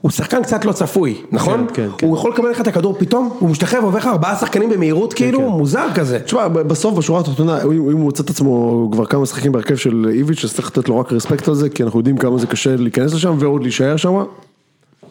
הוא 0.00 0.10
שחקן 0.10 0.42
קצת 0.42 0.64
לא 0.64 0.72
צפוי, 0.72 1.22
נכון? 1.32 1.66
כן, 1.74 1.88
כן. 1.98 2.06
הוא 2.06 2.16
יכול 2.16 2.30
לקבל 2.30 2.50
לך 2.50 2.60
את 2.60 2.66
הכדור 2.66 2.94
פתאום, 2.98 3.36
הוא 3.38 3.50
משתחרר 3.50 3.82
ועובר 3.82 3.98
לך 3.98 4.06
ארבעה 4.06 4.36
שחקנים 4.36 4.70
במהירות, 4.70 5.14
כאילו, 5.14 5.38
כן. 5.38 5.44
מוזר 5.46 5.86
כזה. 5.94 6.20
תשמע, 6.20 6.48
בסוף 6.48 6.98
בשורה 6.98 7.20
התחתונה, 7.20 7.62
אם 7.62 7.68
הוא 7.78 7.92
מוצא 7.92 8.22
את 8.22 8.30
עצמו 8.30 8.88
כבר 8.92 9.06
כמה 9.06 9.20
משחקים 9.20 9.52
בהרכב 9.52 9.76
של 9.76 10.06
איביץ', 10.12 10.44
אז 10.44 10.54
צריך 10.54 10.68
לתת 10.68 10.88
לו 10.88 10.98
רק 10.98 11.12
רספקט 11.12 11.48
על 11.48 11.54
זה, 11.54 11.68
כי 11.68 11.82
אנחנו 11.82 12.00
יודעים 12.00 12.16
כמה 12.16 12.38
זה 12.38 12.46
קשה 12.46 12.76
להיכנס 12.76 13.14
לשם 13.14 13.36
ועוד 13.38 13.62
להישאר 13.62 13.96
שם. 13.96 14.24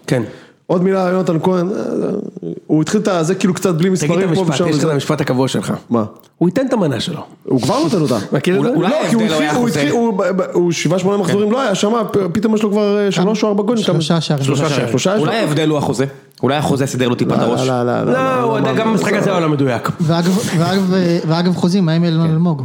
כן. 0.08 0.24
עוד 0.68 0.84
מילה, 0.84 1.10
יונתן 1.10 1.40
כהן, 1.44 1.70
אה, 1.70 1.74
הוא 2.68 2.82
התחיל 2.82 3.02
את 3.02 3.10
זה 3.22 3.36
כאילו 3.36 3.54
קצת 3.54 3.76
בלי 3.76 3.78
תגיד 3.78 3.92
מספרים 3.92 4.30
את 4.30 4.36
פה 4.36 4.42
המשפט, 4.42 4.54
ושם. 4.54 4.68
יש 4.70 4.78
לך 4.78 4.86
את. 4.86 4.90
המשפט 4.90 5.22
הקבוע 5.22 5.48
שלך. 5.48 5.74
מה? 5.90 6.04
הוא 6.38 6.50
ייתן 6.50 6.68
את 6.68 6.74
המנה 6.74 7.00
שלו. 7.00 7.22
הוא 7.44 7.62
כבר 7.62 7.84
נותן 7.84 8.02
אותה. 8.02 8.18
מכיר 8.36 8.58
את 8.58 8.64
זה? 8.64 8.70
אולי 8.70 8.90
לא, 8.90 8.96
כי 9.10 9.16
הוא 9.16 9.22
ההבדל 9.22 9.34
התחיל, 9.34 9.42
היה 9.42 9.54
חוזר. 9.54 9.90
הוא 10.54 10.72
שבעה 10.72 11.00
שמונה 11.00 11.18
מחזורים, 11.18 11.52
לא 11.52 11.62
היה 11.62 11.76
שם, 11.76 11.94
פתאום 12.34 12.56
יש 12.56 12.64
לו 12.64 12.72
כבר 12.72 12.98
אה, 12.98 13.12
שלוש 13.12 13.44
או 13.44 13.48
ארבע 13.48 13.64
גולים. 13.64 13.84
שלושה 13.84 14.22
שערים. 14.22 14.46
שלושה 14.46 14.70
שערים. 14.98 15.22
אולי 15.22 15.36
ההבדל 15.36 15.70
הוא 15.70 15.78
החוזה, 15.78 16.06
אולי 16.44 16.56
החוזה 16.56 16.86
סידר 16.86 17.08
לו 17.08 17.16
טיפה 17.16 17.36
את 17.36 17.40
הראש. 17.40 17.68
לא, 17.68 17.84
לא, 17.84 18.04
לא, 18.04 18.14
לא, 18.14 18.42
הוא 18.42 18.60
גם 18.78 18.92
במשחק 18.92 19.14
הזה 19.14 19.32
הוא 19.32 19.40
לא 19.40 19.50
מדויק. 19.50 19.90
ואגב, 20.02 20.94
ואגב, 21.28 21.56
חוזים, 21.56 21.86
מה 21.86 21.92
עם 21.92 22.04
אילון 22.04 22.30
אלמוג? 22.30 22.64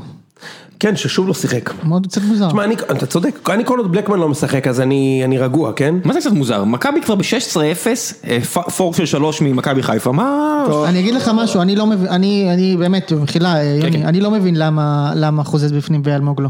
כן, 0.82 0.96
ששוב 0.96 1.28
לא 1.28 1.34
שיחק. 1.34 1.70
מאוד 1.84 2.06
קצת 2.06 2.22
מוזר. 2.22 2.48
תשמע, 2.48 2.64
אני- 2.64 2.74
אתה 2.74 3.06
צודק, 3.06 3.48
אני 3.50 3.64
כל 3.64 3.78
עוד 3.78 3.92
בלקמן 3.92 4.18
לא 4.18 4.28
משחק 4.28 4.66
אז 4.66 4.80
אני 4.80 5.22
אני 5.24 5.38
רגוע, 5.38 5.72
כן? 5.72 5.94
מה 6.04 6.12
זה 6.12 6.20
קצת 6.20 6.30
מוזר? 6.32 6.64
מכבי 6.64 7.02
כבר 7.02 7.14
ב-16-0, 7.14 7.86
אה, 8.28 8.38
פורק 8.76 8.96
של 8.96 9.06
שלוש 9.06 9.40
ממכבי 9.42 9.82
חיפה, 9.82 10.12
מה... 10.12 10.64
אני 10.88 11.00
אגיד 11.00 11.14
לך 11.14 11.30
משהו, 11.34 11.60
אני 11.62 11.76
לא 11.76 11.86
מבין, 11.86 12.06
אני, 12.10 12.48
אני 12.54 12.76
באמת, 12.76 13.12
מחילה, 13.12 13.54
כן. 13.54 13.86
יוני, 13.86 14.04
אני 14.04 14.20
לא 14.20 14.30
מבין 14.30 14.56
למה, 14.56 15.12
למה 15.16 15.44
חוזז 15.44 15.72
בפנים 15.72 16.02
ואלמוג 16.04 16.40
לא. 16.40 16.48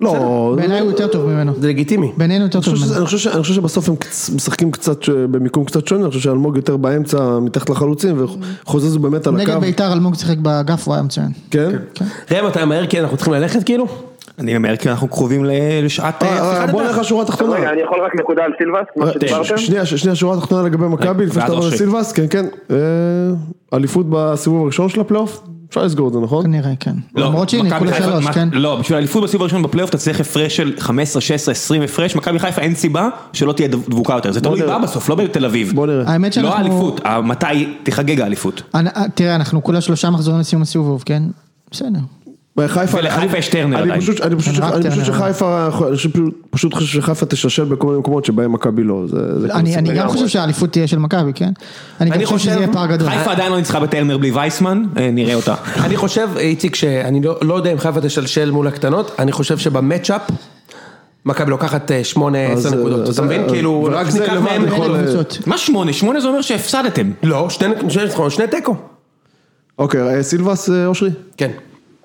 לא, 0.00 0.52
בעיניי 0.56 0.80
הוא 0.80 0.90
יותר 0.90 1.06
טוב 1.06 1.26
ממנו. 1.26 1.52
זה 1.60 1.68
לגיטימי. 1.68 2.12
בינינו 2.16 2.44
יותר 2.44 2.58
אני 2.58 2.64
טוב 2.64 2.74
ממנו. 2.74 2.96
אני 2.96 3.04
חושב 3.04 3.18
ש- 3.18 3.26
אני 3.26 3.42
חושב 3.42 3.54
שבסוף 3.54 3.88
הם 3.88 3.94
קצ- 3.96 4.30
משחקים 4.34 4.70
קצת 4.70 5.02
ש- 5.02 5.10
במיקום 5.10 5.64
קצת 5.64 5.86
שונה, 5.86 6.00
אני 6.02 6.08
חושב 6.08 6.20
שאלמוג 6.20 6.56
יותר 6.56 6.76
באמצע, 6.76 7.38
מתחת 7.38 7.70
לחלוצים, 7.70 8.24
וחוזז 8.64 8.94
הוא 8.94 9.02
באמת 9.02 9.26
על 9.26 9.34
הקו. 9.40 9.42
נגד 9.50 9.60
ביתר 9.60 9.92
אלמוג 9.92 10.14
שיחק 10.14 10.38
באגף, 10.38 10.86
הוא 10.86 10.94
היה 10.94 11.02
מצוין. 11.02 11.28
כן? 11.50 11.70
ראם, 12.30 12.46
אתה 12.46 12.64
מהר 12.64 12.86
כי 12.86 13.00
אנחנו 13.00 13.16
צריכים 13.16 13.34
ללכת 13.34 13.62
כאילו? 13.64 13.86
אני 14.38 14.56
אומר 14.56 14.76
כי 14.76 14.90
אנחנו 14.90 15.08
קרובים 15.08 15.44
ל- 15.44 15.50
לשעת 15.84 16.22
אה, 16.22 16.28
אה, 16.38 16.60
אה, 16.60 16.66
בוא. 16.66 16.82
נלך 16.82 16.98
לשורה 16.98 17.22
התחתונה. 17.22 17.54
רגע, 17.56 17.70
אני 17.72 17.80
יכול 17.80 17.98
רק 18.04 18.14
נקודה 18.16 18.42
על 18.44 18.52
סילבס, 18.58 18.86
מה 18.96 19.12
שדיברתם? 19.12 19.56
שנייה, 19.96 20.14
שורה 20.14 20.36
התחתונה 20.36 20.62
לגבי 20.62 20.84
מכבי, 20.86 21.26
לפני 21.26 21.40
שאתה 21.42 21.52
עובר 21.52 21.64
אושרי. 21.66 21.74
לסילבס, 21.74 22.12
כן, 22.12 22.24
כן. 22.30 22.46
אליפות 23.74 24.06
בסיבוב 24.10 24.62
הראשון 24.62 24.88
של 24.88 25.00
הפלייאוף? 25.00 25.42
אפשר 25.68 25.84
לסגור 25.84 26.08
את 26.08 26.12
זה, 26.12 26.20
נכון? 26.20 26.44
כנראה, 26.44 26.72
כן. 26.80 26.94
לא, 27.14 27.26
למרות 27.26 27.48
שהיא 27.48 27.62
חיפה- 27.62 27.94
שלוש, 28.02 28.26
כן. 28.26 28.48
לא, 28.52 28.76
בשביל 28.76 28.96
האליפות 28.96 29.22
בסיבוב 29.22 29.42
הראשון 29.42 29.62
בפלייאוף 29.62 29.90
אתה 29.90 29.98
צריך 29.98 30.20
הפרש 30.20 30.56
של 30.56 30.72
15, 30.78 31.22
16, 31.22 31.52
20 31.52 31.82
הפרש, 31.82 32.16
מכבי 32.16 32.38
חיפה 32.38 32.60
אין 32.62 32.74
סיבה 32.74 33.08
שלא 33.32 33.52
תהיה 33.52 33.68
דבוקה 33.68 34.14
יותר, 34.14 34.32
זה 34.32 34.40
תלוי. 34.40 34.62
בה 34.62 34.78
בסוף, 34.78 35.08
לא 35.08 35.14
בתל 35.14 35.44
אביב. 35.44 35.72
בוא 35.74 35.86
נראה. 35.86 36.04
האמת 36.12 36.32
שאנחנו... 36.32 36.50
לא 36.50 36.56
האליפות, 36.56 37.00
מתי 37.24 37.46
תחגג 37.82 38.20
האליפות. 38.20 38.62
תראה, 39.14 39.34
אנחנו 39.34 39.62
כולה 39.64 39.80
שלושה 39.80 40.10
מחזורים 40.10 40.40
לסיום 40.40 40.62
הסיבוב, 40.62 41.02
כן? 41.06 41.22
בסדר. 41.70 41.98
בחיפה, 42.56 42.98
ולחיפה 42.98 43.20
אני- 43.32 43.38
יש 43.38 43.48
טרנר 43.48 43.76
אני 43.76 43.84
עדיין. 43.84 44.00
פשוט- 44.00 44.20
אני 44.20 44.36
פשוט- 44.36 44.54
רק 44.58 44.74
אני 44.74 44.82
טרנר. 44.82 44.94
פשוט 45.02 45.14
שחיפה, 45.14 45.68
פשוט- 45.92 46.12
פשוט 46.50 46.74
חושב 46.74 47.00
שחיפה 47.00 47.26
תששל 47.26 47.64
בכל 47.64 47.86
מיני 47.86 47.98
מקומות 47.98 48.24
שבהם 48.24 48.52
מכבי 48.52 48.82
לא. 48.84 49.02
זה- 49.06 49.40
זה 49.40 49.54
אני 49.54 49.76
אני 49.76 49.94
גם. 49.94 50.08
חושב 50.08 50.28
שהאליפות 50.28 50.72
תהיה 50.72 50.86
של 50.86 50.98
מכבי, 50.98 51.32
כן? 51.34 51.50
אני 52.00 52.10
גם 52.10 52.24
חושב 52.24 52.38
שזה 52.38 52.58
יהיה 52.58 52.72
פער 52.72 52.86
גדול. 52.86 53.08
חיפה 53.10 53.32
עדיין 53.32 53.52
לא 53.52 53.58
ניצחה 53.58 53.80
בטרנר 53.80 54.18
בלי 54.18 54.30
וייסמן, 54.30 54.82
אה, 54.98 55.10
נראה 55.10 55.34
אותה. 55.34 55.54
אני 55.84 55.96
חושב, 55.96 56.28
איציק, 56.36 56.74
שאני 56.74 57.22
לא 57.22 57.36
לא 57.42 57.54
יודע 57.54 57.72
אם 57.72 57.78
חיפה 57.78 58.00
תשלשל 58.00 58.50
מול 58.50 58.66
הקטנות, 58.66 59.10
אני 59.18 59.32
חושב 59.32 59.58
שבמצ'אפ, 59.58 60.22
מכבי 61.26 61.50
לוקחת 61.50 61.90
אה, 61.90 62.04
שמונה, 62.04 62.46
אז, 62.46 62.66
עשר 62.66 62.76
נקודות, 62.76 63.08
אז, 63.08 63.14
אתה 63.14 63.22
מבין? 63.22 63.48
כאילו, 63.48 63.88
ורק 63.90 64.10
זה 64.10 64.26
לבד 64.26 64.58
יכול-. 64.66 64.96
מה 65.46 65.58
שמונה? 65.58 65.92
שמונה 65.92 66.20
זה 66.20 66.28
אומר 66.28 66.42
שהפסדתם. 66.42 67.10
לא, 67.22 67.48
שני 68.30 68.46
תיקו. 68.50 68.76
אוקיי, 69.78 70.00
אה, 70.16 70.22
סילבס 70.22 70.70
אה, 70.70 70.86
אושרי? 70.86 71.10
כן. 71.36 71.50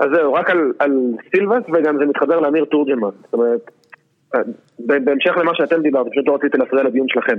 אז 0.02 0.08
זהו, 0.14 0.34
רק 0.34 0.50
על, 0.50 0.74
על 0.80 0.92
סילבס 1.36 1.64
וגם 1.74 1.98
זה 1.98 2.06
מתחבר 2.06 2.40
לאמיר 2.40 2.66
תורג'מן. 2.66 3.10
זאת 3.24 3.34
אומרת, 3.34 3.72
ב- 4.88 5.06
בהמשך 5.06 5.38
למה 5.38 5.52
שאתם 5.56 5.82
דיברתם, 5.82 6.10
פשוט 6.10 6.28
לא 6.28 6.36
רציתי 6.36 6.58
להפריע 6.58 6.84
לדיון 6.84 7.08
שלכם. 7.10 7.36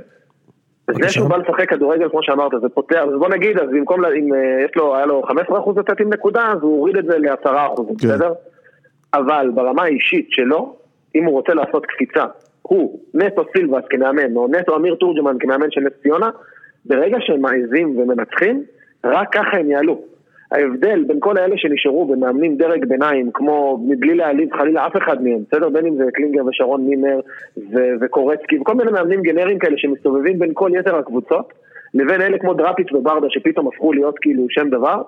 זה 1.03 1.09
שהוא 1.09 1.29
בא 1.29 1.37
לשחק 1.37 1.71
כדורגל, 1.71 2.09
כמו 2.09 2.23
שאמרת, 2.23 2.53
זה 2.63 2.69
פותח, 2.69 2.97
אז 3.13 3.19
בוא 3.19 3.29
נגיד, 3.29 3.59
אז 3.59 3.69
במקום, 3.73 4.01
לה- 4.01 4.09
אם 4.13 4.35
אה, 4.35 4.39
יש 4.65 4.77
לו, 4.77 4.97
היה 4.97 5.07
לו 5.07 5.23
15% 5.23 5.33
לצאת 5.81 6.01
עם 6.01 6.13
נקודה, 6.13 6.53
אז 6.53 6.59
הוא 6.63 6.79
הוריד 6.79 6.97
את 6.97 7.05
זה 7.05 7.19
ל-10%, 7.19 7.49
כן. 7.77 8.09
בסדר? 8.09 8.33
אבל 9.15 9.51
ברמה 9.55 9.83
האישית 9.83 10.27
שלו, 10.31 10.77
אם 11.15 11.25
הוא 11.25 11.33
רוצה 11.33 11.55
לעשות 11.55 11.87
קפיצה, 11.87 12.25
הוא, 12.63 13.01
נטו 13.15 13.45
סילבס 13.57 13.83
כמאמן, 13.91 14.37
או 14.37 14.49
נטו 14.49 14.77
אמיר 14.77 14.95
תורג'מן 14.95 15.37
כמאמן 15.41 15.71
של 15.71 15.81
נס 15.81 15.93
ציונה, 16.03 16.31
ברגע 16.85 17.17
שהם 17.21 17.41
מעזים 17.41 17.99
ומנצחים, 17.99 18.65
רק 19.05 19.29
ככה 19.33 19.57
הם 19.57 19.71
יעלו. 19.71 20.12
ההבדל 20.53 21.05
בין 21.07 21.17
כל 21.21 21.37
האלה 21.37 21.57
שנשארו 21.59 22.07
במאמנים 22.07 22.57
דרג 22.57 22.85
ביניים, 22.85 23.31
כמו 23.35 23.85
מבלי 23.89 24.15
להעליב 24.15 24.55
חלילה 24.55 24.87
אף 24.87 24.97
אחד 24.97 25.23
מהם, 25.23 25.39
בסדר? 25.49 25.69
בין 25.69 25.87
אם 25.87 25.97
זה 25.97 26.05
קלינגר 26.15 26.47
ושרון 26.47 26.87
מימר 26.89 27.21
ו- 27.57 27.95
וקורצקי 28.01 28.59
וכל 28.59 28.75
מיני 28.75 28.91
מאמנים 28.91 29.23
גנריים 29.23 29.59
כאלה 29.59 29.79
שמסתובבים 29.79 30.39
בין 30.39 30.51
כל 30.55 30.71
יתר 30.75 30.97
הקבוצות, 30.97 31.53
לבין 31.95 32.21
אלה 32.21 32.39
כמו 32.39 32.55
דראפיץ' 32.55 32.93
וברדה 32.93 33.27
שפתאום 33.31 33.69
הפכו 33.69 33.93
להיות 33.93 34.19
כאילו 34.19 34.47
שם 34.51 34.69
דבר, 34.71 35.03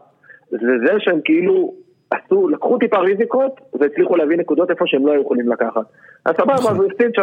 זה 0.51 0.59
זה 0.87 0.93
שהם 0.99 1.21
כאילו 1.25 1.73
עשו, 2.11 2.49
לקחו 2.49 2.79
טיפה 2.79 2.99
ריזיקות 2.99 3.61
והצליחו 3.81 4.17
להביא 4.17 4.37
נקודות 4.37 4.71
איפה 4.71 4.85
שהם 4.87 5.07
לא 5.07 5.13
היו 5.13 5.23
יכולים 5.23 5.53
לקחת. 5.53 5.83
אז 6.25 6.35
סבבה, 6.37 6.55
אז 6.55 6.77
הוא 6.77 6.85
הפסיד 6.85 7.11
3-0 7.17 7.21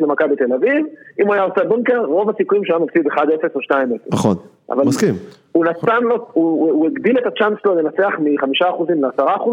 למכבי 0.00 0.36
תל 0.36 0.52
אביב, 0.52 0.86
אם 1.20 1.26
הוא 1.26 1.34
היה 1.34 1.42
עושה 1.42 1.64
בונקר, 1.64 2.04
רוב 2.04 2.30
הסיכויים 2.30 2.64
שהוא 2.64 2.76
היה 2.76 2.84
מפסיד 2.84 3.06
1-0 3.06 3.18
או 3.54 3.60
2-0. 3.60 3.72
נכון, 4.12 4.36
מסכים. 4.68 5.14
הוא 5.52 5.64
נתן 5.64 6.02
לו, 6.02 6.26
הוא 6.32 6.86
הגדיל 6.86 7.18
את 7.18 7.26
הצ'אנס 7.26 7.58
שלו 7.62 7.74
לנצח 7.74 8.12
מ-5% 8.18 8.84
ל-10%, 8.88 9.48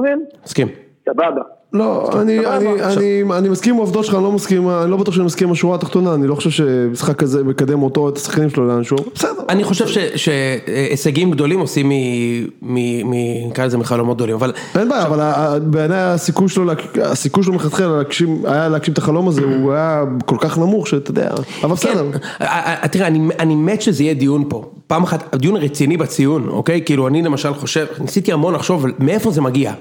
מסכים. 0.46 0.68
סבבה. 1.10 1.42
לא, 1.74 2.10
אני, 2.22 2.38
סבבה. 2.40 2.58
אני, 2.58 2.84
אני, 2.84 3.24
אני 3.38 3.50
מסכים 3.50 3.74
עם 3.74 3.80
העובדות 3.80 4.06
שלך, 4.06 4.16
אני 4.16 4.24
לא 4.24 4.32
מסכים, 4.32 4.70
אני 4.70 4.92
לא 4.92 4.98
בטוח 4.98 5.14
שאני 5.14 5.26
מסכים 5.26 5.48
עם 5.48 5.52
השורה 5.52 5.76
התחתונה, 5.76 6.14
אני 6.14 6.28
לא 6.28 6.36
חושב 6.36 6.50
שמשחק 6.50 7.16
כזה 7.16 7.44
מקדם 7.44 7.84
אותו, 7.84 8.10
את 8.10 8.18
השחקנים 8.18 8.50
שלו 8.50 8.68
לאנשהו, 8.68 8.98
בסדר. 9.16 9.30
אני 9.50 9.64
חושב 9.64 9.86
שהישגים 10.16 11.32
גדולים 11.32 11.60
עושים 11.60 11.90
מ- 11.90 11.94
מ... 12.62 13.10
מ- 13.12 13.48
נקרא 13.50 13.66
לזה 13.66 13.78
מחלומות 13.78 14.18
גדולים, 14.18 14.36
אבל 14.36 14.54
אין 14.80 14.90
בעיה, 14.90 15.04
אבל 15.06 15.60
בעיניי 15.60 16.00
הסיכוי 16.00 16.50
שלו, 16.50 16.72
הסיכוי 17.04 17.44
שלו 17.44 17.54
מלכתחילה 17.54 17.90
להגשים, 17.98 18.42
היה 18.46 18.70
להגשים 18.70 18.94
את 18.94 18.98
החלום 18.98 19.28
הזה, 19.28 19.42
הוא 19.42 19.74
היה 19.74 20.04
כל 20.26 20.38
כך 20.40 20.58
נמוך 20.58 20.88
שאתה 20.88 21.12
יודע, 21.12 21.30
אבל 21.64 21.72
בסדר. 21.72 22.12
כן, 22.12 22.18
אה, 22.42 22.88
תראה, 22.92 23.08
אני, 23.08 23.30
אני 23.40 23.56
מת 23.56 23.82
שזה 23.82 24.04
יהיה 24.04 24.14
דיון 24.14 24.44
פה, 24.50 24.66
פעם 24.88 25.04
אחת, 25.04 25.36
דיון 25.36 25.56
רציני 25.58 25.98
בציון, 25.98 26.48
אוקיי? 26.50 26.82
כאילו 26.86 27.08
אני 27.08 27.22
למשל 27.22 27.54
חושב, 27.54 27.86
ניסיתי 28.00 28.32
המון 28.32 28.54
לחשוב 28.54 28.86
מאיפה 29.00 29.32
זה 29.32 29.42
מגיע. 29.42 29.74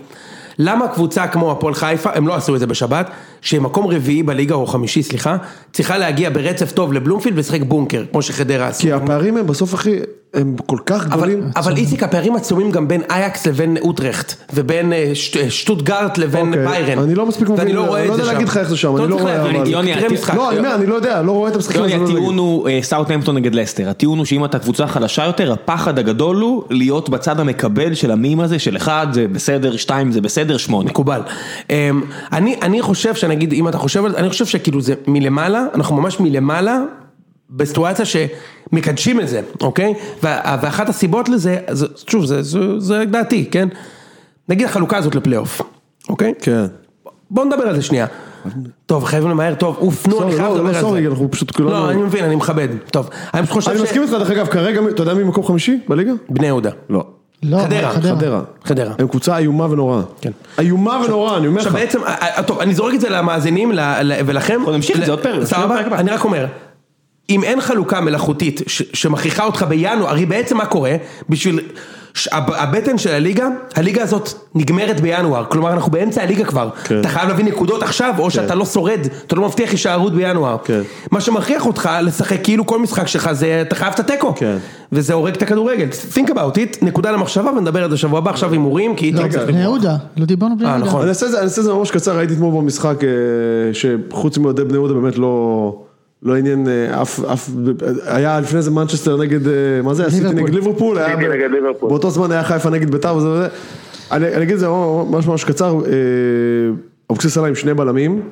למה 0.63 0.89
קבוצה 0.89 1.29
כמו 1.29 1.53
הפועל 1.53 1.75
חיפה, 1.75 2.11
הם 2.15 2.27
לא 2.27 2.35
עשו 2.35 2.55
את 2.55 2.61
זה 2.61 2.67
בשבת, 2.67 3.11
שמקום 3.41 3.87
רביעי 3.87 4.23
בליגה, 4.23 4.55
או 4.55 4.67
חמישי, 4.67 5.03
סליחה, 5.03 5.37
צריכה 5.73 5.99
להגיע 5.99 6.31
ברצף 6.31 6.73
טוב 6.73 6.93
לבלומפילד 6.93 7.37
ולשחק 7.37 7.63
בונקר, 7.63 8.05
כמו 8.11 8.23
שחדרה 8.23 8.69
עשו. 8.69 8.83
כי 8.83 8.93
הפערים 8.93 9.37
הם 9.37 9.47
בסוף 9.47 9.75
אחי, 9.75 9.97
הם 10.35 10.57
כל 10.66 10.78
כך 10.87 11.07
אבל, 11.07 11.16
גדולים. 11.16 11.51
אבל 11.57 11.76
איציק, 11.76 12.03
הפערים 12.03 12.37
עצומים 12.37 12.70
גם 12.70 12.89
בין 12.89 13.03
אייקס 13.11 13.47
לבין 13.47 13.76
אוטרכט, 13.81 14.35
ובין 14.55 14.93
אה, 14.93 15.11
שט, 15.14 15.37
אה, 15.37 15.51
שטוטגרט 15.51 16.18
לבין 16.18 16.47
אוקיי, 16.47 16.66
ביירן. 16.66 16.99
אני 16.99 17.14
לא 17.14 17.26
מספיק 17.26 17.49
מבין, 17.49 17.74
לא 17.74 17.87
רואה 17.87 18.01
אני 18.01 18.09
לא 18.09 18.12
יודע 18.12 18.24
שם. 18.24 18.33
להגיד 18.33 18.49
לך 18.49 18.57
איך 18.57 18.68
זה 18.68 18.76
שם, 18.76 18.97
אני 18.97 19.09
לא 19.09 19.16
צריך 19.16 19.22
רואה. 19.22 19.53
לא, 20.35 20.74
אני 20.74 20.87
לא 20.87 20.95
יודע, 20.95 21.22
לא 21.22 21.33
רואה 21.33 21.51
את 21.51 21.55
המשחקים. 21.55 21.81
יוני, 21.81 21.99
לא 21.99 22.05
הטיעון 22.05 22.39
הוא 22.39 22.68
סאוטהמפטון 22.83 23.35
נגד 23.35 23.55
לסטר, 23.55 23.89
הטיעון 23.89 24.18
הוא 24.18 24.26
שאם 24.26 24.45
אתה 24.45 24.59
קבוצה 24.59 24.87
חלשה 24.87 25.24
יותר, 25.24 25.53
הפחד 25.53 25.99
הגדול 25.99 26.37
הוא 26.37 26.62
להיות 26.70 27.09
בצד 27.09 27.41
המקבל 27.41 27.95
של 27.95 28.11
המים 28.11 28.41
הזה, 28.41 28.59
של 28.59 28.76
אחד 28.76 29.07
זה 29.12 29.26
בסדר, 29.28 29.76
שתיים 29.76 30.12
זה 30.12 30.20
בסדר, 30.20 30.57
שמונה. 30.57 30.91
מקובל. 30.91 31.20
אמ, 31.70 32.03
אני, 32.33 32.57
אני 32.62 32.83
חושב 32.83 33.14
שנגיד, 33.14 33.53
אם 33.53 33.68
אתה 33.68 33.78
חושב 33.78 34.05
על 34.05 34.11
זה, 34.11 34.18
אני 34.18 34.28
חושב 34.28 34.47
שכאילו 34.47 34.81
זה 34.81 34.95
מלמעלה, 35.07 35.64
אנחנו 35.74 35.97
ממש 35.97 36.20
מלמעלה, 36.20 36.78
בסיטואציה 37.51 38.05
שמקדשים 38.05 39.21
את 39.21 39.29
זה, 39.29 39.41
אוקיי? 39.61 39.95
ואחת 40.23 40.89
הסיבות 40.89 41.29
לזה, 41.29 41.59
זה, 41.71 41.87
שוב, 42.07 42.25
זה, 42.25 42.43
זה, 42.43 42.59
זה 42.79 43.05
דעתי, 43.05 43.45
כן? 43.51 43.69
נגיד 44.49 44.67
החלוקה 44.67 44.97
הזאת 44.97 45.15
לפלייאוף, 45.15 45.61
אוקיי? 46.09 46.35
כן. 46.43 46.65
בוא 47.31 47.45
נדבר 47.45 47.63
על 47.63 47.77
זה 47.77 47.83
שנייה. 47.83 48.07
טוב, 48.87 49.05
חייבים 49.05 49.31
למהר, 49.31 49.55
טוב, 49.55 49.77
אוף, 49.81 50.07
נו, 50.07 50.13
אני 50.13 50.21
סורי, 50.23 50.37
חייב 50.37 50.49
לא, 50.49 50.55
לדבר 50.57 50.71
לא, 50.71 50.77
על 50.77 50.81
סורי, 50.83 51.03
זה. 51.03 51.09
אנחנו 51.09 51.31
פשוט 51.31 51.51
כולנו- 51.51 51.71
לא, 51.71 51.91
אני 51.91 52.03
מבין, 52.03 52.25
אני 52.25 52.37
מכבד. 52.37 52.69
טוב, 52.91 53.11
אני 53.35 53.43
פשוט 53.43 53.53
חושב 53.55 53.71
אני 53.71 53.79
ש... 53.79 53.83
מסכים 53.83 54.03
איתך, 54.03 54.13
דרך 54.13 54.31
אגב, 54.31 54.47
כרגע, 54.47 54.81
אתה 54.91 55.03
יודע 55.03 55.15
מי 55.15 55.25
מקום 55.25 55.45
חמישי 55.45 55.81
בליגה? 55.89 56.13
בני 56.29 56.47
יהודה. 56.47 56.71
לא. 56.91 57.05
לא, 57.43 57.59
חדרה, 57.59 57.91
חדרה. 57.93 58.41
חדרה. 58.65 58.95
הם 58.99 59.09
קבוצה 59.09 59.39
איומה 59.39 59.71
ונוראה. 59.71 60.03
כן. 60.21 60.31
איומה 60.59 61.01
ונוראה, 61.07 61.37
אני 61.37 61.47
אומר 61.47 61.59
עכשיו 61.59 61.73
לך. 61.73 61.79
בעצם, 61.79 61.99
אה, 62.05 62.15
אה, 62.37 62.43
טוב, 62.43 62.59
אני 62.61 62.75
זורק 62.75 62.95
את 62.95 63.01
זה 63.01 63.09
למאזינים 63.11 63.73
ל- 63.73 63.81
ל- 64.03 64.21
ולכם. 64.27 64.61
נמשיך 64.73 65.01
את 65.01 65.07
זה 65.07 65.11
עוד 65.11 65.21
פרק, 65.23 65.45
סבבה? 65.45 65.81
אני 65.81 66.11
רק 66.11 66.25
אומר, 66.25 66.47
אם 67.31 67.45
אין 67.45 67.61
חלוקה 67.61 68.01
מלאכותית 68.01 68.61
ש- 68.66 68.83
שמכריחה 68.93 69.45
אותך 69.45 69.62
בינואר, 69.68 70.09
הרי 70.11 70.26
בעצם 70.26 70.57
מה 70.57 70.66
קורה? 70.66 70.93
בשביל... 71.28 71.61
ש- 72.14 72.28
הב- 72.33 72.53
הבטן 72.53 72.99
של 72.99 73.11
הליגה, 73.11 73.47
הליגה 73.76 74.03
הזאת 74.03 74.28
נגמרת 74.55 75.01
בינואר, 75.01 75.45
כלומר 75.49 75.72
אנחנו 75.72 75.91
באמצע 75.93 76.22
הליגה 76.22 76.45
כבר, 76.45 76.70
כן. 76.85 77.01
אתה 77.01 77.09
חייב 77.09 77.28
להביא 77.28 77.45
נקודות 77.45 77.83
עכשיו, 77.83 78.14
או 78.18 78.31
שאתה 78.31 78.55
לא 78.55 78.64
שורד, 78.64 78.99
אתה 79.26 79.37
לא 79.37 79.43
מבטיח 79.47 79.70
הישארות 79.70 80.14
בינואר, 80.14 80.57
כן. 80.64 80.81
מה 81.11 81.20
שמכריח 81.20 81.66
אותך 81.66 81.91
לשחק 82.03 82.45
כאילו 82.45 82.66
כל 82.66 82.78
משחק 82.78 83.07
שלך 83.09 83.33
זה, 83.33 83.62
אתה 83.66 83.74
חייב 83.74 83.93
את 83.95 84.01
התיקו, 84.01 84.35
כן. 84.37 84.57
וזה 84.93 85.14
הורג 85.14 85.35
את 85.35 85.43
הכדורגל, 85.43 85.89
think 86.14 86.28
about 86.28 86.57
it, 86.57 86.78
נקודה 86.83 87.11
למחשבה 87.11 87.51
ונדבר 87.51 87.85
על 87.85 87.91
זה 87.91 87.97
שבוע 87.97 88.18
הבא, 88.18 88.31
עכשיו 88.31 88.53
הימורים, 88.53 88.97
כי 88.97 89.07
איציק 89.07 89.22
צריך 89.33 89.43
בני 89.43 89.53
לברוח. 89.53 89.62
יהודה, 89.62 89.97
לא 90.16 90.24
דיברנו 90.24 90.57
בני 90.59 90.66
אה, 90.68 90.72
יהודה. 90.72 90.87
נכון. 90.87 91.01
אני 91.01 91.09
אעשה 91.09 91.26
את 91.26 91.31
זה, 91.31 91.37
אני 91.39 91.45
אעשה 91.45 91.61
את 91.61 91.64
זה 91.66 91.72
ממש 91.74 91.91
קצר, 91.91 92.18
הייתי 92.18 92.35
אתמול 92.35 92.62
במשחק 92.62 93.05
אה, 93.05 93.09
שחוץ 93.72 94.39
מאוהדי 94.39 94.64
בני 94.64 94.74
יהודה 94.74 94.95
באמת 94.95 95.18
לא... 95.18 95.83
לא 96.23 96.37
עניין 96.37 96.68
אה, 96.68 97.03
אף, 97.03 97.25
אף, 97.25 97.51
היה 98.05 98.41
לפני 98.41 98.62
זה 98.62 98.71
מנצ'סטר 98.71 99.16
נגד, 99.16 99.49
אה, 99.49 99.53
מה 99.83 99.95
זה, 99.95 100.07
עשיתי. 100.07 100.35
נגד 100.35 100.55
ליברפול, 100.55 100.99
היה. 100.99 101.16
באותו 101.81 102.11
זמן 102.11 102.33
היה 102.33 102.45
חיפה 102.45 102.71
נגד 102.71 102.91
בית"ר 102.91 103.16
וזה 103.16 103.29
וזה, 103.29 103.49
אני 104.12 104.35
אני 104.35 104.43
אגיד 104.43 104.55
את 104.55 104.61
זה 104.61 104.68
ממש 104.68 105.27
ממש 105.27 105.45
קצר, 105.45 105.81
אה, 105.87 105.91
אבוקסיס 107.11 107.39
עלה 107.39 107.49
עם 107.49 107.55
שני 107.55 107.75
בלמים, 107.75 108.23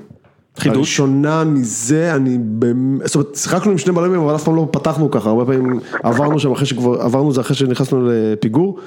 חידוש. 0.58 0.76
הראשונה 0.76 1.44
מזה, 1.44 2.14
אני 2.14 2.38
באמת, 2.40 3.06
זאת 3.06 3.14
אומרת, 3.14 3.34
שיחקנו 3.34 3.70
עם 3.72 3.78
שני 3.78 3.92
בלמים 3.92 4.20
אבל 4.20 4.34
אף 4.34 4.44
פעם 4.44 4.56
לא 4.56 4.68
פתחנו 4.70 5.10
ככה, 5.10 5.28
הרבה 5.28 5.44
פעמים 5.44 5.80
עברנו 6.02 6.38
שם 6.38 6.52
אחרי 6.52 6.66
שכבר, 6.66 7.02
עברנו 7.02 7.32
זה 7.32 7.40
אחרי 7.40 7.56
שנכנסנו 7.56 8.08
לפיגור. 8.10 8.78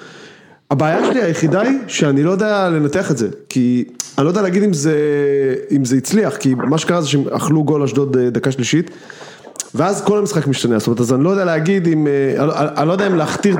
הבעיה 0.71 1.05
שלי 1.05 1.21
היחידה 1.21 1.61
היא 1.61 1.77
שאני 1.87 2.23
לא 2.23 2.31
יודע 2.31 2.69
לנתח 2.69 3.11
את 3.11 3.17
זה, 3.17 3.29
כי 3.49 3.85
אני 4.17 4.25
לא 4.25 4.29
יודע 4.29 4.41
להגיד 4.41 4.63
אם 4.63 4.73
זה, 4.73 4.95
אם 5.71 5.85
זה 5.85 5.97
הצליח, 5.97 6.37
כי 6.37 6.53
מה 6.53 6.77
שקרה 6.77 7.01
זה 7.01 7.07
שהם 7.07 7.23
אכלו 7.31 7.63
גול 7.63 7.83
אשדוד 7.83 8.17
אה, 8.17 8.29
דקה 8.29 8.51
שלישית, 8.51 8.91
ואז 9.75 10.01
כל 10.01 10.17
המשחק 10.17 10.47
משתנה, 10.47 10.79
זאת 10.79 10.87
אומרת, 10.87 10.99
אז 10.99 11.13
אני 11.13 11.23
לא 11.23 11.29
יודע 11.29 11.45
להגיד 11.45 11.87
אם, 11.87 12.07
אה, 12.07 12.43
אני, 12.43 12.51
אני 12.77 12.87
לא 12.87 12.93
יודע 12.93 13.07
אם 13.07 13.15
להכתיר 13.15 13.55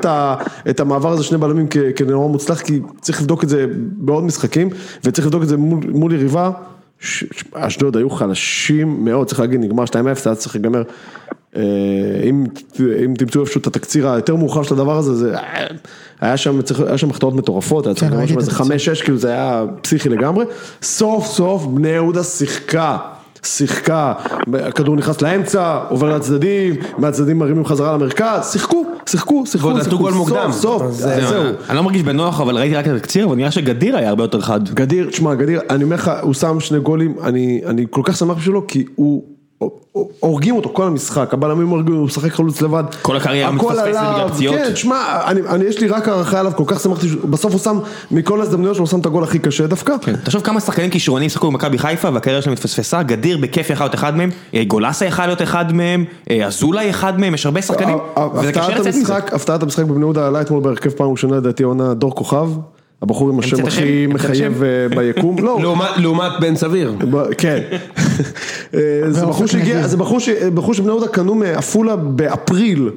את, 0.70 0.80
המעבר 0.80 1.12
הזה 1.12 1.24
שני 1.24 1.38
בלמים 1.38 1.68
כנורא 1.96 2.28
מוצלח, 2.28 2.62
כי 2.62 2.80
צריך 3.02 3.22
לבדוק 3.22 3.44
את 3.44 3.50
זה 3.50 3.66
בעוד 3.78 4.24
משחקים, 4.24 4.70
וצריך 5.04 5.28
לבדוק 5.28 5.44
את 5.44 5.48
זה 5.48 5.58
מול, 5.58 5.80
מול 5.90 6.14
יריבה, 6.14 6.52
אשדוד 7.54 7.98
היו 7.98 8.10
חלשים 8.10 9.06
מאוד, 9.06 9.28
צריך 9.28 9.40
להגיד, 9.40 9.60
נגמר 9.60 9.84
2-0, 9.84 9.96
היה 10.26 10.36
צריך 10.36 10.56
להיגמר. 10.56 10.84
אה, 11.56 11.62
אם 13.06 13.14
תמצאו 13.18 13.42
איפשהו 13.42 13.62
את 13.62 13.68
התקציר 13.68 14.10
היותר 14.10 14.36
מאוחר 14.36 14.64
של 14.64 14.74
הדבר 14.74 14.98
הזה, 14.98 15.16
זה 15.16 15.36
היה 16.22 16.38
שם, 16.38 16.60
היה 16.88 16.98
שם 16.98 17.10
החטאות 17.10 17.36
מטורפות, 17.36 17.86
היה 17.86 17.96
צריך 17.96 18.12
כן, 18.12 18.18
את 18.18 18.22
איזה 18.22 18.34
התקציר. 18.34 18.54
חמש, 18.54 18.86
שש, 18.86 19.02
כאילו 19.02 19.18
זה 19.18 19.28
היה 19.30 19.64
פסיכי 19.82 20.10
לגמרי. 20.10 20.46
סוף 20.82 21.26
סוף 21.26 21.66
בני 21.66 21.90
יהודה 21.90 22.24
שיחקה. 22.24 22.98
שיחקה, 23.44 24.14
הכדור 24.54 24.96
נכנס 24.96 25.22
לאמצע, 25.22 25.80
עובר 25.90 26.16
לצדדים, 26.16 26.76
מהצדדים 26.98 27.40
מרימים 27.40 27.66
חזרה 27.66 27.94
למרכז, 27.94 28.52
שיחקו, 28.52 28.86
שיחקו, 29.10 29.46
שיחקו, 29.46 29.68
ועוד 29.68 29.80
נתנו 29.80 29.92
שיחקו, 29.92 30.04
גול 30.04 30.14
מוקדם. 30.14 30.52
סוף 30.52 30.62
סוף, 30.62 30.82
אז 30.82 31.08
אז 31.08 31.30
זהו. 31.30 31.44
אני 31.70 31.76
לא 31.78 31.84
מרגיש 31.84 32.04
בנוח, 32.04 32.42
אבל 32.42 32.58
ראיתי 32.58 32.76
רק 32.76 32.88
את 32.88 32.92
התקציר, 32.92 33.26
אבל 33.26 33.36
נראה 33.36 33.52
שגדיר 33.52 33.98
היה 33.98 34.10
הרבה 34.10 34.24
יותר 34.24 34.42
חד. 34.42 34.70
גדיר, 34.70 35.10
תשמע, 35.10 35.36
גדיר, 35.36 35.62
אני 35.70 35.84
אומר 35.84 35.96
לך, 35.96 36.12
הוא 36.22 36.34
שם 36.34 36.60
שני 36.60 36.80
גולים, 36.80 37.16
אני, 37.24 37.62
אני 37.66 37.86
כל 37.90 38.02
כך 38.04 38.18
שמח 38.18 38.38
בשבילו, 38.38 38.68
כי 38.68 38.86
הוא, 38.96 39.24
הורגים 40.20 40.56
אותו 40.56 40.70
כל 40.74 40.88
המשחק, 40.88 41.34
הבלמים 41.34 41.68
הורגים, 41.68 41.96
הוא 41.96 42.06
משחק 42.06 42.32
חלוץ 42.32 42.62
לבד. 42.62 42.84
כל 43.02 43.18
הקריירה 43.18 43.52
מתפספסת 43.52 43.82
בגלל 43.86 44.30
פציעות. 44.30 44.56
כן, 44.56 44.72
תשמע, 44.74 45.22
אני, 45.28 45.42
אני, 45.42 45.66
יש 45.66 45.80
לי 45.80 45.88
רק 45.88 46.08
הערכה 46.08 46.40
עליו, 46.40 46.52
כל 46.56 46.64
כך 46.68 46.80
שמחתי, 46.80 47.08
בסוף 47.08 47.54
הוא 47.54 47.60
שם, 47.60 47.80
מכל 48.12 48.40
ההזדמנויות 48.40 48.76
שלו, 48.76 48.86
הוא 48.86 48.90
שם 48.90 49.00
את 49.00 49.06
הגול 49.06 49.24
הכי 49.24 49.40
קשה 49.40 49.68
דווקא. 49.68 49.96
כן, 50.02 50.16
תחשוב 50.16 50.42
כמה 50.42 50.60
שחקנים 50.60 50.90
כישרוניים 50.90 51.30
שיחקו 51.30 51.52
במכבי 51.52 51.78
חיפה 51.78 52.10
והקריירה 52.14 52.42
שלהם 52.42 52.54
מתפספסה, 52.54 53.04
גדיר 53.04 53.38
בכיף 53.38 53.70
יכול 53.70 53.84
להיות 53.84 53.96
אחד 53.96 54.18
מהם, 54.18 54.30
אה, 54.54 54.64
גולסה 54.64 55.06
יכול 55.06 55.26
להיות 55.26 55.42
אחד 55.42 55.74
מהם, 55.74 56.06
אה, 56.30 56.46
אזולאי 56.46 56.90
אחד 56.90 57.20
מהם, 57.20 57.34
יש 57.34 57.46
הרבה 57.46 57.62
שחקנים, 57.62 57.98
וזה 58.34 58.52
קשה 58.52 58.70
לצאת 58.70 58.96
מזה. 58.96 59.16
הפתעת 59.18 59.64
המשחק 59.64 59.84
בבני 59.84 60.00
יהודה 60.00 60.28
עלה 60.28 60.42
אתמול 60.42 60.64
בהרכב 60.64 60.90
פעם 60.90 61.12
ראשונה, 61.12 61.38
לדעתי 61.38 61.64
העונה 61.64 61.94
דור 61.94 62.16
כוכב, 62.16 62.50
הבחור 63.02 63.30
עם 63.30 63.40
השם 63.40 63.66
הכי 63.66 64.08
מחייב? 64.08 64.64
אה, 64.64 64.88
ביקום, 64.90 65.36
לא, 65.40 65.60
לעומת- 65.98 66.32
בן 66.42 66.56
סביר. 66.56 66.96
כן, 67.38 67.60
אה, 68.74 68.80
זה 69.10 69.26
בחור 69.26 69.48
שהגיע, 69.48 69.88
זה 69.88 69.98
בחור 70.54 70.74
שבני 70.74 70.88
יהודה 70.88 71.08
קנו 71.08 71.36
מעפולה 71.36 71.96
באפריל 71.96 72.90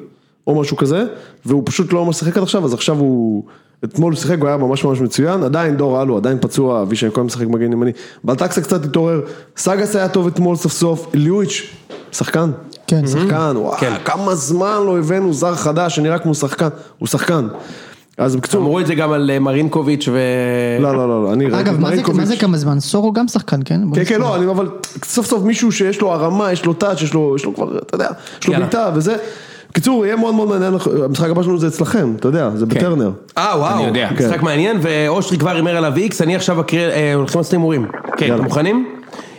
או 0.47 0.61
משהו 0.61 0.77
כזה, 0.77 1.05
והוא 1.47 1.63
פשוט 1.67 1.93
לא 1.93 2.05
משחק 2.05 2.37
עד 2.37 2.43
עכשיו, 2.43 2.65
אז 2.65 2.75
עכשיו 2.75 2.99
הוא 2.99 3.45
אתמול 3.85 4.13
הוא 4.13 4.21
שיחק, 4.21 4.39
הוא 4.41 4.49
היה 4.49 4.57
ממש 4.57 4.85
ממש 4.85 5.01
מצוין, 5.01 5.43
עדיין 5.43 5.77
דור 5.77 6.03
אלו, 6.03 6.17
עדיין 6.17 6.39
פצוע, 6.41 6.83
אבישי 6.83 7.07
כהן 7.15 7.27
משחק 7.27 7.47
מגן 7.47 7.73
ימני, 7.73 7.91
בלטקסה 8.25 8.61
קצת 8.63 8.85
התעורר, 8.85 9.21
סגס 9.57 9.97
היה 9.97 10.09
טוב 10.09 10.27
אתמול 10.27 10.57
סוף 10.57 10.73
סוף, 10.73 11.07
ליואיץ', 11.15 11.63
שחקן. 12.13 12.51
כן, 12.87 13.07
שחקן, 13.07 13.53
וואו, 13.57 13.77
כמה 14.05 14.35
זמן 14.35 14.77
לא 14.87 14.99
הבאנו 14.99 15.33
זר 15.33 15.55
חדש 15.55 15.97
שנראה 15.97 16.19
כמו 16.19 16.35
שחקן, 16.35 16.69
הוא 16.99 17.09
שחקן. 17.09 17.47
אז 18.19 18.37
בקיצור, 18.37 18.61
אמרו 18.63 18.81
את 18.81 18.87
זה 18.87 18.95
גם 18.95 19.13
על 19.13 19.31
אה, 19.31 19.39
מרינקוביץ' 19.39 20.09
ו... 20.13 20.19
לא, 20.81 20.97
לא, 20.97 21.09
לא, 21.09 21.25
לא, 21.25 21.33
אני 21.33 21.45
ראיתי 21.45 21.61
אגב, 21.61 21.75
את 21.75 21.81
מה 21.81 21.87
זה- 21.89 21.93
מרינקוביץ'. 21.93 22.21
מה 22.21 22.27
זה 22.27 22.37
כמה 22.37 22.57
זמן? 22.57 22.81
סורו 22.81 23.13
גם 23.13 23.29
שחקן, 23.29 23.61
כן? 23.65 23.81
כן, 23.95 24.05
כן. 24.05 24.21
לא, 24.21 24.37
אני, 24.37 24.47
אבל 24.51 24.69
סוף 25.05 25.27
סוף 25.27 25.43
מישהו 25.45 25.73
שיש 25.73 26.01
לו 26.01 26.13
הרמה, 26.13 26.53
יש 26.53 26.65
לו 26.65 26.73
טאץ', 26.73 27.03
יש 27.03 27.15
לו, 27.15 27.33
יש 27.37 27.45
לו 27.45 27.55
כבר, 27.55 27.79
אתה 27.79 27.95
יודע, 27.95 28.09
יש 28.43 28.49
לו. 28.49 28.55
בעיטה 28.55 28.91
וזה. 28.95 29.17
בקיצור, 29.71 30.07
יהיה 30.07 30.17
מאוד 30.17 30.35
מאוד 30.35 30.49
מעניין, 30.49 30.75
המשחק 31.05 31.31
הבא 31.31 31.43
שלנו 31.43 31.59
זה 31.59 31.67
אצלכם, 31.69 32.15
אתה 32.17 32.29
יודע, 32.29 32.51
זה 32.55 32.67
בטרנר. 32.67 33.11
אה 33.39 33.53
וואו, 33.59 33.75
אני 33.79 33.87
יודע. 33.87 34.09
משחק 34.19 34.39
כן. 34.39 34.45
מעניין 34.45 34.77
ואושרי 34.83 35.39
כבר 35.39 35.51
הימר 35.51 35.77
עליו 35.77 35.97
איקס, 35.97 36.23
אני 36.23 36.37
עכשיו 36.37 36.61
אקריא, 36.61 36.89
אה, 36.89 37.15
הולכים 37.15 37.39
לעשות 37.41 37.53
הימורים. 37.53 37.87
כן. 38.17 38.35
אתם 38.35 38.45
מוכנים? 38.45 38.94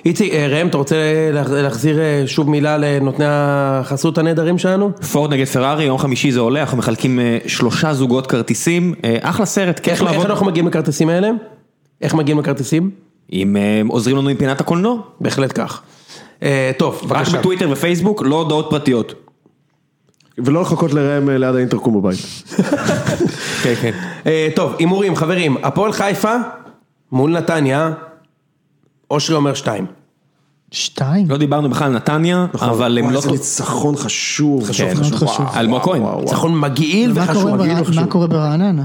איציק, 0.05 0.33
אה, 0.33 0.47
ראם, 0.47 0.67
אתה 0.67 0.77
רוצה 0.77 0.95
לה- 1.33 1.61
להחזיר 1.61 1.99
אה, 1.99 2.23
שוב 2.25 2.49
מילה 2.49 2.77
לנותני 2.77 3.25
החסות 3.27 4.17
הנהדרים 4.17 4.57
שלנו? 4.57 4.91
פורד 5.11 5.33
נגד 5.33 5.45
פרארי, 5.45 5.83
יום 5.83 5.97
חמישי 5.97 6.31
זה 6.31 6.39
עולה, 6.39 6.61
אנחנו 6.61 6.77
מחלקים 6.77 7.19
אה, 7.19 7.37
שלושה 7.47 7.93
זוגות 7.93 8.27
כרטיסים, 8.27 8.93
אחלה 9.21 9.45
סרט, 9.45 9.79
כיף 9.79 9.87
איך 9.93 10.01
איך 10.01 10.11
לעבוד. 10.11 10.25
אנחנו 10.25 10.45
מגיעים 10.45 10.67
לכרטיסים 10.67 11.09
האלה? 11.09 11.29
איך 12.01 12.13
מגיעים 12.13 12.39
לכרטיסים? 12.39 12.91
אם 13.33 13.55
עוזרים 13.89 14.17
לנו 14.17 14.29
עם 14.29 14.37
פינת 14.37 14.61
הקולנוע, 14.61 14.95
בהחלט 15.21 15.51
כך. 15.59 15.81
טוב, 16.77 17.01
רק 17.03 17.09
בבקשה. 17.17 17.37
בטוויטר 17.37 17.69
ופייסבוק, 17.71 18.21
לא 18.25 18.35
הודעות 18.35 18.67
פרטיות. 18.69 19.13
ולא 20.37 20.61
לחכות 20.61 20.93
לראם 20.93 21.29
ליד 21.29 21.55
האינטרקום 21.55 22.01
בבית. 22.01 22.19
כן, 23.63 23.73
כן. 23.81 23.91
טוב, 24.55 24.73
הימורים, 24.79 25.15
חברים, 25.15 25.57
הפועל 25.63 25.91
חיפה 25.91 26.35
מול 27.11 27.31
נתניה, 27.31 27.91
אושרי 29.11 29.35
אומר 29.35 29.53
שתיים. 29.53 29.85
שתיים. 30.71 31.29
לא 31.29 31.37
דיברנו 31.37 31.69
בכלל 31.69 31.87
על 31.87 31.93
נתניה, 31.93 32.45
אבל 32.53 32.97
הם 32.97 33.03
וואי, 33.05 33.13
לא... 33.13 33.19
איזה 33.19 33.31
ניצחון 33.31 33.95
חשוב. 33.95 34.63
חשוב, 34.63 34.87
כן, 34.87 35.01
מאוד 35.01 35.15
חשוב. 35.15 35.45
אלמוג 35.55 35.81
כהן. 35.81 36.03
ניצחון 36.19 36.59
מגעיל 36.59 37.13
מה 37.13 37.23
וחשוב. 37.23 37.95
מה 37.95 38.07
קורה 38.07 38.27
ברעננה? 38.27 38.83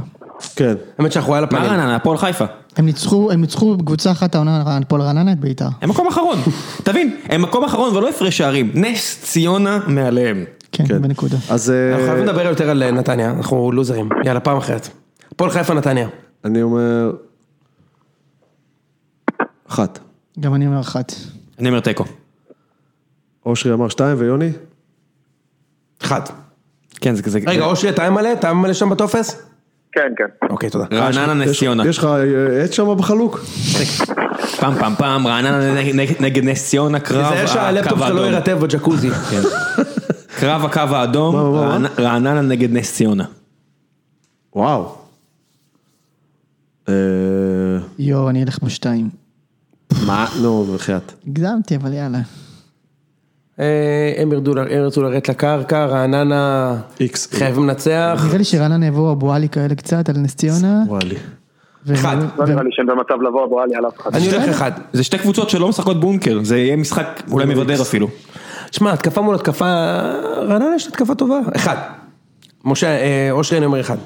כן. 0.57 0.75
האמת 0.99 1.13
שאנחנו 1.13 1.35
על 1.35 1.41
מה 1.41 1.47
הפנים. 1.47 1.63
רעננה? 1.63 1.97
הפועל 1.97 2.19
חיפה. 2.19 2.45
הם 2.77 2.87
ניצחו, 2.87 3.33
הם 3.33 3.41
ניצחו 3.41 3.77
בקבוצה 3.77 4.11
אחת 4.11 4.35
העונה, 4.35 4.63
הפועל 4.67 5.03
רעננה 5.03 5.33
את 5.33 5.41
בית"ר. 5.41 5.69
הם 5.83 5.91
מקום 5.91 6.07
אחרון, 6.07 6.39
תבין, 6.85 7.17
הם 7.29 7.43
מקום 7.43 7.65
אחרון 7.65 7.97
ולא 7.97 8.09
הפרש 8.09 8.39
שערים, 8.39 8.71
נס 8.75 9.19
ציונה 9.23 9.79
מעליהם. 9.87 10.45
כן, 10.73 10.87
כן. 10.87 11.03
בנקודה. 11.03 11.37
אז 11.51 11.71
אה, 11.71 11.91
אנחנו 11.91 12.07
חייבים 12.07 12.25
לדבר 12.25 12.47
יותר 12.47 12.71
על 12.71 12.83
אה, 12.83 12.91
נתניה, 12.91 13.31
אנחנו 13.31 13.73
לוזרים. 13.73 14.09
יאללה, 14.25 14.41
פעם 14.41 14.57
אחרת. 14.57 14.89
הפועל 15.33 15.51
חיפה 15.51 15.75
נתניה. 15.75 16.09
אני 16.45 16.63
אומר... 16.63 17.11
אחת. 19.69 19.99
גם 20.41 20.55
אני 20.55 20.67
אומר 20.67 20.81
אחת. 20.81 21.13
אני 21.59 21.69
אומר 21.69 21.81
תיקו. 21.81 22.05
אושרי 23.47 23.73
אמר 23.73 23.89
שתיים 23.89 24.17
ויוני? 24.21 24.51
אחד. 26.03 26.21
כן, 27.01 27.15
זה 27.15 27.23
כזה... 27.23 27.39
רגע, 27.47 27.65
אושרי, 27.65 27.91
אתה 27.91 28.11
ממלא? 28.11 28.33
אתה 28.33 28.53
ממלא 28.53 28.73
שם 28.73 28.91
בטופס? 28.91 29.43
כן, 29.93 30.01
כן. 30.17 30.47
אוקיי, 30.51 30.71
תודה. 30.71 30.85
רעננה 30.93 31.35
נס 31.35 31.51
יש- 31.51 31.59
ציונה. 31.59 31.87
יש 31.89 31.99
לך 31.99 32.05
אה, 32.05 32.65
עט 32.65 32.73
שם 32.73 32.97
בחלוק? 32.99 33.41
פעם 34.61 34.75
פעם 34.79 34.95
פעם, 34.99 35.27
רעננה 35.27 35.75
נגד- 36.21 36.45
נס 36.45 36.69
ציונה, 36.69 37.01
קרב 37.01 37.31
תיזהר 37.31 37.47
שהלפטופ 37.47 37.93
הקו 37.93 38.01
שלך 38.07 38.11
לא 38.11 38.21
האדום. 38.21 38.33
יירטב 38.33 38.59
בג'קוזי. 38.61 39.11
קרב 40.41 40.65
הקו 40.65 40.81
האדום, 40.97 41.37
רעננה 41.99 42.41
נגד 42.43 42.73
נס 42.73 42.95
ציונה. 42.95 43.25
וואו. 44.57 44.95
אה, 46.89 46.95
יואו, 47.99 48.31
אני 48.31 48.43
אלך 48.43 48.59
בשתיים. 48.63 49.11
מה? 50.07 50.27
נו, 50.43 50.65
בחייאת. 50.65 51.13
הגזמתי, 51.27 51.77
אבל 51.77 51.93
יאללה. 51.93 52.19
אה, 53.61 54.13
הם 54.17 54.33
ירדו 54.33 54.53
ירצו 54.71 55.03
לרדת 55.03 55.29
לקרקע, 55.29 55.87
רעננה 55.87 56.77
איקס. 57.01 57.35
חייבים 57.35 57.63
לנצח. 57.69 58.23
נראה 58.27 58.39
לי 58.39 58.45
שרעננה 58.45 58.87
יבואו 58.87 59.13
אבו 59.13 59.33
עלי 59.33 59.49
כאלה 59.49 59.75
קצת 59.75 60.09
על 60.09 60.17
נס 60.17 60.35
ציונה. 60.35 60.83
וואלי. 60.87 61.17
ו- 61.87 61.95
אחד. 61.95 62.17
לא 62.39 62.47
נראה 62.47 62.63
לי 62.63 62.71
שהם 62.73 62.87
במצב 62.87 63.23
לבוא 63.23 63.45
אבו 63.47 63.61
עלי 63.61 63.75
על 63.77 63.87
אף 63.89 64.01
אחד. 64.01 64.15
אני 64.15 64.31
הולך 64.31 64.49
אחד. 64.49 64.73
זה 64.93 65.05
שתי 65.05 65.19
קבוצות 65.19 65.51
שלא 65.51 65.69
משחקות 65.69 66.01
בונקר, 66.01 66.39
זה 66.43 66.59
יהיה 66.59 66.77
משחק 66.77 67.23
אולי 67.31 67.47
מבדר 67.47 67.83
אפילו. 67.83 68.09
שמע, 68.71 68.93
התקפה 68.93 69.21
מול 69.21 69.35
התקפה, 69.35 69.65
רעננה 70.37 70.75
יש 70.77 70.87
התקפה 70.87 71.15
טובה. 71.15 71.39
אחד. 71.57 71.77
משה, 72.65 72.87
אה, 72.87 73.29
אושרי 73.31 73.59
אני 73.59 73.67
אומר 73.67 73.81
אחד. 73.81 73.97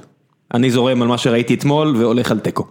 אני 0.54 0.70
זורם 0.70 1.02
על 1.02 1.08
מה 1.08 1.18
שראיתי 1.18 1.54
אתמול 1.54 1.96
והולך 1.96 2.30
על 2.30 2.38
תיקו. 2.38 2.66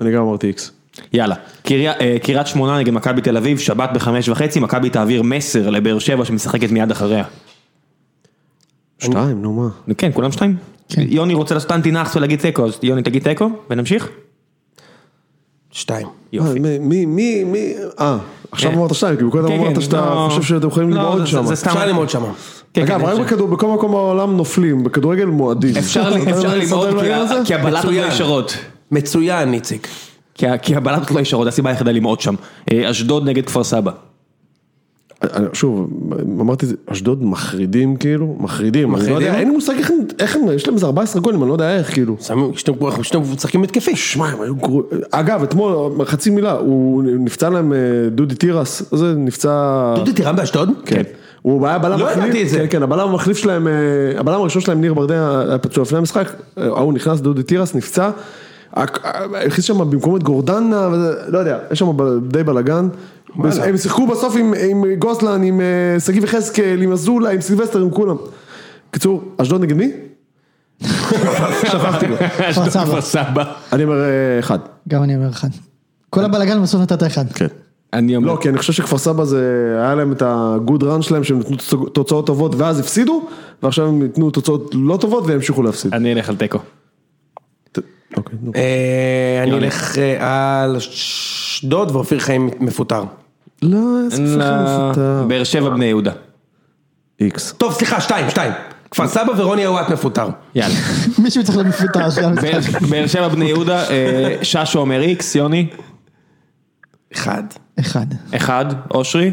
אני 0.00 0.12
גם 0.12 0.22
אמרתי 0.22 0.46
איקס. 0.46 0.72
יאללה, 1.12 1.34
אה, 1.70 2.16
קריית 2.22 2.46
שמונה 2.46 2.78
נגד 2.78 2.92
מכבי 2.92 3.20
תל 3.22 3.36
אביב, 3.36 3.58
שבת 3.58 3.90
בחמש 3.94 4.28
וחצי, 4.28 4.60
מכבי 4.60 4.90
תעביר 4.90 5.22
מסר 5.22 5.70
לבאר 5.70 5.98
שבע 5.98 6.24
שמשחקת 6.24 6.70
מיד 6.70 6.90
אחריה. 6.90 7.24
שתיים, 8.98 9.42
נו 9.42 9.52
מה. 9.52 9.94
כן, 9.98 10.10
כולם 10.14 10.32
שתיים? 10.32 10.56
כן. 10.88 11.02
יוני 11.08 11.34
רוצה 11.34 11.54
לעשות 11.54 11.72
אנטי 11.72 11.90
נאחס 11.90 12.16
ולהגיד 12.16 12.38
תיקו, 12.40 12.64
אז 12.66 12.78
יוני 12.82 13.02
תגיד 13.02 13.22
תיקו 13.22 13.50
ונמשיך? 13.70 14.08
שתיים. 15.70 16.06
יופי. 16.32 16.58
מה, 16.58 16.68
מי, 16.80 17.06
מי, 17.06 17.44
מי, 17.44 17.74
אה, 18.00 18.16
עכשיו 18.52 18.70
כן. 18.70 18.78
אמרת 18.78 18.94
שתיים, 18.94 19.16
כי 19.16 19.22
קודם 19.30 19.48
כן, 19.48 19.56
כן, 19.58 19.66
אמרת 19.66 19.82
שאתה 19.82 19.96
לא. 19.96 20.26
חושב 20.30 20.42
שאתם 20.42 20.68
יכולים 20.68 20.90
לא, 20.90 21.02
ללמוד 21.02 21.20
זה- 21.20 21.26
שם. 21.26 21.46
זה 21.46 21.56
סתם- 21.56 21.70
אפשר 21.70 21.86
ללמוד 21.86 22.10
שם. 22.10 22.22
כן, 22.74 22.82
אגב, 22.82 23.00
כן, 23.00 23.04
רק. 23.06 23.20
בכדור, 23.20 23.48
בכל 23.48 23.66
מקום 23.74 23.90
בעולם 23.92 24.36
נופלים, 24.36 24.84
בכדורגל 24.84 25.24
מועדים. 25.24 25.76
אפשר 25.76 26.10
ללמוד 26.10 26.46
כי 27.44 27.54
הבלטות 27.54 27.84
לא. 27.84 28.06
ישרות. 28.06 28.56
מצוין, 28.90 29.54
איציק. 29.54 29.88
כי 30.34 30.76
הבלטות 30.76 31.10
לא 31.10 31.20
ישרות, 31.20 31.46
הסיבה 31.48 31.70
היחידה 31.70 31.92
למעוד 31.92 32.20
שם. 32.20 32.34
אה, 32.72 32.90
אשדוד 32.90 33.28
נגד 33.28 33.46
כפר 33.46 33.64
סבא. 33.64 33.90
אני- 35.22 35.46
שוב, 35.52 35.90
אמרתי, 36.40 36.66
אשדוד 36.86 37.24
מחרידים 37.24 37.96
כאילו, 37.96 38.36
מחרידים. 38.40 38.94
אני 38.94 39.02
לא 39.02 39.14
יודע, 39.14 39.14
מחרידים? 39.14 39.34
אין 39.40 39.48
לי 39.48 39.54
מושג 39.54 39.72
איך 39.78 39.90
איך 40.18 40.36
הם, 40.36 40.42
יש 40.54 40.66
להם 40.66 40.74
איזה 40.74 40.86
14 40.86 41.22
גולים, 41.22 41.40
אני 41.42 41.48
לא 41.48 41.54
יודע 41.54 41.76
איך 41.76 41.92
כאילו. 41.94 42.16
שמים- 42.20 42.54
שאתם 42.54 42.72
משחקים 43.34 43.62
התקפי. 43.62 43.96
שמע, 43.96 44.28
הם 44.28 44.40
היו 44.42 44.54
גרועים. 44.56 44.84
אגב, 45.10 45.42
אתמול, 45.42 45.72
חצי 46.04 46.30
מילה, 46.30 46.52
הוא 46.52 47.02
נפצע 47.02 47.50
להם 47.50 47.72
אה, 47.72 47.78
דודי 48.10 48.34
תירס, 48.34 48.82
זה 48.92 49.14
נפצע... 49.16 49.94
דודי 49.96 50.12
תירם 50.12 50.36
באשדוד? 50.36 50.68
כן. 50.86 51.02
הוא 51.42 51.66
היה 51.66 51.78
בלם 51.78 51.98
לא 51.98 52.06
מחליף. 52.06 52.52
כן, 52.52 52.66
כן, 52.70 52.82
הבלם 52.82 53.08
המחליף 53.08 53.36
שלהם, 53.36 53.68
אה, 53.68 53.72
הבלם 54.20 54.40
הראשון 54.40 54.62
שלהם, 54.62 54.80
ניר 54.80 54.94
ברדע, 54.94 55.40
היה 55.48 55.58
פצוע 55.58 55.82
לפני 55.82 55.98
המשחק, 55.98 56.32
אה, 56.58 56.64
ההוא 56.66 56.92
נכנס, 56.92 57.20
דודי 57.20 57.42
תירס, 57.42 57.74
נפצע, 57.74 58.04
אה, 58.04 58.10
הכניס 58.76 59.64
שם 59.64 59.78
במקום 59.90 60.16
את 60.16 60.22
גורדנה, 60.22 60.88
לא 61.28 61.38
יודע, 61.38 61.58
יש 61.70 61.78
שם 61.78 61.86
די 62.28 62.42
בלאגן. 62.42 62.88
הם 63.44 63.76
שיחקו 63.76 64.06
בסוף 64.06 64.36
עם, 64.36 64.54
עם 64.70 64.84
גוזלן, 64.98 65.42
עם 65.42 65.60
אה, 65.60 66.00
שגיב 66.00 66.24
יחזקאל, 66.24 66.82
עם 66.82 66.92
אזולה, 66.92 67.30
עם 67.30 67.40
סילבסטר, 67.40 67.80
עם 67.82 67.90
כולם. 67.90 68.16
קיצור, 68.90 69.22
אשדוד 69.38 69.60
נגד 69.60 69.76
מי? 69.76 69.90
שכחתי 71.70 72.06
כבר. 72.16 72.16
כפר 72.52 72.70
סבא. 72.70 72.84
כפר 72.84 73.00
סבא. 73.00 73.44
אני 73.72 73.84
אומר 73.84 74.02
אה, 74.04 74.38
אחד. 74.38 74.58
גם 74.88 75.02
אני 75.02 75.16
אומר 75.16 75.28
אחד. 75.30 75.48
כל 76.10 76.24
הבלאגן 76.24 76.62
בסוף 76.62 76.80
נתת 76.82 77.02
אחד. 77.06 77.32
כן. 77.32 77.46
אני 77.92 78.16
אומר, 78.16 78.26
לא, 78.32 78.38
כי 78.40 78.48
אני 78.48 78.58
חושב 78.58 78.72
שכפר 78.72 78.98
סבא 78.98 79.24
זה, 79.24 79.74
היה 79.80 79.94
להם 79.94 80.12
את 80.12 80.22
הגוד 80.26 80.82
רן 80.82 81.02
שלהם, 81.02 81.24
שהם 81.24 81.38
נתנו 81.38 81.56
תוצא- 81.56 81.90
תוצאות 81.92 82.26
טובות 82.26 82.54
ואז 82.54 82.80
הפסידו, 82.80 83.26
ועכשיו 83.62 83.86
הם 83.86 84.02
ייתנו 84.02 84.30
תוצאות 84.30 84.70
לא 84.74 84.96
טובות 84.96 85.24
והם 85.26 85.34
ימשיכו 85.34 85.62
להפסיד. 85.62 85.94
אני 85.94 86.12
אלך 86.12 86.28
על 86.28 86.36
תיקו. 86.36 86.58
אוקיי. 88.16 88.38
אה, 88.56 89.40
אני 89.42 89.50
הולך 89.50 89.98
אה, 89.98 90.62
על 90.64 90.76
אשדוד 90.76 91.90
ואופיר 91.90 92.18
חיים 92.18 92.50
מפוטר. 92.60 93.04
לא, 93.62 93.78
איזה 94.04 94.22
מפוטר. 94.36 95.24
באר 95.28 95.44
שבע 95.44 95.68
בני 95.70 95.84
יהודה. 95.84 96.12
איקס. 97.20 97.52
טוב, 97.52 97.72
סליחה, 97.72 98.00
שתיים, 98.00 98.30
שתיים. 98.30 98.52
כפר 98.90 99.08
סבא 99.08 99.32
ורוני 99.36 99.66
אוואט 99.66 99.88
מפוטר. 99.90 100.28
יאללה. 100.54 100.74
מישהו 101.24 101.44
צריך 101.44 101.56
להיות 101.56 101.68
מפוטר 101.68 102.00
עכשיו. 102.04 102.30
באר- 102.90 103.06
שבע 103.06 103.28
בני 103.28 103.44
יהודה, 103.44 103.90
אה, 103.90 104.36
ששו 104.42 104.78
אומר 104.78 105.00
איקס, 105.00 105.34
יוני. 105.34 105.68
אחד. 107.14 107.42
אחד. 107.80 108.06
אחד, 108.36 108.64
אושרי. 108.94 109.32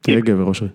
תהיה 0.00 0.20
גבר, 0.20 0.42
אושרי. 0.42 0.68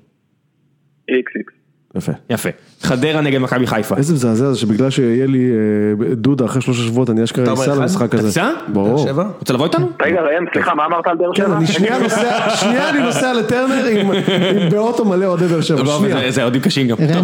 איקס 1.10 1.32
איקס. 1.38 1.54
יפה. 1.96 2.12
יפה. 2.30 2.50
חדרה 2.82 3.22
נגד 3.22 3.40
מכבי 3.42 3.68
חיפה. 3.68 3.98
איזה 3.98 4.14
מזעזע 4.14 4.52
זה 4.52 4.60
שבגלל 4.60 4.90
שיהיה 4.90 5.26
לי 5.28 5.50
אה, 6.10 6.16
דודה 6.16 6.46
אחרי 6.46 6.62
שלושה 6.62 6.84
שבועות, 6.84 7.10
אני 7.10 7.24
אשכרה 7.24 7.44
אתה 7.44 7.54
אסע? 7.54 7.76
למשחק 7.76 8.06
אתה 8.10 8.18
הזה. 8.18 8.28
תיסע? 8.28 8.50
ברור. 8.74 9.08
רוצה 9.40 9.54
לבוא 9.54 9.66
איתנו? 9.66 9.90
רגע 10.06 10.22
ראם, 10.22 10.46
סליחה, 10.54 10.74
מה 10.76 10.86
אמרת 10.86 11.08
על 11.08 11.18
באר 11.18 11.32
כן, 11.36 11.44
שבע? 11.46 11.58
אני 11.58 11.68
שנייה 11.68 12.00
נוסע, 12.00 12.56
שנייה 12.56 12.90
אני 12.90 13.00
נוסע 13.02 13.34
לטרנר 13.34 13.86
עם- 13.86 14.12
באוטו 14.72 15.06
מלא 15.06 15.26
אוהדי 15.26 15.48
באר 15.48 15.62
שבע, 15.62 15.84
לא, 15.84 15.98
שנייה. 16.00 16.18
זה- 16.20 16.32
זה 16.32 16.42
אוהדים 16.42 16.62
קשים 16.62 16.88
גם. 16.88 16.98
אתה. 16.98 17.22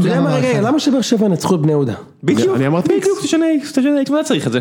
למה 0.62 0.80
שבאר 0.80 1.02
שבע 1.02 1.26
ינצחו 1.26 1.56
את 1.56 1.60
בני 1.62 1.72
יהודה? 1.72 1.94
בדיוק, 2.24 2.56
אני 2.56 2.68
אמרתי 2.68 2.98
בדיוק, 3.00 3.20
תשנה 3.24 3.46
איקס, 3.50 3.72
תשנה 3.72 4.00
איקס, 4.00 4.10
מה 4.12 4.20
אתה 4.20 4.28
צריך 4.28 4.48
את 4.48 4.52
זה? 4.52 4.60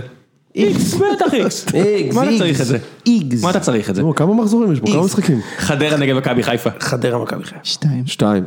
איקס, 0.56 0.94
בטח 0.94 1.34
איקס. 1.34 1.66
מה 2.14 2.22
אתה 2.24 2.38
צריך 2.38 2.60
את 2.60 2.66
זה? 2.66 2.78
איגס. 3.06 3.42
מה 3.44 3.50
אתה 3.50 3.60
צריך 3.60 3.90
את 3.90 3.94
זה? 3.94 4.02
כמה 4.16 4.34
מחזורים 4.34 4.72
יש 4.72 4.80
בו? 4.80 4.86
כמה 4.86 5.02
משחקים? 5.04 5.40
חדרה 5.58 5.96
נגד 5.96 6.14
מכבי 6.16 6.42
חיפה. 6.42 6.70
חדרה 6.80 7.18
מכבי 7.22 7.44
חיפה. 7.44 7.56
שתיים. 7.62 8.02
שתיים. 8.06 8.44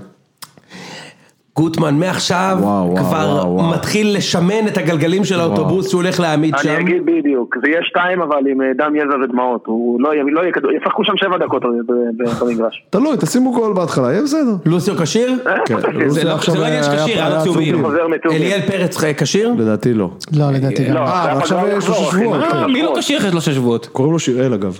גוטמן 1.55 1.95
מעכשיו 1.99 2.57
וואו, 2.61 2.71
וואו, 2.91 2.95
כבר 2.97 3.31
וואו, 3.35 3.53
וואו. 3.55 3.69
מתחיל 3.69 4.17
לשמן 4.17 4.67
את 4.67 4.77
הגלגלים 4.77 5.23
של 5.25 5.39
האוטובוס 5.39 5.89
שהוא 5.89 6.01
הולך 6.01 6.19
להעמיד 6.19 6.55
שם. 6.61 6.69
אני 6.69 6.79
אגיד 6.83 7.05
בדיוק, 7.05 7.55
זה 7.63 7.69
יהיה 7.71 7.79
שתיים 7.83 8.21
אבל 8.21 8.37
עם 8.51 8.61
אה, 8.61 8.67
דם 8.77 8.95
יזע 8.95 9.15
ודמעות, 9.23 9.63
הוא 9.65 10.01
לא 10.01 10.13
יהיה, 10.13 10.23
לא 10.31 10.41
יהיה 10.41 10.51
כדור, 10.53 10.71
ישחקו 10.71 11.03
שם 11.05 11.13
שבע 11.17 11.37
דקות 11.37 11.63
ב- 11.63 11.91
ב- 12.23 12.43
במגרש. 12.43 12.83
תלוי, 12.89 13.17
תשימו 13.19 13.51
גול 13.53 13.73
בהתחלה, 13.73 14.11
יהיה 14.11 14.21
בסדר. 14.23 14.55
לוסיו 14.65 14.95
כשיר? 14.97 15.33
אה, 15.47 15.53
כן, 15.65 15.75
זה 16.09 16.23
לא- 16.23 16.31
עכשיו 16.31 16.53
זה 16.53 16.59
לא 16.59 16.65
עניין 16.65 16.83
היה- 16.83 16.91
של 16.97 17.03
כשיר, 17.03 17.17
היה 17.17 17.27
היה 17.27 17.37
לו 17.37 17.43
צהובים. 17.43 17.85
אליאל 18.31 18.61
פרץ 18.67 18.97
כשיר? 19.17 19.53
לדעתי 19.57 19.93
לא. 19.93 20.09
לא, 20.37 20.51
לדעתי. 20.51 20.89
לא, 20.91 20.99
אה, 20.99 21.31
עכשיו 21.37 21.59
יש 21.67 21.73
יחזור, 21.83 22.11
שבועות, 22.11 22.41
כן. 22.51 22.57
אה, 22.57 22.67
מי 22.67 22.81
לא 22.83 22.93
כשיר 22.99 23.17
אחרי 23.17 23.31
שלושה 23.31 23.51
שבועות? 23.51 23.85
קוראים 23.85 24.13
לו 24.13 24.19
שיראל 24.19 24.53
אגב. 24.53 24.79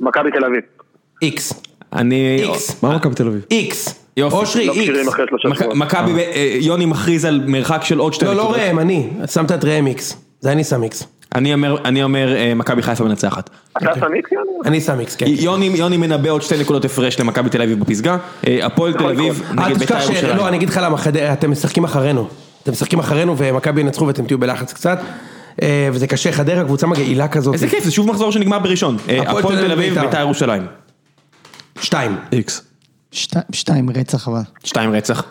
מכבי 0.00 0.30
תל 0.30 0.44
אביב. 0.44 0.60
איקס. 1.22 1.62
אני... 1.92 2.38
איקס. 2.42 2.82
מה 2.84 2.96
מכבי 2.96 3.14
תל 3.14 3.26
אביב? 3.26 3.44
איקס. 3.50 4.01
יופי. 4.16 4.36
אושרי 4.36 4.66
לא 4.66 4.72
איקס. 4.72 5.64
מכבי, 5.74 6.12
אה, 6.12 6.56
יוני 6.60 6.86
מכריז 6.86 7.24
על 7.24 7.42
מרחק 7.46 7.84
של 7.84 7.98
עוד 7.98 8.14
שתי 8.14 8.24
לא, 8.24 8.34
לא 8.34 8.42
נקודות. 8.42 8.60
ראם, 8.60 8.78
אני. 8.78 9.08
שמת 9.26 9.52
את 9.52 9.64
ראם 9.64 9.86
איקס. 9.86 10.16
זה 10.40 10.52
אני 10.52 10.64
שם 10.64 10.82
איקס. 10.82 11.04
אני 11.34 11.54
אומר, 11.54 11.76
אני 11.84 12.02
אומר 12.02 12.36
אה, 12.36 12.54
מכבי 12.54 12.82
חיפה 12.82 13.04
מנצחת. 13.04 13.50
אתה 13.76 13.94
שם 13.94 14.14
איקס 14.14 14.32
יוני? 14.32 14.50
אני 14.64 14.80
שם 14.80 15.00
איקס, 15.00 15.16
כן. 15.16 15.26
יוני, 15.28 15.66
יוני 15.66 15.96
מנבא 15.96 16.30
עוד 16.30 16.42
שתי 16.42 16.58
נקודות 16.58 16.84
הפרש 16.84 17.20
למכבי 17.20 17.50
תל 17.50 17.62
אביב 17.62 17.80
בפסגה. 17.80 18.16
אה, 18.46 18.66
הפועל 18.66 18.92
תל 18.92 19.08
אביב 19.08 19.42
אל 19.50 19.64
נגד 19.64 19.78
בית"ר. 19.78 20.02
ירושלים. 20.02 20.36
לא, 20.36 20.48
אני 20.48 20.56
אגיד 20.56 20.68
לך 20.68 20.80
למה, 20.82 20.96
אתם 21.32 21.50
משחקים 21.50 21.84
אחרינו. 21.84 22.28
אתם 22.62 22.72
משחקים 22.72 22.98
אחרינו 22.98 23.34
ומכבי 23.38 23.80
ינצחו 23.80 24.06
ואתם 24.06 24.26
תהיו 24.26 24.38
בלחץ 24.38 24.72
קצת. 24.72 24.98
אה, 25.62 25.88
וזה 25.92 26.06
קשה, 26.06 26.32
חדרה 26.32 26.64
קבוצה 26.64 26.86
מגעילה 26.86 27.28
כזאת. 27.28 27.54
איזה 27.54 27.68
כיף, 27.68 27.84
זה 27.84 27.90
שוב 27.90 28.06
מחזור 28.06 28.32
שנגמר 28.32 28.58
בראשון. 28.58 28.96
אה, 29.08 29.22
הפועל 29.30 29.56
תל 29.56 29.72
אביב, 29.72 30.00
בית"ר 30.00 30.20
ירושלים. 30.20 30.66
שתיים. 31.80 32.16
איקס. 32.32 32.71
שתי- 33.12 33.38
שתיים 33.52 33.90
רצח 33.90 34.28
אבל. 34.28 34.40
שתיים 34.64 34.92
רצח. 34.92 35.24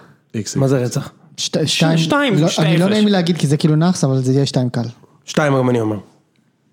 מה 0.56 0.68
זה 0.68 0.78
רצח? 0.80 1.10
שת- 1.38 1.58
שתיים. 1.68 1.98
שתיים, 1.98 2.34
לא- 2.40 2.48
שתי 2.48 2.62
אני 2.62 2.78
לא 2.78 2.84
הפרש. 2.84 2.92
נעים 2.94 3.06
לי 3.06 3.12
להגיד 3.12 3.38
כי 3.38 3.48
זה 3.48 3.58
כאילו 3.58 3.76
נאחס, 3.76 4.04
אבל 4.04 4.18
זה 4.22 4.34
יהיה 4.34 4.46
שתיים 4.46 4.70
קל. 4.70 4.82
שתיים 5.26 5.54
גם 5.54 5.70
אני 5.70 5.80
אומר. 5.82 5.98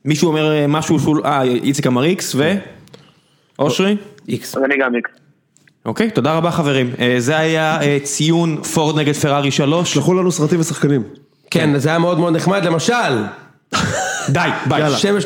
מישהו 0.04 0.28
אומר 0.28 0.52
אה, 0.52 0.66
משהו 0.66 0.98
שהוא... 1.00 1.16
אה, 1.24 1.42
איציק 1.42 1.86
אמר 1.86 2.04
איקס 2.04 2.34
ו... 2.34 2.54
אושרי? 3.58 3.96
איקס. 4.28 4.56
אני 4.56 4.74
גם 4.80 4.94
איקס. 4.94 5.10
אוקיי, 5.86 6.10
תודה 6.10 6.32
רבה 6.36 6.50
חברים. 6.50 6.90
אה, 6.98 7.14
זה 7.18 7.38
היה 7.38 7.80
אה, 7.82 7.98
ציון 8.02 8.62
פורד 8.62 8.98
נגד 8.98 9.12
פרארי 9.14 9.50
3. 9.50 9.94
שלחו 9.94 10.14
לנו 10.14 10.32
סרטים 10.32 10.60
ושחקנים. 10.60 11.02
כן, 11.50 11.78
זה 11.78 11.88
היה 11.88 11.98
מאוד 11.98 12.18
מאוד 12.18 12.36
נחמד, 12.36 12.64
למשל. 12.64 13.24
די, 14.28 14.48
ביי. 14.68 14.90
שמש. 14.98 15.24